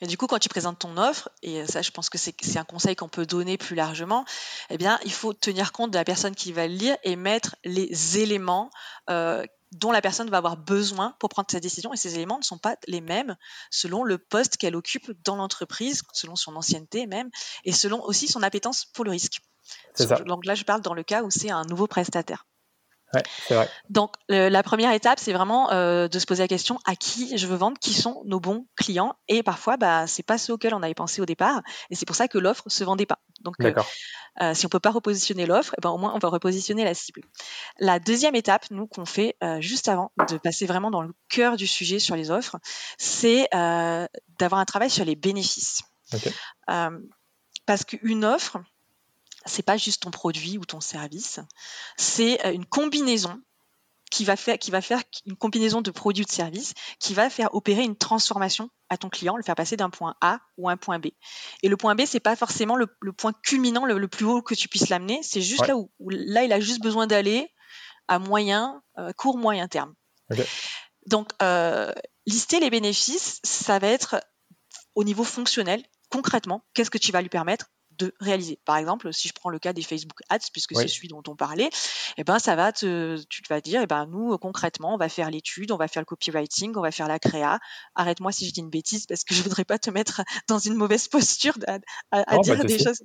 Et 0.00 0.06
du 0.06 0.18
coup, 0.18 0.26
quand 0.26 0.38
tu 0.38 0.48
présentes 0.48 0.78
ton 0.78 0.96
offre, 0.96 1.30
et 1.42 1.66
ça, 1.66 1.82
je 1.82 1.90
pense 1.90 2.10
que 2.10 2.18
c'est 2.18 2.58
un 2.58 2.64
conseil 2.64 2.94
qu'on 2.94 3.08
peut 3.08 3.26
donner 3.26 3.56
plus 3.56 3.74
largement, 3.74 4.24
eh 4.70 4.76
bien, 4.76 4.98
il 5.04 5.12
faut 5.12 5.32
tenir 5.32 5.72
compte 5.72 5.90
de 5.90 5.96
la 5.96 6.04
personne 6.04 6.34
qui 6.34 6.52
va 6.52 6.66
le 6.66 6.74
lire 6.74 6.96
et 7.04 7.16
mettre 7.16 7.56
les 7.64 8.18
éléments 8.18 8.70
euh, 9.08 9.44
dont 9.72 9.92
la 9.92 10.00
personne 10.00 10.30
va 10.30 10.38
avoir 10.38 10.56
besoin 10.56 11.14
pour 11.18 11.28
prendre 11.28 11.50
sa 11.50 11.60
décision. 11.60 11.92
Et 11.92 11.96
ces 11.96 12.14
éléments 12.14 12.38
ne 12.38 12.44
sont 12.44 12.58
pas 12.58 12.76
les 12.86 13.00
mêmes 13.00 13.36
selon 13.70 14.04
le 14.04 14.18
poste 14.18 14.56
qu'elle 14.56 14.76
occupe 14.76 15.10
dans 15.24 15.36
l'entreprise, 15.36 16.02
selon 16.12 16.36
son 16.36 16.54
ancienneté 16.56 17.06
même, 17.06 17.30
et 17.64 17.72
selon 17.72 18.02
aussi 18.04 18.28
son 18.28 18.42
appétence 18.42 18.84
pour 18.84 19.04
le 19.04 19.10
risque. 19.10 19.40
Donc 20.26 20.44
là, 20.44 20.54
je 20.54 20.64
parle 20.64 20.82
dans 20.82 20.94
le 20.94 21.02
cas 21.02 21.22
où 21.22 21.30
c'est 21.30 21.50
un 21.50 21.64
nouveau 21.64 21.86
prestataire. 21.86 22.46
Ouais, 23.16 23.54
vrai. 23.54 23.68
Donc 23.90 24.14
la 24.28 24.62
première 24.62 24.92
étape, 24.92 25.18
c'est 25.18 25.32
vraiment 25.32 25.72
euh, 25.72 26.08
de 26.08 26.18
se 26.18 26.26
poser 26.26 26.42
la 26.42 26.48
question 26.48 26.78
à 26.84 26.96
qui 26.96 27.36
je 27.36 27.46
veux 27.46 27.56
vendre, 27.56 27.78
qui 27.78 27.92
sont 27.92 28.22
nos 28.24 28.40
bons 28.40 28.66
clients? 28.76 29.14
Et 29.28 29.42
parfois, 29.42 29.76
bah, 29.76 30.06
c'est 30.06 30.22
pas 30.22 30.38
ceux 30.38 30.52
auxquels 30.52 30.74
on 30.74 30.82
avait 30.82 30.94
pensé 30.94 31.20
au 31.20 31.26
départ. 31.26 31.62
Et 31.90 31.94
c'est 31.94 32.06
pour 32.06 32.16
ça 32.16 32.28
que 32.28 32.38
l'offre 32.38 32.64
se 32.66 32.84
vendait 32.84 33.06
pas. 33.06 33.18
Donc 33.40 33.56
euh, 33.60 33.72
euh, 34.40 34.54
si 34.54 34.66
on 34.66 34.68
peut 34.68 34.80
pas 34.80 34.90
repositionner 34.90 35.46
l'offre, 35.46 35.74
eh 35.78 35.80
ben, 35.80 35.90
au 35.90 35.98
moins 35.98 36.12
on 36.14 36.18
va 36.18 36.28
repositionner 36.28 36.84
la 36.84 36.94
cible. 36.94 37.22
La 37.78 37.98
deuxième 37.98 38.34
étape, 38.34 38.66
nous 38.70 38.86
qu'on 38.86 39.06
fait 39.06 39.36
juste 39.60 39.88
avant 39.88 40.12
de 40.28 40.38
passer 40.38 40.66
vraiment 40.66 40.90
dans 40.90 41.02
le 41.02 41.12
cœur 41.28 41.56
du 41.56 41.66
sujet 41.66 41.98
sur 41.98 42.16
les 42.16 42.30
offres, 42.30 42.56
c'est 42.98 43.48
d'avoir 43.52 44.60
un 44.60 44.64
travail 44.64 44.90
sur 44.90 45.04
les 45.04 45.16
bénéfices. 45.16 45.82
parce 47.66 47.84
qu'une 47.84 48.24
offre, 48.24 48.58
c'est 49.46 49.62
pas 49.64 49.76
juste 49.76 50.02
ton 50.02 50.10
produit 50.10 50.58
ou 50.58 50.64
ton 50.64 50.80
service, 50.80 51.40
c'est 51.96 52.44
euh, 52.44 52.52
une 52.52 52.66
combinaison 52.66 53.40
qui 54.10 54.24
va 54.24 54.36
faire 54.36 54.58
qui 54.58 54.70
va 54.70 54.80
faire 54.80 55.02
une 55.24 55.36
combinaison 55.36 55.80
de 55.80 55.90
produits 55.90 56.22
ou 56.22 56.26
de 56.26 56.30
services 56.30 56.74
qui 57.00 57.12
va 57.12 57.28
faire 57.28 57.54
opérer 57.54 57.82
une 57.82 57.96
transformation 57.96 58.70
à 58.88 58.96
ton 58.96 59.08
client, 59.08 59.36
le 59.36 59.42
faire 59.42 59.56
passer 59.56 59.76
d'un 59.76 59.90
point 59.90 60.14
A 60.20 60.38
ou 60.58 60.68
un 60.68 60.76
point 60.76 60.98
B. 60.98 61.06
Et 61.62 61.68
le 61.68 61.76
point 61.76 61.94
B, 61.94 62.02
c'est 62.06 62.20
pas 62.20 62.36
forcément 62.36 62.76
le, 62.76 62.86
point 63.12 63.32
culminant 63.42 63.84
le, 63.84 64.08
plus 64.08 64.24
haut 64.24 64.42
que 64.42 64.54
tu 64.54 64.68
puisses 64.68 64.88
l'amener, 64.88 65.20
c'est 65.22 65.40
juste 65.40 65.66
là 65.66 65.76
où, 65.76 65.90
là 66.08 66.44
il 66.44 66.52
a 66.52 66.60
juste 66.60 66.82
besoin 66.82 67.06
d'aller 67.06 67.48
à 68.08 68.18
moyen, 68.18 68.80
euh, 68.98 69.12
court 69.12 69.38
moyen 69.38 69.66
terme. 69.66 69.94
Donc 71.06 71.30
euh, 71.42 71.92
lister 72.26 72.60
les 72.60 72.70
bénéfices, 72.70 73.40
ça 73.42 73.78
va 73.78 73.88
être 73.88 74.20
au 74.94 75.04
niveau 75.04 75.24
fonctionnel, 75.24 75.84
concrètement, 76.10 76.64
qu'est-ce 76.74 76.90
que 76.90 76.98
tu 76.98 77.12
vas 77.12 77.22
lui 77.22 77.28
permettre 77.28 77.66
de 77.98 78.14
réaliser. 78.20 78.58
Par 78.64 78.76
exemple, 78.76 79.12
si 79.12 79.28
je 79.28 79.32
prends 79.32 79.50
le 79.50 79.58
cas 79.58 79.72
des 79.72 79.82
Facebook 79.82 80.20
Ads, 80.28 80.50
puisque 80.52 80.76
c'est 80.76 80.88
celui 80.88 81.08
dont 81.08 81.22
on 81.28 81.36
parlait, 81.36 81.70
eh 82.16 82.24
ben 82.24 82.38
ça 82.38 82.56
va 82.56 82.72
te, 82.72 83.22
tu 83.28 83.42
te 83.42 83.48
vas 83.48 83.60
dire, 83.60 83.82
eh 83.82 83.86
ben 83.86 84.06
nous 84.06 84.36
concrètement, 84.38 84.94
on 84.94 84.96
va 84.96 85.08
faire 85.08 85.30
l'étude, 85.30 85.72
on 85.72 85.76
va 85.76 85.88
faire 85.88 86.02
le 86.02 86.06
copywriting, 86.06 86.74
on 86.76 86.82
va 86.82 86.90
faire 86.90 87.08
la 87.08 87.18
créa. 87.18 87.58
Arrête-moi 87.94 88.32
si 88.32 88.46
je 88.46 88.52
dis 88.52 88.60
une 88.60 88.70
bêtise 88.70 89.06
parce 89.06 89.24
que 89.24 89.34
je 89.34 89.42
voudrais 89.42 89.64
pas 89.64 89.78
te 89.78 89.90
mettre 89.90 90.22
dans 90.48 90.58
une 90.58 90.74
mauvaise 90.74 91.08
posture 91.08 91.54
à, 92.12 92.38
dire 92.38 92.64
des 92.64 92.78
choses. 92.78 93.02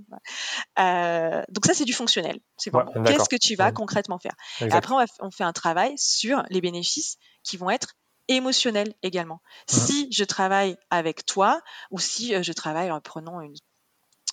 Euh, 0.79 1.41
donc 1.49 1.65
ça 1.65 1.73
c'est 1.73 1.85
du 1.85 1.93
fonctionnel. 1.93 2.39
C'est 2.57 2.71
bon. 2.71 2.85
Qu'est-ce 3.05 3.29
que 3.29 3.37
tu 3.37 3.55
vas 3.55 3.71
concrètement 3.71 4.19
faire? 4.19 4.35
Après 4.71 4.95
on, 5.19 5.31
fait 5.31 5.43
un 5.43 5.53
travail 5.53 5.93
sur 5.97 6.43
les 6.49 6.61
bénéfices 6.61 7.17
qui 7.43 7.57
vont 7.57 7.69
être 7.69 7.95
émotionnels 8.27 8.93
également. 9.03 9.41
Si 9.67 10.07
je 10.11 10.23
travaille 10.23 10.77
avec 10.89 11.25
toi 11.25 11.61
ou 11.89 11.99
si 11.99 12.35
euh, 12.35 12.43
je 12.43 12.53
travaille 12.53 12.91
en 12.91 13.01
prenant 13.01 13.41
une 13.41 13.55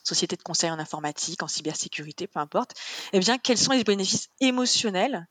société 0.09 0.37
de 0.37 0.43
conseil 0.43 0.71
en 0.71 0.79
informatique, 0.79 1.43
en 1.43 1.49
cybersécurité, 1.49 2.27
peu 2.27 2.41
importe, 2.41 2.75
eh 3.13 3.21
bien, 3.21 3.39
quels 3.39 3.59
sont 3.59 3.73
les 3.73 3.85
bénéfices 3.85 4.29
émotionnels 4.41 5.29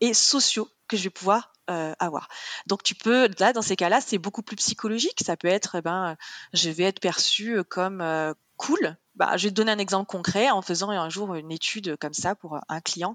et 0.00 0.14
sociaux 0.14 0.68
que 0.88 0.96
je 0.96 1.04
vais 1.04 1.10
pouvoir 1.10 1.52
euh, 1.70 1.94
avoir? 1.98 2.28
Donc 2.66 2.82
tu 2.82 2.94
peux, 2.94 3.28
là, 3.38 3.52
dans 3.52 3.62
ces 3.62 3.76
cas-là, 3.76 4.00
c'est 4.00 4.18
beaucoup 4.18 4.42
plus 4.42 4.56
psychologique. 4.56 5.22
Ça 5.24 5.36
peut 5.36 5.48
être, 5.48 5.76
eh 5.76 5.82
ben, 5.82 6.16
je 6.52 6.70
vais 6.70 6.84
être 6.84 7.00
perçu 7.00 7.62
comme 7.64 8.00
euh, 8.00 8.34
cool. 8.56 8.96
Bah, 9.14 9.36
je 9.36 9.44
vais 9.44 9.50
te 9.50 9.54
donner 9.54 9.72
un 9.72 9.78
exemple 9.78 10.06
concret 10.06 10.50
en 10.50 10.60
faisant 10.60 10.90
un 10.90 11.08
jour 11.08 11.34
une 11.34 11.50
étude 11.50 11.96
comme 11.96 12.12
ça 12.12 12.34
pour 12.34 12.58
un 12.68 12.80
client 12.80 13.14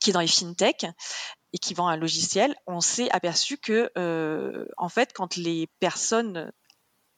qui 0.00 0.10
est 0.10 0.12
dans 0.12 0.20
les 0.20 0.26
fintech 0.26 0.86
et 1.52 1.58
qui 1.58 1.74
vend 1.74 1.88
un 1.88 1.96
logiciel. 1.96 2.54
On 2.66 2.80
s'est 2.80 3.10
aperçu 3.10 3.58
que, 3.58 3.90
euh, 3.98 4.64
en 4.78 4.88
fait, 4.88 5.12
quand 5.12 5.36
les 5.36 5.68
personnes 5.78 6.52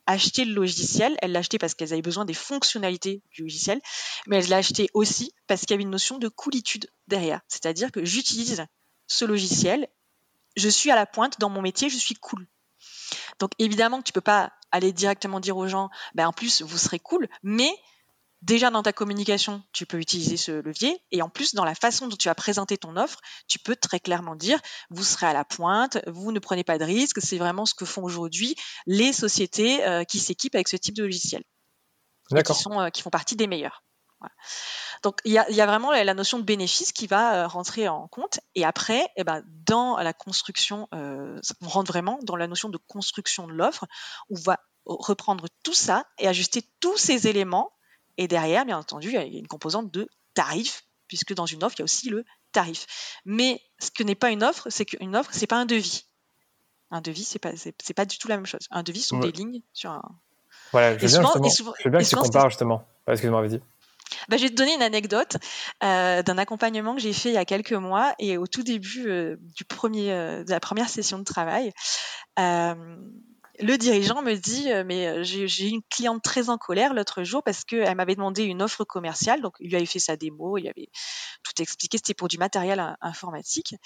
acheter 0.07 0.44
le 0.44 0.55
logiciel. 0.55 1.16
Elle 1.22 1.32
l'a 1.32 1.40
acheté 1.40 1.59
parce 1.59 1.74
qu'elle 1.74 1.92
avait 1.92 2.02
besoin 2.02 2.24
des 2.24 2.34
fonctionnalités 2.34 3.22
du 3.32 3.42
logiciel, 3.42 3.80
mais 4.26 4.38
elle 4.38 4.48
l'a 4.48 4.59
acheté 4.59 4.88
aussi 4.94 5.32
parce 5.46 5.62
qu'il 5.62 5.70
y 5.70 5.74
avait 5.74 5.82
une 5.82 5.90
notion 5.90 6.18
de 6.18 6.28
coolitude 6.28 6.90
derrière. 7.09 7.40
C'est-à-dire 7.48 7.92
que 7.92 8.05
j'utilise 8.05 8.64
ce 9.07 9.24
logiciel, 9.24 9.88
je 10.57 10.68
suis 10.68 10.90
à 10.90 10.94
la 10.94 11.07
pointe 11.07 11.40
dans 11.40 11.50
mon 11.50 11.62
métier, 11.62 11.88
je 11.88 11.96
suis 11.96 12.14
cool. 12.14 12.46
Donc 13.38 13.52
évidemment 13.59 13.98
que 13.98 14.05
tu 14.05 14.12
peux 14.12 14.20
pas 14.20 14.52
aller 14.70 14.92
directement 14.92 15.40
dire 15.40 15.57
aux 15.57 15.68
gens, 15.68 15.90
ben 16.14 16.26
en 16.26 16.32
plus 16.32 16.62
vous 16.62 16.78
serez 16.78 16.98
cool, 16.98 17.28
mais 17.42 17.70
déjà 18.45 18.70
dans 18.70 18.82
ta 18.82 18.92
communication, 18.92 19.62
tu 19.72 19.86
peux 19.86 19.99
utiliser 19.99 20.36
ce 20.36 20.53
levier 20.53 21.03
et 21.11 21.22
en 21.22 21.28
plus 21.28 21.55
dans 21.55 21.64
la 21.64 21.74
façon 21.74 22.07
dont 22.07 22.16
tu 22.16 22.28
as 22.28 22.34
présenté 22.34 22.76
ton 22.76 22.97
offre, 22.97 23.20
tu 23.49 23.59
peux 23.59 23.74
très 23.74 24.01
clairement 24.01 24.36
dire 24.36 24.61
vous 24.90 25.03
serez 25.03 25.26
à 25.26 25.32
la 25.32 25.45
pointe, 25.45 25.99
vous 26.07 26.30
ne 26.30 26.38
prenez 26.38 26.62
pas 26.62 26.78
de 26.78 26.84
risques, 26.84 27.20
c'est 27.22 27.38
vraiment 27.38 27.66
ce 27.66 27.74
que 27.74 27.84
font 27.84 28.03
aujourd'hui 28.03 28.55
les 28.86 29.12
sociétés 29.12 29.84
euh, 29.86 30.05
qui 30.05 30.18
s'équipent 30.18 30.55
avec 30.55 30.68
ce 30.68 30.76
type 30.76 30.95
de 30.95 31.05
logiciel. 31.05 31.42
Qui, 32.30 32.55
sont, 32.55 32.80
euh, 32.80 32.88
qui 32.88 33.03
font 33.03 33.11
partie 33.11 33.36
des 33.36 33.47
meilleurs. 33.47 33.82
Donc 35.03 35.18
il 35.26 35.32
y 35.32 35.38
a, 35.38 35.66
vraiment 35.66 35.92
la 35.92 36.14
notion 36.14 36.38
de 36.38 36.45
bénéfice 36.45 36.92
qui 36.92 37.07
va 37.07 37.34
euh, 37.34 37.47
rentrer 37.47 37.88
en 37.88 38.09
compte. 38.09 38.40
Et 38.55 38.64
après, 38.64 39.07
eh 39.16 39.24
ben, 39.24 39.42
dans 39.66 39.99
la 39.99 40.14
construction, 40.14 40.88
on 40.92 41.68
rentre 41.68 41.92
vraiment 41.92 42.18
dans 42.22 42.36
la 42.36 42.47
notion 42.47 42.70
de 42.70 42.78
construction 42.78 43.47
de 43.47 43.53
l'offre, 43.53 43.84
où 44.30 44.36
on 44.38 44.40
va 44.40 44.61
reprendre 44.86 45.47
tout 45.62 45.74
ça 45.74 46.07
et 46.18 46.28
ajuster 46.28 46.62
tous 46.80 46.97
ces 46.97 47.26
éléments 47.26 47.73
et 48.16 48.28
derrière, 48.28 48.64
bien 48.64 48.78
entendu, 48.78 49.08
il 49.08 49.14
y 49.14 49.36
a 49.36 49.38
une 49.38 49.46
composante 49.46 49.90
de 49.90 50.08
tarif, 50.34 50.84
puisque 51.08 51.34
dans 51.34 51.46
une 51.46 51.64
offre, 51.64 51.76
il 51.78 51.80
y 51.80 51.82
a 51.82 51.84
aussi 51.84 52.08
le 52.08 52.24
tarif. 52.52 52.86
Mais 53.24 53.60
ce 53.78 53.90
que 53.90 54.02
n'est 54.02 54.14
pas 54.14 54.30
une 54.30 54.42
offre, 54.42 54.68
c'est 54.70 54.84
qu'une 54.84 55.16
offre, 55.16 55.30
c'est 55.32 55.46
pas 55.46 55.56
un 55.56 55.66
devis. 55.66 56.04
Un 56.90 57.00
devis, 57.00 57.24
c'est 57.24 57.38
pas, 57.38 57.52
c'est, 57.56 57.94
pas 57.94 58.04
du 58.04 58.18
tout 58.18 58.28
la 58.28 58.36
même 58.36 58.46
chose. 58.46 58.66
Un 58.70 58.82
devis 58.82 59.02
sont 59.02 59.18
des 59.18 59.32
lignes 59.32 59.62
sur 59.72 59.90
un. 59.90 60.02
Voilà, 60.72 60.96
je 60.98 61.06
veux 61.06 61.20
bien, 61.20 61.30
je 61.84 61.88
bien 61.88 62.00
que 62.00 62.04
tu 62.04 62.16
compares 62.16 62.50
justement. 62.50 62.86
Excuse-moi, 63.06 63.42
vas-y. 63.42 63.60
Bah, 64.28 64.36
je 64.36 64.42
vais 64.42 64.50
te 64.50 64.54
donner 64.54 64.74
une 64.74 64.82
anecdote 64.82 65.36
euh, 65.82 66.22
d'un 66.22 66.38
accompagnement 66.38 66.94
que 66.94 67.00
j'ai 67.00 67.12
fait 67.12 67.30
il 67.30 67.34
y 67.34 67.38
a 67.38 67.44
quelques 67.44 67.72
mois 67.72 68.14
et 68.18 68.36
au 68.36 68.46
tout 68.46 68.62
début 68.62 69.08
euh, 69.08 69.36
du 69.56 69.64
premier, 69.64 70.12
euh, 70.12 70.44
de 70.44 70.50
la 70.50 70.60
première 70.60 70.88
session 70.88 71.18
de 71.18 71.24
travail 71.24 71.72
le 73.61 73.76
dirigeant 73.76 74.22
me 74.22 74.34
dit 74.34 74.72
euh, 74.72 74.84
mais 74.84 75.07
euh, 75.07 75.22
j'ai 75.22 75.68
une 75.68 75.82
cliente 75.90 76.22
très 76.22 76.48
en 76.48 76.59
colère 76.59 76.94
l'autre 76.94 77.22
jour 77.22 77.42
parce 77.42 77.64
qu'elle 77.64 77.94
m'avait 77.96 78.16
demandé 78.16 78.42
une 78.42 78.62
offre 78.62 78.84
commerciale. 78.84 79.40
Donc 79.42 79.55
il 79.61 79.68
lui 79.68 79.76
avait 79.76 79.86
fait 79.86 79.98
sa 79.98 80.16
démo 80.16 80.59
il 80.59 80.68
avait 80.68 80.88
tout 81.42 81.62
expliqué. 81.62 81.98
C'était 81.98 82.14
pour 82.14 82.28
du 82.28 82.38
matériel 82.38 82.96
informatique. 83.00 83.76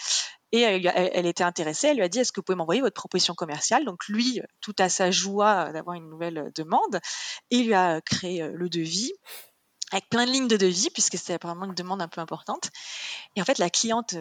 Et 0.53 0.61
elle, 0.61 1.27
était 1.27 1.45
intéressée. 1.45 1.89
Elle 1.89 1.99
lui 1.99 2.05
a 2.05 2.09
dit 2.09 2.21
est-ce 2.21 2.33
que 2.33 2.41
vous 2.41 2.45
pouvez 2.45 2.57
m'envoyer 2.57 2.81
votre 2.81 2.95
proposition 2.95 3.35
commerciale? 3.35 3.85
Donc 3.85 4.07
lui 4.09 4.41
tout 4.61 4.75
à 4.79 4.89
sa 4.89 5.11
joie 5.11 5.73
d'avoir 5.73 5.97
une 5.97 6.09
nouvelle 6.09 6.51
demande 6.55 7.01
il 7.51 7.67
lui 7.67 7.75
a 7.75 8.01
créé 8.01 8.49
le 8.49 8.69
devis 8.69 9.13
avec 9.93 10.09
plein 10.09 10.27
de 10.27 10.31
lignes 10.31 10.49
de 10.49 10.57
devis 10.57 10.91
puisque 10.91 11.17
c'était 11.17 11.35
apparemment 11.35 11.67
une 11.67 11.75
demande 11.75 12.01
un 12.01 12.09
peu 12.09 12.21
importante. 12.21 12.71
Et 13.37 13.43
en 13.43 13.45
fait 13.45 13.59
la 13.59 13.69
cliente 13.69 14.15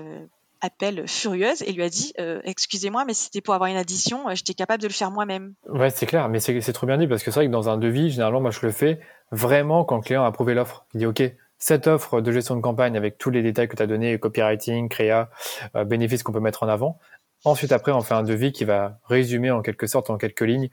appelle 0.62 1.08
furieuse 1.08 1.62
et 1.62 1.72
lui 1.72 1.84
a 1.84 1.90
dit 1.90 2.14
euh, 2.20 2.42
excusez-moi 2.44 3.06
mais 3.06 3.14
c'était 3.14 3.42
pour 3.42 3.54
avoir 3.54 3.70
une 3.70 3.78
addition 3.78 4.30
euh, 4.30 4.36
j'étais 4.36 4.54
capable 4.54 4.82
de 4.82 4.88
le 4.88 4.94
faire 4.94 5.12
moi-même 5.12 5.54
ouais 5.68 5.90
c'est 5.90 6.06
clair 6.06 6.30
mais 6.30 6.40
c'est 6.40 6.74
trop 6.74 6.88
bien 6.88 6.98
dit 6.98 7.08
parce 7.08 7.24
que 7.24 7.32
c'est 7.32 7.40
vrai 7.40 7.48
que 7.48 7.52
dans 7.52 7.70
un 7.70 7.78
devis 7.78 8.12
généralement 8.12 8.42
moi 8.42 8.52
je 8.52 8.66
le 8.66 8.72
fais 8.72 9.00
vraiment 9.32 9.86
quand 9.86 9.98
le 9.98 10.02
client 10.02 10.24
a 10.24 10.28
approuvé 10.28 10.54
l'offre 10.54 10.86
il 10.94 11.00
dit 11.00 11.06
ok 11.06 11.24
cette 11.60 11.88
offre 11.88 12.22
de 12.22 12.32
gestion 12.32 12.56
de 12.56 12.62
campagne 12.62 12.96
avec 12.98 13.18
tous 13.18 13.32
les 13.32 13.42
détails 13.42 13.68
que 13.68 13.76
tu 13.76 13.82
as 13.82 13.88
donnés 13.88 14.20
copywriting 14.20 14.90
créa 14.90 15.30
euh, 15.76 15.84
bénéfices 15.84 16.24
qu'on 16.24 16.34
peut 16.34 16.40
mettre 16.40 16.64
en 16.64 16.68
avant 16.68 17.00
Ensuite, 17.44 17.72
après, 17.72 17.92
on 17.92 18.02
fait 18.02 18.14
un 18.14 18.24
devis 18.24 18.52
qui 18.52 18.66
va 18.66 19.00
résumer 19.06 19.52
en 19.52 19.62
quelque 19.62 19.88
sorte, 19.88 20.10
en 20.10 20.18
quelques 20.18 20.42
lignes, 20.42 20.70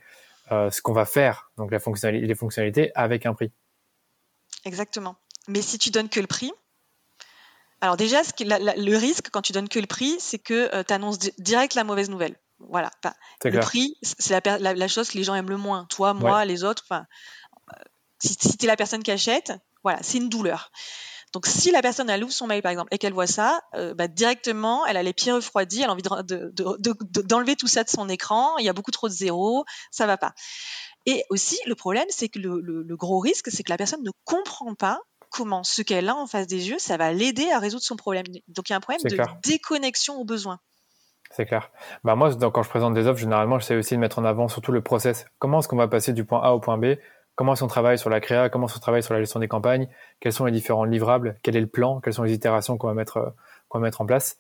euh, 0.53 0.71
ce 0.71 0.83
qu'on 0.83 0.93
va 0.93 1.05
faire, 1.05 1.51
donc 1.57 1.71
la 1.71 1.79
fonctionnalité, 1.79 2.27
les 2.27 2.35
fonctionnalités, 2.35 2.91
avec 2.95 3.27
un 3.27 3.35
prix. 3.35 3.53
Exactement. 4.65 5.17
Mais 5.47 5.63
si 5.63 5.79
tu 5.79 5.91
donnes 5.91 6.09
que 6.09 6.21
le 6.21 6.27
prix, 6.27 6.53
alors 7.85 7.97
déjà, 7.99 8.25
ce 8.25 8.31
le 8.41 8.97
risque 8.97 9.29
quand 9.31 9.43
tu 9.43 9.53
donnes 9.53 9.69
que 9.69 9.79
le 9.79 9.87
prix, 9.87 10.17
c'est 10.19 10.39
que 10.39 10.83
tu 10.83 10.93
annonces 10.93 11.19
direct 11.39 11.75
la 11.75 11.85
mauvaise 11.85 12.09
nouvelle. 12.09 12.37
Voilà. 12.59 12.91
le 13.45 13.61
prix, 13.61 13.99
c'est 14.03 14.47
la, 14.47 14.89
chose 14.89 15.11
que 15.11 15.19
les 15.19 15.25
gens 15.25 15.35
aiment 15.35 15.51
le 15.51 15.59
moins. 15.59 15.87
Toi, 15.91 16.15
moi, 16.15 16.45
les 16.47 16.65
autres. 16.65 16.83
Enfin, 16.89 17.05
si, 18.19 18.37
si 18.41 18.57
tu 18.57 18.65
es 18.65 18.69
la 18.69 18.77
personne 18.77 19.03
qui 19.03 19.11
achète, 19.11 19.53
voilà, 19.83 19.99
c'est 20.03 20.17
une 20.17 20.31
douleur. 20.31 20.71
Donc, 21.35 21.47
si 21.47 21.73
la 21.73 21.83
personne 21.83 22.09
elle 22.09 22.23
ouvre 22.23 22.33
son 22.33 22.47
mail 22.47 22.63
par 22.63 22.71
exemple 22.71 22.95
et 22.95 22.99
qu'elle 22.99 23.13
voit 23.13 23.27
ça, 23.27 23.61
euh, 23.75 23.93
bah, 23.93 24.07
directement, 24.07 24.87
elle 24.87 24.97
a 24.97 25.03
les 25.03 25.13
pieds 25.13 25.33
refroidis, 25.33 25.83
elle 25.83 25.91
a 25.91 25.93
envie 25.93 26.03
d'enlever 26.03 27.57
tout 27.57 27.67
ça 27.67 27.83
de 27.83 27.89
son 27.89 28.09
écran. 28.09 28.57
Il 28.59 28.65
y 28.65 28.69
a 28.69 28.73
beaucoup 28.73 28.93
trop 28.93 29.09
de 29.09 29.13
zéros, 29.13 29.65
ça 29.91 30.07
va 30.07 30.17
pas. 30.17 30.33
Et 31.07 31.25
aussi, 31.31 31.59
le 31.67 31.75
problème, 31.75 32.07
c'est 32.09 32.29
que 32.29 32.39
le, 32.39 32.97
gros 32.97 33.19
risque, 33.19 33.51
c'est 33.51 33.65
que 33.65 33.71
la 33.71 33.77
personne 33.77 34.03
ne 34.05 34.13
comprend 34.25 34.75
pas 34.75 35.01
comment 35.35 35.65
ce 35.65 35.83
qu'elle 35.83 36.09
a 36.09 36.15
en 36.15 36.27
face 36.29 36.47
des 36.47 36.71
yeux, 36.71 36.79
ça 36.79 36.97
va 36.97 37.13
l'aider 37.13 37.51
à 37.51 37.59
résoudre 37.59 37.83
son 37.83 37.97
problème. 37.97 38.25
Donc, 38.47 38.69
il 38.69 38.73
y 38.73 38.75
a 38.75 38.77
un 38.77 38.81
problème 38.81 39.03
de 39.05 39.17
déconnexion 39.43 40.15
aux 40.21 40.25
besoins. 40.25 40.61
C'est 41.33 41.45
clair. 41.45 41.73
Bah 42.05 42.15
moi, 42.15 42.31
quand 42.53 42.63
je 42.63 42.69
présente 42.69 42.95
des 42.95 43.09
offres, 43.09 43.19
généralement, 43.19 43.59
j'essaie 43.59 43.75
aussi 43.75 43.95
de 43.95 44.01
mettre 44.01 44.21
en 44.21 44.25
avant 44.25 44.47
surtout 44.47 44.71
le 44.71 44.81
process. 44.81 45.27
Comment 45.41 45.59
est-ce 45.59 45.67
qu'on 45.67 45.77
va 45.77 45.89
passer 45.89 46.13
du 46.13 46.25
point 46.25 46.41
A 46.41 46.53
au 46.53 46.61
point 46.61 46.79
B? 46.79 46.95
Comment 47.35 47.55
est-ce 47.55 47.63
qu'on 47.63 47.67
travaille 47.67 47.99
sur 47.99 48.11
la 48.11 48.21
créa, 48.21 48.49
comment 48.49 48.67
est-ce 48.67 48.75
qu'on 48.75 48.81
travaille 48.81 49.03
sur 49.03 49.13
la 49.13 49.19
gestion 49.19 49.41
des 49.41 49.49
campagnes, 49.49 49.89
quels 50.21 50.33
sont 50.33 50.45
les 50.45 50.53
différents 50.53 50.85
livrables, 50.85 51.37
quel 51.43 51.57
est 51.57 51.61
le 51.61 51.67
plan, 51.67 52.01
quelles 52.01 52.15
sont 52.15 52.23
les 52.23 52.33
itérations 52.33 52.79
qu'on 52.79 52.87
va 52.87 52.95
mettre, 52.95 53.17
euh, 53.17 53.31
qu'on 53.69 53.81
va 53.81 53.83
mettre 53.83 54.01
en 54.03 54.07
place? 54.07 54.39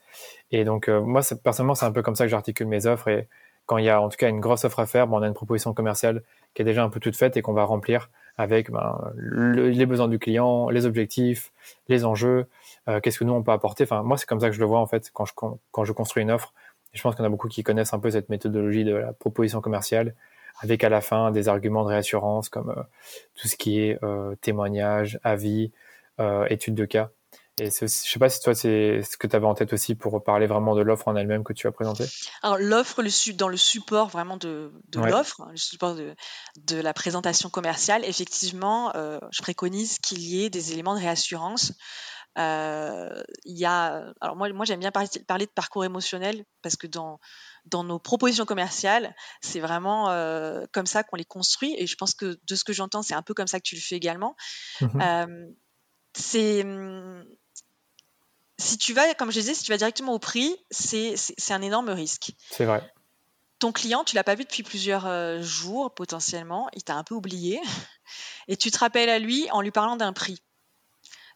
Et 0.52 0.62
donc, 0.62 0.88
euh, 0.88 1.00
moi, 1.00 1.22
personnellement, 1.42 1.74
c'est 1.74 1.86
un 1.86 1.90
peu 1.90 2.02
comme 2.02 2.14
ça 2.14 2.24
que 2.24 2.30
j'articule 2.30 2.68
mes 2.68 2.86
offres. 2.86 3.08
Et 3.08 3.26
quand 3.66 3.78
il 3.78 3.84
y 3.84 3.90
a 3.90 4.00
en 4.00 4.08
tout 4.08 4.16
cas 4.16 4.28
une 4.28 4.38
grosse 4.38 4.64
offre 4.64 4.78
à 4.78 4.86
faire, 4.86 5.12
on 5.12 5.22
a 5.22 5.26
une 5.26 5.34
proposition 5.34 5.74
commerciale 5.74 6.22
qui 6.54 6.62
est 6.62 6.64
déjà 6.64 6.84
un 6.84 6.88
peu 6.88 7.00
toute 7.00 7.16
faite 7.16 7.36
et 7.36 7.42
qu'on 7.42 7.54
va 7.54 7.64
remplir 7.64 8.10
avec 8.36 8.70
ben, 8.70 9.12
les 9.16 9.86
besoins 9.86 10.08
du 10.08 10.18
client, 10.18 10.70
les 10.70 10.86
objectifs, 10.86 11.52
les 11.88 12.04
enjeux, 12.04 12.46
euh, 12.88 13.00
qu'est-ce 13.00 13.18
que 13.18 13.24
nous 13.24 13.32
on 13.32 13.42
peut 13.42 13.52
apporter. 13.52 13.84
Enfin, 13.84 14.02
moi, 14.02 14.16
c'est 14.16 14.26
comme 14.26 14.40
ça 14.40 14.48
que 14.48 14.54
je 14.54 14.60
le 14.60 14.66
vois 14.66 14.80
en 14.80 14.86
fait 14.86 15.10
quand 15.12 15.24
je, 15.24 15.32
quand 15.34 15.84
je 15.84 15.92
construis 15.92 16.22
une 16.22 16.30
offre. 16.30 16.52
Je 16.92 17.02
pense 17.02 17.18
en 17.18 17.24
a 17.24 17.28
beaucoup 17.28 17.48
qui 17.48 17.62
connaissent 17.64 17.92
un 17.92 17.98
peu 17.98 18.10
cette 18.10 18.28
méthodologie 18.28 18.84
de 18.84 18.94
la 18.94 19.12
proposition 19.12 19.60
commerciale 19.60 20.14
avec 20.60 20.84
à 20.84 20.88
la 20.88 21.00
fin 21.00 21.30
des 21.30 21.48
arguments 21.48 21.82
de 21.84 21.88
réassurance 21.88 22.48
comme 22.48 22.70
euh, 22.70 22.82
tout 23.34 23.48
ce 23.48 23.56
qui 23.56 23.80
est 23.80 24.02
euh, 24.02 24.34
témoignage, 24.40 25.18
avis, 25.24 25.72
euh, 26.20 26.46
études 26.48 26.74
de 26.74 26.84
cas. 26.84 27.10
Et 27.58 27.70
je 27.70 27.84
ne 27.84 27.88
sais 27.88 28.18
pas 28.18 28.28
si 28.28 28.40
toi, 28.40 28.54
c'est 28.54 29.02
ce 29.02 29.16
que 29.16 29.26
tu 29.26 29.36
avais 29.36 29.46
en 29.46 29.54
tête 29.54 29.72
aussi 29.72 29.94
pour 29.94 30.22
parler 30.24 30.46
vraiment 30.46 30.74
de 30.74 30.82
l'offre 30.82 31.08
en 31.08 31.16
elle-même 31.16 31.44
que 31.44 31.52
tu 31.52 31.66
as 31.66 31.72
présentée? 31.72 32.04
Alors, 32.42 32.58
l'offre, 32.58 33.02
dans 33.34 33.48
le 33.48 33.56
support 33.56 34.08
vraiment 34.08 34.36
de, 34.36 34.72
l'offre, 34.94 35.42
hein, 35.42 35.48
le 35.50 35.56
support 35.56 35.94
de, 35.94 36.76
la 36.76 36.92
présentation 36.92 37.50
commerciale, 37.50 38.04
effectivement, 38.04 38.92
je 39.30 39.42
préconise 39.42 39.98
qu'il 39.98 40.20
y 40.20 40.44
ait 40.44 40.50
des 40.50 40.72
éléments 40.72 40.94
de 40.94 41.00
réassurance. 41.00 41.72
il 42.36 43.22
y 43.46 43.64
a, 43.64 44.12
alors 44.20 44.34
moi, 44.34 44.52
moi 44.52 44.64
j'aime 44.64 44.80
bien 44.80 44.90
parler 44.90 45.46
de 45.46 45.52
parcours 45.52 45.84
émotionnel 45.84 46.44
parce 46.60 46.74
que 46.76 46.88
dans, 46.88 47.20
dans 47.66 47.84
nos 47.84 47.98
propositions 47.98 48.44
commerciales, 48.44 49.14
c'est 49.40 49.60
vraiment 49.60 50.10
euh, 50.10 50.64
comme 50.72 50.86
ça 50.86 51.02
qu'on 51.02 51.16
les 51.16 51.24
construit. 51.24 51.74
Et 51.78 51.86
je 51.86 51.96
pense 51.96 52.14
que 52.14 52.38
de 52.46 52.54
ce 52.54 52.64
que 52.64 52.72
j'entends, 52.72 53.02
c'est 53.02 53.14
un 53.14 53.22
peu 53.22 53.34
comme 53.34 53.46
ça 53.46 53.58
que 53.58 53.64
tu 53.64 53.74
le 53.74 53.80
fais 53.80 53.96
également. 53.96 54.36
Mmh 54.80 55.00
euh, 55.00 55.46
c'est 56.16 56.62
hum, 56.62 57.24
si 58.58 58.78
tu 58.78 58.92
vas, 58.92 59.14
comme 59.14 59.30
je 59.30 59.40
disais, 59.40 59.54
si 59.54 59.64
tu 59.64 59.72
vas 59.72 59.78
directement 59.78 60.12
au 60.12 60.18
prix, 60.18 60.56
c'est 60.70 61.16
un 61.50 61.62
énorme 61.62 61.90
risque. 61.90 62.32
C'est 62.50 62.64
vrai. 62.64 62.92
Ton 63.58 63.72
client, 63.72 64.04
tu 64.04 64.14
l'as 64.14 64.24
pas 64.24 64.34
vu 64.34 64.44
depuis 64.44 64.62
plusieurs 64.62 65.06
euh, 65.06 65.40
jours 65.40 65.94
potentiellement, 65.94 66.68
il 66.74 66.82
t'a 66.82 66.96
un 66.96 67.04
peu 67.04 67.14
oublié, 67.14 67.60
et 68.48 68.56
tu 68.56 68.70
te 68.70 68.78
rappelles 68.78 69.08
à 69.08 69.18
lui 69.18 69.50
en 69.50 69.60
lui 69.60 69.70
parlant 69.70 69.96
d'un 69.96 70.12
prix. 70.12 70.42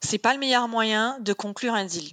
C'est 0.00 0.18
pas 0.18 0.32
le 0.32 0.38
meilleur 0.38 0.68
moyen 0.68 1.18
de 1.20 1.32
conclure 1.32 1.74
un 1.74 1.84
deal. 1.84 2.12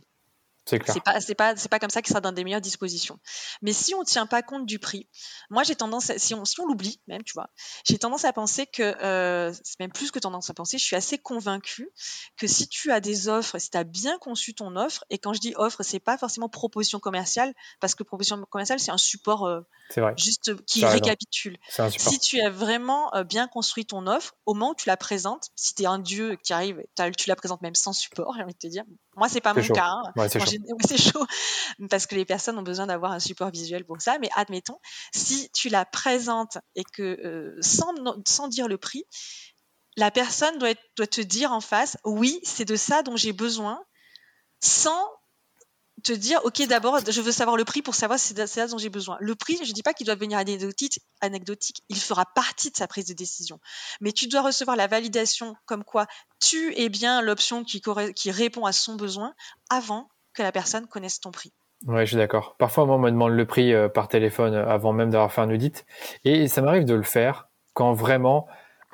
C'est 0.94 1.04
pas, 1.04 1.22
c'est 1.22 1.36
pas, 1.36 1.56
c'est 1.56 1.70
pas 1.70 1.80
comme 1.80 1.92
ça 1.92 2.02
qu'il 2.02 2.10
sera 2.10 2.22
dans 2.22 2.32
des 2.32 2.44
meilleures 2.44 2.62
dispositions. 2.62 3.20
Mais 3.62 3.72
si 3.72 3.94
on 3.94 4.04
tient 4.04 4.26
pas 4.26 4.42
compte 4.42 4.66
du 4.66 4.80
prix, 4.80 5.08
moi 5.50 5.64
j'ai 5.64 5.76
tendance, 5.76 6.12
si 6.18 6.34
on, 6.34 6.44
si 6.44 6.60
on 6.60 6.66
l'oublie 6.66 7.00
même, 7.08 7.24
tu 7.24 7.34
vois, 7.34 7.50
j'ai 7.88 8.00
tendance 8.00 8.26
à 8.26 8.34
penser 8.34 8.66
que, 8.66 8.82
euh, 8.82 9.54
c'est 9.64 9.80
même 9.80 9.92
plus 9.92 10.10
que 10.10 10.18
tendance 10.18 10.50
à 10.50 10.54
penser, 10.56 10.78
je 10.78 10.84
suis 10.84 10.96
assez 10.96 11.20
convaincue 11.20 11.90
que 12.38 12.48
si 12.48 12.68
tu 12.68 12.92
as 12.92 13.00
des 13.00 13.30
offres, 13.30 13.60
si 13.60 13.70
tu 13.70 13.78
as 13.78 13.84
bien 13.84 14.18
conçu 14.18 14.56
ton 14.56 14.76
offre, 14.76 15.06
et 15.10 15.20
quand 15.20 15.34
je 15.34 15.40
dis 15.40 15.54
offre, 15.56 15.84
c'est 15.84 16.00
pas 16.00 16.18
forcément 16.18 16.50
proposition 16.50 17.00
commerciale, 17.00 17.54
parce 17.80 17.94
que 17.94 18.04
proposition 18.04 18.44
commerciale 18.50 18.80
c'est 18.80 18.92
un 18.92 18.98
support 18.98 19.46
euh, 19.46 19.62
juste 20.18 20.56
qui 20.66 20.84
récapitule. 20.84 21.58
Si 21.98 22.20
tu 22.20 22.42
as 22.42 22.50
vraiment 22.50 23.14
euh, 23.14 23.24
bien 23.24 23.48
construit 23.48 23.86
ton 23.86 24.08
offre, 24.08 24.36
au 24.46 24.56
moment 24.56 24.72
où 24.72 24.76
tu 24.76 24.88
la 24.88 24.98
présentes, 24.98 25.50
si 25.56 25.76
tu 25.76 25.84
es 25.84 25.86
un 25.86 26.00
dieu 26.00 26.38
qui 26.44 26.54
arrive, 26.54 26.82
tu 27.18 27.30
la 27.30 27.36
présentes 27.36 27.62
même 27.62 27.76
sans 27.76 27.94
support, 27.94 28.34
j'ai 28.38 28.44
envie 28.44 28.54
de 28.54 28.58
te 28.58 28.68
dire, 28.68 28.84
moi 29.16 29.30
c'est 29.30 29.42
pas 29.42 29.54
mon 29.54 29.62
cas. 29.62 29.88
Hein 29.88 30.28
c'est 30.30 31.02
chaud 31.02 31.26
parce 31.90 32.06
que 32.06 32.16
les 32.16 32.26
personnes 32.26 32.58
ont 32.58 32.64
besoin 32.64 32.88
d'avoir 32.88 33.12
un 33.12 33.20
support 33.20 33.50
visuel 33.50 33.86
pour 33.86 34.02
ça. 34.02 34.18
Mais 34.20 34.30
admettons, 34.36 34.80
si 35.14 35.50
tu 35.52 35.70
la 35.70 35.86
présentes 35.86 36.58
et 36.76 36.84
que 36.84 37.04
euh, 37.04 37.58
sans, 37.62 37.94
sans 38.28 38.48
dire 38.48 38.68
le 38.68 38.78
prix, 38.78 39.06
la 39.98 40.12
personne 40.12 40.58
doit, 40.58 40.74
doit 40.98 41.08
te 41.08 41.22
dire 41.22 41.52
en 41.52 41.62
face, 41.62 41.98
oui, 42.04 42.40
c'est 42.44 42.66
de 42.66 42.76
ça 42.76 43.02
dont 43.04 43.16
j'ai 43.16 43.34
besoin, 43.34 43.82
sans 44.62 45.08
te 46.06 46.14
dire, 46.14 46.40
ok, 46.44 46.68
d'abord, 46.68 47.00
je 47.10 47.22
veux 47.22 47.32
savoir 47.32 47.58
le 47.58 47.66
prix 47.66 47.82
pour 47.82 47.96
savoir 47.96 48.20
si 48.20 48.34
c'est 48.36 48.48
ça 48.48 48.68
dont 48.68 48.78
j'ai 48.78 48.90
besoin. 48.90 49.18
Le 49.20 49.36
prix, 49.36 49.58
je 49.64 49.70
ne 49.70 49.74
dis 49.74 49.82
pas 49.82 49.94
qu'il 49.94 50.06
doit 50.06 50.16
devenir 50.16 50.38
anecdotique, 50.38 51.00
anecdotique, 51.20 51.82
il 51.90 51.98
fera 51.98 52.26
partie 52.36 52.70
de 52.70 52.78
sa 52.78 52.88
prise 52.88 53.06
de 53.06 53.14
décision. 53.14 53.60
Mais 54.02 54.12
tu 54.12 54.28
dois 54.28 54.42
recevoir 54.42 54.78
la 54.78 54.86
validation 54.86 55.56
comme 55.66 55.84
quoi 55.84 56.06
tu 56.40 56.78
es 56.80 56.90
bien 56.90 57.22
l'option 57.22 57.64
qui, 57.64 57.82
qui 58.16 58.32
répond 58.32 58.66
à 58.66 58.72
son 58.72 58.96
besoin 58.96 59.34
avant 59.70 60.08
que 60.34 60.44
la 60.44 60.52
personne 60.52 60.86
connaisse 60.86 61.20
ton 61.20 61.32
prix. 61.32 61.52
Ouais, 61.88 62.06
je 62.06 62.12
suis 62.12 62.18
d'accord. 62.18 62.56
Parfois, 62.58 62.86
moi, 62.86 62.96
on 62.96 63.00
me 63.00 63.10
demande 63.10 63.34
le 63.34 63.46
prix 63.46 63.74
euh, 63.74 63.90
par 63.90 64.08
téléphone 64.08 64.54
euh, 64.54 64.68
avant 64.68 64.94
même 64.94 65.10
d'avoir 65.10 65.32
fait 65.34 65.42
un 65.42 65.50
audit. 65.50 65.86
Et 66.24 66.48
ça 66.48 66.62
m'arrive 66.62 66.86
de 66.86 66.94
le 66.94 67.04
faire 67.04 67.50
quand 67.74 67.94
vraiment 67.94 68.48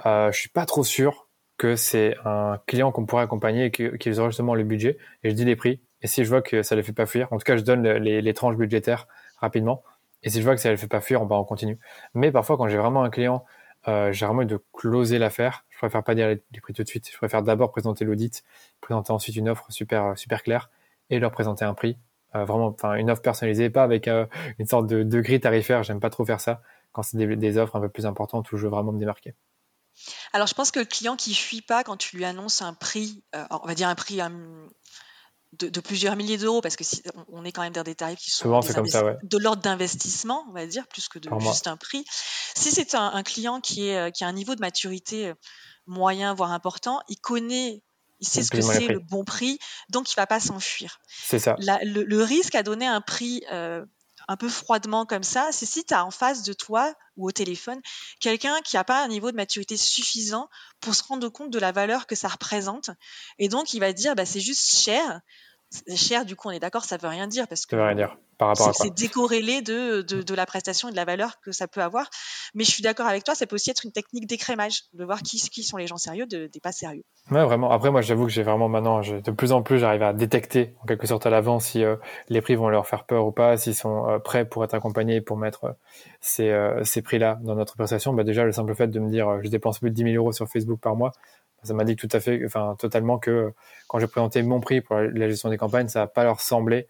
euh, 0.05 0.31
je 0.31 0.39
suis 0.39 0.49
pas 0.49 0.65
trop 0.65 0.83
sûr 0.83 1.27
que 1.57 1.75
c'est 1.75 2.15
un 2.25 2.57
client 2.67 2.91
qu'on 2.91 3.05
pourrait 3.05 3.23
accompagner 3.23 3.65
et 3.65 3.97
qu'ils 3.97 4.19
auraient 4.19 4.31
justement 4.31 4.55
le 4.55 4.63
budget. 4.63 4.97
Et 5.23 5.29
je 5.29 5.35
dis 5.35 5.45
les 5.45 5.55
prix. 5.55 5.81
Et 6.01 6.07
si 6.07 6.23
je 6.23 6.29
vois 6.29 6.41
que 6.41 6.63
ça 6.63 6.75
ne 6.75 6.81
les 6.81 6.85
fait 6.85 6.93
pas 6.93 7.05
fuir, 7.05 7.31
en 7.31 7.37
tout 7.37 7.43
cas, 7.43 7.57
je 7.57 7.63
donne 7.63 7.87
les, 7.87 8.33
tranches 8.33 8.55
budgétaires 8.55 9.07
rapidement. 9.37 9.83
Et 10.23 10.29
si 10.29 10.39
je 10.39 10.43
vois 10.43 10.55
que 10.55 10.61
ça 10.61 10.69
ne 10.69 10.73
les 10.73 10.77
fait 10.77 10.87
pas 10.87 11.01
fuir, 11.01 11.21
on, 11.21 11.43
continue. 11.43 11.79
Mais 12.13 12.31
parfois, 12.31 12.57
quand 12.57 12.67
j'ai 12.67 12.77
vraiment 12.77 13.03
un 13.03 13.09
client, 13.09 13.45
euh, 13.87 14.11
j'ai 14.11 14.25
vraiment 14.25 14.39
envie 14.39 14.47
de 14.47 14.63
closer 14.73 15.17
l'affaire. 15.17 15.65
Je 15.69 15.77
préfère 15.77 16.03
pas 16.03 16.15
dire 16.15 16.27
les, 16.27 16.61
prix 16.61 16.73
tout 16.73 16.83
de 16.83 16.87
suite. 16.87 17.09
Je 17.11 17.17
préfère 17.17 17.43
d'abord 17.43 17.71
présenter 17.71 18.05
l'audit, 18.05 18.43
présenter 18.81 19.11
ensuite 19.11 19.35
une 19.35 19.49
offre 19.49 19.65
super, 19.69 20.17
super 20.17 20.43
claire 20.43 20.69
et 21.09 21.19
leur 21.19 21.31
présenter 21.31 21.65
un 21.65 21.73
prix. 21.73 21.97
Euh, 22.35 22.45
vraiment, 22.45 22.67
enfin, 22.67 22.95
une 22.95 23.09
offre 23.09 23.21
personnalisée, 23.21 23.69
pas 23.69 23.83
avec 23.83 24.07
euh, 24.07 24.25
une 24.59 24.65
sorte 24.65 24.87
de, 24.87 25.03
de 25.03 25.21
grille 25.21 25.39
tarifaire. 25.39 25.83
J'aime 25.83 25.99
pas 25.99 26.09
trop 26.09 26.25
faire 26.25 26.39
ça. 26.39 26.61
Quand 26.91 27.03
c'est 27.03 27.17
des, 27.17 27.57
offres 27.57 27.75
un 27.75 27.81
peu 27.81 27.89
plus 27.89 28.05
importantes 28.05 28.51
où 28.51 28.57
je 28.57 28.63
veux 28.63 28.69
vraiment 28.69 28.91
me 28.91 28.99
démarquer. 28.99 29.33
Alors, 30.33 30.47
je 30.47 30.53
pense 30.53 30.71
que 30.71 30.79
le 30.79 30.85
client 30.85 31.15
qui 31.15 31.33
fuit 31.33 31.61
pas 31.61 31.83
quand 31.83 31.95
tu 31.95 32.17
lui 32.17 32.25
annonces 32.25 32.61
un 32.61 32.73
prix, 32.73 33.23
euh, 33.35 33.43
on 33.49 33.65
va 33.65 33.75
dire 33.75 33.87
un 33.87 33.95
prix 33.95 34.19
de, 35.53 35.79
plusieurs 35.81 36.15
milliers 36.15 36.37
d'euros, 36.37 36.61
parce 36.61 36.75
que 36.75 36.83
si, 36.83 37.03
on 37.27 37.43
est 37.43 37.51
quand 37.51 37.61
même 37.61 37.73
dans 37.73 37.83
des 37.83 37.95
tarifs 37.95 38.19
qui 38.19 38.31
sont 38.31 38.47
de 38.49 39.37
l'ordre 39.37 39.61
d'investissement, 39.61 40.45
on 40.49 40.53
va 40.53 40.65
dire, 40.65 40.87
plus 40.87 41.07
que 41.09 41.19
de 41.19 41.29
juste 41.39 41.67
un 41.67 41.77
prix. 41.77 42.05
Si 42.55 42.71
c'est 42.71 42.95
un, 42.95 43.11
un, 43.13 43.23
client 43.23 43.59
qui, 43.59 43.89
est, 43.89 44.11
qui 44.13 44.23
a 44.23 44.27
un 44.27 44.33
niveau 44.33 44.55
de 44.55 44.61
maturité 44.61 45.33
moyen, 45.87 46.33
voire 46.33 46.51
important, 46.51 47.01
il 47.09 47.17
connaît 47.17 47.83
il 48.21 48.27
sait 48.27 48.43
ce 48.43 48.51
que 48.51 48.61
c'est 48.61 48.87
le 48.87 48.99
bon 48.99 49.25
prix, 49.25 49.59
donc 49.89 50.11
il 50.11 50.15
va 50.15 50.27
pas 50.27 50.39
s'enfuir. 50.39 51.01
C'est 51.07 51.39
ça. 51.39 51.55
le, 51.59 52.23
risque 52.23 52.55
à 52.55 52.63
donner 52.63 52.85
un 52.85 53.01
prix 53.01 53.43
euh, 53.51 53.83
un 54.31 54.37
peu 54.37 54.47
froidement 54.47 55.05
comme 55.05 55.23
ça, 55.23 55.49
c'est 55.51 55.65
si 55.65 55.83
tu 55.83 55.93
as 55.93 56.05
en 56.05 56.11
face 56.11 56.43
de 56.43 56.53
toi 56.53 56.93
ou 57.17 57.27
au 57.27 57.31
téléphone 57.31 57.81
quelqu'un 58.21 58.61
qui 58.61 58.77
n'a 58.77 58.85
pas 58.85 59.03
un 59.03 59.09
niveau 59.09 59.29
de 59.29 59.35
maturité 59.35 59.75
suffisant 59.75 60.49
pour 60.79 60.95
se 60.95 61.03
rendre 61.03 61.27
compte 61.27 61.51
de 61.51 61.59
la 61.59 61.73
valeur 61.73 62.07
que 62.07 62.15
ça 62.15 62.29
représente. 62.29 62.91
Et 63.39 63.49
donc 63.49 63.73
il 63.73 63.79
va 63.79 63.91
dire 63.91 64.15
bah, 64.15 64.25
c'est 64.25 64.39
juste 64.39 64.73
cher, 64.73 65.19
cher, 65.95 66.25
du 66.25 66.35
coup, 66.35 66.49
on 66.49 66.51
est 66.51 66.59
d'accord, 66.59 66.83
ça 66.83 66.97
veut 66.97 67.07
rien 67.07 67.27
dire 67.27 67.47
parce 67.47 67.65
que 67.65 67.75
c'est 68.79 68.93
décorrélé 68.93 69.61
de, 69.61 70.01
de, 70.01 70.35
la 70.35 70.45
prestation 70.45 70.89
et 70.89 70.91
de 70.91 70.95
la 70.95 71.05
valeur 71.05 71.39
que 71.41 71.51
ça 71.51 71.67
peut 71.67 71.81
avoir. 71.81 72.09
Mais 72.55 72.63
je 72.63 72.71
suis 72.71 72.83
d'accord 72.83 73.07
avec 73.07 73.23
toi, 73.23 73.35
ça 73.35 73.45
peut 73.45 73.55
aussi 73.55 73.69
être 73.69 73.85
une 73.85 73.91
technique 73.91 74.27
d'écrémage, 74.27 74.83
de 74.93 75.05
voir 75.05 75.21
qui, 75.21 75.37
qui 75.37 75.63
sont 75.63 75.77
les 75.77 75.87
gens 75.87 75.97
sérieux, 75.97 76.25
de, 76.25 76.47
des 76.47 76.59
pas 76.59 76.71
sérieux. 76.71 77.03
Ouais, 77.29 77.43
vraiment. 77.43 77.71
Après, 77.71 77.91
moi, 77.91 78.01
j'avoue 78.01 78.25
que 78.25 78.31
j'ai 78.31 78.43
vraiment 78.43 78.67
maintenant, 78.67 79.01
de 79.01 79.31
plus 79.31 79.51
en 79.51 79.61
plus, 79.61 79.79
j'arrive 79.79 80.03
à 80.03 80.13
détecter 80.13 80.73
en 80.81 80.85
quelque 80.85 81.07
sorte 81.07 81.25
à 81.25 81.29
l'avance 81.29 81.65
si 81.65 81.83
euh, 81.83 81.95
les 82.29 82.41
prix 82.41 82.55
vont 82.55 82.69
leur 82.69 82.87
faire 82.87 83.05
peur 83.05 83.25
ou 83.25 83.31
pas, 83.31 83.57
s'ils 83.57 83.75
sont 83.75 84.09
euh, 84.09 84.19
prêts 84.19 84.45
pour 84.45 84.63
être 84.63 84.73
accompagnés 84.73 85.21
pour 85.21 85.37
mettre 85.37 85.65
euh, 85.65 85.71
ces, 86.19 86.81
ces 86.83 87.01
prix-là 87.01 87.39
dans 87.43 87.55
notre 87.55 87.75
prestation. 87.75 88.13
Bah, 88.13 88.23
déjà, 88.23 88.43
le 88.43 88.51
simple 88.51 88.75
fait 88.75 88.87
de 88.87 88.99
me 88.99 89.09
dire, 89.09 89.41
je 89.43 89.49
dépense 89.49 89.79
plus 89.79 89.91
de 89.91 89.95
10 89.95 90.03
000 90.13 90.15
euros 90.15 90.31
sur 90.31 90.47
Facebook 90.47 90.79
par 90.79 90.95
mois, 90.95 91.11
ça 91.63 91.73
m'a 91.73 91.83
dit 91.83 91.95
tout 91.95 92.09
à 92.11 92.19
fait, 92.19 92.41
enfin 92.45 92.75
totalement 92.79 93.19
que 93.19 93.53
quand 93.87 93.99
j'ai 93.99 94.07
présenté 94.07 94.41
mon 94.43 94.59
prix 94.59 94.81
pour 94.81 94.97
la 94.97 95.29
gestion 95.29 95.49
des 95.49 95.57
campagnes, 95.57 95.87
ça 95.87 95.99
n'a 95.99 96.07
pas 96.07 96.23
leur 96.23 96.41
semblé 96.41 96.87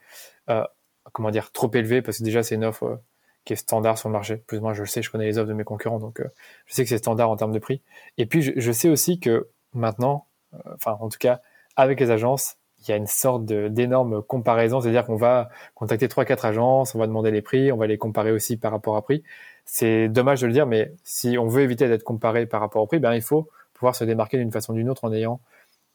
euh, 0.49 0.63
comment 1.11 1.31
dire, 1.31 1.51
trop 1.51 1.69
élevé 1.73 2.01
parce 2.01 2.19
que 2.19 2.23
déjà 2.23 2.43
c'est 2.43 2.55
une 2.55 2.65
offre 2.65 3.01
qui 3.43 3.53
est 3.53 3.57
standard 3.57 3.97
sur 3.97 4.09
le 4.09 4.13
marché. 4.13 4.37
Plus 4.37 4.59
ou 4.59 4.61
moins, 4.61 4.73
je 4.73 4.81
le 4.81 4.87
sais, 4.87 5.01
je 5.01 5.09
connais 5.09 5.25
les 5.25 5.37
offres 5.37 5.49
de 5.49 5.53
mes 5.53 5.63
concurrents, 5.63 5.99
donc 5.99 6.21
je 6.65 6.73
sais 6.73 6.83
que 6.83 6.89
c'est 6.89 6.99
standard 6.99 7.29
en 7.29 7.35
termes 7.35 7.53
de 7.53 7.59
prix. 7.59 7.81
Et 8.17 8.25
puis, 8.25 8.41
je, 8.41 8.71
sais 8.71 8.89
aussi 8.89 9.19
que 9.19 9.49
maintenant, 9.73 10.27
enfin, 10.75 10.97
en 10.99 11.09
tout 11.09 11.17
cas, 11.17 11.41
avec 11.75 11.99
les 11.99 12.11
agences, 12.11 12.57
il 12.79 12.89
y 12.89 12.93
a 12.93 12.97
une 12.97 13.07
sorte 13.07 13.45
d'énorme 13.45 14.21
comparaison, 14.23 14.81
c'est-à-dire 14.81 15.05
qu'on 15.05 15.15
va 15.15 15.49
contacter 15.75 16.07
trois, 16.07 16.25
quatre 16.25 16.45
agences, 16.45 16.95
on 16.95 16.99
va 16.99 17.07
demander 17.07 17.31
les 17.31 17.41
prix, 17.41 17.71
on 17.71 17.77
va 17.77 17.87
les 17.87 17.97
comparer 17.97 18.31
aussi 18.31 18.57
par 18.57 18.71
rapport 18.71 18.95
à 18.95 19.03
prix. 19.03 19.23
C'est 19.65 20.07
dommage 20.07 20.41
de 20.41 20.47
le 20.47 20.53
dire, 20.53 20.65
mais 20.65 20.93
si 21.03 21.37
on 21.37 21.47
veut 21.47 21.61
éviter 21.61 21.87
d'être 21.87 22.03
comparé 22.03 22.45
par 22.45 22.59
rapport 22.59 22.81
au 22.81 22.87
prix, 22.87 22.99
ben 22.99 23.13
il 23.13 23.21
faut 23.21 23.49
pouvoir 23.81 23.95
se 23.95 24.03
démarquer 24.03 24.37
d'une 24.37 24.51
façon 24.51 24.73
ou 24.73 24.75
d'une 24.75 24.89
autre 24.91 25.05
en 25.05 25.11
ayant 25.11 25.41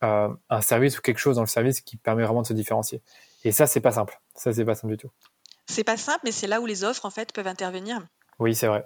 euh, 0.02 0.28
un 0.50 0.60
service 0.60 0.98
ou 0.98 1.02
quelque 1.02 1.20
chose 1.20 1.36
dans 1.36 1.42
le 1.42 1.46
service 1.46 1.80
qui 1.80 1.96
permet 1.96 2.24
vraiment 2.24 2.42
de 2.42 2.48
se 2.48 2.52
différencier. 2.52 3.00
Et 3.44 3.52
ça, 3.52 3.68
c'est 3.68 3.80
pas 3.80 3.92
simple. 3.92 4.20
Ça, 4.34 4.52
c'est 4.52 4.64
pas 4.64 4.74
simple 4.74 4.94
du 4.94 4.98
tout. 4.98 5.10
C'est 5.68 5.84
pas 5.84 5.96
simple, 5.96 6.18
mais 6.24 6.32
c'est 6.32 6.48
là 6.48 6.60
où 6.60 6.66
les 6.66 6.82
offres 6.82 7.06
en 7.06 7.10
fait 7.10 7.32
peuvent 7.32 7.46
intervenir. 7.46 8.04
Oui, 8.40 8.56
c'est 8.56 8.66
vrai. 8.66 8.84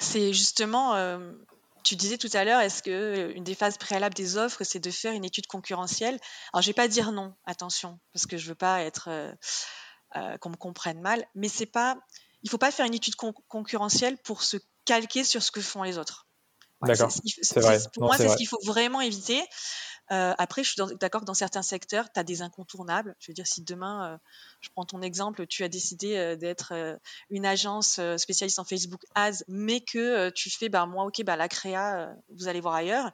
C'est 0.00 0.32
justement, 0.32 0.96
euh, 0.96 1.32
tu 1.84 1.94
disais 1.94 2.18
tout 2.18 2.30
à 2.32 2.42
l'heure, 2.44 2.60
est-ce 2.60 2.82
que 2.82 2.90
euh, 2.90 3.32
une 3.36 3.44
des 3.44 3.54
phases 3.54 3.78
préalables 3.78 4.14
des 4.14 4.36
offres, 4.36 4.64
c'est 4.64 4.80
de 4.80 4.90
faire 4.90 5.12
une 5.12 5.24
étude 5.24 5.46
concurrentielle? 5.46 6.18
Alors, 6.52 6.62
je 6.62 6.66
vais 6.66 6.74
pas 6.74 6.88
dire 6.88 7.12
non, 7.12 7.34
attention, 7.44 8.00
parce 8.12 8.26
que 8.26 8.36
je 8.36 8.48
veux 8.48 8.56
pas 8.56 8.82
être 8.82 9.08
qu'on 10.40 10.50
me 10.50 10.56
comprenne 10.56 11.00
mal, 11.00 11.24
mais 11.36 11.48
c'est 11.48 11.64
pas, 11.64 11.96
il 12.42 12.50
faut 12.50 12.58
pas 12.58 12.72
faire 12.72 12.86
une 12.86 12.94
étude 12.94 13.14
concurrentielle 13.14 14.18
pour 14.18 14.42
se 14.42 14.56
calquer 14.84 15.22
sur 15.22 15.42
ce 15.44 15.52
que 15.52 15.60
font 15.60 15.84
les 15.84 15.96
autres. 15.96 16.26
D'accord. 16.82 17.12
Pour 17.94 18.04
moi, 18.04 18.16
c'est 18.16 18.28
ce 18.28 18.36
qu'il 18.36 18.48
faut 18.48 18.60
vraiment 18.64 19.00
éviter. 19.00 19.40
Euh, 20.10 20.34
après, 20.36 20.64
je 20.64 20.72
suis 20.72 20.96
d'accord 21.00 21.20
que 21.20 21.26
dans 21.26 21.34
certains 21.34 21.62
secteurs, 21.62 22.12
tu 22.12 22.20
as 22.20 22.24
des 22.24 22.42
incontournables. 22.42 23.14
Je 23.18 23.30
veux 23.30 23.34
dire, 23.34 23.46
si 23.46 23.62
demain, 23.62 24.12
euh, 24.12 24.18
je 24.60 24.68
prends 24.70 24.84
ton 24.84 25.00
exemple, 25.00 25.46
tu 25.46 25.64
as 25.64 25.68
décidé 25.68 26.16
euh, 26.16 26.36
d'être 26.36 26.98
une 27.30 27.46
agence 27.46 28.00
spécialiste 28.16 28.58
en 28.58 28.64
Facebook 28.64 29.02
Ads, 29.14 29.44
mais 29.48 29.80
que 29.80 30.30
tu 30.30 30.50
fais, 30.50 30.68
bah, 30.68 30.86
moi, 30.86 31.04
ok, 31.04 31.22
bah, 31.24 31.36
la 31.36 31.48
créa, 31.48 32.14
vous 32.30 32.48
allez 32.48 32.60
voir 32.60 32.74
ailleurs. 32.74 33.10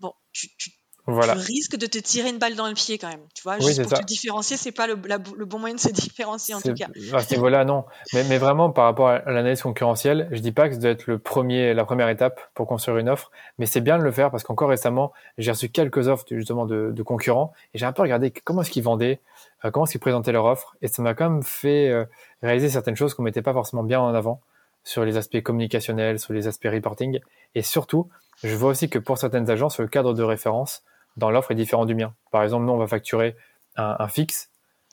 Bon, 0.00 0.12
tu, 0.32 0.48
tu 0.56 0.70
voilà. 1.06 1.34
tu 1.34 1.40
risques 1.40 1.76
de 1.76 1.86
te 1.86 1.98
tirer 1.98 2.30
une 2.30 2.38
balle 2.38 2.54
dans 2.54 2.66
le 2.66 2.74
pied 2.74 2.96
quand 2.96 3.08
même. 3.08 3.20
Tu 3.34 3.42
vois, 3.42 3.58
juste 3.58 3.82
pour 3.82 3.98
te 3.98 4.04
différencier, 4.04 4.56
c'est 4.56 4.72
pas 4.72 4.86
le, 4.86 4.94
le, 4.94 5.44
bon 5.44 5.58
moyen 5.58 5.74
de 5.74 5.80
se 5.80 5.90
différencier 5.90 6.54
en 6.54 6.60
tout 6.60 6.72
cas. 6.72 6.86
À 7.12 7.20
ce 7.20 7.34
niveau-là, 7.34 7.64
non. 7.64 7.84
Mais, 8.14 8.24
mais, 8.24 8.38
vraiment, 8.38 8.70
par 8.70 8.84
rapport 8.84 9.08
à 9.08 9.18
l'analyse 9.26 9.60
concurrentielle, 9.60 10.28
je 10.32 10.38
dis 10.38 10.52
pas 10.52 10.68
que 10.68 10.74
ça 10.74 10.80
doit 10.80 10.90
être 10.90 11.06
le 11.06 11.18
premier, 11.18 11.74
la 11.74 11.84
première 11.84 12.08
étape 12.08 12.40
pour 12.54 12.66
construire 12.66 12.96
une 12.96 13.10
offre, 13.10 13.30
mais 13.58 13.66
c'est 13.66 13.82
bien 13.82 13.98
de 13.98 14.02
le 14.02 14.12
faire 14.12 14.30
parce 14.30 14.44
qu'encore 14.44 14.70
récemment, 14.70 15.12
j'ai 15.36 15.50
reçu 15.50 15.68
quelques 15.68 16.08
offres 16.08 16.24
justement 16.30 16.64
de, 16.64 16.90
de 16.94 17.02
concurrents 17.02 17.52
et 17.74 17.78
j'ai 17.78 17.86
un 17.86 17.92
peu 17.92 18.02
regardé 18.02 18.30
comment 18.30 18.62
est-ce 18.62 18.70
qu'ils 18.70 18.82
vendaient, 18.82 19.20
euh, 19.64 19.70
comment 19.70 19.84
est-ce 19.84 19.92
qu'ils 19.92 20.00
présentaient 20.00 20.32
leur 20.32 20.46
offre 20.46 20.74
et 20.80 20.88
ça 20.88 21.02
m'a 21.02 21.14
quand 21.14 21.28
même 21.28 21.42
fait 21.42 21.88
euh, 21.88 22.04
réaliser 22.42 22.70
certaines 22.70 22.96
choses 22.96 23.12
qu'on 23.12 23.22
mettait 23.22 23.42
pas 23.42 23.52
forcément 23.52 23.82
bien 23.82 24.00
en 24.00 24.14
avant 24.14 24.40
sur 24.84 25.04
les 25.04 25.16
aspects 25.16 25.40
communicationnels, 25.42 26.18
sur 26.18 26.32
les 26.32 26.46
aspects 26.46 26.68
reporting 26.70 27.20
et 27.54 27.62
surtout, 27.62 28.08
je 28.42 28.54
vois 28.54 28.70
aussi 28.70 28.88
que 28.88 28.98
pour 28.98 29.18
certaines 29.18 29.50
agences, 29.50 29.78
le 29.78 29.86
cadre 29.86 30.14
de 30.14 30.22
référence 30.22 30.82
dans 31.16 31.30
l'offre 31.30 31.50
est 31.50 31.54
différent 31.54 31.84
du 31.84 31.94
mien. 31.94 32.14
Par 32.30 32.42
exemple, 32.42 32.64
nous, 32.66 32.72
on 32.72 32.76
va 32.78 32.86
facturer 32.86 33.36
un, 33.76 34.08
fixe 34.08 34.50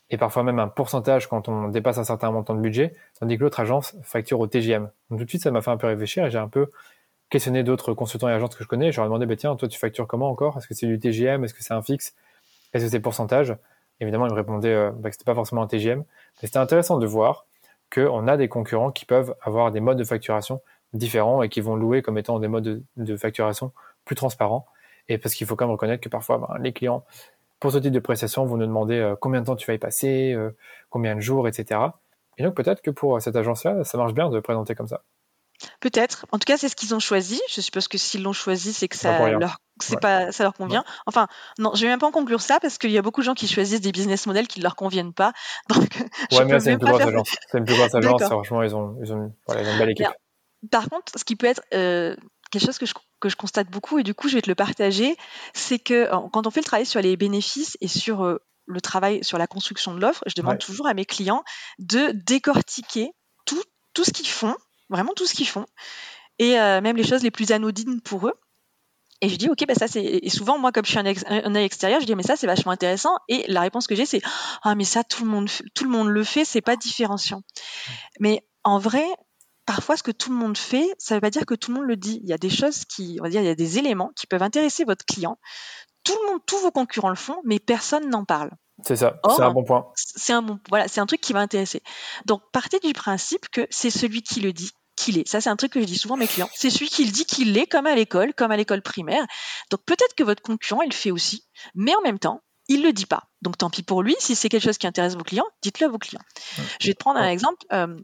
et 0.09 0.17
parfois 0.17 0.43
même 0.43 0.59
un 0.59 0.67
pourcentage 0.67 1.27
quand 1.27 1.47
on 1.47 1.67
dépasse 1.67 1.97
un 1.97 2.03
certain 2.03 2.31
montant 2.31 2.55
de 2.55 2.61
budget, 2.61 2.95
tandis 3.19 3.37
que 3.37 3.43
l'autre 3.43 3.59
agence 3.59 3.95
facture 4.03 4.39
au 4.39 4.47
TGM. 4.47 4.89
Donc 5.09 5.19
tout 5.19 5.25
de 5.25 5.29
suite, 5.29 5.43
ça 5.43 5.51
m'a 5.51 5.61
fait 5.61 5.71
un 5.71 5.77
peu 5.77 5.87
réfléchir 5.87 6.25
et 6.25 6.31
j'ai 6.31 6.39
un 6.39 6.47
peu 6.47 6.71
questionné 7.29 7.63
d'autres 7.63 7.93
consultants 7.93 8.27
et 8.27 8.33
agences 8.33 8.55
que 8.55 8.63
je 8.63 8.67
connais. 8.67 8.91
Je 8.91 8.97
leur 8.97 9.05
ai 9.05 9.07
demandé, 9.07 9.25
bah, 9.25 9.35
tiens, 9.35 9.55
toi, 9.55 9.67
tu 9.67 9.79
factures 9.79 10.07
comment 10.07 10.29
encore? 10.29 10.57
Est-ce 10.57 10.67
que 10.67 10.73
c'est 10.73 10.87
du 10.87 10.99
TGM 10.99 11.43
Est-ce 11.43 11.53
que 11.53 11.63
c'est 11.63 11.73
un 11.73 11.81
fixe? 11.81 12.13
Est-ce 12.73 12.85
que 12.85 12.91
c'est 12.91 12.99
pourcentage? 12.99 13.55
Évidemment, 13.99 14.27
ils 14.27 14.31
me 14.31 14.35
répondaient 14.35 14.73
euh, 14.73 14.91
bah, 14.91 15.09
que 15.09 15.15
c'était 15.15 15.25
pas 15.25 15.35
forcément 15.35 15.61
un 15.61 15.67
TGM. 15.67 15.99
Mais 15.99 16.47
c'était 16.47 16.57
intéressant 16.57 16.97
de 16.97 17.05
voir 17.05 17.45
qu'on 17.93 18.27
a 18.27 18.35
des 18.35 18.47
concurrents 18.47 18.91
qui 18.91 19.05
peuvent 19.05 19.35
avoir 19.41 19.71
des 19.71 19.79
modes 19.79 19.97
de 19.97 20.03
facturation 20.03 20.61
différents 20.93 21.41
et 21.41 21.49
qui 21.49 21.61
vont 21.61 21.75
louer 21.75 22.01
comme 22.01 22.17
étant 22.17 22.39
des 22.39 22.47
modes 22.47 22.83
de 22.97 23.17
facturation 23.17 23.71
plus 24.05 24.15
transparents. 24.15 24.65
Et 25.11 25.17
parce 25.17 25.35
qu'il 25.35 25.45
faut 25.45 25.57
quand 25.57 25.65
même 25.65 25.73
reconnaître 25.73 26.01
que 26.01 26.09
parfois, 26.09 26.37
ben, 26.37 26.57
les 26.59 26.71
clients, 26.71 27.03
pour 27.59 27.71
ce 27.71 27.77
type 27.77 27.91
de 27.91 27.99
prestation, 27.99 28.45
vont 28.45 28.55
nous 28.55 28.65
demander 28.65 28.97
euh, 28.97 29.15
combien 29.19 29.41
de 29.41 29.45
temps 29.45 29.57
tu 29.57 29.67
vas 29.67 29.73
y 29.73 29.77
passer, 29.77 30.31
euh, 30.33 30.55
combien 30.89 31.15
de 31.15 31.19
jours, 31.19 31.49
etc. 31.49 31.81
Et 32.37 32.43
donc 32.43 32.55
peut-être 32.55 32.81
que 32.81 32.91
pour 32.91 33.21
cette 33.21 33.35
agence-là, 33.35 33.83
ça 33.83 33.97
marche 33.97 34.13
bien 34.13 34.29
de 34.29 34.39
présenter 34.39 34.73
comme 34.73 34.87
ça. 34.87 35.01
Peut-être. 35.81 36.25
En 36.31 36.39
tout 36.39 36.45
cas, 36.45 36.57
c'est 36.57 36.69
ce 36.69 36.75
qu'ils 36.75 36.95
ont 36.95 36.99
choisi. 36.99 37.39
Je 37.49 37.59
suppose 37.59 37.87
que 37.87 37.97
s'ils 37.97 38.23
l'ont 38.23 38.33
choisi, 38.33 38.71
c'est 38.71 38.87
que 38.87 38.95
ça 38.95 39.29
leur, 39.29 39.57
pas, 40.01 40.31
ça 40.31 40.43
leur 40.43 40.53
convient. 40.53 40.83
Enfin, 41.05 41.27
non, 41.59 41.73
je 41.75 41.81
vais 41.81 41.87
même 41.89 41.99
pas 41.99 42.07
en 42.07 42.11
conclure 42.11 42.41
ça 42.41 42.59
parce 42.61 42.77
qu'il 42.77 42.89
y 42.91 42.97
a 42.97 43.01
beaucoup 43.01 43.21
de 43.21 43.25
gens 43.25 43.33
qui 43.33 43.47
choisissent 43.47 43.81
des 43.81 43.91
business 43.91 44.25
models 44.25 44.47
qui 44.47 44.59
ne 44.59 44.63
leur 44.63 44.75
conviennent 44.75 45.13
pas. 45.13 45.33
Donc, 45.69 45.87
ouais, 46.31 46.45
mais 46.45 46.59
c'est 46.61 46.71
une, 46.71 46.79
plus 46.79 46.87
grosse 46.87 47.01
agence. 47.01 47.35
C'est 47.51 47.57
une 47.57 47.65
plus 47.65 47.75
grosse 47.75 47.93
agence. 47.93 48.23
Franchement, 48.23 48.63
ils 48.63 48.75
ont, 48.75 48.97
ils 49.03 49.13
ont, 49.13 49.35
voilà, 49.45 49.61
ils 49.61 49.67
ont 49.67 49.73
une 49.73 49.77
belle 49.77 49.89
équipe. 49.91 50.07
Par 50.71 50.89
contre, 50.89 51.11
ce 51.15 51.23
qui 51.23 51.35
peut 51.35 51.47
être 51.47 51.61
euh, 51.73 52.15
quelque 52.51 52.65
chose 52.65 52.77
que 52.77 52.85
je, 52.85 52.93
que 53.21 53.29
je, 53.29 53.35
constate 53.35 53.69
beaucoup, 53.69 53.99
et 53.99 54.03
du 54.03 54.13
coup, 54.13 54.27
je 54.27 54.35
vais 54.35 54.41
te 54.41 54.49
le 54.49 54.55
partager, 54.55 55.15
c'est 55.53 55.79
que 55.79 56.09
quand 56.29 56.47
on 56.47 56.51
fait 56.51 56.61
le 56.61 56.65
travail 56.65 56.85
sur 56.85 57.01
les 57.01 57.15
bénéfices 57.15 57.77
et 57.81 57.87
sur 57.87 58.23
euh, 58.23 58.37
le 58.65 58.81
travail 58.81 59.23
sur 59.23 59.37
la 59.37 59.47
construction 59.47 59.93
de 59.93 59.99
l'offre, 59.99 60.23
je 60.27 60.33
demande 60.35 60.59
toujours 60.59 60.87
à 60.87 60.93
mes 60.93 61.05
clients 61.05 61.43
de 61.79 62.11
décortiquer 62.13 63.11
tout, 63.45 63.61
tout 63.93 64.03
ce 64.03 64.11
qu'ils 64.11 64.27
font, 64.27 64.55
vraiment 64.89 65.13
tout 65.15 65.25
ce 65.25 65.33
qu'ils 65.33 65.47
font, 65.47 65.65
et 66.39 66.59
euh, 66.59 66.81
même 66.81 66.97
les 66.97 67.03
choses 67.03 67.23
les 67.23 67.31
plus 67.31 67.51
anodines 67.51 68.01
pour 68.01 68.27
eux. 68.27 68.33
Et 69.23 69.29
je 69.29 69.35
dis, 69.35 69.49
OK, 69.49 69.63
bah 69.67 69.75
ça 69.75 69.87
c'est. 69.87 70.03
Et 70.03 70.29
souvent, 70.31 70.57
moi, 70.57 70.71
comme 70.71 70.83
je 70.83 70.89
suis 70.89 70.99
un, 70.99 71.05
un 71.05 71.55
œil 71.55 71.65
extérieur, 71.65 72.01
je 72.01 72.07
dis, 72.07 72.15
mais 72.15 72.23
ça 72.23 72.35
c'est 72.35 72.47
vachement 72.47 72.71
intéressant. 72.71 73.15
Et 73.27 73.45
la 73.47 73.61
réponse 73.61 73.85
que 73.85 73.93
j'ai, 73.93 74.07
c'est, 74.07 74.21
ah, 74.63 74.73
mais 74.73 74.83
ça, 74.83 75.03
tout 75.03 75.23
le 75.23 75.29
monde, 75.29 75.47
tout 75.75 75.83
le 75.83 75.91
monde 75.91 76.07
le 76.07 76.23
fait, 76.23 76.43
c'est 76.43 76.61
pas 76.61 76.75
différenciant. 76.75 77.43
Mais 78.19 78.43
en 78.63 78.79
vrai, 78.79 79.05
parfois, 79.75 79.95
ce 79.95 80.03
que 80.03 80.11
tout 80.11 80.31
le 80.31 80.35
monde 80.35 80.57
fait, 80.57 80.85
ça 80.97 81.15
ne 81.15 81.17
veut 81.17 81.21
pas 81.21 81.29
dire 81.29 81.45
que 81.45 81.55
tout 81.55 81.71
le 81.71 81.77
monde 81.77 81.87
le 81.87 81.95
dit. 81.95 82.19
Il 82.23 82.29
y 82.29 82.33
a 82.33 82.37
des 82.37 82.49
choses 82.49 82.83
qui, 82.83 83.17
on 83.21 83.23
va 83.23 83.29
dire, 83.29 83.39
il 83.39 83.45
y 83.45 83.49
a 83.49 83.55
des 83.55 83.77
éléments 83.77 84.11
qui 84.17 84.27
peuvent 84.27 84.43
intéresser 84.43 84.83
votre 84.83 85.05
client. 85.05 85.39
Tout 86.03 86.13
le 86.21 86.31
monde, 86.31 86.41
tous 86.45 86.59
vos 86.59 86.71
concurrents 86.71 87.09
le 87.09 87.15
font, 87.15 87.37
mais 87.45 87.57
personne 87.59 88.09
n'en 88.09 88.25
parle. 88.25 88.51
C'est 88.85 88.97
ça, 88.97 89.21
c'est 89.29 89.41
un 89.41 89.51
bon 89.51 89.63
point. 89.63 89.87
C'est 89.95 90.33
un 90.33 90.41
bon, 90.41 90.59
voilà, 90.67 90.89
c'est 90.89 90.99
un 90.99 91.05
truc 91.05 91.21
qui 91.21 91.31
va 91.31 91.39
intéresser. 91.39 91.81
Donc, 92.25 92.41
partez 92.51 92.79
du 92.79 92.91
principe 92.91 93.47
que 93.49 93.65
c'est 93.69 93.91
celui 93.91 94.23
qui 94.23 94.41
le 94.41 94.51
dit 94.51 94.71
qu'il 94.97 95.17
est. 95.17 95.25
Ça, 95.25 95.39
c'est 95.39 95.49
un 95.49 95.55
truc 95.55 95.71
que 95.71 95.79
je 95.79 95.85
dis 95.85 95.97
souvent 95.97 96.15
à 96.15 96.17
mes 96.17 96.27
clients. 96.27 96.49
C'est 96.53 96.69
celui 96.69 96.89
qui 96.89 97.05
le 97.05 97.11
dit 97.11 97.25
qu'il 97.25 97.53
l'est, 97.53 97.67
comme 97.67 97.87
à 97.87 97.95
l'école, 97.95 98.33
comme 98.33 98.51
à 98.51 98.57
l'école 98.57 98.81
primaire. 98.81 99.25
Donc, 99.69 99.85
peut-être 99.85 100.15
que 100.17 100.23
votre 100.23 100.41
concurrent, 100.41 100.81
il 100.81 100.89
le 100.89 100.95
fait 100.95 101.11
aussi, 101.11 101.45
mais 101.75 101.95
en 101.95 102.01
même 102.01 102.19
temps, 102.19 102.41
il 102.67 102.83
le 102.83 102.91
dit 102.91 103.05
pas. 103.05 103.29
Donc, 103.41 103.57
tant 103.57 103.69
pis 103.69 103.83
pour 103.83 104.03
lui. 104.03 104.15
Si 104.19 104.35
c'est 104.35 104.49
quelque 104.49 104.63
chose 104.63 104.77
qui 104.77 104.87
intéresse 104.87 105.15
vos 105.15 105.23
clients, 105.23 105.47
dites-le 105.61 105.87
à 105.87 105.89
vos 105.89 105.97
clients. 105.97 106.21
Je 106.81 106.87
vais 106.87 106.93
te 106.93 106.99
prendre 106.99 107.19
un 107.19 107.29
exemple. 107.29 107.65
Euh, 107.71 107.95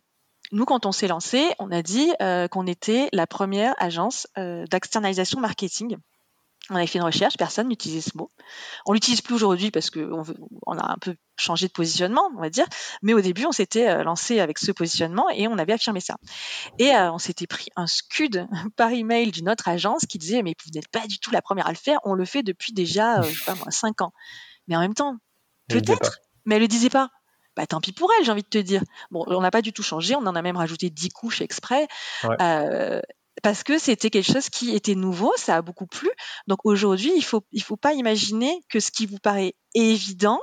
nous, 0.52 0.66
quand 0.66 0.86
on 0.86 0.92
s'est 0.92 1.08
lancé, 1.08 1.46
on 1.60 1.72
a 1.72 1.82
dit 1.82 2.12
euh, 2.22 2.48
qu'on 2.48 2.68
était 2.68 3.10
la 3.12 3.28
première 3.28 3.76
agence 3.80 4.28
euh, 4.38 4.66
d'externalisation 4.68 5.40
marketing. 5.40 5.98
On 6.70 6.76
avait 6.76 6.88
fait 6.88 7.00
une 7.00 7.06
recherche, 7.06 7.38
personne 7.38 7.70
n'utilisait 7.70 8.10
ce 8.10 8.18
mot. 8.18 8.30
On 8.86 8.92
l'utilise 8.92 9.22
plus 9.22 9.36
aujourd'hui 9.36 9.72
parce 9.72 9.90
qu'on 9.90 10.24
on 10.66 10.78
a 10.78 10.92
un 10.92 10.98
peu 10.98 11.16
changé 11.38 11.68
de 11.68 11.72
positionnement, 11.72 12.30
on 12.36 12.42
va 12.42 12.50
dire. 12.50 12.66
Mais 13.02 13.14
au 13.14 13.22
début, 13.22 13.46
on 13.46 13.54
s'était 13.54 13.88
euh, 13.88 14.04
lancé 14.04 14.40
avec 14.40 14.58
ce 14.58 14.72
positionnement 14.72 15.30
et 15.30 15.48
on 15.48 15.58
avait 15.58 15.74
affirmé 15.74 16.02
ça. 16.02 16.16
Et 16.78 16.92
on 16.94 17.20
s'était 17.20 17.48
pris 17.48 17.68
un 17.76 17.88
scud 17.88 18.48
par 18.76 18.92
email 18.92 19.32
d'une 19.32 19.50
autre 19.50 19.68
agence 19.68 20.06
qui 20.06 20.18
disait 20.18 20.44
mais 20.44 20.56
vous 20.66 20.72
n'êtes 20.74 20.90
pas 20.90 21.08
du 21.08 21.20
tout 21.20 21.32
la 21.32 21.42
première 21.42 21.68
à 21.68 21.72
le 21.72 21.78
faire. 21.78 22.00
On 22.04 22.14
le 22.14 22.26
fait 22.26 22.44
depuis 22.44 22.74
déjà, 22.74 23.22
je 23.22 23.30
sais 23.30 23.46
pas 23.46 23.56
moi, 23.56 23.72
cinq 23.72 24.02
ans. 24.02 24.14
Mais 24.68 24.76
en 24.76 24.82
même 24.82 24.94
temps, 24.94 25.16
peut-être. 25.70 26.20
Mais 26.46 26.56
elle 26.56 26.62
le 26.62 26.68
disait 26.68 26.90
pas 26.90 27.10
bah, 27.58 27.66
tant 27.66 27.82
pis 27.82 27.92
pour 27.92 28.10
elle, 28.18 28.26
j'ai 28.26 28.32
envie 28.32 28.44
de 28.44 28.48
te 28.48 28.58
dire. 28.60 28.84
Bon, 29.12 29.24
on 29.28 29.42
n'a 29.42 29.52
pas 29.52 29.64
du 29.64 29.74
tout 29.74 29.84
changé, 29.84 30.16
on 30.16 30.26
en 30.28 30.36
a 30.36 30.42
même 30.42 30.56
rajouté 30.56 30.90
10 30.90 31.10
couches 31.10 31.42
exprès. 31.42 31.88
Euh, 32.40 33.02
parce 33.44 33.64
que 33.64 33.78
c'était 33.78 34.10
quelque 34.10 34.32
chose 34.32 34.50
qui 34.50 34.76
était 34.76 34.96
nouveau, 34.96 35.34
ça 35.36 35.58
a 35.58 35.62
beaucoup 35.62 35.88
plu. 35.88 36.10
Donc 36.48 36.60
aujourd'hui, 36.66 37.12
il 37.16 37.24
faut 37.24 37.44
il 37.52 37.64
faut 37.64 37.76
pas 37.76 37.94
imaginer 37.94 38.64
que 38.70 38.80
ce 38.80 38.92
qui 38.92 39.06
vous 39.06 39.18
paraît 39.18 39.56
évident 39.74 40.40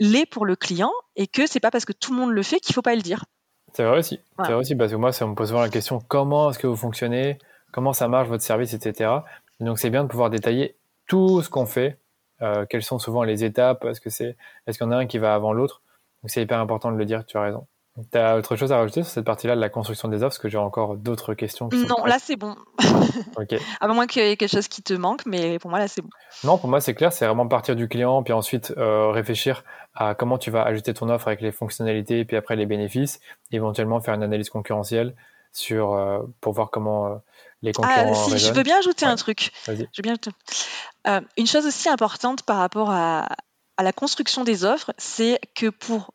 l'est 0.00 0.26
pour 0.26 0.46
le 0.46 0.56
client 0.56 0.92
et 1.16 1.26
que 1.26 1.46
c'est 1.46 1.60
pas 1.60 1.70
parce 1.70 1.84
que 1.84 1.92
tout 1.92 2.12
le 2.12 2.20
monde 2.20 2.30
le 2.30 2.42
fait 2.42 2.60
qu'il 2.60 2.74
faut 2.74 2.82
pas 2.82 2.94
le 2.94 3.02
dire. 3.02 3.24
C'est 3.72 3.84
vrai 3.84 3.98
aussi. 3.98 4.20
C'est 4.38 4.52
vrai 4.52 4.54
aussi 4.54 4.74
parce 4.74 4.92
que 4.92 4.96
moi, 4.96 5.12
ça 5.12 5.26
me 5.26 5.34
pose 5.34 5.48
souvent 5.48 5.60
la 5.60 5.68
question 5.68 6.00
comment 6.06 6.50
est-ce 6.50 6.58
que 6.58 6.66
vous 6.66 6.76
fonctionnez, 6.76 7.38
comment 7.72 7.92
ça 7.92 8.08
marche 8.08 8.28
votre 8.28 8.42
service, 8.42 8.74
etc. 8.74 9.10
donc 9.60 9.78
c'est 9.78 9.90
bien 9.90 10.04
de 10.04 10.08
pouvoir 10.08 10.30
détailler 10.30 10.76
tout 11.06 11.42
ce 11.42 11.50
qu'on 11.50 11.66
fait, 11.66 11.98
euh, 12.42 12.64
quelles 12.68 12.82
sont 12.82 12.98
souvent 12.98 13.22
les 13.22 13.44
étapes, 13.44 13.84
est-ce 13.84 14.00
que 14.00 14.10
c'est, 14.10 14.36
est-ce 14.66 14.78
qu'il 14.78 14.86
y 14.86 14.88
en 14.88 14.92
a 14.92 14.96
un 14.96 15.06
qui 15.06 15.18
va 15.18 15.34
avant 15.34 15.52
l'autre, 15.52 15.82
donc 16.26 16.32
c'est 16.32 16.42
hyper 16.42 16.58
important 16.58 16.90
de 16.90 16.96
le 16.96 17.04
dire, 17.04 17.24
tu 17.24 17.36
as 17.36 17.42
raison. 17.42 17.68
Tu 18.10 18.18
as 18.18 18.36
autre 18.36 18.56
chose 18.56 18.72
à 18.72 18.78
rajouter 18.78 19.04
sur 19.04 19.12
cette 19.12 19.24
partie-là 19.24 19.54
de 19.54 19.60
la 19.60 19.68
construction 19.68 20.08
des 20.08 20.16
offres? 20.16 20.30
Parce 20.30 20.38
que 20.40 20.48
j'ai 20.48 20.58
encore 20.58 20.96
d'autres 20.96 21.34
questions. 21.34 21.68
non, 21.72 22.04
là 22.04 22.16
c'est 22.20 22.34
bon. 22.34 22.56
ok. 23.36 23.54
À 23.80 23.86
moins 23.86 24.08
qu'il 24.08 24.24
y 24.24 24.26
ait 24.26 24.36
quelque 24.36 24.50
chose 24.50 24.66
qui 24.66 24.82
te 24.82 24.92
manque, 24.92 25.24
mais 25.24 25.60
pour 25.60 25.70
moi 25.70 25.78
là 25.78 25.86
c'est 25.86 26.02
bon. 26.02 26.08
Non, 26.42 26.58
pour 26.58 26.68
moi 26.68 26.80
c'est 26.80 26.94
clair, 26.94 27.12
c'est 27.12 27.26
vraiment 27.26 27.46
partir 27.46 27.76
du 27.76 27.86
client, 27.86 28.24
puis 28.24 28.32
ensuite 28.32 28.74
euh, 28.76 29.12
réfléchir 29.12 29.62
à 29.94 30.16
comment 30.16 30.36
tu 30.36 30.50
vas 30.50 30.64
ajuster 30.64 30.92
ton 30.94 31.08
offre 31.10 31.28
avec 31.28 31.40
les 31.42 31.52
fonctionnalités, 31.52 32.24
puis 32.24 32.36
après 32.36 32.56
les 32.56 32.66
bénéfices, 32.66 33.20
éventuellement 33.52 34.00
faire 34.00 34.14
une 34.14 34.24
analyse 34.24 34.50
concurrentielle 34.50 35.14
sur, 35.52 35.92
euh, 35.92 36.18
pour 36.40 36.54
voir 36.54 36.72
comment 36.72 37.06
euh, 37.06 37.14
les 37.62 37.70
ah, 37.70 37.72
concurrents. 37.72 38.26
Ah, 38.26 38.30
si, 38.30 38.38
je 38.38 38.52
veux 38.52 38.64
bien 38.64 38.78
ajouter 38.80 39.06
un 39.06 39.14
truc. 39.14 39.52
Je 39.68 40.02
bien 40.02 40.16
une 41.36 41.46
chose 41.46 41.66
aussi 41.66 41.88
importante 41.88 42.42
par 42.42 42.56
rapport 42.56 42.90
à, 42.90 43.28
à 43.76 43.82
la 43.82 43.92
construction 43.92 44.44
des 44.44 44.64
offres, 44.64 44.92
c'est 44.98 45.40
que 45.54 45.68
pour 45.68 46.12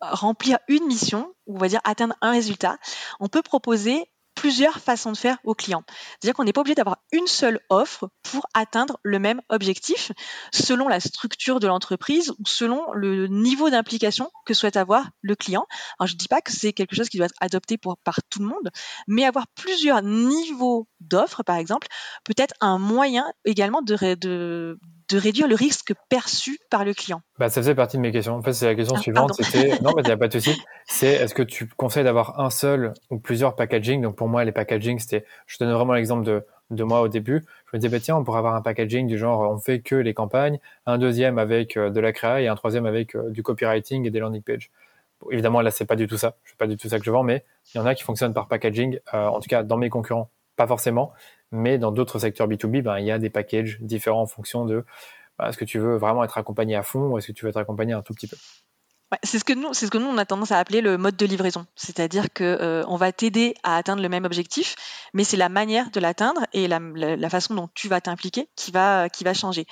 remplir 0.00 0.58
une 0.68 0.86
mission, 0.86 1.32
ou 1.46 1.56
on 1.56 1.58
va 1.58 1.68
dire 1.68 1.80
atteindre 1.84 2.14
un 2.20 2.32
résultat, 2.32 2.78
on 3.20 3.28
peut 3.28 3.42
proposer 3.42 4.06
plusieurs 4.40 4.78
façons 4.78 5.12
de 5.12 5.18
faire 5.18 5.36
aux 5.44 5.54
clients. 5.54 5.84
C'est-à-dire 5.88 6.34
qu'on 6.34 6.44
n'est 6.44 6.54
pas 6.54 6.62
obligé 6.62 6.74
d'avoir 6.74 6.98
une 7.12 7.26
seule 7.26 7.60
offre 7.68 8.08
pour 8.22 8.46
atteindre 8.54 8.98
le 9.02 9.18
même 9.18 9.42
objectif 9.50 10.12
selon 10.50 10.88
la 10.88 10.98
structure 10.98 11.60
de 11.60 11.66
l'entreprise 11.66 12.30
ou 12.38 12.46
selon 12.46 12.90
le 12.94 13.26
niveau 13.26 13.68
d'implication 13.68 14.30
que 14.46 14.54
souhaite 14.54 14.78
avoir 14.78 15.10
le 15.20 15.36
client. 15.36 15.66
Alors 15.98 16.06
je 16.06 16.14
ne 16.14 16.18
dis 16.18 16.28
pas 16.28 16.40
que 16.40 16.52
c'est 16.52 16.72
quelque 16.72 16.96
chose 16.96 17.10
qui 17.10 17.18
doit 17.18 17.26
être 17.26 17.34
adopté 17.40 17.76
par 17.76 18.20
tout 18.30 18.38
le 18.38 18.46
monde, 18.46 18.70
mais 19.06 19.26
avoir 19.26 19.46
plusieurs 19.48 20.00
niveaux 20.00 20.88
d'offres, 21.00 21.42
par 21.42 21.56
exemple, 21.56 21.88
peut 22.24 22.34
être 22.38 22.54
un 22.60 22.78
moyen 22.78 23.30
également 23.44 23.82
de, 23.82 24.78
de 25.10 25.18
réduire 25.18 25.48
le 25.48 25.54
risque 25.54 25.92
perçu 26.08 26.58
par 26.70 26.84
le 26.84 26.94
client 26.94 27.22
bah, 27.38 27.48
Ça 27.48 27.60
faisait 27.60 27.74
partie 27.74 27.96
de 27.96 28.02
mes 28.02 28.12
questions. 28.12 28.34
En 28.34 28.42
fait, 28.42 28.52
c'est 28.52 28.66
la 28.66 28.74
question 28.74 28.96
ah, 28.96 29.00
suivante. 29.00 29.32
C'était, 29.34 29.78
non, 29.82 29.92
mais 29.96 30.02
il 30.02 30.06
n'y 30.06 30.12
a 30.12 30.16
pas 30.16 30.28
de 30.28 30.38
souci. 30.38 30.60
C'est 30.86 31.12
est-ce 31.12 31.34
que 31.34 31.42
tu 31.42 31.68
conseilles 31.68 32.04
d'avoir 32.04 32.40
un 32.40 32.50
seul 32.50 32.94
ou 33.10 33.18
plusieurs 33.18 33.56
packaging? 33.56 34.02
Donc 34.02 34.16
pour 34.16 34.28
moi, 34.28 34.44
les 34.44 34.52
packaging, 34.52 34.98
c'était, 34.98 35.24
je 35.46 35.58
donne 35.58 35.72
vraiment 35.72 35.94
l'exemple 35.94 36.24
de, 36.24 36.44
de 36.70 36.84
moi 36.84 37.00
au 37.00 37.08
début. 37.08 37.44
Je 37.66 37.76
me 37.76 37.80
disais, 37.80 37.90
bah, 37.90 38.00
tiens, 38.00 38.16
on 38.16 38.24
pourrait 38.24 38.38
avoir 38.38 38.54
un 38.54 38.62
packaging 38.62 39.06
du 39.06 39.18
genre, 39.18 39.40
on 39.50 39.58
fait 39.58 39.80
que 39.80 39.94
les 39.94 40.14
campagnes, 40.14 40.58
un 40.86 40.98
deuxième 40.98 41.38
avec 41.38 41.76
euh, 41.76 41.90
de 41.90 42.00
la 42.00 42.12
créa 42.12 42.40
et 42.40 42.48
un 42.48 42.54
troisième 42.54 42.86
avec 42.86 43.14
euh, 43.14 43.30
du 43.30 43.42
copywriting 43.42 44.06
et 44.06 44.10
des 44.10 44.20
landing 44.20 44.42
pages. 44.42 44.70
évidemment, 45.30 45.60
là, 45.60 45.70
c'est 45.70 45.86
pas 45.86 45.96
du 45.96 46.06
tout 46.06 46.16
ça. 46.16 46.36
C'est 46.44 46.56
pas 46.56 46.66
du 46.66 46.76
tout 46.76 46.88
ça 46.88 46.98
que 46.98 47.04
je 47.04 47.10
vends, 47.10 47.22
mais 47.22 47.44
il 47.74 47.78
y 47.78 47.80
en 47.80 47.86
a 47.86 47.94
qui 47.94 48.04
fonctionnent 48.04 48.34
par 48.34 48.48
packaging. 48.48 48.98
Euh, 49.14 49.26
en 49.26 49.40
tout 49.40 49.48
cas, 49.48 49.62
dans 49.62 49.76
mes 49.76 49.90
concurrents, 49.90 50.30
pas 50.56 50.66
forcément. 50.66 51.12
Mais 51.52 51.78
dans 51.78 51.92
d'autres 51.92 52.18
secteurs 52.18 52.48
B2B, 52.48 52.82
ben, 52.82 52.98
il 52.98 53.06
y 53.06 53.10
a 53.10 53.18
des 53.18 53.30
packages 53.30 53.78
différents 53.80 54.22
en 54.22 54.26
fonction 54.26 54.64
de 54.64 54.84
ben, 55.38 55.48
est-ce 55.48 55.58
que 55.58 55.64
tu 55.64 55.78
veux 55.78 55.96
vraiment 55.96 56.24
être 56.24 56.38
accompagné 56.38 56.76
à 56.76 56.82
fond 56.82 57.08
ou 57.08 57.18
est-ce 57.18 57.28
que 57.28 57.32
tu 57.32 57.44
veux 57.44 57.50
être 57.50 57.56
accompagné 57.56 57.92
un 57.92 58.02
tout 58.02 58.14
petit 58.14 58.26
peu 58.26 58.36
c'est 59.24 59.38
ce 59.38 59.44
que 59.44 59.52
nous, 59.52 59.74
c'est 59.74 59.86
ce 59.86 59.90
que 59.90 59.98
nous 59.98 60.06
on 60.06 60.18
a 60.18 60.24
tendance 60.24 60.52
à 60.52 60.58
appeler 60.58 60.80
le 60.80 60.96
mode 60.96 61.16
de 61.16 61.26
livraison, 61.26 61.66
c'est-à-dire 61.74 62.32
que 62.32 62.44
euh, 62.44 62.84
on 62.86 62.96
va 62.96 63.10
t'aider 63.12 63.54
à 63.62 63.76
atteindre 63.76 64.02
le 64.02 64.08
même 64.08 64.24
objectif, 64.24 64.76
mais 65.14 65.24
c'est 65.24 65.36
la 65.36 65.48
manière 65.48 65.90
de 65.90 65.98
l'atteindre 65.98 66.46
et 66.52 66.68
la, 66.68 67.30
façon 67.30 67.54
dont 67.54 67.68
tu 67.74 67.88
vas 67.88 68.00
t'impliquer 68.00 68.48
qui 68.54 68.70
va 68.70 69.08
qui 69.08 69.24
va 69.24 69.34
changer. 69.34 69.66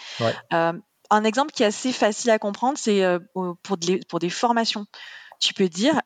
Euh, 0.52 0.72
un 1.10 1.24
exemple 1.24 1.52
qui 1.52 1.62
est 1.62 1.66
assez 1.66 1.92
facile 1.92 2.30
à 2.30 2.38
comprendre, 2.38 2.78
c'est 2.78 3.04
euh, 3.04 3.20
pour 3.62 3.78
pour 4.08 4.18
des 4.18 4.30
formations. 4.30 4.86
Tu 5.38 5.54
peux 5.54 5.68
dire 5.68 6.00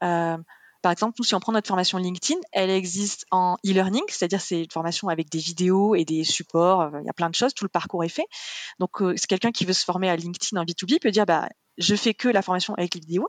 par 0.83 0.91
exemple, 0.91 1.15
nous, 1.19 1.25
si 1.25 1.35
on 1.37 1.41
prend 1.41 1.53
notre 1.53 1.69
formation 1.69 1.97
LinkedIn, 1.97 2.41
elle 2.51 2.69
existe 2.69 3.25
en 3.31 3.57
e-learning, 3.65 4.03
c'est-à-dire 4.09 4.41
c'est 4.41 4.65
une 4.65 4.71
formation 4.71 5.09
avec 5.09 5.31
des 5.31 5.39
vidéos 5.39 5.95
et 5.95 6.05
des 6.05 6.25
supports, 6.25 6.81
euh, 6.83 7.01
il 7.01 7.07
y 7.07 7.09
a 7.09 7.13
plein 7.13 7.31
de 7.31 7.35
choses, 7.37 7.55
tout 7.55 7.65
le 7.65 7.69
parcours 7.69 8.03
est 8.03 8.09
fait. 8.09 8.27
Donc, 8.81 9.01
euh, 9.01 9.15
c'est 9.17 9.29
quelqu'un 9.29 9.53
qui 9.53 9.65
veut 9.65 9.73
se 9.73 9.85
former 9.85 10.11
à 10.11 10.17
LinkedIn 10.17 10.61
en 10.61 10.65
B2B 10.65 10.99
peut 11.01 11.13
dire, 11.13 11.25
bah, 11.25 11.49
je 11.79 11.95
fais 11.95 12.15
que 12.15 12.29
la 12.29 12.43
formation 12.43 12.75
avec 12.75 12.95
les 12.95 13.01
vidéos, 13.01 13.29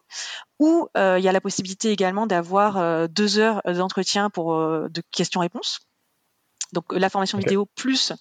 ou 0.60 0.88
euh, 0.98 1.20
il 1.20 1.24
y 1.24 1.30
a 1.30 1.32
la 1.32 1.42
possibilité 1.42 1.92
également 1.92 2.26
d'avoir 2.26 3.08
deux 3.08 3.38
heures 3.38 3.62
d'entretien 3.66 4.30
pour 4.30 4.58
de 4.58 5.02
questions-réponses. 5.12 5.80
Donc 6.74 6.92
la 6.92 7.10
formation 7.10 7.38
vidéo 7.38 7.68
plus 7.76 8.14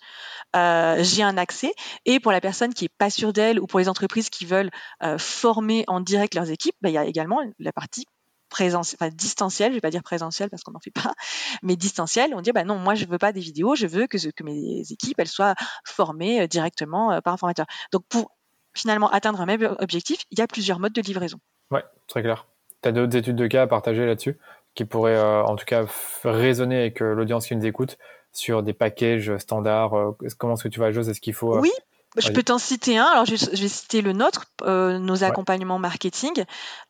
j'ai 0.54 1.22
un 1.22 1.36
accès. 1.38 1.72
Et 2.04 2.20
pour 2.20 2.30
la 2.30 2.40
personne 2.40 2.72
qui 2.74 2.84
est 2.84 2.94
pas 2.98 3.10
sûre 3.10 3.32
d'elle 3.32 3.58
ou 3.58 3.66
pour 3.66 3.80
les 3.80 3.88
entreprises 3.88 4.30
qui 4.30 4.44
veulent 4.44 4.70
former 5.18 5.84
en 5.88 6.00
direct 6.00 6.34
leurs 6.34 6.50
équipes, 6.50 6.76
bah, 6.82 6.90
il 6.90 6.92
y 6.92 6.98
a 6.98 7.04
également 7.04 7.40
la 7.58 7.72
partie 7.72 8.06
présentiel, 8.52 8.98
enfin 9.00 9.14
distanciel, 9.14 9.72
je 9.72 9.76
vais 9.76 9.80
pas 9.80 9.90
dire 9.90 10.02
présentiel 10.02 10.50
parce 10.50 10.62
qu'on 10.62 10.72
n'en 10.72 10.78
fait 10.78 10.92
pas, 10.92 11.14
mais 11.62 11.74
distanciel. 11.74 12.34
On 12.34 12.42
dit 12.42 12.52
bah 12.52 12.64
non, 12.64 12.76
moi 12.76 12.94
je 12.94 13.06
veux 13.06 13.18
pas 13.18 13.32
des 13.32 13.40
vidéos, 13.40 13.74
je 13.74 13.86
veux 13.86 14.06
que, 14.06 14.18
que 14.30 14.44
mes 14.44 14.82
équipes 14.92 15.18
elles 15.18 15.26
soient 15.26 15.54
formées 15.84 16.42
euh, 16.42 16.46
directement 16.46 17.12
euh, 17.12 17.20
par 17.20 17.32
un 17.34 17.36
formateur. 17.36 17.66
Donc 17.90 18.04
pour 18.08 18.30
finalement 18.74 19.10
atteindre 19.10 19.40
un 19.40 19.46
même 19.46 19.76
objectif, 19.80 20.20
il 20.30 20.38
y 20.38 20.42
a 20.42 20.46
plusieurs 20.46 20.78
modes 20.78 20.92
de 20.92 21.00
livraison. 21.00 21.38
Ouais, 21.70 21.84
très 22.06 22.22
clair. 22.22 22.46
Tu 22.82 22.88
as 22.88 22.92
d'autres 22.92 23.16
études 23.16 23.36
de 23.36 23.46
cas 23.46 23.62
à 23.62 23.66
partager 23.66 24.06
là-dessus 24.06 24.38
qui 24.74 24.84
pourraient 24.84 25.16
euh, 25.16 25.42
en 25.42 25.56
tout 25.56 25.64
cas 25.64 25.84
résonner 26.24 26.78
avec 26.78 27.00
l'audience 27.00 27.46
qui 27.46 27.56
nous 27.56 27.66
écoute 27.66 27.98
sur 28.32 28.62
des 28.62 28.72
packages 28.72 29.36
standards. 29.38 30.14
comment 30.38 30.54
est-ce 30.54 30.62
que 30.62 30.68
tu 30.68 30.78
vois 30.78 30.90
les 30.90 31.10
Est-ce 31.10 31.20
qu'il 31.20 31.34
faut 31.34 31.58
oui, 31.58 31.72
je 32.16 32.30
peux 32.30 32.42
t'en 32.42 32.58
citer 32.58 32.98
un. 32.98 33.04
Alors, 33.04 33.24
je, 33.24 33.34
vais 33.34 33.68
citer 33.68 34.02
le 34.02 34.12
nôtre, 34.12 34.46
euh, 34.62 34.98
nos 34.98 35.24
accompagnements 35.24 35.78
marketing. 35.78 36.44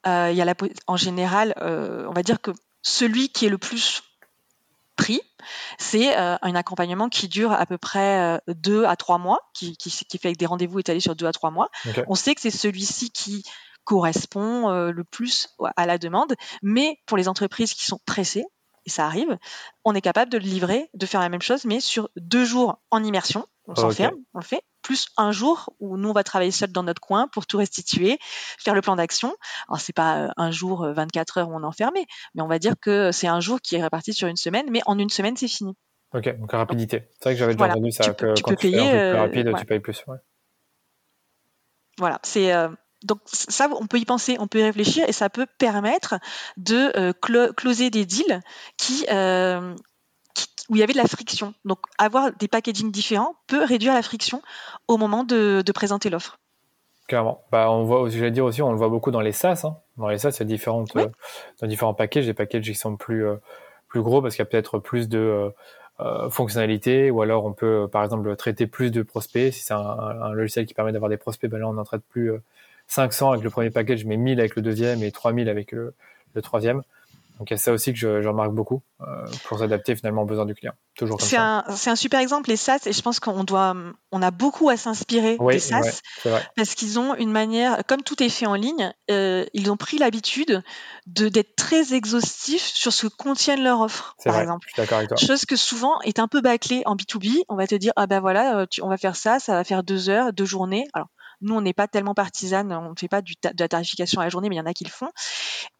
Euh, 0.07 0.29
il 0.31 0.37
y 0.37 0.43
a 0.43 0.45
la, 0.45 0.55
en 0.87 0.97
général, 0.97 1.55
euh, 1.59 2.07
on 2.09 2.13
va 2.13 2.23
dire 2.23 2.41
que 2.41 2.51
celui 2.83 3.29
qui 3.29 3.47
est 3.47 3.49
le 3.49 3.59
plus 3.59 4.03
pris, 4.97 5.21
c'est 5.79 6.15
un 6.15 6.55
accompagnement 6.55 7.09
qui 7.09 7.27
dure 7.29 7.53
à 7.53 7.65
peu 7.67 7.79
près 7.79 8.41
deux 8.47 8.85
à 8.85 8.95
trois 8.97 9.19
mois, 9.19 9.41
qui, 9.55 9.77
qui, 9.77 9.91
fait 9.91 10.29
avec 10.29 10.37
des 10.37 10.47
rendez-vous 10.47 10.81
étalés 10.81 11.01
sur 11.01 11.17
deux 11.17 11.27
à 11.27 11.33
trois 11.33 11.51
mois. 11.51 11.71
On 12.09 12.15
sait 12.15 12.35
que 12.35 12.41
c'est 12.41 12.51
celui-ci 12.51 13.11
qui 13.11 13.43
correspond 13.85 14.71
le 14.71 15.05
plus 15.05 15.49
à 15.77 15.87
la 15.87 15.99
demande, 15.99 16.35
mais 16.63 16.99
pour 17.07 17.17
les 17.17 17.29
entreprises 17.29 17.73
qui 17.75 17.85
sont 17.85 18.01
pressées, 18.05 18.45
et 18.85 18.91
ça 18.91 19.07
arrive, 19.07 19.39
on 19.85 19.95
est 19.95 20.01
capable 20.01 20.31
de 20.31 20.39
le 20.39 20.45
livrer, 20.45 20.91
de 20.95 21.07
faire 21.07 21.21
la 21.21 21.29
même 21.29 21.43
chose, 21.43 21.65
mais 21.65 21.81
sur 21.81 22.11
deux 22.17 22.45
jours 22.45 22.81
en 22.91 23.03
immersion. 23.03 23.47
On 23.67 23.75
s'enferme, 23.77 24.17
on 24.35 24.41
le 24.41 24.45
fait, 24.45 24.63
plus 24.83 25.07
un 25.17 25.33
jour 25.33 25.73
où 25.81 25.97
nous 25.97 26.11
on 26.11 26.13
va 26.13 26.25
travailler 26.25 26.51
seul 26.51 26.71
dans 26.73 26.83
notre 26.83 27.01
coin 27.01 27.29
pour 27.29 27.47
tout 27.47 27.59
restituer, 27.59 28.19
faire 28.59 28.75
le 28.75 28.83
plan 28.83 28.97
d'action. 28.97 29.35
Alors 29.69 29.81
c'est 29.81 29.93
pas 29.93 30.25
euh, 30.25 30.29
un 30.37 30.51
jour 30.51 30.87
24 30.87 31.39
euh, 31.39 31.41
heures 31.41 31.49
où 31.49 31.55
on 31.55 31.63
est 31.63 31.67
enfermé, 31.67 32.07
mais 32.35 32.43
on 32.43 32.49
va 32.49 32.59
dire 32.59 32.75
que 32.81 33.13
c'est 33.13 33.29
un 33.29 33.41
jour 33.41 33.61
qui 33.61 33.77
est 33.77 33.83
réparti 33.83 34.13
sur 34.13 34.29
une 34.29 34.37
semaine, 34.37 34.67
mais 34.71 34.81
en 34.87 34.99
une 34.99 35.11
semaine 35.11 35.37
c'est 35.37 35.49
fini. 35.49 35.75
Ok, 36.13 36.39
donc 36.39 36.53
rapidité. 36.53 37.09
C'est 37.15 37.25
vrai 37.25 37.35
que 37.35 37.39
j'avais 37.39 37.55
déjà 37.55 37.71
entendu 37.71 37.91
ça. 37.91 38.05
Tu 38.05 38.13
peux, 38.13 38.35
tu 38.35 38.43
peux 38.43 38.57
payer, 38.57 38.79
plus 38.79 38.99
euh, 38.99 39.17
rapide, 39.17 39.53
tu 39.59 39.65
payes 39.65 39.81
plus. 39.81 40.05
Voilà, 41.99 42.19
c'est 42.23 42.53
donc 43.05 43.19
ça, 43.25 43.69
on 43.69 43.87
peut 43.87 43.99
y 43.99 44.05
penser, 44.05 44.37
on 44.39 44.47
peut 44.47 44.61
y 44.61 44.63
réfléchir 44.63 45.05
et 45.09 45.13
ça 45.13 45.29
peut 45.29 45.47
permettre 45.59 46.15
de 46.57 47.13
closer 47.53 47.91
des 47.91 48.07
deals 48.07 48.41
qui, 48.77 49.07
où 50.73 50.77
il 50.77 50.79
y 50.79 50.83
avait 50.83 50.95
de 50.95 50.99
la 50.99 51.07
friction. 51.07 51.53
Donc 51.67 51.81
avoir 51.99 52.33
des 52.33 52.49
packaging 52.49 52.91
différents 52.91 53.37
peut 53.47 53.63
réduire 53.63 53.93
la 53.93 54.01
friction 54.01 54.41
au 54.89 54.97
moment 54.97 55.23
de, 55.23 55.63
présenter 55.75 56.09
l'offre. 56.09 56.39
Clairement. 57.09 57.45
Bah, 57.53 57.71
on 57.71 57.85
voit, 57.85 58.09
j'allais 58.09 58.31
dire 58.31 58.47
aussi, 58.47 58.63
on 58.63 58.73
le 58.73 58.79
voit 58.79 58.89
beaucoup 58.89 59.11
dans 59.11 59.21
les 59.21 59.33
SaaS. 59.33 59.63
Hein. 59.65 59.77
Dans 59.99 60.09
les 60.09 60.17
SaaS, 60.17 60.31
il 60.31 60.41
y 60.41 60.43
a 60.43 60.47
différentes, 60.47 60.97
euh, 60.97 61.09
dans 61.61 61.67
différents 61.67 61.93
packages, 61.93 62.25
des 62.25 62.33
packages 62.33 62.65
qui 62.65 62.75
sont 62.75 62.97
plus, 62.97 63.27
euh, 63.27 63.37
plus 63.89 64.01
gros 64.01 64.23
parce 64.23 64.35
qu'il 64.35 64.43
y 64.43 64.49
a 64.49 64.51
peut-être 64.51 64.79
plus 64.79 65.11
de 65.11 65.53
euh, 66.01 66.31
fonctionnalités 66.31 67.11
ou 67.11 67.21
alors 67.21 67.45
on 67.45 67.53
peut, 67.53 67.87
par 67.93 68.03
exemple, 68.03 68.35
traiter 68.37 68.67
plus 68.67 68.91
de 68.91 69.03
prospects. 69.03 69.53
Si 69.53 69.61
c'est 69.65 69.75
un, 69.75 70.33
logiciel 70.33 70.65
qui 70.65 70.73
permet 70.73 70.93
d'avoir 70.93 71.11
des 71.11 71.19
prospects, 71.19 71.51
ben 71.51 71.59
là, 71.59 71.69
on 71.69 71.77
en 71.77 71.85
traite 71.85 72.03
plus 72.09 72.33
500 72.87 73.33
avec 73.33 73.45
le 73.45 73.51
premier 73.51 73.69
package, 73.69 74.07
mais 74.07 74.17
1000 74.17 74.41
avec 74.41 74.57
le 74.57 74.63
deuxième 74.63 75.03
et 75.03 75.13
3000 75.13 75.51
avec 75.51 75.73
le, 75.73 75.93
le 76.35 76.41
troisième. 76.41 76.83
Donc 77.43 77.51
il 77.51 77.55
y 77.55 77.57
a 77.57 77.59
ça 77.59 77.73
aussi 77.73 77.93
que 77.93 77.99
je, 77.99 78.29
remarque 78.29 78.53
beaucoup 78.53 78.85
euh, 79.01 79.05
pour 79.47 79.59
s'adapter 79.59 79.97
finalement 79.97 80.23
aux 80.23 80.27
besoins 80.27 80.47
du 80.47 80.55
client. 80.55 80.75
Toujours 80.97 81.21
c'est 81.21 81.37
un, 81.37 81.65
c'est 81.75 81.91
un 81.91 81.97
super 81.97 82.21
exemple 82.21 82.51
les 82.51 82.57
SaaS 82.57 82.79
et 82.87 82.93
je 82.93 83.03
pense 83.03 83.19
qu'on 83.19 83.43
doit, 83.43 83.75
on 84.13 84.23
a 84.23 84.31
beaucoup 84.31 84.69
à 84.69 84.77
s'inspirer 84.77 85.39
des 85.39 85.59
SaaS 85.59 86.03
parce 86.55 86.77
qu'ils 86.77 87.01
ont 87.01 87.17
une 87.17 87.33
manière, 87.33 87.85
comme 87.89 88.03
tout 88.03 88.23
est 88.23 88.29
fait 88.29 88.47
en 88.47 88.55
ligne, 88.55 88.93
euh, 89.11 89.45
ils 89.55 89.73
ont 89.73 89.77
pris 89.77 89.99
l'habitude 89.99 90.63
de 91.07 91.29
d'être 91.29 91.57
très 91.57 91.95
exhaustifs 91.95 92.63
sur 92.63 92.93
ce 92.93 93.09
que 93.09 93.17
contiennent 93.17 93.65
leurs 93.65 93.81
offres, 93.81 94.15
par 94.25 94.39
exemple. 94.39 94.65
Je 94.69 94.75
suis 94.75 94.81
d'accord 94.81 94.99
avec 94.99 95.09
toi. 95.09 95.17
Chose 95.17 95.45
que 95.45 95.57
souvent 95.57 96.01
est 96.03 96.21
un 96.21 96.29
peu 96.29 96.43
bâclée 96.43 96.85
en 96.87 96.95
B2B. 96.95 97.43
On 97.49 97.57
va 97.57 97.67
te 97.67 97.75
dire 97.75 97.93
ah 97.97 98.07
ben 98.07 98.21
voilà, 98.21 98.61
euh, 98.61 98.67
on 98.83 98.89
va 98.89 98.99
faire 98.99 99.17
ça, 99.17 99.41
ça 99.41 99.55
va 99.55 99.65
faire 99.65 99.83
deux 99.83 100.11
heures, 100.11 100.33
deux 100.33 100.45
journées. 100.45 100.87
Alors 100.93 101.09
nous, 101.43 101.55
on 101.55 101.61
n'est 101.61 101.73
pas 101.73 101.89
tellement 101.89 102.15
partisane, 102.15 102.73
on 102.73 102.91
ne 102.91 102.99
fait 102.99 103.09
pas 103.09 103.23
du 103.23 103.35
de 103.43 103.51
la 103.59 103.69
tarification 103.69 104.21
à 104.21 104.25
la 104.25 104.31
journée, 104.31 104.49
mais 104.49 104.57
il 104.57 104.59
y 104.59 104.63
en 104.63 104.67
a 104.67 104.73
qui 104.73 104.85
le 104.85 104.91
font. 104.91 105.11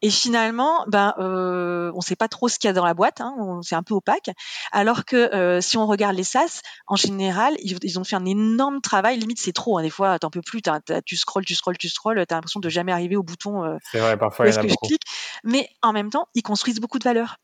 Et 0.01 0.09
finalement, 0.09 0.85
ben, 0.87 1.13
euh, 1.19 1.91
on 1.93 1.97
ne 1.97 2.01
sait 2.01 2.15
pas 2.15 2.27
trop 2.27 2.49
ce 2.49 2.59
qu'il 2.59 2.67
y 2.67 2.71
a 2.71 2.73
dans 2.73 2.85
la 2.85 2.93
boîte, 2.93 3.21
hein, 3.21 3.59
c'est 3.63 3.75
un 3.75 3.83
peu 3.83 3.93
opaque. 3.93 4.29
Alors 4.71 5.05
que 5.05 5.15
euh, 5.15 5.61
si 5.61 5.77
on 5.77 5.87
regarde 5.87 6.15
les 6.15 6.23
SaaS, 6.23 6.61
en 6.87 6.95
général, 6.95 7.55
ils, 7.59 7.99
ont 7.99 8.03
fait 8.03 8.15
un 8.15 8.25
énorme 8.25 8.81
travail. 8.81 9.17
Limite, 9.17 9.39
c'est 9.39 9.53
trop. 9.53 9.77
Hein, 9.77 9.83
des 9.83 9.89
fois, 9.89 10.19
t'en 10.19 10.29
peux 10.29 10.41
plus. 10.41 10.61
tu 11.05 11.15
scrolles, 11.15 11.45
tu 11.45 11.55
scrolles, 11.55 11.77
tu 11.77 11.89
scrolles. 11.89 12.25
T'as 12.27 12.35
l'impression 12.35 12.59
de 12.59 12.69
jamais 12.69 12.91
arriver 12.91 13.15
au 13.15 13.23
bouton. 13.23 13.63
Euh, 13.63 13.77
c'est 13.91 13.99
vrai, 13.99 14.17
parfois 14.17 14.47
il 14.47 14.53
y 14.53 14.57
en 14.57 14.61
a 14.61 14.63
beaucoup. 14.63 14.87
Mais 15.43 15.69
en 15.81 15.93
même 15.93 16.09
temps, 16.09 16.27
ils 16.35 16.43
construisent 16.43 16.79
beaucoup 16.79 16.99
de 16.99 17.03
valeur. 17.03 17.37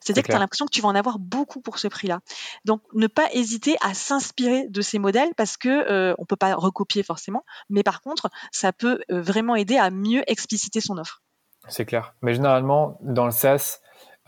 C'est-à-dire 0.00 0.22
que 0.22 0.28
tu 0.28 0.36
as 0.36 0.38
l'impression 0.38 0.66
que 0.66 0.72
tu 0.72 0.80
vas 0.80 0.88
en 0.88 0.94
avoir 0.94 1.18
beaucoup 1.18 1.60
pour 1.60 1.78
ce 1.78 1.88
prix-là. 1.88 2.20
Donc, 2.64 2.82
ne 2.94 3.06
pas 3.06 3.28
hésiter 3.32 3.76
à 3.80 3.94
s'inspirer 3.94 4.68
de 4.68 4.80
ces 4.80 4.98
modèles 4.98 5.30
parce 5.36 5.56
que 5.56 5.68
euh, 5.68 6.14
on 6.18 6.24
peut 6.24 6.36
pas 6.36 6.54
recopier 6.54 7.02
forcément, 7.02 7.44
mais 7.70 7.82
par 7.82 8.00
contre, 8.00 8.30
ça 8.52 8.72
peut 8.72 9.00
euh, 9.10 9.20
vraiment 9.20 9.56
aider 9.56 9.76
à 9.76 9.90
mieux 9.90 10.22
expliciter 10.26 10.80
son 10.80 10.98
offre. 10.98 11.22
C'est 11.68 11.84
clair. 11.84 12.14
Mais 12.22 12.34
généralement, 12.34 12.98
dans 13.00 13.24
le 13.24 13.30
SaaS, 13.30 13.80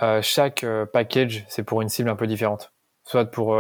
euh, 0.03 0.21
chaque 0.23 0.65
package, 0.93 1.45
c'est 1.49 1.63
pour 1.63 1.83
une 1.83 1.89
cible 1.89 2.09
un 2.09 2.17
peu 2.17 2.27
différente. 2.27 2.73
Soit 3.05 3.31
pour 3.31 3.57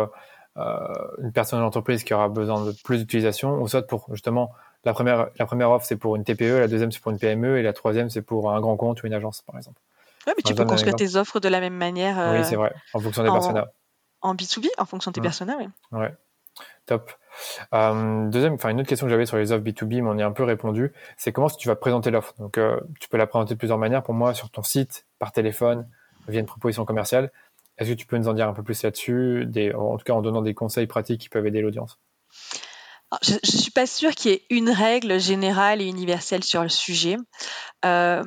une 0.56 1.32
personne 1.32 1.60
d'entreprise 1.60 2.02
qui 2.02 2.14
aura 2.14 2.28
besoin 2.28 2.64
de 2.64 2.72
plus 2.82 2.98
d'utilisation, 2.98 3.60
ou 3.60 3.68
soit 3.68 3.86
pour 3.86 4.06
justement 4.10 4.50
la 4.86 4.92
première, 4.92 5.28
la 5.36 5.46
première 5.46 5.70
offre, 5.70 5.84
c'est 5.84 5.96
pour 5.96 6.16
une 6.16 6.24
TPE, 6.24 6.60
la 6.60 6.68
deuxième, 6.68 6.92
c'est 6.92 7.00
pour 7.00 7.10
une 7.10 7.18
PME, 7.18 7.58
et 7.58 7.62
la 7.62 7.72
troisième, 7.72 8.08
c'est 8.08 8.22
pour 8.22 8.52
un 8.52 8.60
grand 8.60 8.76
compte 8.76 9.02
ou 9.02 9.06
une 9.06 9.14
agence, 9.14 9.42
par 9.42 9.56
exemple. 9.56 9.80
Oui, 10.26 10.32
mais 10.36 10.42
tu 10.44 10.54
peux 10.54 10.64
construire 10.64 10.96
tes 10.96 11.16
offres 11.16 11.40
de 11.40 11.48
la 11.48 11.60
même 11.60 11.76
manière. 11.76 12.16
oui, 12.32 12.44
c'est 12.44 12.56
vrai, 12.56 12.74
en 12.92 13.00
fonction 13.00 13.22
des 13.22 13.30
personas. 13.30 13.66
En 14.22 14.34
B2B, 14.34 14.66
en 14.78 14.86
fonction 14.86 15.10
de 15.10 15.14
tes 15.14 15.20
personas, 15.20 15.56
oui. 15.58 15.68
Ouais. 15.92 16.12
Top. 16.86 17.12
Euh, 17.74 18.28
deuxième, 18.28 18.54
enfin 18.54 18.70
une 18.70 18.80
autre 18.80 18.88
question 18.88 19.06
que 19.06 19.10
j'avais 19.10 19.26
sur 19.26 19.36
les 19.36 19.52
offres 19.52 19.62
B2B, 19.62 20.02
mais 20.02 20.08
on 20.08 20.16
y 20.16 20.22
a 20.22 20.26
un 20.26 20.32
peu 20.32 20.44
répondu, 20.44 20.92
c'est 21.16 21.32
comment 21.32 21.50
tu 21.50 21.68
vas 21.68 21.76
présenter 21.76 22.10
l'offre? 22.10 22.34
Donc 22.38 22.58
euh, 22.58 22.80
tu 23.00 23.08
peux 23.08 23.16
la 23.16 23.26
présenter 23.26 23.54
de 23.54 23.58
plusieurs 23.58 23.78
manières 23.78 24.02
pour 24.02 24.14
moi, 24.14 24.34
sur 24.34 24.50
ton 24.50 24.62
site, 24.62 25.06
par 25.18 25.32
téléphone, 25.32 25.88
via 26.28 26.40
une 26.40 26.46
proposition 26.46 26.84
commerciale. 26.84 27.30
Est-ce 27.78 27.90
que 27.90 27.94
tu 27.94 28.06
peux 28.06 28.16
nous 28.16 28.28
en 28.28 28.34
dire 28.34 28.48
un 28.48 28.54
peu 28.54 28.62
plus 28.62 28.82
là-dessus, 28.82 29.46
en 29.76 29.98
tout 29.98 30.04
cas 30.04 30.14
en 30.14 30.22
donnant 30.22 30.42
des 30.42 30.54
conseils 30.54 30.86
pratiques 30.86 31.20
qui 31.20 31.28
peuvent 31.28 31.46
aider 31.46 31.60
l'audience 31.60 31.98
je 33.22 33.34
ne 33.34 33.60
suis 33.60 33.70
pas 33.70 33.86
sûre 33.86 34.10
qu'il 34.10 34.32
y 34.32 34.34
ait 34.34 34.42
une 34.50 34.68
règle 34.68 35.20
générale 35.20 35.80
et 35.80 35.86
universelle 35.86 36.42
sur 36.42 36.62
le 36.62 36.68
sujet. 36.68 37.16
Euh, 37.84 38.22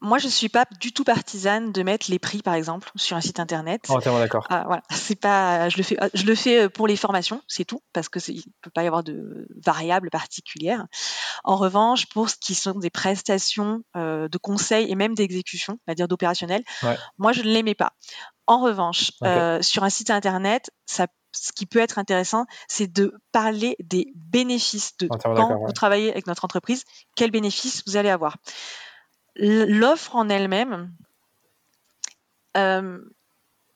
moi, 0.00 0.18
je 0.18 0.26
ne 0.26 0.30
suis 0.30 0.48
pas 0.48 0.64
du 0.80 0.92
tout 0.92 1.02
partisane 1.02 1.72
de 1.72 1.82
mettre 1.82 2.10
les 2.10 2.18
prix, 2.18 2.40
par 2.40 2.54
exemple, 2.54 2.90
sur 2.94 3.16
un 3.16 3.20
site 3.20 3.40
internet. 3.40 3.82
Entièrement 3.88 4.20
d'accord. 4.20 4.46
Ah, 4.48 4.62
voilà, 4.66 4.82
c'est 4.90 5.18
pas, 5.18 5.68
je 5.68 5.76
le 5.76 5.82
fais, 5.82 5.96
je 6.14 6.24
le 6.24 6.34
fais 6.34 6.62
euh, 6.62 6.68
pour 6.68 6.86
les 6.86 6.96
formations, 6.96 7.42
c'est 7.48 7.64
tout, 7.64 7.82
parce 7.92 8.08
que 8.08 8.18
il 8.30 8.44
peut 8.62 8.70
pas 8.70 8.84
y 8.84 8.86
avoir 8.86 9.02
de 9.02 9.48
variables 9.64 10.10
particulières. 10.10 10.86
En 11.42 11.56
revanche, 11.56 12.06
pour 12.06 12.30
ce 12.30 12.36
qui 12.40 12.54
sont 12.54 12.78
des 12.78 12.90
prestations 12.90 13.82
euh, 13.96 14.28
de 14.28 14.38
conseil 14.38 14.90
et 14.90 14.94
même 14.94 15.14
d'exécution, 15.14 15.78
c'est-à-dire 15.84 16.06
d'opérationnel, 16.06 16.62
moi, 17.18 17.32
je 17.32 17.42
ne 17.42 17.48
les 17.48 17.62
mets 17.62 17.74
pas. 17.74 17.92
En 18.46 18.60
revanche, 18.60 19.10
euh, 19.24 19.60
sur 19.62 19.84
un 19.84 19.90
site 19.90 20.10
internet, 20.10 20.70
ça 20.86 21.06
ce 21.32 21.52
qui 21.52 21.66
peut 21.66 21.78
être 21.78 21.98
intéressant, 21.98 22.46
c'est 22.68 22.90
de 22.90 23.14
parler 23.32 23.76
des 23.80 24.10
bénéfices 24.14 24.96
de 24.96 25.08
quand 25.08 25.58
vous 25.66 25.72
travaillez 25.72 26.10
avec 26.10 26.26
notre 26.26 26.46
entreprise, 26.46 26.84
quels 27.16 27.30
bénéfices 27.30 27.82
vous 27.86 27.96
allez 27.96 28.08
avoir 28.08 28.38
l'offre 29.38 30.16
en 30.16 30.28
elle-même, 30.28 30.92
euh, 32.56 32.98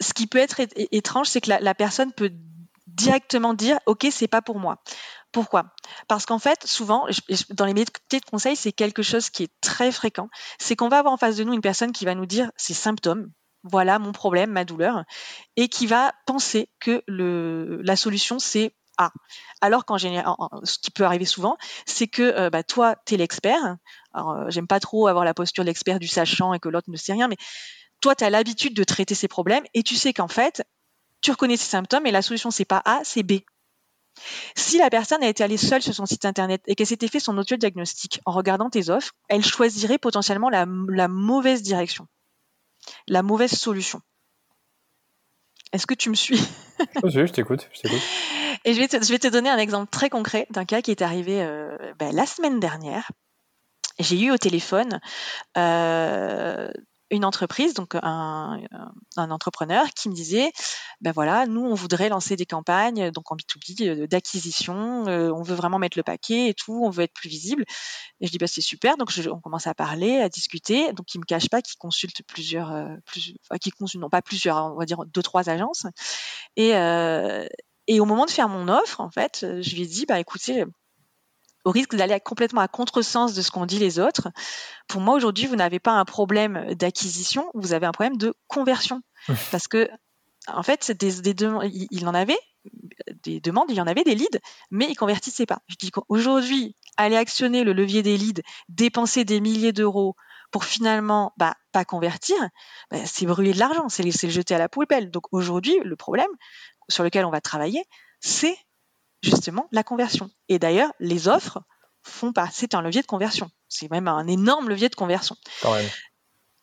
ce 0.00 0.12
qui 0.12 0.26
peut 0.26 0.38
être 0.38 0.60
étrange, 0.76 1.28
c'est 1.28 1.40
que 1.40 1.50
la, 1.50 1.74
personne 1.74 2.12
peut 2.12 2.32
directement 2.88 3.54
dire 3.54 3.78
OK, 3.86 4.06
c'est 4.10 4.28
pas 4.28 4.42
pour 4.42 4.58
moi. 4.58 4.82
Pourquoi? 5.30 5.72
Parce 6.08 6.26
qu'en 6.26 6.38
fait, 6.38 6.66
souvent, 6.66 7.06
dans 7.50 7.64
les 7.64 7.72
métiers 7.72 8.20
de 8.20 8.30
conseil, 8.30 8.56
c'est 8.56 8.72
quelque 8.72 9.02
chose 9.02 9.30
qui 9.30 9.44
est 9.44 9.52
très 9.60 9.90
fréquent. 9.90 10.28
C'est 10.58 10.76
qu'on 10.76 10.88
va 10.88 10.98
avoir 10.98 11.14
en 11.14 11.16
face 11.16 11.36
de 11.36 11.44
nous 11.44 11.54
une 11.54 11.62
personne 11.62 11.92
qui 11.92 12.04
va 12.04 12.14
nous 12.14 12.26
dire 12.26 12.50
ses 12.56 12.74
symptômes, 12.74 13.30
voilà 13.62 13.98
mon 13.98 14.12
problème, 14.12 14.50
ma 14.50 14.64
douleur, 14.64 15.04
et 15.56 15.68
qui 15.68 15.86
va 15.86 16.12
penser 16.26 16.68
que 16.80 17.02
la 17.06 17.96
solution 17.96 18.38
c'est 18.38 18.74
A. 18.98 19.10
Alors 19.62 19.86
qu'en 19.86 19.96
général, 19.96 20.34
ce 20.64 20.78
qui 20.78 20.90
peut 20.90 21.04
arriver 21.04 21.24
souvent, 21.24 21.56
c'est 21.86 22.08
que 22.08 22.22
euh, 22.22 22.50
bah, 22.50 22.62
toi, 22.62 22.96
tu 23.06 23.14
es 23.14 23.16
l'expert, 23.16 23.76
alors, 24.14 24.32
euh, 24.32 24.44
j'aime 24.48 24.66
pas 24.66 24.80
trop 24.80 25.06
avoir 25.06 25.24
la 25.24 25.34
posture 25.34 25.64
de 25.64 25.68
l'expert 25.68 25.98
du 25.98 26.08
sachant 26.08 26.52
et 26.54 26.58
que 26.58 26.68
l'autre 26.68 26.90
ne 26.90 26.96
sait 26.96 27.12
rien, 27.12 27.28
mais 27.28 27.36
toi, 28.00 28.14
tu 28.14 28.24
as 28.24 28.30
l'habitude 28.30 28.74
de 28.74 28.84
traiter 28.84 29.14
ces 29.14 29.28
problèmes 29.28 29.64
et 29.74 29.82
tu 29.82 29.94
sais 29.94 30.12
qu'en 30.12 30.28
fait, 30.28 30.64
tu 31.20 31.30
reconnais 31.30 31.56
ces 31.56 31.68
symptômes 31.68 32.06
et 32.06 32.10
la 32.10 32.22
solution, 32.22 32.50
c'est 32.50 32.64
pas 32.64 32.82
A, 32.84 33.00
c'est 33.04 33.22
B. 33.22 33.40
Si 34.54 34.76
la 34.76 34.90
personne 34.90 35.22
a 35.22 35.28
été 35.28 35.42
allée 35.42 35.56
seule 35.56 35.82
sur 35.82 35.94
son 35.94 36.04
site 36.04 36.24
internet 36.26 36.62
et 36.66 36.74
qu'elle 36.74 36.86
s'était 36.86 37.08
fait 37.08 37.20
son 37.20 37.38
auto-diagnostic 37.38 38.20
en 38.26 38.32
regardant 38.32 38.68
tes 38.68 38.90
offres, 38.90 39.12
elle 39.28 39.44
choisirait 39.44 39.98
potentiellement 39.98 40.50
la, 40.50 40.66
mauvaise 41.08 41.62
direction, 41.62 42.06
la 43.08 43.22
mauvaise 43.22 43.52
solution. 43.52 44.02
Est-ce 45.72 45.86
que 45.86 45.94
tu 45.94 46.10
me 46.10 46.14
suis? 46.14 46.38
Oui, 47.02 47.10
je 47.10 47.24
t'écoute. 47.24 47.70
Et 48.64 48.74
je 48.74 48.78
vais, 48.78 48.88
te, 48.88 49.02
je 49.02 49.08
vais, 49.10 49.18
te, 49.18 49.28
donner 49.28 49.48
un 49.48 49.56
exemple 49.56 49.88
très 49.90 50.10
concret 50.10 50.46
d'un 50.50 50.66
cas 50.66 50.82
qui 50.82 50.90
est 50.90 51.00
arrivé 51.00 51.42
euh, 51.42 51.76
ben, 51.98 52.14
la 52.14 52.26
semaine 52.26 52.60
dernière 52.60 53.10
j'ai 53.98 54.20
eu 54.20 54.30
au 54.30 54.38
téléphone 54.38 55.00
euh, 55.56 56.70
une 57.10 57.26
entreprise, 57.26 57.74
donc 57.74 57.94
un, 57.94 58.58
entrepreneur 59.16 59.84
qui 59.94 60.08
me 60.08 60.14
disait, 60.14 60.50
ben 61.02 61.12
voilà, 61.12 61.44
nous 61.46 61.60
on 61.60 61.74
voudrait 61.74 62.08
lancer 62.08 62.36
des 62.36 62.46
campagnes, 62.46 63.10
donc 63.10 63.30
en 63.30 63.36
B2B 63.36 63.86
euh, 63.86 64.06
d'acquisition, 64.06 65.06
euh, 65.08 65.30
on 65.30 65.42
veut 65.42 65.54
vraiment 65.54 65.78
mettre 65.78 65.98
le 65.98 66.02
paquet 66.02 66.48
et 66.48 66.54
tout, 66.54 66.80
on 66.82 66.88
veut 66.88 67.02
être 67.04 67.12
plus 67.12 67.28
visible. 67.28 67.64
Et 68.20 68.26
je 68.26 68.32
dis 68.32 68.38
bah 68.38 68.46
c'est 68.46 68.62
super, 68.62 68.96
donc 68.96 69.10
on 69.30 69.40
commence 69.40 69.66
à 69.66 69.74
parler, 69.74 70.22
à 70.22 70.30
discuter. 70.30 70.94
Donc 70.94 71.14
il 71.14 71.18
me 71.18 71.26
cache 71.26 71.50
pas 71.50 71.60
qu'il 71.60 71.76
consulte 71.76 72.22
plusieurs, 72.26 72.72
plus, 73.04 73.34
enfin, 73.50 73.58
consulte 73.78 74.00
non 74.00 74.08
pas 74.08 74.22
plusieurs, 74.22 74.56
on 74.56 74.78
va 74.78 74.86
dire 74.86 75.04
deux 75.06 75.22
trois 75.22 75.50
agences. 75.50 75.84
Et 76.56 76.70
et 77.88 78.00
au 78.00 78.04
moment 78.04 78.24
de 78.24 78.30
faire 78.30 78.48
mon 78.48 78.68
offre, 78.68 79.00
en 79.00 79.10
fait, 79.10 79.44
je 79.60 79.74
lui 79.74 79.82
ai 79.82 79.86
dit 79.86 80.06
bah 80.06 80.18
écoutez 80.18 80.64
au 81.64 81.70
risque 81.70 81.94
d'aller 81.94 82.18
complètement 82.20 82.60
à 82.60 82.68
contresens 82.68 83.34
de 83.34 83.42
ce 83.42 83.50
qu'ont 83.50 83.66
dit 83.66 83.78
les 83.78 83.98
autres. 83.98 84.28
Pour 84.88 85.00
moi, 85.00 85.14
aujourd'hui, 85.14 85.46
vous 85.46 85.56
n'avez 85.56 85.78
pas 85.78 85.92
un 85.92 86.04
problème 86.04 86.74
d'acquisition, 86.74 87.50
vous 87.54 87.72
avez 87.72 87.86
un 87.86 87.92
problème 87.92 88.16
de 88.16 88.34
conversion. 88.48 89.02
Parce 89.50 89.68
que, 89.68 89.88
en 90.48 90.62
fait, 90.62 90.90
des, 90.90 91.22
il, 91.90 92.08
en 92.08 92.14
avait 92.14 92.38
des 93.22 93.40
demandes, 93.40 93.70
il 93.70 93.76
y 93.76 93.80
en 93.80 93.86
avait 93.86 94.04
des 94.04 94.14
leads, 94.14 94.40
mais 94.70 94.86
ils 94.88 94.96
convertissaient 94.96 95.46
pas. 95.46 95.60
Je 95.68 95.76
dis 95.76 95.90
qu'aujourd'hui, 95.90 96.76
aller 96.96 97.16
actionner 97.16 97.64
le 97.64 97.72
levier 97.72 98.02
des 98.02 98.16
leads, 98.16 98.42
dépenser 98.68 99.24
des 99.24 99.40
milliers 99.40 99.72
d'euros 99.72 100.16
pour 100.50 100.64
finalement 100.64 101.32
bah, 101.38 101.54
pas 101.72 101.84
convertir, 101.84 102.36
bah, 102.90 102.98
c'est 103.06 103.26
brûler 103.26 103.52
de 103.52 103.58
l'argent, 103.58 103.88
c'est 103.88 104.02
le 104.02 104.10
jeter 104.10 104.54
à 104.54 104.58
la 104.58 104.68
poubelle. 104.68 105.10
Donc 105.10 105.24
aujourd'hui, 105.32 105.78
le 105.84 105.96
problème 105.96 106.30
sur 106.88 107.04
lequel 107.04 107.24
on 107.24 107.30
va 107.30 107.40
travailler, 107.40 107.84
c'est 108.20 108.56
justement 109.22 109.68
la 109.72 109.82
conversion. 109.82 110.30
Et 110.48 110.58
d'ailleurs, 110.58 110.92
les 111.00 111.28
offres 111.28 111.62
font 112.02 112.32
pas. 112.32 112.48
C'est 112.52 112.74
un 112.74 112.82
levier 112.82 113.02
de 113.02 113.06
conversion. 113.06 113.50
C'est 113.68 113.90
même 113.90 114.08
un 114.08 114.26
énorme 114.26 114.68
levier 114.68 114.88
de 114.88 114.94
conversion. 114.94 115.36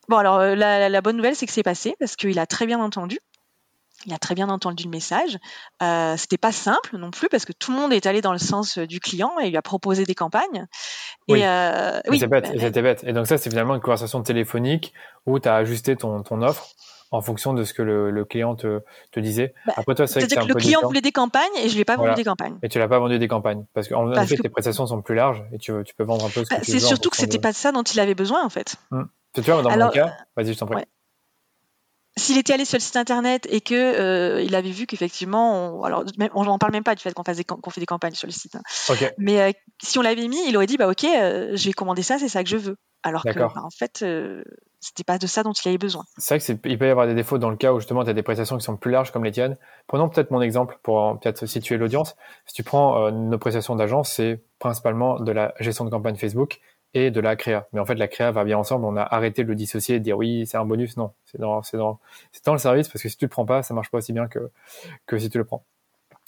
Bon, 0.08 0.16
alors 0.16 0.38
euh, 0.38 0.54
la, 0.54 1.00
bonne 1.00 1.16
nouvelle, 1.16 1.36
c'est 1.36 1.46
que 1.46 1.52
c'est 1.52 1.62
passé 1.62 1.94
parce 1.98 2.16
qu'il 2.16 2.38
a 2.38 2.46
très 2.46 2.66
bien 2.66 2.80
entendu. 2.80 3.18
Il 4.06 4.14
a 4.14 4.18
très 4.18 4.34
bien 4.34 4.48
entendu 4.48 4.84
le 4.84 4.90
message. 4.90 5.38
Euh, 5.82 6.16
C'était 6.16 6.38
pas 6.38 6.52
simple 6.52 6.96
non 6.96 7.10
plus 7.10 7.28
parce 7.28 7.44
que 7.44 7.52
tout 7.52 7.70
le 7.70 7.78
monde 7.78 7.92
est 7.92 8.06
allé 8.06 8.22
dans 8.22 8.32
le 8.32 8.38
sens 8.38 8.78
du 8.78 8.98
client 8.98 9.38
et 9.38 9.50
lui 9.50 9.56
a 9.56 9.62
proposé 9.62 10.04
des 10.04 10.14
campagnes. 10.14 10.66
oui, 11.28 11.42
euh, 11.44 12.00
oui. 12.08 12.18
c'est 12.18 12.26
bête, 12.26 12.50
c'était 12.58 12.82
bête. 12.82 13.04
Et 13.04 13.12
donc 13.12 13.26
ça, 13.26 13.36
c'est 13.36 13.50
finalement 13.50 13.74
une 13.74 13.82
conversation 13.82 14.22
téléphonique 14.22 14.92
où 15.26 15.38
tu 15.38 15.48
as 15.48 15.54
ajusté 15.54 15.96
ton, 15.96 16.22
ton 16.22 16.40
offre 16.42 16.70
en 17.10 17.20
fonction 17.20 17.54
de 17.54 17.64
ce 17.64 17.74
que 17.74 17.82
le, 17.82 18.24
client 18.24 18.54
te, 18.54 18.80
te 19.10 19.20
disait. 19.20 19.54
Bah, 19.66 19.74
Après 19.76 19.94
toi, 19.94 20.06
c'est 20.06 20.20
que, 20.20 20.46
le 20.46 20.54
client 20.54 20.80
voulait 20.82 21.00
des 21.00 21.12
campagnes 21.12 21.50
et 21.62 21.68
je 21.68 21.74
lui 21.74 21.80
ai 21.80 21.84
pas 21.84 21.96
vendu 21.96 22.14
des 22.14 22.24
campagnes. 22.24 22.56
Et 22.62 22.68
tu 22.68 22.78
l'as 22.78 22.88
pas 22.88 22.98
vendu 22.98 23.18
des 23.18 23.28
campagnes 23.28 23.64
parce 23.74 23.88
qu'en 23.88 24.12
fait, 24.24 24.36
tes 24.36 24.48
prestations 24.48 24.86
sont 24.86 25.02
plus 25.02 25.14
larges 25.14 25.42
et 25.52 25.58
tu, 25.58 25.72
tu 25.84 25.94
peux 25.94 26.04
vendre 26.04 26.24
un 26.24 26.30
peu 26.30 26.44
ce 26.44 26.50
que 26.50 26.54
bah, 26.54 26.60
C'est 26.62 26.78
surtout 26.78 27.10
que 27.10 27.16
c'était 27.16 27.38
pas 27.38 27.52
ça 27.52 27.72
dont 27.72 27.82
il 27.82 27.98
avait 28.00 28.14
besoin 28.14 28.44
en 28.44 28.50
fait. 28.50 28.76
Hum. 28.90 29.08
Tu 29.34 29.42
vois, 29.42 29.62
dans 29.62 29.70
mon 29.70 29.90
cas, 29.90 30.16
vas-y, 30.36 30.54
je 30.54 30.58
t'en 30.58 30.66
prie. 30.66 30.84
S'il 32.16 32.38
était 32.38 32.52
allé 32.52 32.64
sur 32.64 32.76
le 32.76 32.82
site 32.82 32.96
internet 32.96 33.46
et 33.48 33.60
que 33.60 33.74
euh, 33.74 34.42
il 34.42 34.54
avait 34.56 34.72
vu 34.72 34.86
qu'effectivement, 34.86 35.78
on, 35.78 35.84
alors 35.84 36.04
on 36.34 36.44
n'en 36.44 36.58
parle 36.58 36.72
même 36.72 36.82
pas 36.82 36.96
du 36.96 37.02
fait 37.02 37.14
qu'on 37.14 37.22
fait 37.22 37.80
des 37.80 37.86
campagnes 37.86 38.14
sur 38.14 38.26
le 38.26 38.32
site. 38.32 38.56
Hein. 38.56 38.94
Mais 39.16 39.40
euh, 39.40 39.52
si 39.80 39.96
on 39.98 40.02
l'avait 40.02 40.26
mis, 40.26 40.40
il 40.48 40.56
aurait 40.56 40.66
dit 40.66 40.76
bah 40.76 40.88
ok, 40.88 41.04
euh, 41.04 41.52
je 41.54 41.66
vais 41.66 41.72
commander 41.72 42.02
ça, 42.02 42.18
c'est 42.18 42.28
ça 42.28 42.42
que 42.42 42.50
je 42.50 42.56
veux. 42.56 42.76
Alors 43.04 43.22
que 43.22 43.38
bah, 43.38 43.52
en 43.56 43.70
fait, 43.70 44.04
c'était 44.80 45.04
pas 45.04 45.18
de 45.18 45.26
ça 45.26 45.42
dont 45.42 45.52
il 45.52 45.68
avait 45.68 45.78
besoin. 45.78 46.04
C'est 46.16 46.34
vrai 46.38 46.56
qu'il 46.56 46.78
peut 46.78 46.86
y 46.86 46.90
avoir 46.90 47.06
des 47.06 47.14
défauts 47.14 47.38
dans 47.38 47.50
le 47.50 47.56
cas 47.56 47.72
où 47.72 47.78
justement 47.78 48.02
tu 48.02 48.10
as 48.10 48.14
des 48.14 48.22
prestations 48.22 48.56
qui 48.56 48.64
sont 48.64 48.76
plus 48.76 48.90
larges 48.90 49.12
comme 49.12 49.24
les 49.24 49.32
tiennes. 49.32 49.56
Prenons 49.86 50.08
peut-être 50.08 50.30
mon 50.30 50.40
exemple 50.40 50.78
pour 50.82 51.18
peut-être 51.20 51.46
situer 51.46 51.76
l'audience. 51.76 52.16
Si 52.46 52.54
tu 52.54 52.62
prends 52.62 53.10
nos 53.10 53.38
prestations 53.38 53.76
d'agence, 53.76 54.10
c'est 54.10 54.42
principalement 54.58 55.20
de 55.20 55.32
la 55.32 55.54
gestion 55.60 55.84
de 55.84 55.90
campagne 55.90 56.16
Facebook 56.16 56.60
et 56.94 57.10
de 57.10 57.20
la 57.20 57.36
créa. 57.36 57.68
Mais 57.72 57.80
en 57.80 57.84
fait, 57.84 57.94
la 57.94 58.08
créa 58.08 58.30
va 58.30 58.44
bien 58.44 58.58
ensemble. 58.58 58.84
On 58.84 58.96
a 58.96 59.02
arrêté 59.02 59.44
de 59.44 59.48
le 59.48 59.54
dissocier 59.54 59.96
et 59.96 59.98
de 59.98 60.04
dire 60.04 60.16
oui, 60.16 60.46
c'est 60.46 60.56
un 60.56 60.64
bonus. 60.64 60.96
Non, 60.96 61.12
c'est 61.24 61.38
dans, 61.38 61.62
dans, 61.72 62.00
dans 62.44 62.52
le 62.52 62.58
service 62.58 62.88
parce 62.88 63.02
que 63.02 63.08
si 63.08 63.16
tu 63.16 63.24
le 63.26 63.28
prends 63.28 63.46
pas, 63.46 63.62
ça 63.62 63.74
marche 63.74 63.90
pas 63.90 63.98
aussi 63.98 64.12
bien 64.12 64.26
que, 64.26 64.50
que 65.06 65.18
si 65.18 65.30
tu 65.30 65.38
le 65.38 65.44
prends. 65.44 65.64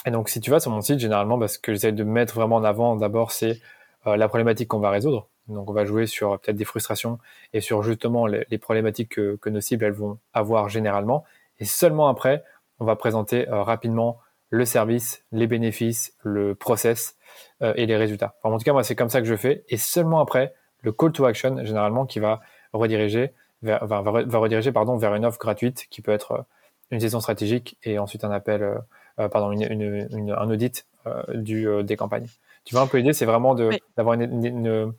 Et 0.06 0.10
donc, 0.10 0.28
si 0.28 0.40
tu 0.40 0.50
vas 0.50 0.60
sur 0.60 0.70
mon 0.70 0.80
site, 0.80 0.98
généralement, 0.98 1.38
bah, 1.38 1.46
que 1.62 1.72
j'essaie 1.72 1.92
de 1.92 2.04
mettre 2.04 2.34
vraiment 2.34 2.56
en 2.56 2.64
avant, 2.64 2.96
d'abord, 2.96 3.30
c'est 3.30 3.60
euh, 4.06 4.16
la 4.16 4.28
problématique 4.28 4.68
qu'on 4.68 4.80
va 4.80 4.90
résoudre. 4.90 5.28
Donc, 5.48 5.68
on 5.68 5.72
va 5.72 5.84
jouer 5.84 6.06
sur 6.06 6.38
peut-être 6.40 6.56
des 6.56 6.64
frustrations 6.64 7.18
et 7.52 7.60
sur 7.60 7.82
justement 7.82 8.26
les, 8.26 8.58
problématiques 8.58 9.10
que, 9.10 9.36
que, 9.36 9.50
nos 9.50 9.60
cibles 9.60 9.84
elles 9.84 9.92
vont 9.92 10.18
avoir 10.32 10.68
généralement. 10.68 11.24
Et 11.58 11.64
seulement 11.64 12.08
après, 12.08 12.44
on 12.78 12.84
va 12.84 12.96
présenter 12.96 13.48
euh, 13.48 13.62
rapidement 13.62 14.18
le 14.50 14.64
service, 14.64 15.24
les 15.32 15.46
bénéfices, 15.46 16.14
le 16.22 16.54
process 16.54 17.16
euh, 17.62 17.72
et 17.76 17.86
les 17.86 17.96
résultats. 17.96 18.34
en 18.42 18.56
tout 18.58 18.64
cas, 18.64 18.72
moi, 18.72 18.84
c'est 18.84 18.94
comme 18.94 19.08
ça 19.08 19.20
que 19.20 19.26
je 19.26 19.34
fais. 19.34 19.64
Et 19.68 19.78
seulement 19.78 20.20
après, 20.20 20.54
le 20.82 20.92
call 20.92 21.12
to 21.12 21.24
action, 21.24 21.64
généralement, 21.64 22.06
qui 22.06 22.20
va 22.20 22.40
rediriger 22.72 23.32
vers, 23.62 23.84
va, 23.86 24.02
va, 24.02 24.38
rediriger 24.38 24.70
pardon, 24.70 24.96
vers 24.96 25.14
une 25.14 25.24
offre 25.24 25.38
gratuite 25.38 25.86
qui 25.90 26.02
peut 26.02 26.12
être 26.12 26.32
euh, 26.32 26.42
une 26.90 27.00
session 27.00 27.20
stratégique 27.20 27.78
et 27.82 27.98
ensuite 27.98 28.24
un 28.24 28.30
appel, 28.30 28.62
euh, 28.62 29.28
pardon, 29.28 29.52
une, 29.52 29.62
une, 29.62 30.30
un 30.30 30.50
audit 30.50 30.86
du, 31.34 31.66
des 31.82 31.96
campagnes. 31.96 32.26
Tu 32.64 32.74
vois 32.74 32.82
un 32.82 32.86
peu 32.86 32.98
l'idée, 32.98 33.12
c'est 33.12 33.24
vraiment 33.24 33.54
d'avoir 33.54 34.20
une, 34.20 34.92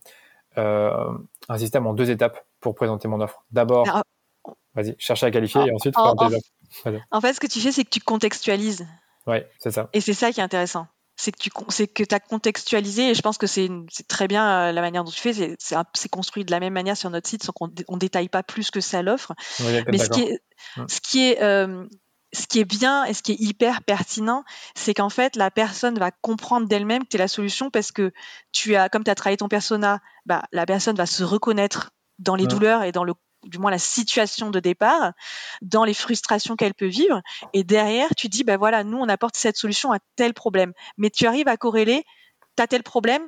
un 0.58 1.58
système 1.58 1.88
en 1.88 1.94
deux 1.94 2.10
étapes 2.10 2.46
pour 2.60 2.76
présenter 2.76 3.08
mon 3.08 3.22
offre. 3.22 3.44
D'abord, 3.52 3.86
vas-y, 4.76 4.96
chercher 4.98 5.28
à 5.28 5.32
qualifier 5.32 5.62
et 5.68 5.72
ensuite 5.72 5.98
en, 5.98 6.16
en, 7.12 7.22
fait, 7.22 7.34
ce 7.34 7.40
que 7.40 7.48
tu 7.48 7.60
fais, 7.60 7.72
c'est 7.72 7.84
que 7.84 7.90
tu 7.90 8.00
contextualises. 8.00 8.88
Oui, 9.28 9.38
c'est 9.60 9.72
ça. 9.72 9.90
Et 9.94 10.02
c'est 10.02 10.14
ça 10.14 10.32
qui 10.32 10.40
est 10.40 10.44
intéressant. 10.44 10.88
C'est 11.16 11.32
que 11.32 11.38
tu 11.38 11.50
que 11.88 12.16
as 12.16 12.20
contextualisé 12.20 13.12
et 13.12 13.14
je 13.14 13.22
pense 13.22 13.38
que 13.38 13.46
c'est 13.46 13.70
très 14.08 14.28
bien 14.28 14.70
euh, 14.70 14.72
la 14.72 14.82
manière 14.82 15.04
dont 15.04 15.12
tu 15.12 15.22
fais. 15.22 15.56
C'est 15.60 16.10
construit 16.10 16.44
de 16.44 16.52
la 16.52 16.60
même 16.60 16.74
manière 16.74 16.98
sur 16.98 17.10
notre 17.12 17.30
site 17.30 17.44
sans 17.44 17.52
qu'on 17.52 17.70
on 17.88 17.98
détaille 17.98 18.30
pas 18.30 18.42
plus 18.42 18.72
que 18.72 18.82
ça 18.82 19.04
l'offre. 19.04 19.34
Mais 19.88 20.00
ce 20.00 20.10
qui 20.10 20.22
est, 20.22 20.40
ce 20.88 21.00
qui 21.02 21.30
est 21.30 21.42
euh, 21.44 21.86
ce 22.34 22.48
qui 22.48 22.60
est 22.60 22.66
bien 22.66 23.06
et 23.06 23.14
ce 23.14 23.22
qui 23.22 23.34
est 23.34 23.40
hyper 23.40 23.84
pertinent, 23.84 24.44
c'est 24.76 24.94
qu'en 24.94 25.10
fait, 25.10 25.36
la 25.36 25.52
personne 25.52 25.98
va 25.98 26.12
comprendre 26.12 26.68
d'elle-même 26.68 27.04
que 27.04 27.10
tu 27.10 27.18
es 27.18 27.20
la 27.20 27.28
solution 27.28 27.70
parce 27.70 27.92
que 27.92 28.12
tu 28.52 28.76
as, 28.76 28.90
comme 28.90 29.04
tu 29.04 29.12
as 29.12 29.16
travaillé 29.16 29.38
ton 29.38 29.48
persona, 29.48 30.00
bah, 30.26 30.44
la 30.52 30.66
personne 30.66 30.96
va 30.96 31.06
se 31.06 31.24
reconnaître 31.24 31.92
dans 32.20 32.36
les 32.36 32.48
douleurs 32.48 32.84
et 32.84 32.92
dans 32.92 33.04
le 33.04 33.14
du 33.44 33.60
moins 33.60 33.72
la 33.72 33.80
situation 33.80 34.52
de 34.52 34.60
départ, 34.62 35.12
dans 35.62 35.84
les 35.84 35.94
frustrations 35.94 36.56
qu'elle 36.56 36.74
peut 36.74 36.88
vivre. 36.88 37.22
Et 37.52 37.66
derrière, 37.66 38.08
tu 38.16 38.30
dis, 38.30 38.46
ben 38.46 38.58
voilà, 38.58 38.86
nous, 38.86 38.98
on 38.98 39.10
apporte 39.10 39.36
cette 39.36 39.58
solution 39.58 39.92
à 39.92 40.00
tel 40.16 40.34
problème. 40.34 40.72
Mais 40.98 41.10
tu 41.10 41.26
arrives 41.28 41.50
à 41.50 41.58
corréler, 41.58 42.06
tu 42.56 42.64
as 42.64 42.68
tel 42.68 42.84
problème, 42.84 43.22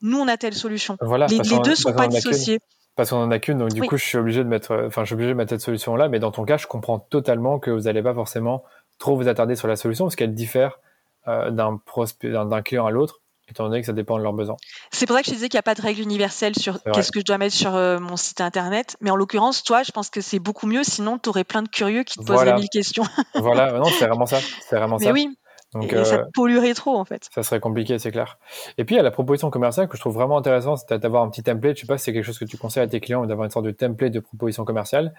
nous, 0.00 0.18
on 0.18 0.26
a 0.26 0.36
telle 0.36 0.54
solution. 0.54 0.96
Voilà, 1.00 1.26
les, 1.26 1.38
les 1.38 1.58
deux 1.60 1.76
sont 1.76 1.92
pas 1.92 2.08
dissociés 2.08 2.58
parce 3.00 3.10
qu'on 3.10 3.22
en 3.22 3.30
a 3.30 3.38
qu'une, 3.38 3.56
donc 3.56 3.70
du 3.70 3.80
coup, 3.80 3.96
je 3.96 4.04
suis 4.04 4.18
obligé 4.18 4.44
de 4.44 4.48
mettre, 4.48 4.84
enfin, 4.86 5.04
je 5.04 5.06
suis 5.06 5.14
obligé 5.14 5.30
de 5.30 5.34
mettre 5.34 5.48
cette 5.48 5.62
solution-là. 5.62 6.08
Mais 6.10 6.18
dans 6.18 6.30
ton 6.30 6.44
cas, 6.44 6.58
je 6.58 6.66
comprends 6.66 6.98
totalement 6.98 7.58
que 7.58 7.70
vous 7.70 7.82
n'allez 7.82 8.02
pas 8.02 8.12
forcément 8.12 8.62
trop 8.98 9.16
vous 9.16 9.26
attarder 9.26 9.56
sur 9.56 9.68
la 9.68 9.76
solution 9.76 10.04
parce 10.04 10.16
qu'elle 10.16 10.34
diffère 10.34 10.80
euh, 11.26 11.50
d'un 11.50 11.78
prospect, 11.78 12.30
d'un 12.30 12.60
client 12.60 12.84
à 12.84 12.90
l'autre, 12.90 13.22
étant 13.48 13.64
donné 13.64 13.80
que 13.80 13.86
ça 13.86 13.94
dépend 13.94 14.18
de 14.18 14.22
leurs 14.22 14.34
besoins. 14.34 14.58
C'est 14.90 15.06
pour 15.06 15.16
ça 15.16 15.22
que 15.22 15.28
je 15.28 15.32
disais 15.32 15.48
qu'il 15.48 15.56
n'y 15.56 15.60
a 15.60 15.62
pas 15.62 15.74
de 15.74 15.80
règle 15.80 16.02
universelle 16.02 16.54
sur 16.54 16.78
qu'est-ce 16.92 17.10
que 17.10 17.20
je 17.20 17.24
dois 17.24 17.38
mettre 17.38 17.54
sur 17.54 17.74
euh, 17.74 17.98
mon 17.98 18.18
site 18.18 18.42
internet. 18.42 18.98
Mais 19.00 19.10
en 19.10 19.16
l'occurrence, 19.16 19.64
toi, 19.64 19.82
je 19.82 19.92
pense 19.92 20.10
que 20.10 20.20
c'est 20.20 20.38
beaucoup 20.38 20.66
mieux. 20.66 20.84
Sinon, 20.84 21.18
tu 21.18 21.30
aurais 21.30 21.44
plein 21.44 21.62
de 21.62 21.70
curieux 21.70 22.02
qui 22.02 22.18
te 22.18 22.24
poseraient 22.24 22.54
mille 22.54 22.68
questions. 22.68 23.04
voilà, 23.34 23.72
non, 23.78 23.86
c'est 23.86 24.06
vraiment 24.06 24.26
ça. 24.26 24.40
C'est 24.68 24.76
vraiment 24.76 24.98
mais 24.98 25.06
ça. 25.06 25.12
oui. 25.12 25.38
Donc, 25.72 25.92
et 25.92 26.04
ça 26.04 26.16
euh, 26.16 26.24
polluerait 26.34 26.74
trop 26.74 26.96
en 26.96 27.04
fait. 27.04 27.28
Ça 27.32 27.42
serait 27.42 27.60
compliqué, 27.60 27.98
c'est 27.98 28.10
clair. 28.10 28.38
Et 28.76 28.84
puis 28.84 28.96
il 28.96 28.98
y 28.98 29.00
a 29.00 29.04
la 29.04 29.12
proposition 29.12 29.50
commerciale 29.50 29.88
que 29.88 29.96
je 29.96 30.00
trouve 30.00 30.14
vraiment 30.14 30.36
intéressante, 30.36 30.80
c'est 30.88 30.98
d'avoir 30.98 31.22
un 31.22 31.30
petit 31.30 31.42
template. 31.42 31.76
Je 31.76 31.82
sais 31.82 31.86
pas 31.86 31.96
si 31.96 32.04
c'est 32.04 32.12
quelque 32.12 32.24
chose 32.24 32.38
que 32.38 32.44
tu 32.44 32.56
conseilles 32.56 32.82
à 32.82 32.88
tes 32.88 33.00
clients 33.00 33.24
d'avoir 33.24 33.44
une 33.44 33.50
sorte 33.50 33.66
de 33.66 33.70
template 33.70 34.12
de 34.12 34.20
proposition 34.20 34.64
commerciale, 34.64 35.14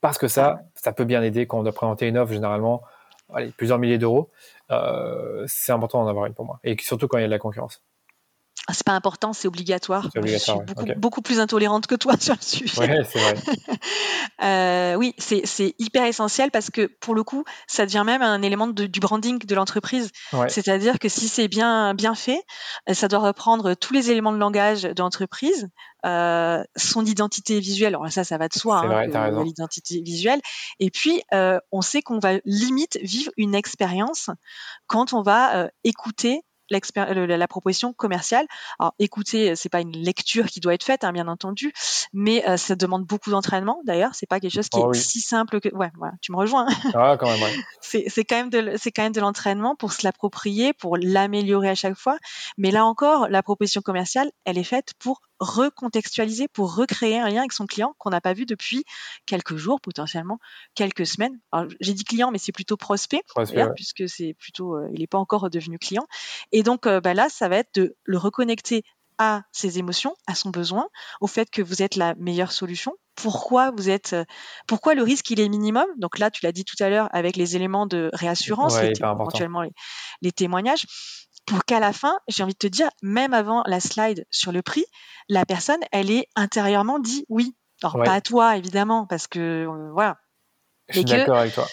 parce 0.00 0.18
que 0.18 0.28
ça, 0.28 0.60
ça 0.74 0.92
peut 0.92 1.04
bien 1.04 1.22
aider 1.22 1.46
quand 1.46 1.60
on 1.60 1.62
doit 1.62 1.72
présenter 1.72 2.08
une 2.08 2.18
offre 2.18 2.32
généralement, 2.32 2.82
allez, 3.32 3.52
plusieurs 3.56 3.78
milliers 3.78 3.98
d'euros. 3.98 4.30
Euh, 4.70 5.44
c'est 5.46 5.72
important 5.72 6.02
d'en 6.02 6.10
avoir 6.10 6.26
une 6.26 6.34
pour 6.34 6.44
moi, 6.44 6.60
et 6.62 6.76
surtout 6.80 7.08
quand 7.08 7.16
il 7.16 7.22
y 7.22 7.24
a 7.24 7.28
de 7.28 7.32
la 7.32 7.38
concurrence. 7.38 7.82
Ah, 8.68 8.72
c'est 8.74 8.84
pas 8.84 8.92
important, 8.92 9.32
c'est 9.32 9.46
obligatoire. 9.46 10.10
Je 10.14 10.36
suis 10.36 10.52
beaucoup, 10.96 11.22
plus 11.22 11.38
intolérante 11.38 11.86
que 11.86 11.94
toi 11.94 12.14
sur 12.20 12.34
le 12.34 12.42
sujet. 12.42 12.80
Ouais, 12.80 13.04
c'est 13.04 13.18
vrai. 13.18 13.34
euh, 14.42 14.94
oui, 14.96 15.14
c'est 15.18 15.74
hyper 15.78 16.04
essentiel 16.04 16.50
parce 16.50 16.70
que 16.70 16.86
pour 17.00 17.14
le 17.14 17.22
coup, 17.22 17.44
ça 17.68 17.86
devient 17.86 18.02
même 18.04 18.22
un 18.22 18.42
élément 18.42 18.66
de, 18.66 18.86
du 18.86 19.00
branding 19.00 19.38
de 19.38 19.54
l'entreprise. 19.54 20.10
C'est-à-dire 20.48 20.98
que 20.98 21.08
si 21.08 21.28
c'est 21.28 21.48
bien 21.48 21.94
bien 21.94 22.14
fait, 22.14 22.42
euh, 22.88 22.94
ça 22.94 23.08
doit 23.08 23.20
reprendre 23.20 23.74
tous 23.74 23.92
les 23.92 24.10
éléments 24.10 24.32
de 24.32 24.38
langage 24.38 24.82
de 24.82 25.02
l'entreprise, 25.02 25.68
euh, 26.06 26.62
son 26.76 27.04
identité 27.04 27.58
visuelle. 27.58 27.94
Alors 27.94 28.12
ça, 28.12 28.22
ça 28.22 28.38
va 28.38 28.46
de 28.46 28.54
soi, 28.54 28.78
hein, 28.78 29.42
l'identité 29.42 30.00
visuelle. 30.02 30.40
Et 30.78 30.90
puis, 30.90 31.22
euh, 31.34 31.58
on 31.72 31.82
sait 31.82 32.00
qu'on 32.00 32.20
va 32.20 32.34
limite 32.44 32.98
vivre 33.02 33.32
une 33.36 33.56
expérience 33.56 34.30
quand 34.86 35.12
on 35.14 35.22
va 35.22 35.56
euh, 35.56 35.68
écouter 35.82 36.42
la 36.70 37.48
proposition 37.48 37.92
commerciale. 37.92 38.46
Alors, 38.78 38.94
écoutez, 38.98 39.56
c'est 39.56 39.68
pas 39.68 39.80
une 39.80 39.96
lecture 39.96 40.46
qui 40.46 40.60
doit 40.60 40.74
être 40.74 40.84
faite, 40.84 41.04
hein, 41.04 41.12
bien 41.12 41.28
entendu, 41.28 41.72
mais 42.12 42.48
euh, 42.48 42.56
ça 42.56 42.74
demande 42.74 43.04
beaucoup 43.04 43.30
d'entraînement. 43.30 43.80
D'ailleurs, 43.84 44.14
c'est 44.14 44.26
pas 44.26 44.40
quelque 44.40 44.54
chose 44.54 44.68
qui 44.68 44.80
oh 44.80 44.92
est 44.92 44.98
si 44.98 45.20
simple 45.20 45.60
que. 45.60 45.74
Ouais, 45.74 45.90
voilà, 45.96 46.14
tu 46.20 46.32
me 46.32 46.36
rejoins. 46.36 46.66
Ah, 46.98 47.16
quand 47.18 47.28
même. 47.28 47.42
Ouais. 47.42 48.04
c'est 48.08 48.24
quand 48.24 48.36
même 48.36 48.50
de 48.50 48.76
c'est 48.78 48.90
quand 48.90 49.02
même 49.02 49.12
de 49.12 49.20
l'entraînement 49.20 49.76
pour 49.76 49.92
se 49.92 50.04
l'approprier, 50.06 50.72
pour 50.72 50.96
l'améliorer 50.96 51.68
à 51.68 51.74
chaque 51.74 51.96
fois. 51.96 52.16
Mais 52.56 52.70
là 52.70 52.86
encore, 52.86 53.28
la 53.28 53.42
proposition 53.42 53.82
commerciale, 53.82 54.30
elle 54.44 54.56
est 54.56 54.64
faite 54.64 54.94
pour 54.98 55.20
recontextualiser, 55.40 56.48
pour 56.48 56.74
recréer 56.74 57.18
un 57.18 57.28
lien 57.28 57.40
avec 57.40 57.52
son 57.52 57.66
client 57.66 57.94
qu'on 57.98 58.10
n'a 58.10 58.20
pas 58.20 58.32
vu 58.32 58.46
depuis 58.46 58.84
quelques 59.26 59.56
jours, 59.56 59.80
potentiellement 59.80 60.38
quelques 60.74 61.06
semaines. 61.06 61.38
J'ai 61.80 61.94
dit 61.94 62.04
client, 62.04 62.30
mais 62.30 62.38
c'est 62.38 62.52
plutôt 62.52 62.76
prospect, 62.76 63.22
puisque 63.74 64.08
c'est 64.08 64.34
plutôt, 64.34 64.76
euh, 64.76 64.88
il 64.92 65.00
n'est 65.00 65.06
pas 65.06 65.18
encore 65.18 65.50
devenu 65.50 65.78
client. 65.78 66.06
Et 66.52 66.62
donc 66.62 66.86
euh, 66.86 67.00
bah 67.00 67.14
là, 67.14 67.28
ça 67.28 67.48
va 67.48 67.58
être 67.58 67.74
de 67.74 67.96
le 68.04 68.18
reconnecter 68.18 68.82
à 69.18 69.42
ses 69.52 69.78
émotions, 69.78 70.14
à 70.26 70.34
son 70.34 70.50
besoin, 70.50 70.88
au 71.20 71.26
fait 71.26 71.50
que 71.50 71.62
vous 71.62 71.82
êtes 71.82 71.96
la 71.96 72.14
meilleure 72.16 72.52
solution. 72.52 72.92
Pourquoi 73.14 73.70
vous 73.70 73.88
êtes, 73.88 74.12
euh, 74.12 74.24
pourquoi 74.66 74.94
le 74.94 75.02
risque 75.02 75.30
il 75.30 75.40
est 75.40 75.48
minimum? 75.48 75.86
Donc 75.96 76.18
là, 76.18 76.30
tu 76.30 76.44
l'as 76.44 76.52
dit 76.52 76.64
tout 76.64 76.76
à 76.80 76.90
l'heure 76.90 77.08
avec 77.12 77.36
les 77.36 77.56
éléments 77.56 77.86
de 77.86 78.10
réassurance, 78.12 78.76
éventuellement 78.76 79.62
les, 80.20 80.32
témoignages 80.32 80.84
pour 81.46 81.64
qu'à 81.64 81.80
la 81.80 81.92
fin, 81.92 82.18
j'ai 82.28 82.42
envie 82.42 82.52
de 82.52 82.58
te 82.58 82.66
dire, 82.66 82.88
même 83.02 83.32
avant 83.32 83.62
la 83.66 83.80
slide 83.80 84.26
sur 84.30 84.52
le 84.52 84.62
prix, 84.62 84.84
la 85.28 85.44
personne, 85.44 85.80
elle 85.92 86.10
est 86.10 86.28
intérieurement 86.34 86.98
dit 86.98 87.24
oui. 87.28 87.54
Alors 87.82 88.02
pas 88.04 88.14
à 88.14 88.20
toi 88.20 88.56
évidemment, 88.56 89.06
parce 89.06 89.26
que 89.26 89.66
euh, 89.66 89.90
voilà. 89.92 90.18
Je 90.88 90.98
suis 90.98 91.04
d'accord 91.04 91.36
avec 91.36 91.54
toi. 91.54 91.66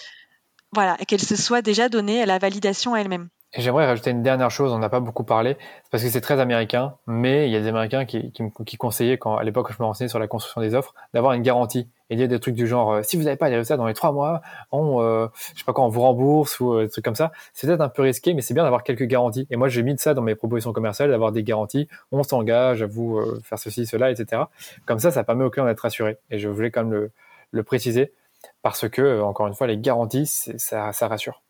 Voilà, 0.72 0.96
qu'elle 1.06 1.20
se 1.20 1.36
soit 1.36 1.62
déjà 1.62 1.88
donnée 1.88 2.26
la 2.26 2.38
validation 2.38 2.96
elle-même. 2.96 3.28
Et 3.56 3.60
j'aimerais 3.60 3.86
rajouter 3.86 4.10
une 4.10 4.22
dernière 4.22 4.50
chose, 4.50 4.72
on 4.72 4.78
n'a 4.78 4.88
pas 4.88 4.98
beaucoup 4.98 5.22
parlé, 5.22 5.56
parce 5.92 6.02
que 6.02 6.08
c'est 6.08 6.20
très 6.20 6.40
américain, 6.40 6.96
mais 7.06 7.48
il 7.48 7.52
y 7.52 7.56
a 7.56 7.60
des 7.60 7.68
Américains 7.68 8.04
qui, 8.04 8.32
qui, 8.32 8.42
qui 8.66 8.76
conseillaient, 8.76 9.16
quand, 9.16 9.36
à 9.36 9.44
l'époque, 9.44 9.70
je 9.70 9.80
me 9.80 9.86
renseignais 9.86 10.08
sur 10.08 10.18
la 10.18 10.26
construction 10.26 10.60
des 10.60 10.74
offres, 10.74 10.92
d'avoir 11.12 11.34
une 11.34 11.42
garantie 11.42 11.88
et 12.10 12.16
dire 12.16 12.26
des 12.26 12.40
trucs 12.40 12.56
du 12.56 12.66
genre, 12.66 12.94
euh, 12.94 13.02
si 13.04 13.16
vous 13.16 13.22
n'avez 13.22 13.36
pas 13.36 13.48
les 13.48 13.56
résultats 13.56 13.76
dans 13.76 13.86
les 13.86 13.94
trois 13.94 14.10
mois, 14.10 14.42
on, 14.72 15.00
euh, 15.00 15.28
je 15.54 15.60
sais 15.60 15.64
pas 15.64 15.72
quoi, 15.72 15.84
on 15.84 15.88
vous 15.88 16.00
rembourse 16.00 16.58
ou 16.58 16.74
euh, 16.74 16.82
des 16.82 16.90
trucs 16.90 17.04
comme 17.04 17.14
ça. 17.14 17.30
C'est 17.52 17.68
peut-être 17.68 17.80
un 17.80 17.88
peu 17.88 18.02
risqué, 18.02 18.34
mais 18.34 18.42
c'est 18.42 18.54
bien 18.54 18.64
d'avoir 18.64 18.82
quelques 18.82 19.04
garanties. 19.04 19.46
Et 19.50 19.56
moi, 19.56 19.68
j'ai 19.68 19.84
mis 19.84 19.94
de 19.94 20.00
ça 20.00 20.14
dans 20.14 20.22
mes 20.22 20.34
propositions 20.34 20.72
commerciales, 20.72 21.10
d'avoir 21.10 21.30
des 21.30 21.44
garanties. 21.44 21.88
On 22.10 22.24
s'engage 22.24 22.82
à 22.82 22.86
vous 22.86 23.22
faire 23.42 23.58
ceci, 23.58 23.86
cela, 23.86 24.10
etc. 24.10 24.42
Comme 24.84 24.98
ça, 24.98 25.12
ça 25.12 25.22
permet 25.22 25.44
au 25.44 25.50
client 25.50 25.66
d'être 25.66 25.80
rassuré. 25.80 26.18
Et 26.30 26.38
je 26.40 26.48
voulais 26.48 26.72
quand 26.72 26.82
même 26.82 26.92
le, 26.92 27.10
le 27.52 27.62
préciser 27.62 28.12
parce 28.62 28.88
que, 28.88 29.20
encore 29.22 29.46
une 29.46 29.54
fois, 29.54 29.66
les 29.66 29.78
garanties, 29.78 30.26
ça, 30.26 30.92
ça 30.92 31.08
rassure. 31.08 31.40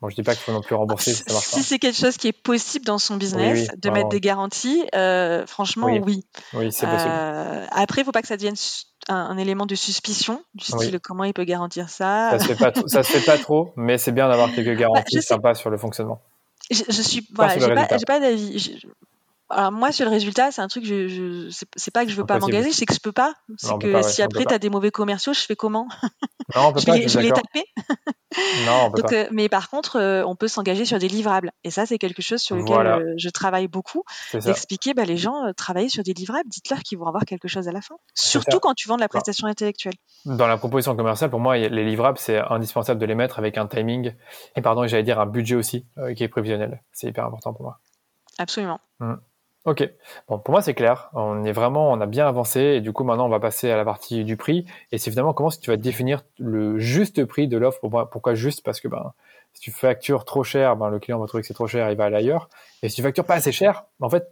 Bon, 0.00 0.08
je 0.08 0.16
dis 0.16 0.22
pas 0.22 0.32
qu'il 0.34 0.42
faut 0.42 0.52
non 0.52 0.60
plus 0.60 0.74
rembourser 0.74 1.14
si 1.14 1.22
ça 1.22 1.32
marche 1.32 1.46
Si 1.46 1.62
c'est 1.62 1.78
quelque 1.78 1.96
chose 1.96 2.16
qui 2.16 2.28
est 2.28 2.32
possible 2.32 2.84
dans 2.84 2.98
son 2.98 3.16
business, 3.16 3.68
de 3.76 3.90
mettre 3.90 4.08
des 4.08 4.20
garanties, 4.20 4.84
euh, 4.94 5.46
franchement, 5.46 5.86
oui. 5.86 6.24
Oui, 6.52 6.72
c'est 6.72 6.86
possible. 6.86 7.10
Euh, 7.10 7.66
après, 7.70 8.02
il 8.02 8.04
faut 8.04 8.12
pas 8.12 8.22
que 8.22 8.28
ça 8.28 8.36
devienne 8.36 8.56
un, 9.08 9.36
élément 9.38 9.66
de 9.66 9.74
suspicion, 9.74 10.42
du 10.54 10.64
style 10.64 10.98
comment 11.00 11.24
il 11.24 11.32
peut 11.32 11.44
garantir 11.44 11.88
ça? 11.88 12.30
Ça 12.32 12.38
se 12.38 12.52
fait 12.52 12.56
pas, 12.56 12.72
ça 12.86 13.02
se 13.02 13.12
fait 13.12 13.24
pas 13.24 13.38
trop, 13.38 13.72
mais 13.76 13.98
c'est 13.98 14.12
bien 14.12 14.28
d'avoir 14.28 14.52
quelques 14.52 14.68
bah, 14.68 14.74
garanties 14.74 15.22
sympas 15.22 15.54
sur 15.54 15.70
le 15.70 15.78
fonctionnement. 15.78 16.20
Je, 16.70 16.82
je 16.88 17.02
suis, 17.02 17.28
voilà, 17.34 17.58
j'ai 17.58 17.74
pas, 17.74 17.86
pas 17.86 18.20
d'avis. 18.20 18.80
Alors 19.54 19.72
moi 19.72 19.92
sur 19.92 20.04
le 20.04 20.10
résultat, 20.10 20.50
c'est 20.50 20.62
un 20.62 20.68
truc, 20.68 20.84
je, 20.84 21.06
je 21.08 21.66
c'est 21.76 21.92
pas 21.92 22.04
que 22.04 22.10
je 22.10 22.16
veux 22.16 22.26
pas 22.26 22.38
m'engager, 22.38 22.72
c'est 22.72 22.86
que 22.86 22.94
je 22.94 23.00
peux 23.00 23.12
pas. 23.12 23.34
C'est 23.56 23.78
que 23.78 24.02
si 24.02 24.20
après 24.20 24.44
tu 24.44 24.52
as 24.52 24.58
des 24.58 24.70
mauvais 24.70 24.90
commerciaux, 24.90 25.32
je 25.32 25.40
fais 25.40 25.54
comment? 25.54 25.88
Non, 26.54 26.68
on 26.68 26.72
peut 26.72 26.80
je 26.80 26.86
pas. 26.86 26.94
Vais, 26.94 27.08
je 27.08 27.16
vais 27.16 27.24
les 27.24 27.32
taper? 27.32 27.64
non, 28.66 28.86
on 28.86 28.90
peut 28.90 29.02
Donc, 29.02 29.10
pas. 29.10 29.16
Euh, 29.16 29.28
mais 29.30 29.48
par 29.48 29.70
contre, 29.70 29.96
euh, 29.96 30.24
on 30.26 30.34
peut 30.34 30.48
s'engager 30.48 30.84
sur 30.84 30.98
des 30.98 31.06
livrables. 31.06 31.52
Et 31.62 31.70
ça, 31.70 31.86
c'est 31.86 31.98
quelque 31.98 32.20
chose 32.20 32.40
sur 32.40 32.56
lequel 32.56 32.86
euh, 32.86 33.14
je 33.16 33.28
travaille 33.28 33.68
beaucoup. 33.68 34.02
D'expliquer, 34.32 34.92
bah, 34.92 35.04
les 35.04 35.16
gens 35.16 35.52
travailler 35.56 35.88
sur 35.88 36.02
des 36.02 36.14
livrables. 36.14 36.48
Dites-leur 36.48 36.80
qu'ils 36.80 36.98
vont 36.98 37.06
avoir 37.06 37.24
quelque 37.24 37.46
chose 37.46 37.68
à 37.68 37.72
la 37.72 37.80
fin. 37.80 37.94
Surtout 38.14 38.58
quand 38.58 38.74
tu 38.74 38.88
vends 38.88 38.96
de 38.96 39.02
la 39.02 39.08
prestation 39.08 39.46
intellectuelle. 39.46 39.94
Dans 40.24 40.48
la 40.48 40.56
proposition 40.56 40.96
commerciale, 40.96 41.30
pour 41.30 41.40
moi, 41.40 41.56
les 41.56 41.84
livrables, 41.84 42.18
c'est 42.18 42.38
indispensable 42.38 43.00
de 43.00 43.06
les 43.06 43.14
mettre 43.14 43.38
avec 43.38 43.56
un 43.56 43.66
timing 43.66 44.14
et 44.56 44.62
pardon, 44.62 44.86
j'allais 44.86 45.02
dire 45.04 45.20
un 45.20 45.26
budget 45.26 45.54
aussi 45.54 45.86
qui 46.16 46.24
est 46.24 46.28
prévisionnel. 46.28 46.82
C'est 46.92 47.08
hyper 47.08 47.26
important 47.26 47.52
pour 47.52 47.62
moi. 47.62 47.78
Absolument. 48.38 48.80
Mmh. 48.98 49.14
Ok. 49.64 49.88
Bon, 50.28 50.38
pour 50.38 50.52
moi, 50.52 50.60
c'est 50.60 50.74
clair. 50.74 51.08
On 51.14 51.42
est 51.44 51.52
vraiment, 51.52 51.90
on 51.90 52.00
a 52.00 52.06
bien 52.06 52.26
avancé 52.26 52.60
et 52.60 52.80
du 52.82 52.92
coup, 52.92 53.02
maintenant, 53.02 53.26
on 53.26 53.30
va 53.30 53.40
passer 53.40 53.70
à 53.70 53.76
la 53.76 53.84
partie 53.84 54.22
du 54.24 54.36
prix. 54.36 54.66
Et 54.92 54.98
c'est 54.98 55.10
finalement 55.10 55.32
comment 55.32 55.48
tu 55.50 55.70
vas 55.70 55.78
définir 55.78 56.22
le 56.38 56.78
juste 56.78 57.24
prix 57.24 57.48
de 57.48 57.56
l'offre? 57.56 57.80
Pourquoi 58.10 58.34
juste? 58.34 58.62
Parce 58.62 58.80
que 58.80 58.88
ben, 58.88 59.14
si 59.54 59.62
tu 59.62 59.70
factures 59.70 60.26
trop 60.26 60.44
cher, 60.44 60.76
ben, 60.76 60.90
le 60.90 60.98
client 60.98 61.18
va 61.18 61.26
trouver 61.26 61.40
que 61.40 61.46
c'est 61.46 61.54
trop 61.54 61.66
cher, 61.66 61.90
il 61.90 61.96
va 61.96 62.04
aller 62.04 62.16
ailleurs. 62.16 62.50
Et 62.82 62.90
si 62.90 62.96
tu 62.96 63.02
factures 63.02 63.24
pas 63.24 63.36
assez 63.36 63.52
cher, 63.52 63.84
en 64.00 64.10
fait, 64.10 64.28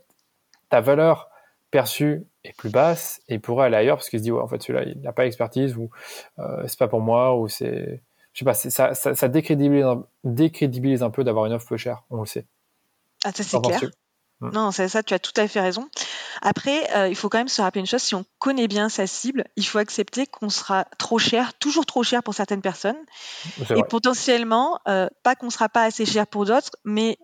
ta 0.68 0.82
valeur 0.82 1.30
perçue 1.70 2.26
est 2.44 2.54
plus 2.54 2.68
basse 2.68 3.22
et 3.28 3.34
il 3.34 3.40
pourrait 3.40 3.66
aller 3.66 3.76
ailleurs 3.76 3.96
parce 3.96 4.10
qu'il 4.10 4.18
se 4.18 4.24
dit, 4.24 4.32
ouais, 4.32 4.42
en 4.42 4.48
fait, 4.48 4.60
celui-là, 4.62 4.84
il 4.84 5.00
n'a 5.00 5.12
pas 5.12 5.24
d'expertise 5.24 5.78
ou 5.78 5.88
euh, 6.38 6.64
c'est 6.66 6.78
pas 6.78 6.88
pour 6.88 7.00
moi 7.00 7.34
ou 7.38 7.48
c'est, 7.48 8.02
je 8.34 8.38
sais 8.38 8.44
pas, 8.44 8.52
ça, 8.52 8.92
ça, 8.92 9.14
ça 9.14 9.28
décrédibilise, 9.28 9.86
décrédibilise 10.24 11.02
un 11.02 11.10
peu 11.10 11.24
d'avoir 11.24 11.46
une 11.46 11.54
offre 11.54 11.68
peu 11.68 11.78
chère. 11.78 12.02
On 12.10 12.20
le 12.20 12.26
sait. 12.26 12.44
Ah, 13.24 13.32
ça, 13.32 13.42
c'est 13.42 13.62
clair. 13.62 13.80
Non, 14.52 14.72
c'est 14.72 14.88
ça, 14.88 15.02
tu 15.02 15.14
as 15.14 15.18
tout 15.18 15.32
à 15.36 15.46
fait 15.46 15.60
raison. 15.60 15.88
Après, 16.40 16.90
euh, 16.96 17.08
il 17.08 17.14
faut 17.14 17.28
quand 17.28 17.38
même 17.38 17.48
se 17.48 17.62
rappeler 17.62 17.80
une 17.80 17.86
chose, 17.86 18.02
si 18.02 18.14
on 18.14 18.24
connaît 18.38 18.68
bien 18.68 18.88
sa 18.88 19.06
cible, 19.06 19.44
il 19.56 19.66
faut 19.66 19.78
accepter 19.78 20.26
qu'on 20.26 20.50
sera 20.50 20.84
trop 20.98 21.18
cher, 21.18 21.54
toujours 21.54 21.86
trop 21.86 22.02
cher 22.02 22.22
pour 22.22 22.34
certaines 22.34 22.62
personnes, 22.62 22.98
et 23.76 23.82
potentiellement, 23.84 24.80
euh, 24.88 25.08
pas 25.22 25.36
qu'on 25.36 25.50
sera 25.50 25.68
pas 25.68 25.84
assez 25.84 26.06
cher 26.06 26.26
pour 26.26 26.44
d'autres, 26.44 26.72
mais 26.84 27.18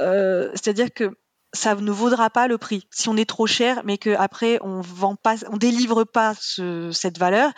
euh, 0.00 0.50
c'est-à-dire 0.52 0.92
que 0.94 1.16
ça 1.52 1.74
ne 1.74 1.90
vaudra 1.90 2.30
pas 2.30 2.46
le 2.46 2.58
prix. 2.58 2.86
Si 2.90 3.08
on 3.08 3.16
est 3.16 3.28
trop 3.28 3.46
cher, 3.46 3.82
mais 3.84 3.98
qu'après 3.98 4.58
on 4.62 4.80
vend 4.80 5.16
pas, 5.16 5.34
on 5.50 5.56
délivre 5.56 6.04
pas 6.04 6.34
cette 6.34 7.18
valeur, 7.18 7.50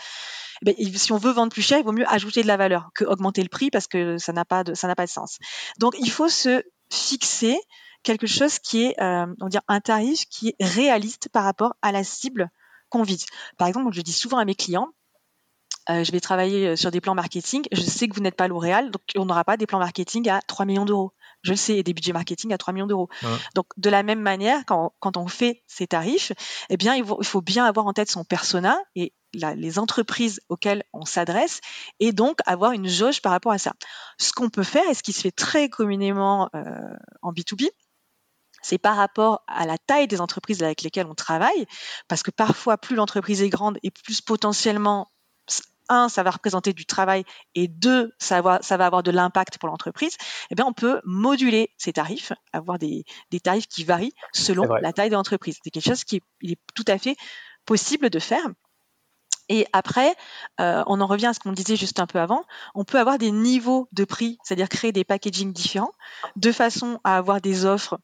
eh 0.63 0.73
ben, 0.73 0.75
si 0.97 1.13
on 1.13 1.19
veut 1.19 1.33
vendre 1.33 1.53
plus 1.53 1.63
cher, 1.63 1.79
il 1.79 1.85
vaut 1.85 1.93
mieux 1.93 2.09
ajouter 2.09 2.43
de 2.43 2.47
la 2.47 2.57
valeur 2.57 2.89
que 2.95 3.05
augmenter 3.05 3.43
le 3.43 3.49
prix 3.49 3.71
parce 3.71 3.87
que 3.87 4.17
ça 4.17 4.33
n'a 4.33 4.45
pas 4.45 4.65
de, 4.65 4.75
ça 4.75 4.89
n'a 4.89 4.95
pas 4.95 5.05
de 5.05 5.11
sens. 5.11 5.39
Donc 5.79 5.95
il 5.99 6.11
faut 6.11 6.29
se 6.29 6.63
fixer 6.91 7.59
quelque 8.03 8.27
chose 8.27 8.59
qui 8.59 8.85
est, 8.85 9.01
euh, 9.01 9.27
on 9.41 9.45
va 9.45 9.51
dire, 9.51 9.63
un 9.69 9.81
tarif 9.81 10.25
qui 10.29 10.49
est 10.49 10.65
réaliste 10.65 11.29
par 11.31 11.45
rapport 11.45 11.75
à 11.83 11.93
la 11.93 12.05
cible 12.05 12.51
qu'on 12.89 13.03
vise. 13.03 13.27
Par 13.59 13.69
exemple, 13.69 13.93
je 13.93 14.03
dis 14.03 14.13
souvent 14.13 14.39
à 14.39 14.45
mes 14.45 14.55
clients, 14.55 14.89
je 15.89 16.13
vais 16.13 16.21
travailler 16.21 16.77
sur 16.77 16.93
des 16.93 17.01
plans 17.01 17.17
marketing, 17.17 17.65
je 17.73 17.81
sais 17.81 18.07
que 18.07 18.15
vous 18.15 18.21
n'êtes 18.21 18.37
pas 18.37 18.47
L'Oréal, 18.47 18.93
donc 18.93 19.03
on 19.17 19.25
n'aura 19.25 19.43
pas 19.43 19.57
des 19.57 19.67
plans 19.67 19.81
marketing 19.81 20.29
à 20.29 20.41
3 20.43 20.65
millions 20.65 20.85
d'euros. 20.85 21.13
Je 21.43 21.51
le 21.51 21.57
sais, 21.57 21.77
et 21.77 21.83
des 21.83 21.93
budgets 21.93 22.13
marketing 22.13 22.53
à 22.53 22.59
3 22.59 22.73
millions 22.73 22.87
d'euros. 22.87 23.09
Donc, 23.55 23.67
de 23.77 23.91
la 23.91 24.05
même 24.05 24.21
manière, 24.21 24.65
quand, 24.65 24.95
quand, 25.01 25.17
on 25.17 25.27
fait 25.27 25.63
ces 25.67 25.89
tarifs, 25.89 26.33
eh 26.71 26.77
bien, 26.77 26.95
il 26.95 27.05
faut, 27.05 27.19
il 27.21 27.27
faut 27.27 27.41
bien 27.41 27.65
avoir 27.65 27.87
en 27.87 27.93
tête 27.93 28.09
son 28.09 28.25
persona 28.25 28.79
et 28.95 29.13
les 29.35 29.79
entreprises 29.79 30.41
auxquelles 30.49 30.85
on 30.93 31.05
s'adresse 31.05 31.61
et 32.01 32.13
donc 32.13 32.39
avoir 32.47 32.73
une 32.73 32.87
jauge 32.87 33.23
par 33.23 33.33
rapport 33.33 33.53
à 33.53 33.59
ça. 33.59 33.73
Ce 34.19 34.33
qu'on 34.33 34.51
peut 34.51 34.63
faire 34.63 34.89
et 34.89 34.95
ce 34.95 35.03
qui 35.03 35.13
se 35.13 35.23
fait 35.23 35.33
très 35.33 35.69
communément 35.69 36.49
euh, 36.55 36.95
en 37.23 37.33
B2B, 37.33 37.69
c'est 38.63 38.79
par 38.79 38.97
rapport 38.97 39.43
à 39.47 39.67
la 39.67 39.79
taille 39.79 40.09
des 40.09 40.21
entreprises 40.21 40.63
avec 40.63 40.83
lesquelles 40.83 41.07
on 41.07 41.15
travaille, 41.15 41.67
parce 42.09 42.23
que 42.23 42.31
parfois 42.31 42.79
plus 42.79 42.97
l'entreprise 42.97 43.43
est 43.43 43.49
grande 43.49 43.79
et 43.83 43.91
plus 43.91 44.21
potentiellement 44.21 45.11
un, 45.89 46.09
ça 46.09 46.23
va 46.23 46.31
représenter 46.31 46.73
du 46.73 46.87
travail 46.87 47.25
et 47.55 47.69
deux, 47.69 48.13
ça 48.19 48.41
va, 48.41 48.61
ça 48.63 48.77
va 48.77 48.87
avoir 48.87 49.03
de 49.03 49.11
l'impact 49.11 49.59
pour 49.59 49.69
l'entreprise, 49.69 50.17
eh 50.51 50.55
bien, 50.55 50.65
on 50.65 50.73
peut 50.73 51.01
moduler 51.05 51.71
ces 51.77 51.93
tarifs, 51.93 52.33
avoir 52.53 52.79
des, 52.79 53.05
des 53.31 53.41
tarifs 53.41 53.67
qui 53.67 53.85
varient 53.85 54.15
selon 54.33 54.65
la 54.65 54.93
taille 54.93 55.11
de 55.11 55.15
l'entreprise. 55.15 55.59
C'est 55.63 55.71
quelque 55.71 55.89
chose 55.89 56.05
qui 56.05 56.17
est, 56.17 56.23
il 56.41 56.53
est 56.53 56.61
tout 56.75 56.85
à 56.87 56.99
fait 56.99 57.17
possible 57.67 58.11
de 58.11 58.19
faire. 58.19 58.47
Et 59.49 59.67
après, 59.73 60.15
euh, 60.61 60.83
on 60.87 61.01
en 61.01 61.07
revient 61.07 61.27
à 61.27 61.35
ce 61.35 61.41
qu'on 61.41 61.53
disait 61.53 61.77
juste 61.77 62.01
un 62.01 62.07
peu 62.07 62.21
avant, 62.21 62.45
on 62.75 62.85
peut 62.85 62.99
avoir 62.99 63.19
des 63.19 63.33
niveaux 63.33 63.89
de 63.93 64.05
prix, 64.05 64.39
c'est-à-dire 64.45 64.69
créer 64.69 64.93
des 64.93 65.05
packaging 65.05 65.53
différents, 65.53 65.93
de 66.37 66.53
façon 66.53 67.01
à 67.05 67.17
avoir 67.19 67.41
des 67.41 67.67
offres 67.67 67.99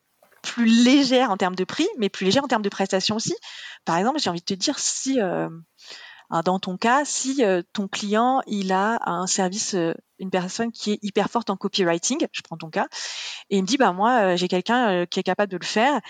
plus 0.48 0.66
légères 0.66 1.30
en 1.30 1.36
termes 1.36 1.54
de 1.54 1.64
prix, 1.64 1.86
mais 1.98 2.08
plus 2.08 2.24
légères 2.24 2.44
en 2.44 2.48
termes 2.48 2.62
de 2.62 2.68
prestations 2.68 3.16
aussi. 3.16 3.34
Par 3.84 3.96
exemple, 3.96 4.18
j'ai 4.18 4.30
envie 4.30 4.40
de 4.40 4.44
te 4.44 4.54
dire, 4.54 4.78
si 4.78 5.20
euh, 5.20 5.48
Hein, 6.30 6.42
dans 6.44 6.58
ton 6.58 6.76
cas, 6.76 7.04
si 7.06 7.42
euh, 7.42 7.62
ton 7.72 7.88
client 7.88 8.42
il 8.46 8.72
a 8.72 9.00
un 9.06 9.26
service, 9.26 9.74
euh, 9.74 9.94
une 10.18 10.30
personne 10.30 10.72
qui 10.72 10.92
est 10.92 10.98
hyper 11.00 11.30
forte 11.30 11.48
en 11.48 11.56
copywriting, 11.56 12.26
je 12.32 12.42
prends 12.42 12.58
ton 12.58 12.68
cas, 12.68 12.86
et 13.48 13.56
il 13.56 13.62
me 13.62 13.66
dit 13.66 13.78
bah 13.78 13.92
moi 13.92 14.36
j'ai 14.36 14.48
quelqu'un 14.48 15.06
qui 15.06 15.20
est 15.20 15.22
capable 15.22 15.50
de 15.50 15.56
le 15.56 15.64
faire, 15.64 16.00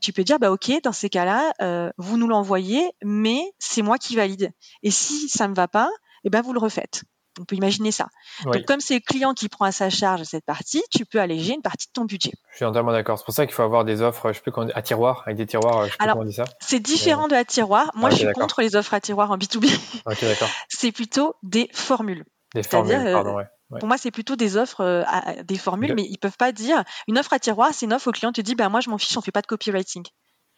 tu 0.00 0.12
peux 0.12 0.24
dire 0.24 0.38
bah 0.38 0.50
ok 0.50 0.72
dans 0.82 0.92
ces 0.92 1.10
cas-là 1.10 1.92
vous 1.98 2.16
nous 2.16 2.26
l'envoyez, 2.26 2.90
mais 3.04 3.42
c'est 3.58 3.82
moi 3.82 3.98
qui 3.98 4.16
valide. 4.16 4.52
Et 4.82 4.90
si 4.90 5.28
ça 5.28 5.46
ne 5.46 5.54
va 5.54 5.68
pas, 5.68 5.90
eh 6.24 6.30
ben 6.30 6.40
vous 6.40 6.52
le 6.54 6.58
refaites. 6.58 7.04
On 7.38 7.44
peut 7.44 7.56
imaginer 7.56 7.92
ça. 7.92 8.08
Donc, 8.44 8.64
comme 8.64 8.80
c'est 8.80 8.94
le 8.94 9.00
client 9.00 9.34
qui 9.34 9.48
prend 9.48 9.64
à 9.64 9.72
sa 9.72 9.88
charge 9.88 10.22
cette 10.24 10.44
partie, 10.44 10.82
tu 10.90 11.06
peux 11.06 11.20
alléger 11.20 11.54
une 11.54 11.62
partie 11.62 11.86
de 11.86 11.92
ton 11.92 12.04
budget. 12.04 12.32
Je 12.50 12.56
suis 12.56 12.64
entièrement 12.64 12.92
d'accord. 12.92 13.18
C'est 13.18 13.24
pour 13.24 13.34
ça 13.34 13.46
qu'il 13.46 13.54
faut 13.54 13.62
avoir 13.62 13.84
des 13.84 14.02
offres, 14.02 14.32
je 14.32 14.40
comment, 14.50 14.68
à 14.74 14.82
tiroir, 14.82 15.22
avec 15.26 15.36
des 15.36 15.46
tiroirs. 15.46 15.86
Je 15.86 15.90
sais 15.90 15.96
Alors, 16.00 16.14
comment 16.14 16.24
on 16.24 16.28
dit 16.28 16.34
ça. 16.34 16.44
C'est 16.60 16.80
différent 16.80 17.28
de 17.28 17.34
la 17.34 17.44
tiroir. 17.44 17.90
Moi, 17.94 18.10
je 18.10 18.16
suis 18.16 18.32
contre 18.32 18.62
les 18.62 18.74
offres 18.74 18.94
à 18.94 19.00
tiroir 19.00 19.30
en 19.30 19.38
B2B. 19.38 19.70
Ok, 20.06 20.22
d'accord. 20.22 20.48
c'est 20.68 20.92
plutôt 20.92 21.36
des 21.42 21.68
formules. 21.72 22.24
Des 22.54 22.62
formules, 22.62 22.94
euh, 22.94 23.12
pardon, 23.12 23.36
ouais. 23.36 23.44
Pour 23.78 23.86
moi, 23.86 23.96
c'est 23.96 24.10
plutôt 24.10 24.34
des 24.34 24.56
offres, 24.56 24.80
euh, 24.80 25.04
à, 25.06 25.42
des 25.44 25.56
formules, 25.56 25.94
mais 25.94 26.02
ils 26.02 26.18
peuvent 26.18 26.36
pas 26.36 26.50
dire 26.50 26.82
une 27.06 27.18
offre 27.18 27.32
à 27.32 27.38
tiroir, 27.38 27.70
c'est 27.72 27.86
une 27.86 27.92
offre 27.92 28.08
où 28.08 28.10
le 28.10 28.18
client 28.18 28.32
te 28.32 28.40
dit, 28.40 28.56
bah 28.56 28.68
moi 28.68 28.80
je 28.80 28.90
m'en 28.90 28.98
fiche, 28.98 29.16
on 29.16 29.20
fait 29.20 29.30
pas 29.30 29.42
de 29.42 29.46
copywriting. 29.46 30.02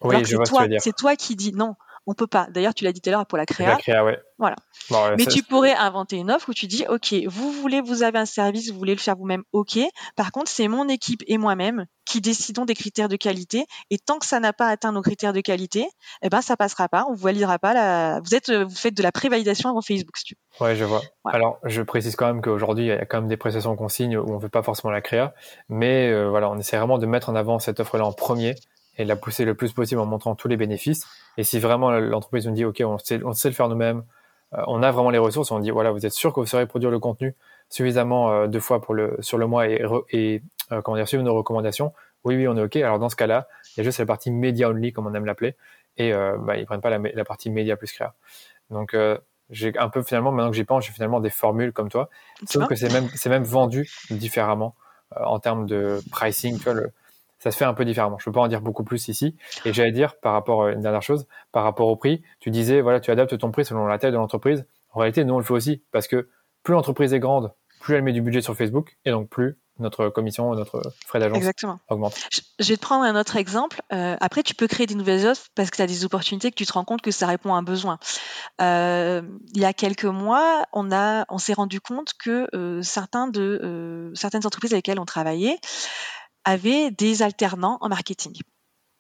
Oui, 0.01 0.23
toi, 0.47 0.65
ce 0.65 0.79
C'est 0.79 0.97
toi 0.97 1.15
qui 1.15 1.37
dis 1.37 1.53
non 1.53 1.75
on 2.07 2.15
peut 2.15 2.27
pas. 2.27 2.49
D'ailleurs, 2.51 2.75
tu 2.75 2.85
l'as 2.85 2.93
dit 2.93 3.01
tout 3.01 3.11
à 3.11 3.13
l'heure 3.13 3.27
pour 3.27 3.39
la 3.39 3.47
créa. 3.47 3.69
La 3.69 3.77
créa, 3.77 4.05
ouais. 4.05 4.19
Voilà. 4.39 4.57
Mais 5.17 5.27
tu 5.27 5.43
pourrais 5.43 5.75
inventer 5.75 6.17
une 6.17 6.31
offre 6.31 6.49
où 6.49 6.55
tu 6.55 6.67
dis, 6.67 6.85
OK, 6.89 7.15
vous 7.27 7.53
voulez, 7.53 7.81
vous 7.81 8.03
avez 8.03 8.19
un 8.19 8.27
service, 8.27 8.71
vous 8.71 8.79
voulez 8.79 8.95
le 8.95 9.01
faire 9.01 9.17
vous-même, 9.17 9.45
OK. 9.53 9.79
Par 10.17 10.33
contre, 10.33 10.51
c'est 10.51 10.67
mon 10.67 10.89
équipe 10.89 11.23
et 11.27 11.39
moi-même 11.39 11.87
qui 12.05 12.21
décidons 12.21 12.65
des 12.65 12.75
critères 12.75 13.09
de 13.09 13.17
qualité. 13.17 13.67
Et 13.91 13.99
tant 13.99 14.19
que 14.19 14.27
ça 14.27 14.41
n'a 14.41 14.53
pas 14.53 14.67
atteint 14.67 14.91
nos 14.91 15.03
critères 15.03 15.33
de 15.33 15.41
qualité, 15.41 15.87
eh 16.23 16.29
ben, 16.29 16.43
ça 16.43 16.57
passera 16.57 16.89
pas. 16.89 17.07
On 17.09 17.15
vous 17.15 17.23
validera 17.23 17.61
pas 17.61 17.73
la, 17.73 18.21
vous 18.21 18.35
êtes, 18.35 18.51
vous 18.51 18.75
faites 18.75 18.95
de 18.95 19.03
la 19.03 19.13
prévalidation 19.13 19.71
avant 19.71 19.81
Facebook, 19.81 20.17
si 20.17 20.25
tu 20.25 20.37
Ouais, 20.61 20.75
je 20.75 20.85
vois. 20.85 21.03
Alors, 21.25 21.59
je 21.65 21.83
précise 21.83 22.17
quand 22.17 22.27
même 22.27 22.43
qu'aujourd'hui, 22.43 22.87
il 22.87 22.89
y 22.89 22.93
a 22.93 23.07
quand 23.07 23.21
même 23.21 23.29
des 23.29 23.37
prestations 23.37 23.77
qu'on 23.77 23.89
signe 23.89 24.19
où 24.19 24.33
on 24.33 24.39
veut 24.39 24.49
pas 24.49 24.63
forcément 24.63 24.91
la 24.91 25.01
créa. 25.01 25.35
Mais, 25.69 26.11
euh, 26.11 26.29
voilà, 26.29 26.51
on 26.51 26.59
essaie 26.59 26.77
vraiment 26.77 26.99
de 26.99 27.07
mettre 27.07 27.29
en 27.31 27.37
avant 27.37 27.61
cette 27.61 27.79
offre-là 27.79 28.05
en 28.05 28.13
premier 28.13 28.57
et 28.99 29.05
la 29.05 29.17
pousser 29.17 29.45
le 29.45 29.55
plus 29.55 29.73
possible 29.73 30.01
en 30.01 30.07
montrant 30.07 30.35
tous 30.35 30.49
les 30.49 30.57
bénéfices. 30.57 31.07
Et 31.39 31.45
si 31.45 31.59
vraiment 31.59 31.91
l'entreprise 31.91 32.47
nous 32.47 32.55
dit, 32.55 32.65
OK, 32.65 32.83
on 32.85 32.99
sait, 32.99 33.23
on 33.25 33.33
sait 33.33 33.49
le 33.49 33.55
faire 33.55 33.69
nous-mêmes, 33.69 34.05
euh, 34.55 34.63
on 34.67 34.83
a 34.83 34.91
vraiment 34.91 35.11
les 35.11 35.19
ressources, 35.19 35.51
on 35.51 35.61
dit, 35.61 35.71
voilà, 35.71 35.91
vous 35.91 36.05
êtes 36.05 36.13
sûr 36.13 36.33
que 36.33 36.41
vous 36.41 36.47
saurez 36.47 36.67
produire 36.67 36.91
le 36.91 36.99
contenu 36.99 37.35
suffisamment 37.71 38.31
euh, 38.31 38.47
deux 38.49 38.61
fois 38.61 38.83
pour 38.83 38.95
le, 38.95 39.17
sur 39.21 39.39
le 39.39 39.47
mois 39.47 39.69
et, 39.69 39.83
et 40.11 40.43
euh, 40.73 40.83
comment 40.83 40.97
dire, 40.97 41.09
suivre 41.09 41.23
nos 41.23 41.35
recommandations, 41.35 41.93
oui, 42.25 42.37
oui, 42.37 42.47
on 42.47 42.57
est 42.57 42.63
OK. 42.63 42.77
Alors 42.77 42.99
dans 42.99 43.09
ce 43.09 43.17
cas-là, 43.17 43.49
il 43.71 43.79
y 43.79 43.81
a 43.81 43.85
juste 43.85 43.99
la 43.99 44.07
partie 44.07 44.31
media 44.31 44.69
only, 44.69 44.93
comme 44.93 45.07
on 45.07 45.15
aime 45.15 45.25
l'appeler, 45.25 45.57
et 45.97 46.13
bah, 46.13 46.57
ils 46.57 46.65
prennent 46.65 46.81
pas 46.81 46.89
la, 46.89 46.99
la 46.99 47.25
partie 47.25 47.51
média 47.51 47.77
plus 47.77 47.93
créa. 47.93 48.15
Donc 48.71 48.97
j'ai 49.51 49.77
un 49.77 49.89
peu 49.89 50.03
finalement, 50.03 50.33
maintenant 50.33 50.51
que 50.51 50.57
j'y 50.57 50.65
pense, 50.65 50.87
j'ai 50.87 50.93
finalement 50.93 51.21
des 51.21 51.31
formules 51.31 51.73
comme 51.73 51.91
toi, 51.91 52.09
sauf 52.47 52.67
que 52.67 52.77
c'est 52.77 52.91
même, 52.93 53.09
c'est 53.15 53.29
même 53.29 53.43
vendu 53.43 53.91
différemment 54.11 54.75
en 55.15 55.39
termes 55.41 55.67
de 55.67 56.01
pricing. 56.11 56.57
Tu 56.57 56.65
vois, 56.65 56.75
le, 56.75 56.93
ça 57.43 57.51
se 57.51 57.57
fait 57.57 57.65
un 57.65 57.75
peu 57.75 57.85
différemment. 57.85 58.19
Je 58.21 58.25
peux 58.27 58.33
pas 58.33 58.41
en 58.41 58.47
dire 58.47 58.61
beaucoup 58.61 58.85
plus 58.85 59.09
ici. 59.09 59.35
Et 59.65 59.73
j'allais 59.73 59.91
dire 59.91 60.15
par 60.21 60.33
rapport 60.33 60.63
à 60.63 60.67
euh, 60.67 60.75
une 60.75 60.81
dernière 60.81 61.03
chose, 61.03 61.27
par 61.51 61.65
rapport 61.65 61.89
au 61.89 61.97
prix, 61.97 62.23
tu 62.39 62.51
disais 62.51 62.81
voilà, 62.81 63.01
tu 63.01 63.11
adaptes 63.11 63.37
ton 63.37 63.51
prix 63.51 63.65
selon 63.65 63.87
la 63.87 63.99
taille 63.99 64.13
de 64.13 64.17
l'entreprise. 64.17 64.65
En 64.93 65.01
réalité, 65.01 65.25
nous 65.25 65.35
on 65.35 65.39
le 65.39 65.45
fait 65.45 65.53
aussi 65.53 65.83
parce 65.91 66.07
que 66.07 66.29
plus 66.63 66.73
l'entreprise 66.73 67.13
est 67.13 67.19
grande, 67.19 67.53
plus 67.81 67.97
elle 67.97 68.03
met 68.03 68.13
du 68.13 68.23
budget 68.23 68.43
sur 68.43 68.55
Facebook 68.55 68.97
et 69.05 69.11
donc 69.11 69.29
plus 69.29 69.59
notre 69.81 70.11
commission, 70.11 70.55
notre 70.55 70.83
frais 71.05 71.19
d'agence 71.19 71.43
augmente. 71.89 72.15
Je 72.61 72.69
vais 72.69 72.77
te 72.77 72.83
prendre 72.83 73.05
un 73.05 73.19
autre 73.19 73.37
exemple. 73.37 73.81
Euh, 73.93 74.17
après, 74.21 74.45
tu 74.45 74.55
peux 74.55 74.69
créer 74.69 74.87
des 74.87 74.95
nouvelles 74.95 75.27
offres 75.27 75.47
parce 75.57 75.71
que 75.71 75.77
tu 75.77 75.83
as 75.83 75.87
des 75.87 76.05
opportunités 76.05 76.51
que 76.51 76.55
tu 76.55 76.67
te 76.67 76.75
rends 76.75 76.85
compte 76.85 77.01
que 77.01 77.11
ça 77.11 77.27
répond 77.27 77.55
à 77.55 77.57
un 77.57 77.63
besoin. 77.63 77.99
Euh, 78.61 79.23
il 79.55 79.61
y 79.61 79.65
a 79.65 79.73
quelques 79.73 80.05
mois, 80.05 80.67
on, 80.73 80.93
a, 80.93 81.25
on 81.31 81.39
s'est 81.39 81.55
rendu 81.55 81.81
compte 81.81 82.13
que 82.23 82.47
certains 82.83 83.27
de, 83.27 84.13
certaines 84.15 84.47
entreprises 84.47 84.73
avec 84.73 84.87
lesquelles 84.87 85.01
on 85.01 85.07
travaillait 85.07 85.59
avait 86.45 86.91
des 86.91 87.23
alternants 87.23 87.79
en 87.81 87.89
marketing. 87.89 88.33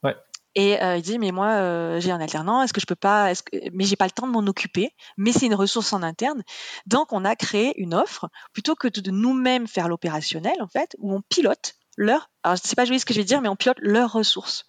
Ouais. 0.02 0.16
Et 0.54 0.82
euh, 0.82 0.96
il 0.96 1.02
dit 1.02 1.18
mais 1.18 1.32
moi 1.32 1.52
euh, 1.52 2.00
j'ai 2.00 2.10
un 2.10 2.20
alternant, 2.20 2.62
est-ce 2.62 2.72
que 2.72 2.80
je 2.80 2.86
peux 2.86 2.94
pas, 2.94 3.30
est-ce 3.30 3.42
que, 3.42 3.56
mais 3.72 3.84
j'ai 3.84 3.96
pas 3.96 4.04
le 4.04 4.10
temps 4.10 4.26
de 4.26 4.32
m'en 4.32 4.46
occuper, 4.46 4.90
mais 5.16 5.32
c'est 5.32 5.46
une 5.46 5.54
ressource 5.54 5.92
en 5.92 6.02
interne. 6.02 6.42
Donc 6.86 7.12
on 7.12 7.24
a 7.24 7.36
créé 7.36 7.80
une 7.80 7.94
offre 7.94 8.28
plutôt 8.52 8.74
que 8.74 8.88
de 8.88 9.10
nous-mêmes 9.10 9.66
faire 9.66 9.88
l'opérationnel 9.88 10.60
en 10.60 10.68
fait, 10.68 10.94
où 10.98 11.14
on 11.14 11.22
pilote 11.22 11.74
leur, 11.96 12.30
alors 12.42 12.56
je 12.56 12.68
sais 12.68 12.76
pas 12.76 12.84
jouer 12.84 12.98
ce 12.98 13.06
que 13.06 13.14
je 13.14 13.20
vais 13.20 13.24
dire, 13.24 13.40
mais 13.40 13.48
on 13.48 13.56
pilote 13.56 13.78
leurs 13.80 14.12
ressources. 14.12 14.64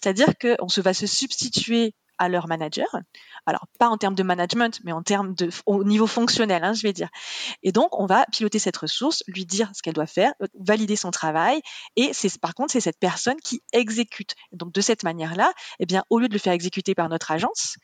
C'est-à-dire 0.00 0.34
qu'on 0.38 0.68
se 0.68 0.80
va 0.80 0.94
se 0.94 1.06
substituer 1.06 1.94
à 2.18 2.28
leur 2.28 2.48
manager. 2.48 2.88
Alors, 3.46 3.66
pas 3.78 3.88
en 3.88 3.96
termes 3.96 4.14
de 4.14 4.22
management, 4.22 4.80
mais 4.84 4.92
en 4.92 5.02
termes 5.02 5.34
de, 5.34 5.50
au 5.66 5.84
niveau 5.84 6.06
fonctionnel, 6.06 6.64
hein, 6.64 6.72
je 6.72 6.82
vais 6.82 6.92
dire. 6.92 7.08
Et 7.62 7.72
donc, 7.72 7.98
on 7.98 8.06
va 8.06 8.26
piloter 8.32 8.58
cette 8.58 8.76
ressource, 8.76 9.22
lui 9.26 9.44
dire 9.44 9.70
ce 9.74 9.82
qu'elle 9.82 9.94
doit 9.94 10.06
faire, 10.06 10.32
euh, 10.42 10.46
valider 10.58 10.96
son 10.96 11.10
travail. 11.10 11.60
Et 11.96 12.12
c'est, 12.12 12.38
par 12.40 12.54
contre, 12.54 12.72
c'est 12.72 12.80
cette 12.80 12.98
personne 12.98 13.36
qui 13.42 13.62
exécute. 13.72 14.34
donc, 14.52 14.72
de 14.72 14.80
cette 14.80 15.02
manière-là, 15.02 15.52
eh 15.78 15.86
bien, 15.86 16.04
au 16.10 16.18
lieu 16.18 16.28
de 16.28 16.32
le 16.32 16.38
faire 16.38 16.52
exécuter 16.52 16.94
par 16.94 17.08
notre 17.08 17.30
agence, 17.30 17.76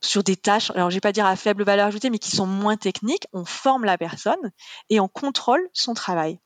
sur 0.00 0.22
des 0.22 0.36
tâches, 0.36 0.70
alors 0.72 0.90
je 0.90 0.96
vais 0.96 1.00
pas 1.00 1.12
dire 1.12 1.26
à 1.26 1.36
faible 1.36 1.64
valeur 1.64 1.86
ajoutée, 1.86 2.10
mais 2.10 2.18
qui 2.18 2.30
sont 2.30 2.46
moins 2.46 2.76
techniques, 2.76 3.26
on 3.32 3.44
forme 3.44 3.84
la 3.84 3.96
personne 3.98 4.52
et 4.90 5.00
on 5.00 5.08
contrôle 5.08 5.66
son 5.72 5.94
travail. 5.94 6.38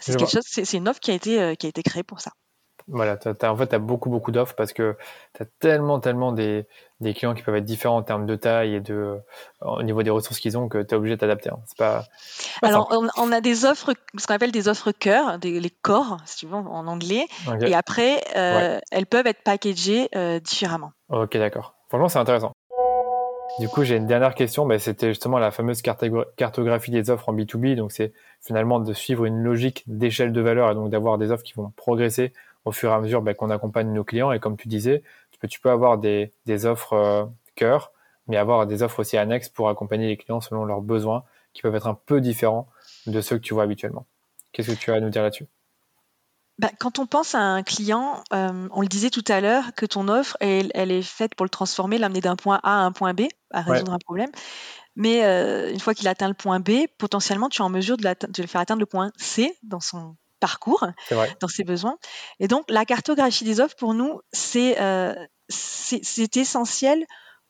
C'est 0.00 0.16
quelque 0.16 0.30
chose, 0.30 0.44
c'est 0.46 0.76
une 0.76 0.88
offre 0.88 1.00
qui 1.00 1.10
a 1.10 1.14
été, 1.14 1.40
euh, 1.40 1.54
qui 1.54 1.66
a 1.66 1.68
été 1.68 1.82
créée 1.82 2.04
pour 2.04 2.20
ça. 2.20 2.32
Voilà, 2.90 3.18
en 3.42 3.56
fait, 3.56 3.68
tu 3.68 3.74
as 3.74 3.78
beaucoup, 3.78 4.08
beaucoup 4.08 4.30
d'offres 4.30 4.54
parce 4.54 4.72
que 4.72 4.96
tu 5.34 5.42
as 5.42 5.46
tellement, 5.60 6.00
tellement 6.00 6.32
des, 6.32 6.66
des, 7.00 7.12
clients 7.12 7.34
qui 7.34 7.42
peuvent 7.42 7.56
être 7.56 7.64
différents 7.64 7.98
en 7.98 8.02
termes 8.02 8.24
de 8.24 8.34
taille 8.34 8.74
et 8.74 8.80
de, 8.80 8.94
euh, 8.94 9.18
au 9.60 9.82
niveau 9.82 10.02
des 10.02 10.10
ressources 10.10 10.40
qu'ils 10.40 10.56
ont 10.56 10.68
que 10.68 10.78
tu 10.82 10.94
es 10.94 10.96
obligé 10.96 11.16
de 11.16 11.20
t'adapter. 11.20 11.50
Hein. 11.50 11.58
Pas, 11.76 12.04
Alors, 12.62 12.90
on, 13.16 13.32
a 13.32 13.40
des 13.40 13.66
offres, 13.66 13.92
ce 14.16 14.26
qu'on 14.26 14.34
appelle 14.34 14.52
des 14.52 14.68
offres 14.68 14.92
cœur, 14.92 15.38
des, 15.38 15.60
les 15.60 15.70
corps, 15.70 16.16
si 16.24 16.38
tu 16.38 16.46
veux, 16.46 16.54
en 16.54 16.86
anglais. 16.86 17.26
Et 17.60 17.74
après, 17.74 18.22
euh, 18.36 18.80
elles 18.90 19.06
peuvent 19.06 19.26
être 19.26 19.42
packagées 19.42 20.08
euh, 20.16 20.40
différemment. 20.40 20.92
Ok, 21.10 21.36
d'accord. 21.36 21.74
Franchement, 21.88 22.08
c'est 22.08 22.18
intéressant. 22.18 22.52
Du 23.58 23.68
coup, 23.68 23.82
j'ai 23.82 23.96
une 23.96 24.06
dernière 24.06 24.34
question. 24.34 24.68
C'était 24.78 25.08
justement 25.08 25.38
la 25.38 25.50
fameuse 25.50 25.82
cartographie 25.82 26.90
des 26.90 27.10
offres 27.10 27.28
en 27.28 27.34
B2B. 27.34 27.74
Donc, 27.74 27.92
c'est 27.92 28.12
finalement 28.40 28.78
de 28.78 28.92
suivre 28.92 29.24
une 29.24 29.42
logique 29.42 29.82
d'échelle 29.86 30.32
de 30.32 30.40
valeur 30.40 30.70
et 30.70 30.74
donc 30.74 30.90
d'avoir 30.90 31.18
des 31.18 31.32
offres 31.32 31.42
qui 31.42 31.54
vont 31.54 31.72
progresser 31.76 32.32
au 32.68 32.72
fur 32.72 32.90
et 32.90 32.94
à 32.94 33.00
mesure 33.00 33.22
ben, 33.22 33.34
qu'on 33.34 33.50
accompagne 33.50 33.92
nos 33.92 34.04
clients. 34.04 34.30
Et 34.32 34.38
comme 34.38 34.56
tu 34.56 34.68
disais, 34.68 35.02
tu 35.30 35.38
peux, 35.38 35.48
tu 35.48 35.60
peux 35.60 35.70
avoir 35.70 35.98
des, 35.98 36.32
des 36.46 36.66
offres 36.66 36.92
euh, 36.92 37.24
cœur, 37.54 37.92
mais 38.26 38.36
avoir 38.36 38.66
des 38.66 38.82
offres 38.82 39.00
aussi 39.00 39.16
annexes 39.16 39.48
pour 39.48 39.68
accompagner 39.68 40.06
les 40.06 40.16
clients 40.16 40.40
selon 40.40 40.64
leurs 40.64 40.82
besoins, 40.82 41.24
qui 41.54 41.62
peuvent 41.62 41.74
être 41.74 41.86
un 41.86 41.98
peu 42.06 42.20
différents 42.20 42.68
de 43.06 43.20
ceux 43.20 43.36
que 43.38 43.42
tu 43.42 43.54
vois 43.54 43.62
habituellement. 43.62 44.06
Qu'est-ce 44.52 44.70
que 44.70 44.78
tu 44.78 44.92
as 44.92 44.96
à 44.96 45.00
nous 45.00 45.10
dire 45.10 45.22
là-dessus? 45.22 45.46
Ben, 46.58 46.70
quand 46.78 46.98
on 46.98 47.06
pense 47.06 47.34
à 47.34 47.40
un 47.40 47.62
client, 47.62 48.22
euh, 48.32 48.68
on 48.72 48.80
le 48.80 48.88
disait 48.88 49.10
tout 49.10 49.24
à 49.28 49.40
l'heure, 49.40 49.64
que 49.76 49.86
ton 49.86 50.08
offre, 50.08 50.36
elle, 50.40 50.70
elle, 50.74 50.90
est 50.90 51.02
faite 51.02 51.36
pour 51.36 51.46
le 51.46 51.50
transformer, 51.50 51.98
l'amener 51.98 52.20
d'un 52.20 52.36
point 52.36 52.60
A 52.64 52.80
à 52.80 52.84
un 52.84 52.92
point 52.92 53.14
B, 53.14 53.22
à 53.52 53.62
résoudre 53.62 53.92
un 53.92 53.98
problème. 53.98 54.30
Mais 54.96 55.24
euh, 55.24 55.72
une 55.72 55.78
fois 55.78 55.94
qu'il 55.94 56.08
atteint 56.08 56.26
le 56.26 56.34
point 56.34 56.58
B, 56.58 56.86
potentiellement, 56.98 57.48
tu 57.48 57.62
es 57.62 57.64
en 57.64 57.68
mesure 57.68 57.96
de, 57.96 58.02
de, 58.02 58.42
le 58.42 58.48
faire 58.48 58.60
atteindre 58.60 58.80
le 58.80 58.86
point 58.86 59.12
C 59.16 59.56
dans 59.62 59.78
son 59.78 60.16
parcours, 60.38 60.86
dans 61.40 61.48
ses 61.48 61.64
besoins. 61.64 61.98
Et 62.40 62.48
donc, 62.48 62.64
la 62.68 62.84
cartographie 62.84 63.44
des 63.44 63.60
offres, 63.60 63.76
pour 63.76 63.94
nous, 63.94 64.20
c'est 64.32 64.80
euh, 64.80 65.14
essentiel 66.34 67.04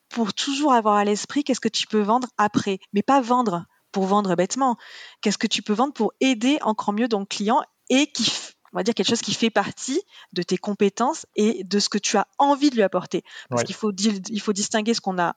pour 0.09 0.33
toujours 0.33 0.73
avoir 0.73 0.95
à 0.95 1.05
l'esprit 1.05 1.43
qu'est-ce 1.43 1.59
que 1.59 1.69
tu 1.69 1.87
peux 1.87 2.01
vendre 2.01 2.27
après, 2.37 2.79
mais 2.93 3.03
pas 3.03 3.21
vendre 3.21 3.65
pour 3.91 4.05
vendre 4.05 4.35
bêtement. 4.35 4.77
Qu'est-ce 5.21 5.37
que 5.37 5.47
tu 5.47 5.61
peux 5.61 5.73
vendre 5.73 5.93
pour 5.93 6.13
aider 6.19 6.57
encore 6.61 6.93
mieux 6.93 7.07
ton 7.07 7.25
client 7.25 7.61
et 7.89 8.11
qui, 8.11 8.31
on 8.73 8.77
va 8.77 8.83
dire 8.83 8.93
quelque 8.93 9.09
chose 9.09 9.21
qui 9.21 9.33
fait 9.33 9.49
partie 9.49 10.01
de 10.33 10.43
tes 10.43 10.57
compétences 10.57 11.25
et 11.35 11.63
de 11.63 11.79
ce 11.79 11.89
que 11.89 11.97
tu 11.97 12.17
as 12.17 12.27
envie 12.37 12.69
de 12.69 12.75
lui 12.75 12.83
apporter. 12.83 13.23
Parce 13.49 13.63
qu'il 13.63 13.75
faut, 13.75 13.91
il 13.91 14.41
faut 14.41 14.53
distinguer 14.53 14.93
ce 14.93 15.01
qu'on 15.01 15.19
a 15.19 15.35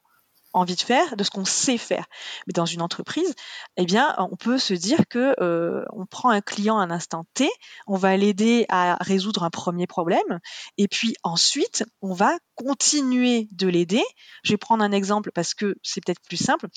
envie 0.52 0.76
de 0.76 0.80
faire, 0.80 1.16
de 1.16 1.24
ce 1.24 1.30
qu'on 1.30 1.44
sait 1.44 1.78
faire. 1.78 2.06
Mais 2.46 2.52
dans 2.52 2.66
une 2.66 2.82
entreprise, 2.82 3.34
eh 3.76 3.84
bien, 3.84 4.14
on 4.18 4.36
peut 4.36 4.58
se 4.58 4.74
dire 4.74 5.06
que 5.08 5.34
euh, 5.40 5.84
on 5.92 6.06
prend 6.06 6.30
un 6.30 6.40
client 6.40 6.78
à 6.78 6.82
un 6.82 6.90
instant 6.90 7.24
T, 7.34 7.48
on 7.86 7.96
va 7.96 8.16
l'aider 8.16 8.66
à 8.68 8.96
résoudre 9.00 9.42
un 9.44 9.50
premier 9.50 9.86
problème, 9.86 10.40
et 10.78 10.88
puis 10.88 11.14
ensuite, 11.22 11.84
on 12.00 12.12
va 12.12 12.36
continuer 12.54 13.48
de 13.52 13.68
l'aider. 13.68 14.02
Je 14.44 14.52
vais 14.52 14.58
prendre 14.58 14.84
un 14.84 14.92
exemple 14.92 15.30
parce 15.32 15.54
que 15.54 15.76
c'est 15.82 16.04
peut-être 16.04 16.22
plus 16.22 16.42
simple. 16.42 16.68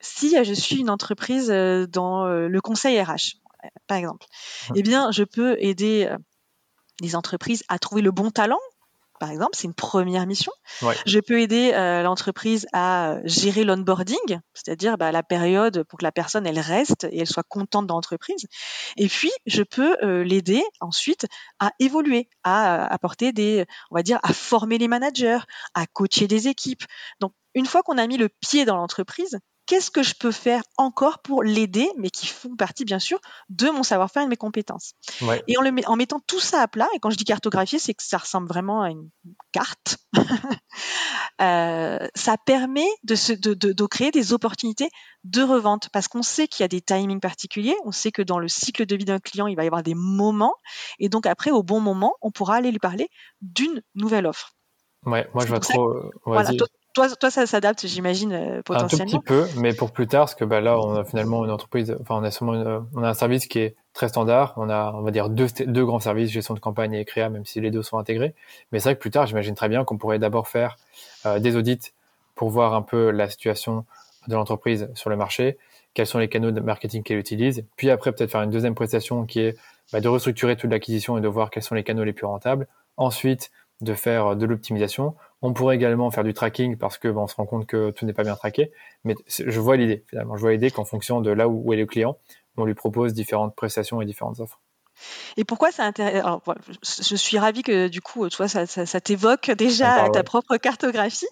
Si 0.00 0.36
je 0.42 0.54
suis 0.54 0.76
une 0.76 0.90
entreprise 0.90 1.50
euh, 1.50 1.86
dans 1.86 2.26
euh, 2.26 2.48
le 2.48 2.60
conseil 2.60 3.00
RH, 3.00 3.36
par 3.86 3.98
exemple, 3.98 4.26
eh 4.74 4.82
bien, 4.82 5.10
je 5.10 5.24
peux 5.24 5.56
aider 5.58 6.08
les 7.00 7.16
entreprises 7.16 7.64
à 7.68 7.80
trouver 7.80 8.02
le 8.02 8.12
bon 8.12 8.30
talent 8.30 8.60
par 9.18 9.30
exemple, 9.30 9.52
c'est 9.54 9.66
une 9.66 9.74
première 9.74 10.26
mission. 10.26 10.52
Je 11.06 11.18
peux 11.20 11.40
aider 11.40 11.72
euh, 11.74 12.02
l'entreprise 12.02 12.66
à 12.72 13.16
gérer 13.24 13.64
l'onboarding, 13.64 14.40
c'est-à-dire 14.54 14.96
bah, 14.98 15.12
la 15.12 15.22
période 15.22 15.84
pour 15.84 15.98
que 15.98 16.04
la 16.04 16.12
personne 16.12 16.46
elle 16.46 16.60
reste 16.60 17.04
et 17.10 17.20
elle 17.20 17.26
soit 17.26 17.42
contente 17.42 17.86
de 17.86 17.92
l'entreprise. 17.92 18.46
Et 18.96 19.08
puis, 19.08 19.30
je 19.46 19.62
peux 19.62 19.96
euh, 20.02 20.24
l'aider 20.24 20.62
ensuite 20.80 21.26
à 21.58 21.72
évoluer, 21.78 22.28
à 22.44 22.86
apporter 22.86 23.32
des, 23.32 23.66
on 23.90 23.96
va 23.96 24.02
dire, 24.02 24.18
à 24.22 24.32
former 24.32 24.78
les 24.78 24.88
managers, 24.88 25.40
à 25.74 25.86
coacher 25.86 26.26
des 26.26 26.48
équipes. 26.48 26.84
Donc, 27.20 27.32
une 27.54 27.66
fois 27.66 27.82
qu'on 27.82 27.98
a 27.98 28.06
mis 28.06 28.16
le 28.16 28.28
pied 28.28 28.64
dans 28.64 28.76
l'entreprise, 28.76 29.38
qu'est-ce 29.68 29.90
que 29.90 30.02
je 30.02 30.14
peux 30.14 30.32
faire 30.32 30.62
encore 30.78 31.20
pour 31.20 31.44
l'aider, 31.44 31.88
mais 31.98 32.10
qui 32.10 32.26
font 32.26 32.56
partie 32.56 32.84
bien 32.84 32.98
sûr 32.98 33.20
de 33.50 33.68
mon 33.68 33.84
savoir-faire 33.84 34.22
et 34.22 34.24
de 34.24 34.30
mes 34.30 34.36
compétences. 34.36 34.94
Et 35.46 35.56
en, 35.58 35.60
le, 35.60 35.70
en, 35.86 35.94
mettant 35.94 36.20
tout 36.26 36.40
ça 36.40 36.62
à 36.62 36.68
plat, 36.68 36.88
et 36.94 36.98
quand 36.98 37.10
je 37.10 37.16
dis 37.16 37.24
cartographier, 37.24 37.78
c'est 37.78 37.94
que 37.94 38.02
ça 38.02 38.16
ressemble 38.16 38.48
vraiment 38.48 38.82
à 38.82 38.90
une 38.90 39.10
carte, 39.52 39.98
euh, 41.42 41.98
ça 42.14 42.36
permet 42.38 42.88
de, 43.04 43.14
se, 43.14 43.34
de, 43.34 43.52
de, 43.54 43.72
de, 43.72 43.86
créer 43.86 44.10
des 44.10 44.32
opportunités 44.32 44.88
de 45.24 45.42
revente, 45.42 45.90
parce 45.90 46.08
qu'on 46.08 46.22
sait 46.22 46.48
qu'il 46.48 46.64
y 46.64 46.64
a 46.64 46.68
des 46.68 46.80
timings 46.80 47.20
particuliers, 47.20 47.76
on 47.84 47.92
sait 47.92 48.10
que 48.10 48.22
dans 48.22 48.38
le 48.38 48.48
cycle 48.48 48.86
de 48.86 48.96
vie 48.96 49.04
d'un 49.04 49.20
client, 49.20 49.46
il 49.46 49.56
va 49.56 49.64
y 49.64 49.66
avoir 49.66 49.82
des 49.82 49.94
moments, 49.94 50.54
et 50.98 51.10
donc 51.10 51.26
après, 51.26 51.50
au 51.50 51.62
bon 51.62 51.80
moment, 51.80 52.14
on 52.22 52.30
pourra 52.30 52.56
aller 52.56 52.70
lui 52.70 52.78
parler 52.78 53.10
d'une 53.42 53.82
nouvelle 53.94 54.26
offre. 54.26 54.54
Ouais, 55.04 55.28
moi 55.34 55.44
je 55.44 55.50
vois 55.50 55.60
trop. 55.60 56.10
voilà, 56.24 56.52
toi, 56.54 56.66
ça 57.30 57.46
s'adapte, 57.46 57.86
j'imagine, 57.86 58.62
potentiellement. 58.64 59.14
Un 59.14 59.18
tout 59.18 59.20
petit 59.20 59.54
peu, 59.54 59.60
mais 59.60 59.72
pour 59.74 59.92
plus 59.92 60.06
tard, 60.06 60.22
parce 60.22 60.34
que 60.34 60.44
bah, 60.44 60.60
là, 60.60 60.78
on 60.78 60.94
a 60.96 61.04
finalement 61.04 61.44
une 61.44 61.50
entreprise, 61.50 61.96
enfin, 62.00 62.16
on 62.16 62.24
a 62.24 62.84
on 62.94 63.02
a 63.02 63.08
un 63.08 63.14
service 63.14 63.46
qui 63.46 63.60
est 63.60 63.76
très 63.98 64.08
standard. 64.08 64.54
On 64.56 64.70
a, 64.70 64.92
on 64.94 65.02
va 65.02 65.10
dire, 65.10 65.28
deux, 65.28 65.48
deux 65.66 65.84
grands 65.84 65.98
services, 65.98 66.30
gestion 66.30 66.54
de 66.54 66.60
campagne 66.60 66.94
et 66.94 67.04
créa, 67.04 67.28
même 67.28 67.44
si 67.44 67.60
les 67.60 67.70
deux 67.70 67.82
sont 67.82 67.98
intégrés. 67.98 68.34
Mais 68.70 68.78
c'est 68.78 68.90
vrai 68.90 68.94
que 68.94 69.00
plus 69.00 69.10
tard, 69.10 69.26
j'imagine 69.26 69.54
très 69.54 69.68
bien 69.68 69.84
qu'on 69.84 69.98
pourrait 69.98 70.20
d'abord 70.20 70.48
faire 70.48 70.76
euh, 71.26 71.40
des 71.40 71.56
audits 71.56 71.92
pour 72.36 72.48
voir 72.50 72.74
un 72.74 72.82
peu 72.82 73.10
la 73.10 73.28
situation 73.28 73.84
de 74.28 74.34
l'entreprise 74.34 74.88
sur 74.94 75.10
le 75.10 75.16
marché, 75.16 75.58
quels 75.94 76.06
sont 76.06 76.18
les 76.18 76.28
canaux 76.28 76.52
de 76.52 76.60
marketing 76.60 77.02
qu'elle 77.02 77.18
utilise, 77.18 77.64
puis 77.76 77.90
après 77.90 78.12
peut-être 78.12 78.30
faire 78.30 78.42
une 78.42 78.50
deuxième 78.50 78.74
prestation 78.74 79.26
qui 79.26 79.40
est 79.40 79.58
bah, 79.92 80.00
de 80.00 80.08
restructurer 80.08 80.54
toute 80.54 80.70
l'acquisition 80.70 81.18
et 81.18 81.20
de 81.20 81.28
voir 81.28 81.50
quels 81.50 81.62
sont 81.62 81.74
les 81.74 81.82
canaux 81.82 82.04
les 82.04 82.12
plus 82.12 82.26
rentables. 82.26 82.68
Ensuite, 82.96 83.50
de 83.80 83.94
faire 83.94 84.36
de 84.36 84.46
l'optimisation. 84.46 85.14
On 85.42 85.52
pourrait 85.52 85.76
également 85.76 86.10
faire 86.10 86.24
du 86.24 86.34
tracking 86.34 86.76
parce 86.76 86.98
que 86.98 87.08
on 87.08 87.26
se 87.26 87.36
rend 87.36 87.46
compte 87.46 87.66
que 87.66 87.90
tout 87.90 88.06
n'est 88.06 88.12
pas 88.12 88.24
bien 88.24 88.34
traqué. 88.36 88.72
Mais 89.04 89.14
je 89.28 89.60
vois 89.60 89.76
l'idée 89.76 90.04
finalement. 90.08 90.36
Je 90.36 90.40
vois 90.40 90.52
l'idée 90.52 90.70
qu'en 90.70 90.84
fonction 90.84 91.20
de 91.20 91.30
là 91.30 91.48
où 91.48 91.72
est 91.72 91.76
le 91.76 91.86
client, 91.86 92.18
on 92.56 92.64
lui 92.64 92.74
propose 92.74 93.14
différentes 93.14 93.54
prestations 93.54 94.00
et 94.00 94.06
différentes 94.06 94.40
offres. 94.40 94.60
Et 95.36 95.44
pourquoi 95.44 95.72
ça 95.72 95.84
intéresse 95.84 96.22
Je 96.82 97.16
suis 97.16 97.38
ravie 97.38 97.62
que 97.62 97.88
du 97.88 98.00
coup, 98.00 98.28
tu 98.28 98.36
vois, 98.36 98.48
ça, 98.48 98.66
ça, 98.66 99.00
t'évoque 99.00 99.50
déjà 99.50 100.08
ta 100.10 100.22
propre 100.22 100.56
cartographie. 100.56 101.26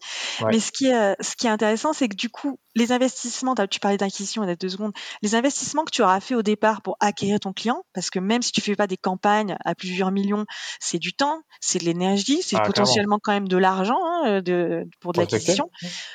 Mais 0.47 0.60
ce 0.60 0.72
qui 0.72 0.86
est, 0.86 1.16
ce 1.20 1.36
qui 1.36 1.47
est 1.47 1.51
intéressant, 1.51 1.93
c'est 1.93 2.09
que 2.09 2.16
du 2.16 2.28
coup, 2.28 2.59
les 2.74 2.93
investissements, 2.93 3.55
tu 3.70 3.80
parlais 3.80 3.97
d'acquisition 3.97 4.44
il 4.44 4.48
y 4.48 4.52
a 4.52 4.56
deux 4.56 4.68
secondes, 4.68 4.93
les 5.22 5.34
investissements 5.34 5.84
que 5.84 5.90
tu 5.90 6.02
auras 6.02 6.20
fait 6.20 6.34
au 6.34 6.43
départ 6.43 6.82
pour 6.82 6.97
acquérir 7.01 7.40
ton 7.40 7.52
client, 7.52 7.84
parce 7.94 8.10
que 8.10 8.18
même 8.18 8.43
si 8.43 8.52
tu 8.52 8.60
fais 8.60 8.76
pas 8.76 8.86
des 8.86 8.97
campagnes 8.97 9.56
à 9.64 9.74
plusieurs 9.74 10.10
millions, 10.10 10.44
c'est 10.78 10.98
du 10.98 11.14
temps, 11.14 11.43
c'est 11.60 11.78
de 11.78 11.84
l'énergie, 11.84 12.43
c'est 12.43 12.56
ah, 12.56 12.62
potentiellement 12.62 13.18
quand 13.22 13.32
même 13.32 13.48
de 13.48 13.56
l'argent 13.56 13.98
hein, 14.05 14.43
de, 14.43 14.84
pour 15.01 15.12
de 15.12 15.20
l'acquisition, 15.20 15.70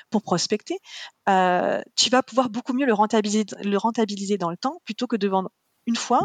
pour 0.09 0.21
prospecter. 0.21 0.77
Euh, 1.29 1.81
tu 1.95 2.09
vas 2.09 2.23
pouvoir 2.23 2.49
beaucoup 2.49 2.73
mieux 2.73 2.85
le 2.85 2.93
rentabiliser, 2.93 3.45
le 3.63 3.77
rentabiliser 3.77 4.37
dans 4.37 4.49
le 4.49 4.57
temps 4.57 4.81
plutôt 4.85 5.07
que 5.07 5.15
de 5.15 5.27
vendre 5.27 5.49
une 5.87 5.95
fois 5.95 6.21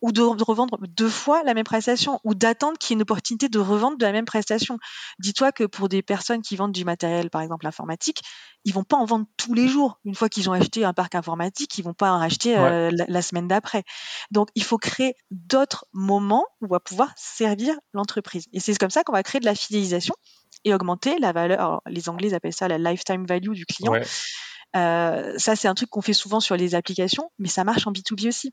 ou 0.00 0.12
de, 0.12 0.22
revendre 0.22 0.78
deux 0.88 1.08
fois 1.08 1.42
la 1.42 1.54
même 1.54 1.64
prestation 1.64 2.20
ou 2.24 2.34
d'attendre 2.34 2.78
qu'il 2.78 2.90
y 2.90 2.92
ait 2.94 2.98
une 2.98 3.02
opportunité 3.02 3.48
de 3.48 3.58
revendre 3.58 3.98
de 3.98 4.04
la 4.04 4.12
même 4.12 4.24
prestation. 4.24 4.78
Dis-toi 5.18 5.52
que 5.52 5.64
pour 5.64 5.88
des 5.88 6.02
personnes 6.02 6.42
qui 6.42 6.56
vendent 6.56 6.72
du 6.72 6.84
matériel, 6.84 7.30
par 7.30 7.40
exemple 7.40 7.66
informatique, 7.66 8.22
ils 8.64 8.72
vont 8.72 8.84
pas 8.84 8.96
en 8.96 9.04
vendre 9.04 9.26
tous 9.36 9.54
les 9.54 9.68
jours. 9.68 9.98
Une 10.04 10.14
fois 10.14 10.28
qu'ils 10.28 10.48
ont 10.50 10.52
acheté 10.52 10.84
un 10.84 10.92
parc 10.92 11.14
informatique, 11.14 11.78
ils 11.78 11.84
vont 11.84 11.94
pas 11.94 12.12
en 12.12 12.18
racheter 12.18 12.56
euh, 12.56 12.90
la, 12.92 13.22
semaine 13.22 13.48
d'après. 13.48 13.84
Donc, 14.30 14.48
il 14.54 14.64
faut 14.64 14.78
créer 14.78 15.14
d'autres 15.30 15.86
moments 15.92 16.46
où 16.60 16.66
on 16.66 16.68
va 16.68 16.80
pouvoir 16.80 17.12
servir 17.16 17.74
l'entreprise. 17.92 18.46
Et 18.52 18.60
c'est 18.60 18.76
comme 18.76 18.90
ça 18.90 19.02
qu'on 19.04 19.12
va 19.12 19.22
créer 19.22 19.40
de 19.40 19.46
la 19.46 19.54
fidélisation 19.54 20.14
et 20.64 20.74
augmenter 20.74 21.18
la 21.18 21.32
valeur. 21.32 21.82
les 21.86 22.08
Anglais 22.08 22.34
appellent 22.34 22.52
ça 22.52 22.68
la 22.68 22.78
lifetime 22.78 23.26
value 23.26 23.52
du 23.52 23.66
client. 23.66 23.94
Euh, 24.76 25.38
ça, 25.38 25.56
c'est 25.56 25.68
un 25.68 25.74
truc 25.74 25.88
qu'on 25.88 26.02
fait 26.02 26.12
souvent 26.12 26.40
sur 26.40 26.56
les 26.56 26.74
applications, 26.74 27.30
mais 27.38 27.48
ça 27.48 27.64
marche 27.64 27.86
en 27.86 27.92
B2B 27.92 28.28
aussi. 28.28 28.52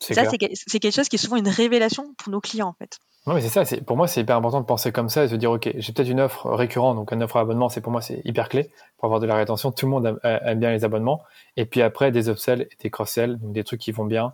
Ça, 0.00 0.24
c'est 0.24 0.38
quelque 0.78 0.94
chose 0.94 1.08
qui 1.08 1.16
est 1.16 1.18
souvent 1.18 1.36
une 1.36 1.48
révélation 1.48 2.14
pour 2.18 2.32
nos 2.32 2.40
clients, 2.40 2.68
en 2.68 2.74
fait. 2.74 2.98
Non, 3.28 3.34
mais 3.34 3.42
c'est 3.42 3.64
ça. 3.64 3.76
Pour 3.82 3.98
moi, 3.98 4.08
c'est 4.08 4.22
hyper 4.22 4.36
important 4.36 4.60
de 4.60 4.64
penser 4.64 4.90
comme 4.90 5.10
ça 5.10 5.24
et 5.24 5.26
de 5.26 5.32
se 5.32 5.36
dire, 5.36 5.50
OK, 5.50 5.68
j'ai 5.76 5.92
peut-être 5.92 6.08
une 6.08 6.20
offre 6.20 6.48
récurrente, 6.48 6.96
donc 6.96 7.12
une 7.12 7.22
offre 7.22 7.36
à 7.36 7.40
abonnement, 7.40 7.68
c'est 7.68 7.82
pour 7.82 7.92
moi, 7.92 8.00
c'est 8.00 8.22
hyper 8.24 8.48
clé 8.48 8.70
pour 8.96 9.04
avoir 9.04 9.20
de 9.20 9.26
la 9.26 9.36
rétention. 9.36 9.70
Tout 9.70 9.84
le 9.84 9.90
monde 9.90 10.18
aime, 10.22 10.58
bien 10.58 10.70
les 10.70 10.82
abonnements. 10.82 11.22
Et 11.58 11.66
puis 11.66 11.82
après, 11.82 12.10
des 12.10 12.30
upsells 12.30 12.62
et 12.62 12.76
des 12.80 12.88
cross-sells, 12.88 13.38
donc 13.38 13.52
des 13.52 13.64
trucs 13.64 13.80
qui 13.80 13.92
vont 13.92 14.06
bien 14.06 14.32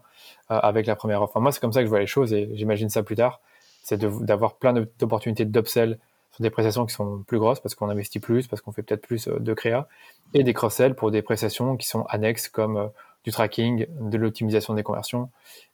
euh, 0.52 0.58
avec 0.60 0.86
la 0.86 0.94
première 0.94 1.22
offre. 1.22 1.40
moi, 1.40 1.50
c'est 1.50 1.58
comme 1.58 1.72
ça 1.72 1.80
que 1.80 1.86
je 1.86 1.90
vois 1.90 1.98
les 1.98 2.06
choses 2.06 2.32
et 2.32 2.48
j'imagine 2.54 2.88
ça 2.88 3.02
plus 3.02 3.16
tard. 3.16 3.40
C'est 3.82 3.98
d'avoir 3.98 4.54
plein 4.58 4.72
d'opportunités 4.72 5.44
d'upsell 5.44 5.98
sur 6.30 6.42
des 6.42 6.50
prestations 6.50 6.86
qui 6.86 6.94
sont 6.94 7.24
plus 7.26 7.40
grosses 7.40 7.58
parce 7.58 7.74
qu'on 7.74 7.90
investit 7.90 8.20
plus, 8.20 8.46
parce 8.46 8.62
qu'on 8.62 8.70
fait 8.70 8.82
peut-être 8.82 9.02
plus 9.02 9.26
euh, 9.26 9.40
de 9.40 9.54
créa 9.54 9.88
et 10.34 10.44
des 10.44 10.52
cross-sells 10.52 10.94
pour 10.94 11.10
des 11.10 11.22
prestations 11.22 11.76
qui 11.76 11.88
sont 11.88 12.04
annexes 12.08 12.48
comme 12.48 12.76
euh, 12.76 12.86
du 13.24 13.30
tracking, 13.30 13.86
de 13.88 14.16
l'optimisation 14.18 14.74
des 14.74 14.82
conversions 14.82 15.30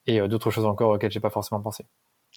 et 0.06 0.20
euh, 0.20 0.28
d'autres 0.28 0.50
choses 0.50 0.64
encore 0.64 0.90
auxquelles 0.90 1.10
j'ai 1.10 1.20
pas 1.20 1.30
forcément 1.30 1.60
pensé. 1.60 1.84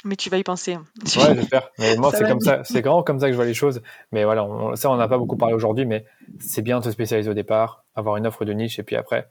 Mais 0.04 0.16
tu 0.16 0.30
vas 0.30 0.38
y 0.38 0.44
penser. 0.44 0.74
Hein. 0.74 0.86
Ouais, 1.18 1.36
j'espère. 1.36 1.70
Mais 1.78 1.96
moi, 1.98 2.12
c'est 2.12 2.28
comme 2.28 2.40
ça, 2.40 2.64
c'est 2.64 2.82
vraiment 2.82 3.04
comme 3.04 3.20
ça 3.20 3.28
que 3.28 3.32
je 3.32 3.38
vois 3.38 3.46
les 3.46 3.54
choses. 3.54 3.82
Mais 4.12 4.24
voilà, 4.24 4.48
ça, 4.76 4.90
on 4.90 4.98
n'a 4.98 5.08
pas 5.08 5.20
beaucoup 5.20 5.38
parlé 5.38 5.54
aujourd'hui, 5.54 5.86
mais 5.86 6.06
c'est 6.40 6.64
bien 6.64 6.80
de 6.80 6.84
se 6.84 6.92
spécialiser 6.92 7.30
au 7.30 7.36
départ, 7.36 7.86
avoir 7.96 8.18
une 8.18 8.26
offre 8.26 8.44
de 8.44 8.54
niche 8.54 8.80
et 8.80 8.84
puis 8.84 8.96
après, 8.96 9.30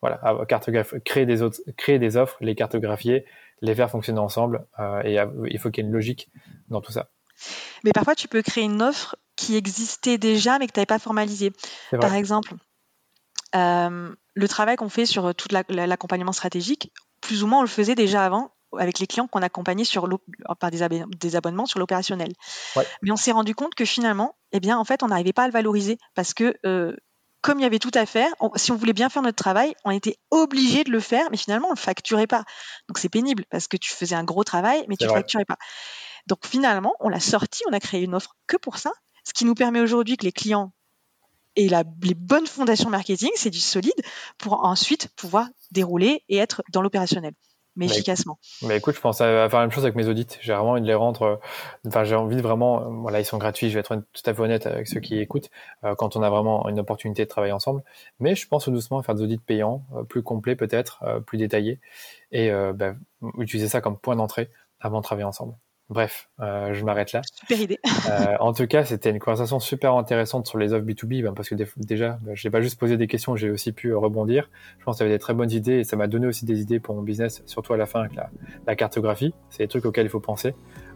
voilà, 0.00 0.20
créer 1.04 1.24
des 1.24 1.42
autres, 1.42 1.60
créer 1.76 2.00
des 2.00 2.16
offres, 2.16 2.36
les 2.40 2.56
cartographier, 2.56 3.24
les 3.60 3.74
faire 3.76 3.88
fonctionner 3.88 4.18
ensemble. 4.18 4.66
Euh, 4.80 5.02
et 5.04 5.18
il 5.50 5.58
faut 5.60 5.70
qu'il 5.70 5.84
y 5.84 5.86
ait 5.86 5.88
une 5.88 5.94
logique 5.94 6.28
dans 6.68 6.80
tout 6.80 6.92
ça. 6.92 7.10
Mais 7.84 7.92
parfois, 7.92 8.16
tu 8.16 8.26
peux 8.26 8.42
créer 8.42 8.64
une 8.64 8.82
offre 8.82 9.16
qui 9.36 9.56
existait 9.56 10.18
déjà, 10.18 10.58
mais 10.58 10.66
que 10.66 10.72
tu 10.72 10.80
n'avais 10.80 10.86
pas 10.86 10.98
formalisée. 10.98 11.52
Par 11.92 12.14
exemple, 12.14 12.54
euh, 13.54 14.14
le 14.34 14.48
travail 14.48 14.76
qu'on 14.76 14.88
fait 14.88 15.06
sur 15.06 15.34
tout 15.34 15.48
l'accompagnement 15.68 16.32
stratégique, 16.32 16.92
plus 17.20 17.42
ou 17.42 17.46
moins 17.46 17.60
on 17.60 17.62
le 17.62 17.68
faisait 17.68 17.94
déjà 17.94 18.24
avant 18.24 18.52
avec 18.78 18.98
les 18.98 19.06
clients 19.06 19.28
qu'on 19.28 19.42
accompagnait 19.42 19.84
sur 19.84 20.08
par 20.58 20.70
des, 20.70 21.36
abonnements 21.36 21.66
sur 21.66 21.78
l'opérationnel. 21.78 22.32
Mais 23.02 23.10
on 23.10 23.16
s'est 23.16 23.32
rendu 23.32 23.54
compte 23.54 23.74
que 23.74 23.84
finalement, 23.84 24.36
eh 24.52 24.60
bien, 24.60 24.78
en 24.78 24.84
fait, 24.84 25.02
on 25.02 25.08
n'arrivait 25.08 25.32
pas 25.32 25.44
à 25.44 25.46
le 25.46 25.52
valoriser 25.52 25.98
parce 26.14 26.34
que 26.34 26.54
euh, 26.64 26.96
comme 27.42 27.58
il 27.58 27.62
y 27.62 27.66
avait 27.66 27.80
tout 27.80 27.90
à 27.94 28.06
faire, 28.06 28.32
si 28.54 28.70
on 28.70 28.76
voulait 28.76 28.92
bien 28.92 29.08
faire 29.08 29.22
notre 29.22 29.36
travail, 29.36 29.74
on 29.84 29.90
était 29.90 30.16
obligé 30.30 30.84
de 30.84 30.90
le 30.90 31.00
faire, 31.00 31.28
mais 31.30 31.36
finalement, 31.36 31.66
on 31.68 31.72
ne 31.72 31.76
le 31.76 31.80
facturait 31.80 32.28
pas. 32.28 32.44
Donc 32.88 32.98
c'est 32.98 33.08
pénible 33.08 33.44
parce 33.50 33.66
que 33.66 33.76
tu 33.76 33.92
faisais 33.92 34.14
un 34.14 34.24
gros 34.24 34.44
travail, 34.44 34.84
mais 34.88 34.96
tu 34.96 35.04
ne 35.04 35.10
facturais 35.10 35.44
pas. 35.44 35.56
Donc 36.28 36.46
finalement, 36.46 36.94
on 37.00 37.08
l'a 37.08 37.20
sorti, 37.20 37.62
on 37.68 37.72
a 37.72 37.80
créé 37.80 38.02
une 38.02 38.14
offre 38.14 38.36
que 38.46 38.56
pour 38.56 38.78
ça, 38.78 38.92
ce 39.24 39.32
qui 39.32 39.44
nous 39.44 39.54
permet 39.54 39.80
aujourd'hui 39.80 40.16
que 40.16 40.24
les 40.24 40.32
clients 40.32 40.72
et 41.56 41.68
la, 41.68 41.84
les 42.02 42.14
bonnes 42.14 42.46
fondations 42.46 42.90
marketing, 42.90 43.30
c'est 43.34 43.50
du 43.50 43.60
solide 43.60 43.92
pour 44.38 44.64
ensuite 44.64 45.08
pouvoir 45.16 45.48
dérouler 45.70 46.24
et 46.28 46.36
être 46.38 46.62
dans 46.72 46.82
l'opérationnel 46.82 47.32
mais 47.76 47.86
efficacement. 47.86 48.38
Mais 48.62 48.76
écoute, 48.76 48.94
je 48.94 49.00
pense 49.00 49.20
à 49.20 49.48
faire 49.48 49.58
la 49.58 49.64
même 49.66 49.70
chose 49.70 49.84
avec 49.84 49.96
mes 49.96 50.06
audits. 50.06 50.26
J'ai 50.40 50.52
vraiment 50.52 50.72
envie 50.72 50.82
de 50.82 50.86
les 50.86 50.94
rendre. 50.94 51.22
Euh, 51.22 51.36
enfin, 51.86 52.04
j'ai 52.04 52.14
envie 52.14 52.36
de 52.36 52.42
vraiment. 52.42 52.90
Voilà, 53.00 53.20
ils 53.20 53.24
sont 53.24 53.38
gratuits. 53.38 53.68
Je 53.70 53.74
vais 53.74 53.80
être 53.80 53.96
tout 54.12 54.22
à 54.26 54.34
fait 54.34 54.40
honnête 54.40 54.66
avec 54.66 54.86
ceux 54.86 55.00
qui 55.00 55.18
écoutent 55.18 55.50
euh, 55.84 55.94
quand 55.94 56.16
on 56.16 56.22
a 56.22 56.30
vraiment 56.30 56.68
une 56.68 56.80
opportunité 56.80 57.24
de 57.24 57.28
travailler 57.28 57.52
ensemble. 57.52 57.82
Mais 58.20 58.34
je 58.34 58.46
pense 58.46 58.68
doucement 58.68 58.98
à 58.98 59.02
faire 59.02 59.14
des 59.14 59.22
audits 59.22 59.38
payants, 59.38 59.84
euh, 59.94 60.02
plus 60.04 60.22
complets 60.22 60.56
peut-être, 60.56 61.02
plus 61.26 61.38
détaillés, 61.38 61.80
et 62.30 62.50
bah, 62.74 62.94
utiliser 63.38 63.68
ça 63.68 63.80
comme 63.80 63.98
point 63.98 64.16
d'entrée 64.16 64.50
avant 64.80 64.98
de 64.98 65.04
travailler 65.04 65.24
ensemble. 65.26 65.54
Bref, 65.92 66.30
euh, 66.40 66.72
je 66.72 66.84
m'arrête 66.86 67.12
là. 67.12 67.20
Super 67.22 67.60
idée. 67.60 67.78
Euh, 68.08 68.36
en 68.40 68.54
tout 68.54 68.66
cas, 68.66 68.84
c'était 68.84 69.10
une 69.10 69.18
conversation 69.18 69.60
super 69.60 69.94
intéressante 69.94 70.46
sur 70.46 70.56
les 70.56 70.72
offres 70.72 70.86
B2B, 70.86 71.22
ben, 71.22 71.34
parce 71.34 71.50
que 71.50 71.54
déjà, 71.76 72.18
ben, 72.22 72.34
je 72.34 72.48
n'ai 72.48 72.50
pas 72.50 72.62
juste 72.62 72.80
posé 72.80 72.96
des 72.96 73.06
questions, 73.06 73.36
j'ai 73.36 73.50
aussi 73.50 73.72
pu 73.72 73.94
rebondir. 73.94 74.48
Je 74.78 74.84
pense 74.84 74.94
que 74.94 74.98
ça 74.98 75.04
avait 75.04 75.12
des 75.12 75.18
très 75.18 75.34
bonnes 75.34 75.50
idées 75.50 75.80
et 75.80 75.84
ça 75.84 75.96
m'a 75.96 76.06
donné 76.06 76.26
aussi 76.26 76.46
des 76.46 76.62
idées 76.62 76.80
pour 76.80 76.94
mon 76.94 77.02
business, 77.02 77.42
surtout 77.44 77.74
à 77.74 77.76
la 77.76 77.84
fin 77.84 78.00
avec 78.00 78.12
la, 78.66 78.74
cartographie. 78.74 79.34
C'est 79.50 79.64
des 79.64 79.68
trucs 79.68 79.84
auxquels 79.84 80.06
il 80.06 80.10
faut 80.10 80.20
penser. 80.20 80.54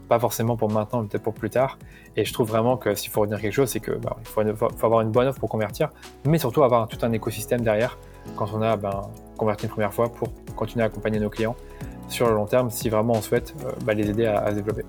Pas 0.09 0.17
forcément 0.17 0.57
pour 0.57 0.71
maintenant, 0.71 1.03
mais 1.03 1.09
peut-être 1.09 1.23
pour 1.23 1.35
plus 1.35 1.51
tard. 1.51 1.77
Et 2.15 2.25
je 2.25 2.33
trouve 2.33 2.47
vraiment 2.47 2.75
que 2.75 2.95
s'il 2.95 3.11
faut 3.11 3.21
retenir 3.21 3.39
quelque 3.39 3.53
chose, 3.53 3.69
c'est 3.69 3.79
qu'il 3.79 3.95
ben, 3.95 4.15
faut, 4.23 4.41
faut, 4.55 4.85
avoir 4.85 5.01
une 5.01 5.11
bonne 5.11 5.27
offre 5.27 5.39
pour 5.39 5.49
convertir, 5.49 5.89
mais 6.25 6.39
surtout 6.39 6.63
avoir 6.63 6.87
tout 6.87 6.97
un 7.03 7.11
écosystème 7.11 7.61
derrière 7.61 7.99
quand 8.35 8.49
on 8.53 8.61
a 8.63 8.77
converti 9.37 9.65
une 9.65 9.71
première 9.71 9.93
fois 9.93 10.11
pour 10.11 10.29
continuer 10.55 10.83
à 10.83 10.87
accompagner 10.87 11.19
nos 11.19 11.29
clients 11.29 11.55
sur 12.07 12.27
le 12.27 12.35
long 12.35 12.45
terme 12.45 12.69
si 12.69 12.89
vraiment 12.89 13.13
on 13.13 13.21
souhaite 13.21 13.53
euh, 13.65 13.71
bah, 13.83 13.93
les 13.93 14.09
aider 14.09 14.25
à, 14.25 14.49
se 14.49 14.55
développer. 14.55 14.83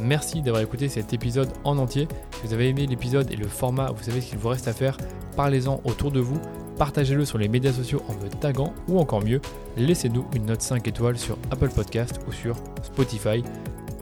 Merci 0.00 0.42
d'avoir 0.42 0.62
écouté 0.62 0.88
cet 0.88 1.12
épisode 1.12 1.50
en 1.64 1.78
entier. 1.78 2.08
Si 2.32 2.46
vous 2.46 2.52
avez 2.52 2.68
aimé 2.68 2.86
l'épisode 2.86 3.30
et 3.30 3.36
le 3.36 3.46
format, 3.46 3.90
vous 3.92 4.02
savez 4.02 4.20
ce 4.20 4.30
qu'il 4.30 4.38
vous 4.38 4.48
reste 4.48 4.68
à 4.68 4.72
faire. 4.72 4.96
Parlez-en 5.36 5.80
autour 5.84 6.10
de 6.10 6.20
vous, 6.20 6.40
partagez-le 6.76 7.24
sur 7.24 7.38
les 7.38 7.48
médias 7.48 7.72
sociaux 7.72 8.02
en 8.08 8.14
me 8.14 8.28
taguant 8.28 8.72
ou 8.88 8.98
encore 8.98 9.24
mieux, 9.24 9.40
laissez-nous 9.76 10.26
une 10.34 10.46
note 10.46 10.62
5 10.62 10.86
étoiles 10.88 11.18
sur 11.18 11.38
Apple 11.50 11.70
Podcast 11.70 12.20
ou 12.26 12.32
sur 12.32 12.56
Spotify. 12.82 13.44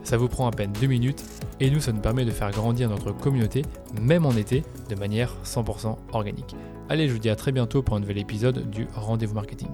Ça 0.03 0.17
vous 0.17 0.29
prend 0.29 0.49
à 0.49 0.51
peine 0.51 0.73
2 0.81 0.87
minutes 0.87 1.23
et 1.61 1.71
nous, 1.71 1.81
ça 1.81 1.93
nous 1.93 2.01
permet 2.01 2.25
de 2.25 2.31
faire 2.31 2.51
grandir 2.51 2.89
notre 2.89 3.13
communauté, 3.13 3.63
même 4.01 4.25
en 4.25 4.33
été, 4.33 4.65
de 4.89 4.95
manière 4.95 5.37
100% 5.45 5.97
organique. 6.13 6.57
Allez, 6.89 7.07
je 7.07 7.13
vous 7.13 7.19
dis 7.19 7.31
à 7.31 7.37
très 7.37 7.53
bientôt 7.53 7.83
pour 7.83 7.97
un 7.97 8.01
nouvel 8.01 8.19
épisode 8.19 8.69
du 8.71 8.89
Rendez-vous 8.95 9.35
Marketing. 9.35 9.69